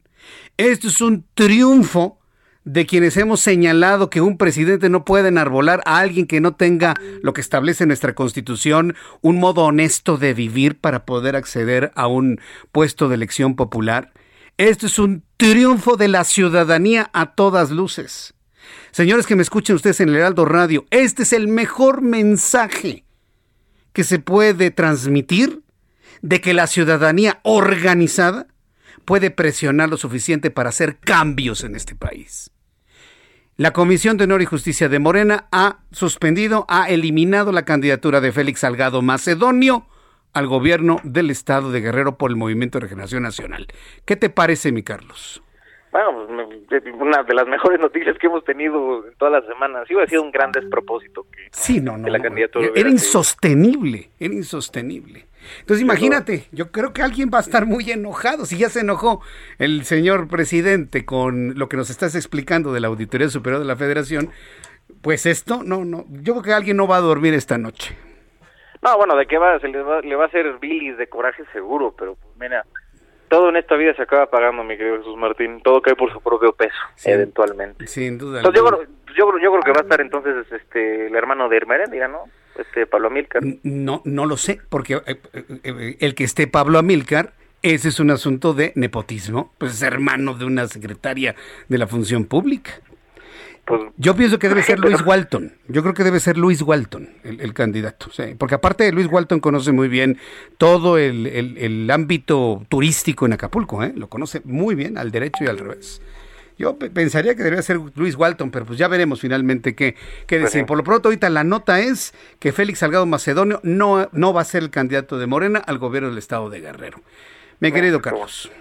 Esto 0.57 0.89
es 0.89 0.99
un 0.99 1.25
triunfo 1.33 2.19
de 2.65 2.85
quienes 2.85 3.17
hemos 3.17 3.41
señalado 3.41 4.09
que 4.09 4.21
un 4.21 4.37
presidente 4.37 4.89
no 4.89 5.03
puede 5.03 5.29
enarbolar 5.29 5.81
a 5.85 5.99
alguien 5.99 6.27
que 6.27 6.41
no 6.41 6.55
tenga 6.55 6.93
lo 7.21 7.33
que 7.33 7.41
establece 7.41 7.85
nuestra 7.85 8.15
constitución, 8.15 8.95
un 9.21 9.39
modo 9.39 9.63
honesto 9.63 10.17
de 10.17 10.33
vivir 10.33 10.79
para 10.79 11.05
poder 11.05 11.35
acceder 11.35 11.91
a 11.95 12.07
un 12.07 12.39
puesto 12.71 13.09
de 13.09 13.15
elección 13.15 13.55
popular. 13.55 14.13
Esto 14.57 14.85
es 14.85 14.99
un 14.99 15.23
triunfo 15.37 15.97
de 15.97 16.07
la 16.07 16.23
ciudadanía 16.23 17.09
a 17.13 17.33
todas 17.33 17.71
luces. 17.71 18.33
Señores 18.91 19.25
que 19.25 19.35
me 19.35 19.41
escuchen 19.41 19.75
ustedes 19.75 19.99
en 19.99 20.09
el 20.09 20.15
Heraldo 20.15 20.45
Radio, 20.45 20.85
este 20.89 21.23
es 21.23 21.33
el 21.33 21.47
mejor 21.47 22.01
mensaje 22.01 23.03
que 23.91 24.03
se 24.03 24.19
puede 24.19 24.71
transmitir 24.71 25.61
de 26.21 26.39
que 26.39 26.53
la 26.53 26.67
ciudadanía 26.67 27.39
organizada 27.43 28.47
puede 29.03 29.31
presionar 29.31 29.89
lo 29.89 29.97
suficiente 29.97 30.49
para 30.49 30.69
hacer 30.69 30.97
cambios 30.97 31.63
en 31.63 31.75
este 31.75 31.95
país. 31.95 32.52
La 33.55 33.71
Comisión 33.71 34.17
de 34.17 34.23
Honor 34.23 34.41
y 34.41 34.45
Justicia 34.45 34.89
de 34.89 34.97
Morena 34.97 35.45
ha 35.51 35.77
suspendido, 35.91 36.65
ha 36.69 36.89
eliminado 36.89 37.51
la 37.51 37.65
candidatura 37.65 38.19
de 38.19 38.31
Félix 38.31 38.61
Salgado 38.61 39.03
Macedonio 39.03 39.85
al 40.33 40.47
gobierno 40.47 40.97
del 41.03 41.29
estado 41.29 41.71
de 41.71 41.79
Guerrero 41.79 42.17
por 42.17 42.31
el 42.31 42.35
Movimiento 42.35 42.79
de 42.79 42.85
Regeneración 42.85 43.21
Nacional. 43.21 43.67
¿Qué 44.05 44.15
te 44.15 44.31
parece, 44.31 44.71
mi 44.71 44.81
Carlos? 44.81 45.43
Bueno, 45.91 46.25
pues, 46.67 46.83
una 46.99 47.21
de 47.21 47.33
las 47.35 47.45
mejores 47.55 47.79
noticias 47.79 48.17
que 48.17 48.25
hemos 48.25 48.43
tenido 48.43 49.07
en 49.07 49.13
todas 49.17 49.33
las 49.33 49.45
semanas. 49.45 49.87
Sí, 49.87 49.93
ha 50.01 50.07
sido 50.07 50.23
un 50.23 50.31
gran 50.31 50.51
despropósito 50.51 51.27
que, 51.31 51.49
sí, 51.51 51.79
no, 51.79 51.95
no, 51.95 52.07
la 52.07 52.19
candidatura. 52.19 52.69
Era 52.73 52.89
insostenible, 52.89 54.09
era 54.19 54.33
insostenible. 54.33 55.27
Entonces 55.59 55.81
imagínate, 55.81 56.47
yo 56.51 56.71
creo 56.71 56.93
que 56.93 57.01
alguien 57.01 57.29
va 57.33 57.39
a 57.39 57.41
estar 57.41 57.65
muy 57.65 57.89
enojado. 57.91 58.45
Si 58.45 58.57
ya 58.57 58.69
se 58.69 58.81
enojó 58.81 59.21
el 59.59 59.83
señor 59.85 60.27
presidente 60.27 61.05
con 61.05 61.57
lo 61.57 61.69
que 61.69 61.77
nos 61.77 61.89
estás 61.89 62.15
explicando 62.15 62.73
de 62.73 62.79
la 62.79 62.87
Auditoría 62.87 63.29
Superior 63.29 63.61
de 63.61 63.67
la 63.67 63.75
Federación, 63.75 64.29
pues 65.01 65.25
esto, 65.25 65.63
no, 65.63 65.85
no, 65.85 66.05
yo 66.09 66.33
creo 66.33 66.43
que 66.43 66.53
alguien 66.53 66.77
no 66.77 66.87
va 66.87 66.97
a 66.97 67.01
dormir 67.01 67.33
esta 67.33 67.57
noche. 67.57 67.95
No, 68.81 68.97
bueno, 68.97 69.15
¿de 69.15 69.25
qué 69.25 69.37
va? 69.37 69.59
Se 69.59 69.67
le 69.69 69.81
va, 69.81 70.01
le 70.01 70.15
va 70.15 70.25
a 70.25 70.27
hacer 70.27 70.57
bilis 70.59 70.97
de 70.97 71.07
coraje 71.07 71.43
seguro, 71.53 71.95
pero 71.97 72.15
pues 72.15 72.35
mira, 72.37 72.65
todo 73.33 73.49
en 73.49 73.55
esta 73.55 73.75
vida 73.75 73.95
se 73.95 74.03
acaba 74.03 74.27
pagando, 74.27 74.63
mi 74.63 74.77
querido 74.77 74.97
Jesús 74.97 75.17
Martín. 75.17 75.61
Todo 75.63 75.81
cae 75.81 75.95
por 75.95 76.11
su 76.13 76.21
propio 76.21 76.53
peso, 76.53 76.75
eventualmente. 77.05 77.87
Sin 77.87 78.17
duda. 78.17 78.39
Entonces, 78.39 78.61
yo, 78.61 78.83
yo, 79.15 79.39
yo, 79.39 79.51
creo 79.51 79.63
que 79.63 79.71
va 79.71 79.79
a 79.79 79.83
estar 79.83 80.01
entonces 80.01 80.45
este 80.51 81.07
el 81.07 81.15
hermano 81.15 81.49
de 81.49 81.57
Hermeréndira, 81.57 82.07
¿no? 82.07 82.25
Este 82.57 82.85
Pablo 82.85 83.07
Amílcar? 83.07 83.43
No, 83.63 84.01
no 84.05 84.25
lo 84.25 84.37
sé, 84.37 84.59
porque 84.69 85.01
eh, 85.05 85.19
eh, 85.63 85.97
el 85.99 86.15
que 86.15 86.23
esté 86.23 86.47
Pablo 86.47 86.79
Amílcar, 86.79 87.33
ese 87.61 87.89
es 87.89 87.99
un 87.99 88.11
asunto 88.11 88.53
de 88.53 88.73
nepotismo, 88.75 89.53
pues 89.57 89.73
es 89.73 89.81
hermano 89.81 90.33
de 90.33 90.45
una 90.45 90.67
secretaria 90.67 91.35
de 91.67 91.77
la 91.77 91.87
función 91.87 92.25
pública. 92.25 92.71
Pues, 93.65 93.81
yo 93.95 94.15
pienso 94.15 94.39
que 94.39 94.49
debe 94.49 94.63
ser 94.63 94.79
Luis 94.79 95.01
Walton. 95.01 95.53
Yo 95.67 95.81
creo 95.81 95.93
que 95.93 96.03
debe 96.03 96.19
ser 96.19 96.37
Luis 96.37 96.61
Walton 96.61 97.09
el, 97.23 97.53
candidato. 97.53 98.07
porque 98.37 98.55
aparte 98.55 98.83
de 98.83 98.91
Luis 98.91 99.07
Walton 99.07 99.39
conoce 99.39 99.71
muy 99.71 99.87
bien 99.87 100.17
todo 100.57 100.97
el, 100.97 101.27
el 101.27 101.89
ámbito 101.89 102.65
turístico 102.69 103.25
en 103.25 103.33
Acapulco. 103.33 103.83
¿eh? 103.83 103.93
Lo 103.95 104.09
conoce 104.09 104.41
muy 104.43 104.75
bien 104.75 104.97
al 104.97 105.11
derecho 105.11 105.43
y 105.43 105.47
al 105.47 105.57
revés. 105.57 106.01
Yo 106.57 106.77
pensaría 106.77 107.35
que 107.35 107.43
debería 107.43 107.61
ser 107.61 107.79
Luis 107.95 108.15
Walton, 108.15 108.51
pero 108.51 108.65
pues 108.65 108.77
ya 108.77 108.87
veremos 108.87 109.21
finalmente 109.21 109.75
qué, 109.75 109.95
qué 110.27 110.39
decir. 110.39 110.65
Por 110.65 110.77
lo 110.77 110.83
pronto, 110.83 111.09
ahorita 111.09 111.29
la 111.29 111.43
nota 111.43 111.79
es 111.79 112.13
que 112.39 112.51
Félix 112.51 112.79
Salgado 112.79 113.05
Macedonio 113.05 113.59
no, 113.63 114.09
no 114.11 114.33
va 114.33 114.41
a 114.41 114.45
ser 114.45 114.63
el 114.63 114.69
candidato 114.69 115.17
de 115.17 115.27
Morena 115.27 115.61
al 115.65 115.77
gobierno 115.77 116.09
del 116.09 116.17
estado 116.17 116.49
de 116.49 116.61
Guerrero. 116.61 116.99
Mi 117.59 117.71
querido 117.71 118.01
Carlos. 118.01 118.51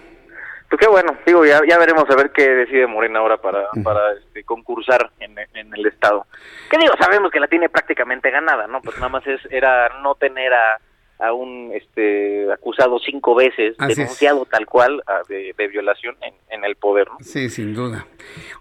Pues 0.69 0.79
qué 0.79 0.87
bueno, 0.87 1.15
digo, 1.23 1.45
ya, 1.45 1.61
ya 1.69 1.77
veremos 1.77 2.09
a 2.09 2.15
ver 2.15 2.31
qué 2.31 2.49
decide 2.49 2.87
Morena 2.87 3.19
ahora 3.19 3.37
para, 3.37 3.69
para 3.83 4.13
este, 4.13 4.43
concursar 4.43 5.11
en, 5.19 5.37
en 5.53 5.71
el 5.71 5.85
Estado. 5.85 6.25
Que 6.71 6.79
digo, 6.79 6.95
sabemos 6.99 7.29
que 7.29 7.39
la 7.39 7.47
tiene 7.47 7.69
prácticamente 7.69 8.31
ganada, 8.31 8.65
¿no? 8.65 8.81
Pues 8.81 8.95
nada 8.95 9.09
más 9.09 9.27
es, 9.27 9.39
era 9.51 10.01
no 10.01 10.15
tener 10.15 10.51
a 10.51 10.79
a 11.19 11.31
un 11.33 11.71
este 11.73 12.51
acusado 12.51 12.99
cinco 12.99 13.35
veces, 13.35 13.77
denunciado 13.77 14.45
tal 14.45 14.65
cual 14.65 15.01
de, 15.29 15.53
violación 15.67 16.15
en, 16.49 16.63
el 16.63 16.75
poder. 16.75 17.07
Sí, 17.19 17.49
sin 17.49 17.73
duda. 17.73 18.05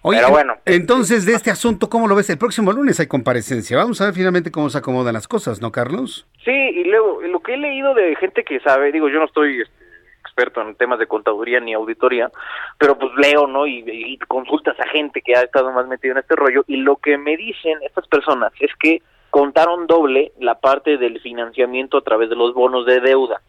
Oye, 0.02 0.18
Pero 0.18 0.30
bueno. 0.30 0.54
Entonces, 0.64 1.26
de 1.26 1.34
este 1.34 1.50
asunto, 1.50 1.88
¿cómo 1.88 2.08
lo 2.08 2.16
ves? 2.16 2.30
El 2.30 2.38
próximo 2.38 2.72
lunes 2.72 2.98
hay 3.00 3.06
comparecencia. 3.06 3.76
Vamos 3.76 4.00
a 4.00 4.06
ver 4.06 4.14
finalmente 4.14 4.50
cómo 4.50 4.70
se 4.70 4.78
acomodan 4.78 5.14
las 5.14 5.28
cosas, 5.28 5.60
¿no, 5.60 5.70
Carlos? 5.70 6.26
Sí, 6.44 6.50
y 6.50 6.84
luego, 6.84 7.22
lo 7.22 7.40
que 7.40 7.54
he 7.54 7.56
leído 7.58 7.94
de 7.94 8.16
gente 8.16 8.44
que 8.44 8.60
sabe, 8.60 8.92
digo, 8.92 9.08
yo 9.08 9.18
no 9.18 9.26
estoy 9.26 9.60
este, 9.60 9.84
experto 10.20 10.62
en 10.62 10.74
temas 10.74 10.98
de 10.98 11.06
contaduría 11.06 11.60
ni 11.60 11.74
auditoría, 11.74 12.30
pero 12.78 12.98
pues 12.98 13.12
leo, 13.16 13.46
¿no? 13.46 13.66
Y, 13.66 13.84
y 13.86 14.18
consultas 14.18 14.78
a 14.80 14.88
gente 14.88 15.20
que 15.20 15.36
ha 15.36 15.42
estado 15.42 15.70
más 15.72 15.86
metido 15.86 16.12
en 16.12 16.18
este 16.18 16.34
rollo, 16.34 16.64
y 16.66 16.76
lo 16.76 16.96
que 16.96 17.18
me 17.18 17.36
dicen 17.36 17.78
estas 17.82 18.08
personas 18.08 18.52
es 18.58 18.70
que 18.80 19.02
contaron 19.32 19.86
doble 19.86 20.32
la 20.38 20.56
parte 20.56 20.98
del 20.98 21.18
financiamiento 21.20 21.96
a 21.96 22.02
través 22.02 22.28
de 22.28 22.36
los 22.36 22.52
bonos 22.52 22.84
de 22.84 23.00
deuda. 23.00 23.40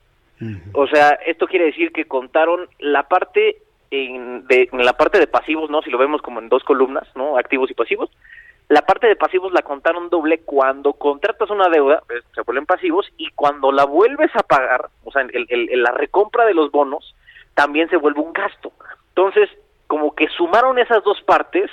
O 0.74 0.88
sea, 0.88 1.10
esto 1.26 1.46
quiere 1.46 1.66
decir 1.66 1.92
que 1.92 2.06
contaron 2.06 2.70
la 2.80 3.04
parte 3.04 3.58
en, 3.92 4.48
de, 4.48 4.70
en 4.72 4.86
la 4.86 4.94
parte 4.94 5.20
de 5.20 5.28
pasivos, 5.28 5.70
¿no? 5.70 5.82
Si 5.82 5.90
lo 5.90 5.98
vemos 5.98 6.22
como 6.22 6.40
en 6.40 6.48
dos 6.48 6.64
columnas, 6.64 7.06
¿no? 7.16 7.38
Activos 7.38 7.70
y 7.70 7.74
pasivos. 7.74 8.10
La 8.70 8.84
parte 8.84 9.08
de 9.08 9.18
pasivos 9.18 9.52
la 9.52 9.62
contaron 9.62 10.10
doble 10.10 10.40
cuando 10.40 10.94
contratas 10.94 11.50
una 11.50 11.68
deuda, 11.68 12.02
pues, 12.08 12.24
se 12.34 12.42
vuelven 12.44 12.66
pasivos, 12.66 13.06
y 13.18 13.30
cuando 13.32 13.74
la 13.74 13.84
vuelves 13.84 14.32
a 14.36 14.44
pagar, 14.44 14.88
o 15.04 15.12
sea, 15.12 15.24
el, 15.34 15.84
la 15.84 15.92
recompra 15.92 16.46
de 16.46 16.54
los 16.54 16.72
bonos, 16.72 17.14
también 17.56 17.90
se 17.90 17.98
vuelve 17.98 18.22
un 18.22 18.32
gasto. 18.32 18.72
Entonces, 19.10 19.50
como 19.88 20.16
que 20.16 20.30
sumaron 20.30 20.80
esas 20.80 21.04
dos 21.04 21.22
partes 21.24 21.70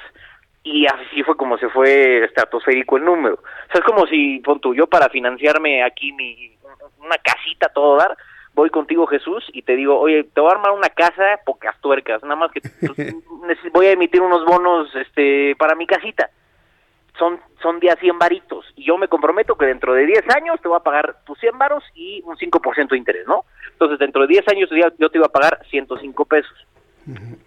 y 0.63 0.87
así 0.87 1.23
fue 1.23 1.37
como 1.37 1.57
se 1.59 1.69
fue 1.69 2.25
estratosférico 2.25 2.97
el 2.97 3.05
número. 3.05 3.37
O 3.37 3.73
sea, 3.73 3.81
es 3.81 3.85
como 3.85 4.07
si, 4.07 4.41
pon 4.41 4.61
tú, 4.61 4.75
yo 4.75 4.87
para 4.87 5.09
financiarme 5.09 5.83
aquí 5.83 6.13
mi 6.13 6.57
una 6.99 7.17
casita 7.17 7.69
todo 7.69 7.97
dar, 7.97 8.17
voy 8.55 8.71
contigo 8.71 9.07
Jesús 9.07 9.45
y 9.53 9.63
te 9.63 9.75
digo, 9.75 9.99
oye, 9.99 10.25
te 10.25 10.41
voy 10.41 10.51
a 10.51 10.55
armar 10.55 10.73
una 10.73 10.91
casa, 10.91 11.41
pocas 11.45 11.81
tuercas, 11.81 12.23
nada 12.23 12.37
más 12.37 12.51
que 12.53 12.61
voy 13.73 13.87
a 13.87 13.93
emitir 13.93 14.21
unos 14.21 14.45
bonos 14.45 14.95
este 14.95 15.57
para 15.57 15.75
mi 15.75 15.87
casita. 15.87 16.31
Son 17.19 17.41
son 17.63 17.81
de 17.81 17.91
a 17.91 17.97
100 17.97 18.19
varitos 18.19 18.65
y 18.77 18.85
yo 18.85 18.97
me 18.97 19.09
comprometo 19.09 19.57
que 19.57 19.67
dentro 19.67 19.95
de 19.95 20.07
10 20.07 20.25
años 20.37 20.61
te 20.61 20.69
voy 20.69 20.77
a 20.79 20.83
pagar 20.83 21.17
tus 21.27 21.39
100 21.39 21.59
varos 21.59 21.85
y 21.95 22.23
un 22.25 22.37
5% 22.37 22.89
de 22.89 22.97
interés, 22.97 23.27
¿no? 23.27 23.45
Entonces, 23.73 23.99
dentro 23.99 24.23
de 24.23 24.29
10 24.29 24.49
años 24.49 24.71
yo 24.99 25.11
te 25.11 25.19
iba 25.19 25.27
a 25.27 25.33
pagar 25.33 25.61
105 25.71 26.25
pesos. 26.27 26.67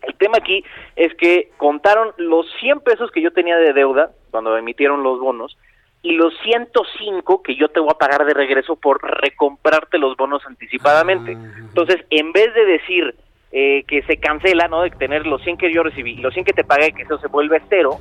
El 0.02 0.16
tema 0.16 0.38
aquí 0.38 0.64
es 0.96 1.14
que 1.16 1.52
contaron 1.58 2.12
los 2.18 2.46
100 2.60 2.82
pesos 2.82 3.12
que 3.12 3.22
yo 3.22 3.32
tenía 3.32 3.58
de 3.58 3.74
deuda 3.74 4.12
cuando 4.32 4.58
emitieron 4.58 5.04
los 5.04 5.20
bonos 5.20 5.58
y 6.02 6.12
los 6.14 6.34
105 6.44 7.42
que 7.42 7.56
yo 7.56 7.70
te 7.70 7.80
voy 7.80 7.90
a 7.92 7.98
pagar 7.98 8.26
de 8.26 8.34
regreso 8.34 8.76
por 8.76 9.02
recomprarte 9.22 9.98
los 9.98 10.18
bonos 10.18 10.44
anticipadamente. 10.46 11.38
Ah, 11.38 11.56
Entonces, 11.60 12.06
en 12.10 12.34
vez 12.34 12.54
de 12.54 12.66
decir 12.66 13.16
eh, 13.54 13.84
que 13.88 14.02
se 14.04 14.18
cancela, 14.18 14.68
¿no? 14.68 14.82
De 14.82 14.90
tener 14.90 15.26
los 15.26 15.42
100 15.44 15.58
que 15.58 15.74
yo 15.74 15.84
recibí 15.84 16.14
y 16.14 16.22
los 16.22 16.34
100 16.34 16.46
que 16.46 16.54
te 16.54 16.64
pagué, 16.64 16.92
que 16.92 17.04
eso 17.04 17.18
se 17.20 17.28
vuelve 17.28 17.62
cero, 17.70 18.00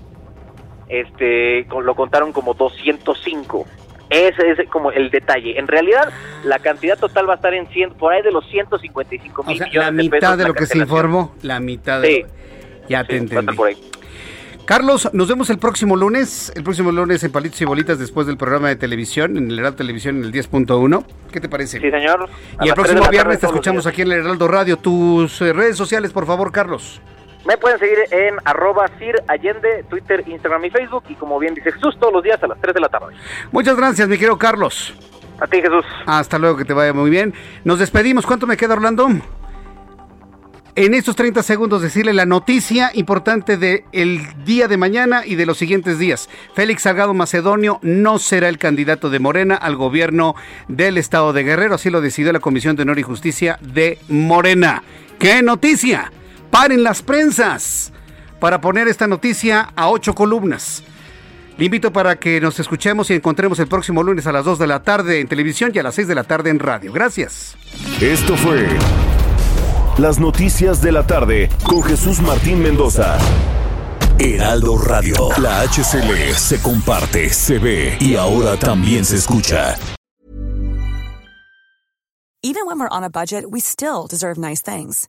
este, 0.89 1.65
lo 1.65 1.95
contaron 1.95 2.33
como 2.33 2.55
205. 2.55 3.67
Ese 4.13 4.51
es 4.51 4.69
como 4.69 4.93
el 4.93 5.11
detalle. 5.11 5.59
En 5.59 5.67
realidad, 5.67 6.13
la 6.45 6.59
cantidad 6.59 6.99
total 6.99 7.29
va 7.29 7.35
a 7.35 7.37
estar 7.37 7.55
en 7.55 7.67
100, 7.69 7.95
por 7.95 8.13
ahí 8.13 8.23
de 8.23 8.31
los 8.31 8.47
155 8.51 9.43
mil 9.45 9.61
millones 9.61 9.75
la 9.75 9.91
mitad 9.91 10.39
de, 10.39 10.45
lo 10.45 10.55
que 10.55 10.67
se 10.67 10.79
informó, 10.79 11.35
la 11.43 11.61
mitad 11.61 12.01
de... 12.01 12.27
Ya 12.89 13.05
te 13.05 13.17
entendí. 13.17 13.57
Carlos, 14.65 15.09
nos 15.13 15.29
vemos 15.29 15.51
el 15.51 15.59
próximo 15.59 15.97
lunes, 15.97 16.53
el 16.55 16.63
próximo 16.63 16.93
lunes 16.93 17.25
en 17.25 17.33
Palitos 17.33 17.61
y 17.61 17.65
Bolitas 17.65 17.99
después 17.99 18.27
del 18.29 18.37
programa 18.37 18.69
de 18.69 18.77
televisión, 18.77 19.37
en 19.37 19.51
el 19.51 19.59
Heraldo 19.59 19.79
Televisión 19.79 20.19
en 20.19 20.25
el 20.25 20.33
10.1. 20.33 21.05
¿Qué 21.33 21.41
te 21.41 21.49
parece? 21.49 21.81
Sí, 21.81 21.91
señor. 21.91 22.29
y 22.61 22.69
el 22.69 22.75
próximo 22.75 23.09
viernes 23.09 23.41
te 23.41 23.47
escuchamos 23.47 23.87
aquí 23.87 24.03
en 24.03 24.13
el 24.13 24.21
Heraldo 24.21 24.47
Radio. 24.47 24.77
Tus 24.77 25.41
eh, 25.43 25.53
redes 25.53 25.77
sociales, 25.77 26.13
por 26.13 26.27
favor, 26.27 26.53
Carlos. 26.53 27.01
Me 27.47 27.57
pueden 27.57 27.79
seguir 27.79 27.99
en 28.11 28.37
arroba 28.45 28.89
Sir 28.99 29.23
Allende, 29.27 29.85
Twitter, 29.89 30.23
Instagram 30.27 30.65
y 30.65 30.71
Facebook. 30.71 31.05
Y 31.09 31.15
como 31.15 31.39
bien 31.39 31.55
dice 31.55 31.73
Jesús, 31.73 31.97
todos 31.99 32.13
los 32.13 32.23
días 32.23 32.43
a 32.43 32.47
las 32.47 32.61
3 32.61 32.75
de 32.75 32.81
la 32.81 32.89
tarde. 32.89 33.15
Muchas 33.51 33.77
gracias, 33.77 34.09
mi 34.09 34.17
querido 34.17 34.39
Carlos. 34.39 34.95
A 35.41 35.47
ti, 35.47 35.61
Jesús. 35.61 35.85
Hasta 36.07 36.39
luego, 36.39 36.57
que 36.57 36.65
te 36.65 36.73
vaya 36.73 36.93
muy 36.93 37.11
bien. 37.11 37.35
Nos 37.65 37.81
despedimos. 37.81 38.27
¿Cuánto 38.27 38.47
me 38.47 38.57
queda, 38.57 38.75
Orlando? 38.75 39.09
En 40.75 40.95
estos 40.95 41.17
30 41.17 41.43
segundos 41.43 41.83
decirle 41.83 42.15
la 42.15 42.25
noticia 42.25 42.93
importante 42.95 43.59
del 43.59 43.85
día 44.45 44.69
de 44.69 44.79
mañana 44.79 45.23
y 45.27 45.35
de 45.35 45.45
los 45.45 45.59
siguientes 45.59 45.99
días. 45.99 46.31
Félix 46.55 46.83
Salgado 46.83 47.13
Macedonio 47.13 47.79
no 47.83 48.19
será 48.19 48.49
el 48.49 48.57
candidato 48.57 49.11
de 49.11 49.19
Morena 49.19 49.55
al 49.55 49.77
gobierno 49.77 50.35
del 50.69 50.97
estado 50.97 51.35
de 51.35 51.43
Guerrero, 51.43 51.75
así 51.75 51.91
lo 51.91 52.01
decidió 52.01 52.33
la 52.33 52.41
Comisión 52.41 52.75
de 52.75 52.85
Honor 52.85 52.99
y 52.99 53.03
Justicia 53.03 53.59
de 53.61 53.99
Morena. 54.09 54.83
¡Qué 55.19 55.43
noticia! 55.43 56.11
Paren 56.53 56.85
las 56.85 57.03
prensas 57.03 57.93
para 58.39 58.61
poner 58.61 58.87
esta 58.87 59.09
noticia 59.09 59.73
a 59.75 59.89
ocho 59.89 60.15
columnas. 60.15 60.85
Le 61.57 61.65
invito 61.65 61.93
para 61.93 62.17
que 62.17 62.41
nos 62.41 62.61
escuchemos 62.61 63.11
y 63.11 63.15
encontremos 63.15 63.59
el 63.59 63.69
próximo 63.69 64.03
lunes 64.03 64.27
a 64.27 64.33
las 64.33 64.45
2 64.45 64.59
de 64.59 64.67
la 64.67 64.83
tarde 64.83 65.21
en 65.21 65.29
televisión 65.29 65.73
y 65.75 65.79
a 65.79 65.83
las 65.83 65.95
6 65.95 66.09
de 66.09 66.15
la 66.15 66.25
tarde 66.25 66.51
en 66.51 66.59
radio. 66.59 66.93
Gracias. 66.93 67.57
Esto 68.01 68.37
fue 68.37 68.69
Las 69.99 70.19
Noticias 70.19 70.83
de 70.83 70.93
la 70.93 71.07
Tarde 71.07 71.49
con 71.65 71.83
Jesús 71.83 72.21
Martín 72.21 72.63
Mendoza. 72.63 73.19
Heraldo 74.19 74.77
Radio. 74.79 75.31
La 75.39 75.63
HCL 75.63 76.35
se 76.35 76.61
comparte, 76.61 77.31
se 77.31 77.59
ve 77.59 77.97
y 77.99 78.17
ahora 78.17 78.57
también 78.59 79.05
se 79.05 79.17
escucha. 79.17 79.77
Even 82.45 82.67
when 82.67 82.79
we're 82.79 82.89
on 82.91 83.05
a 83.05 83.11
budget, 83.11 83.47
we 83.51 83.61
still 83.61 84.07
deserve 84.09 84.37
nice 84.37 84.61
things. 84.61 85.09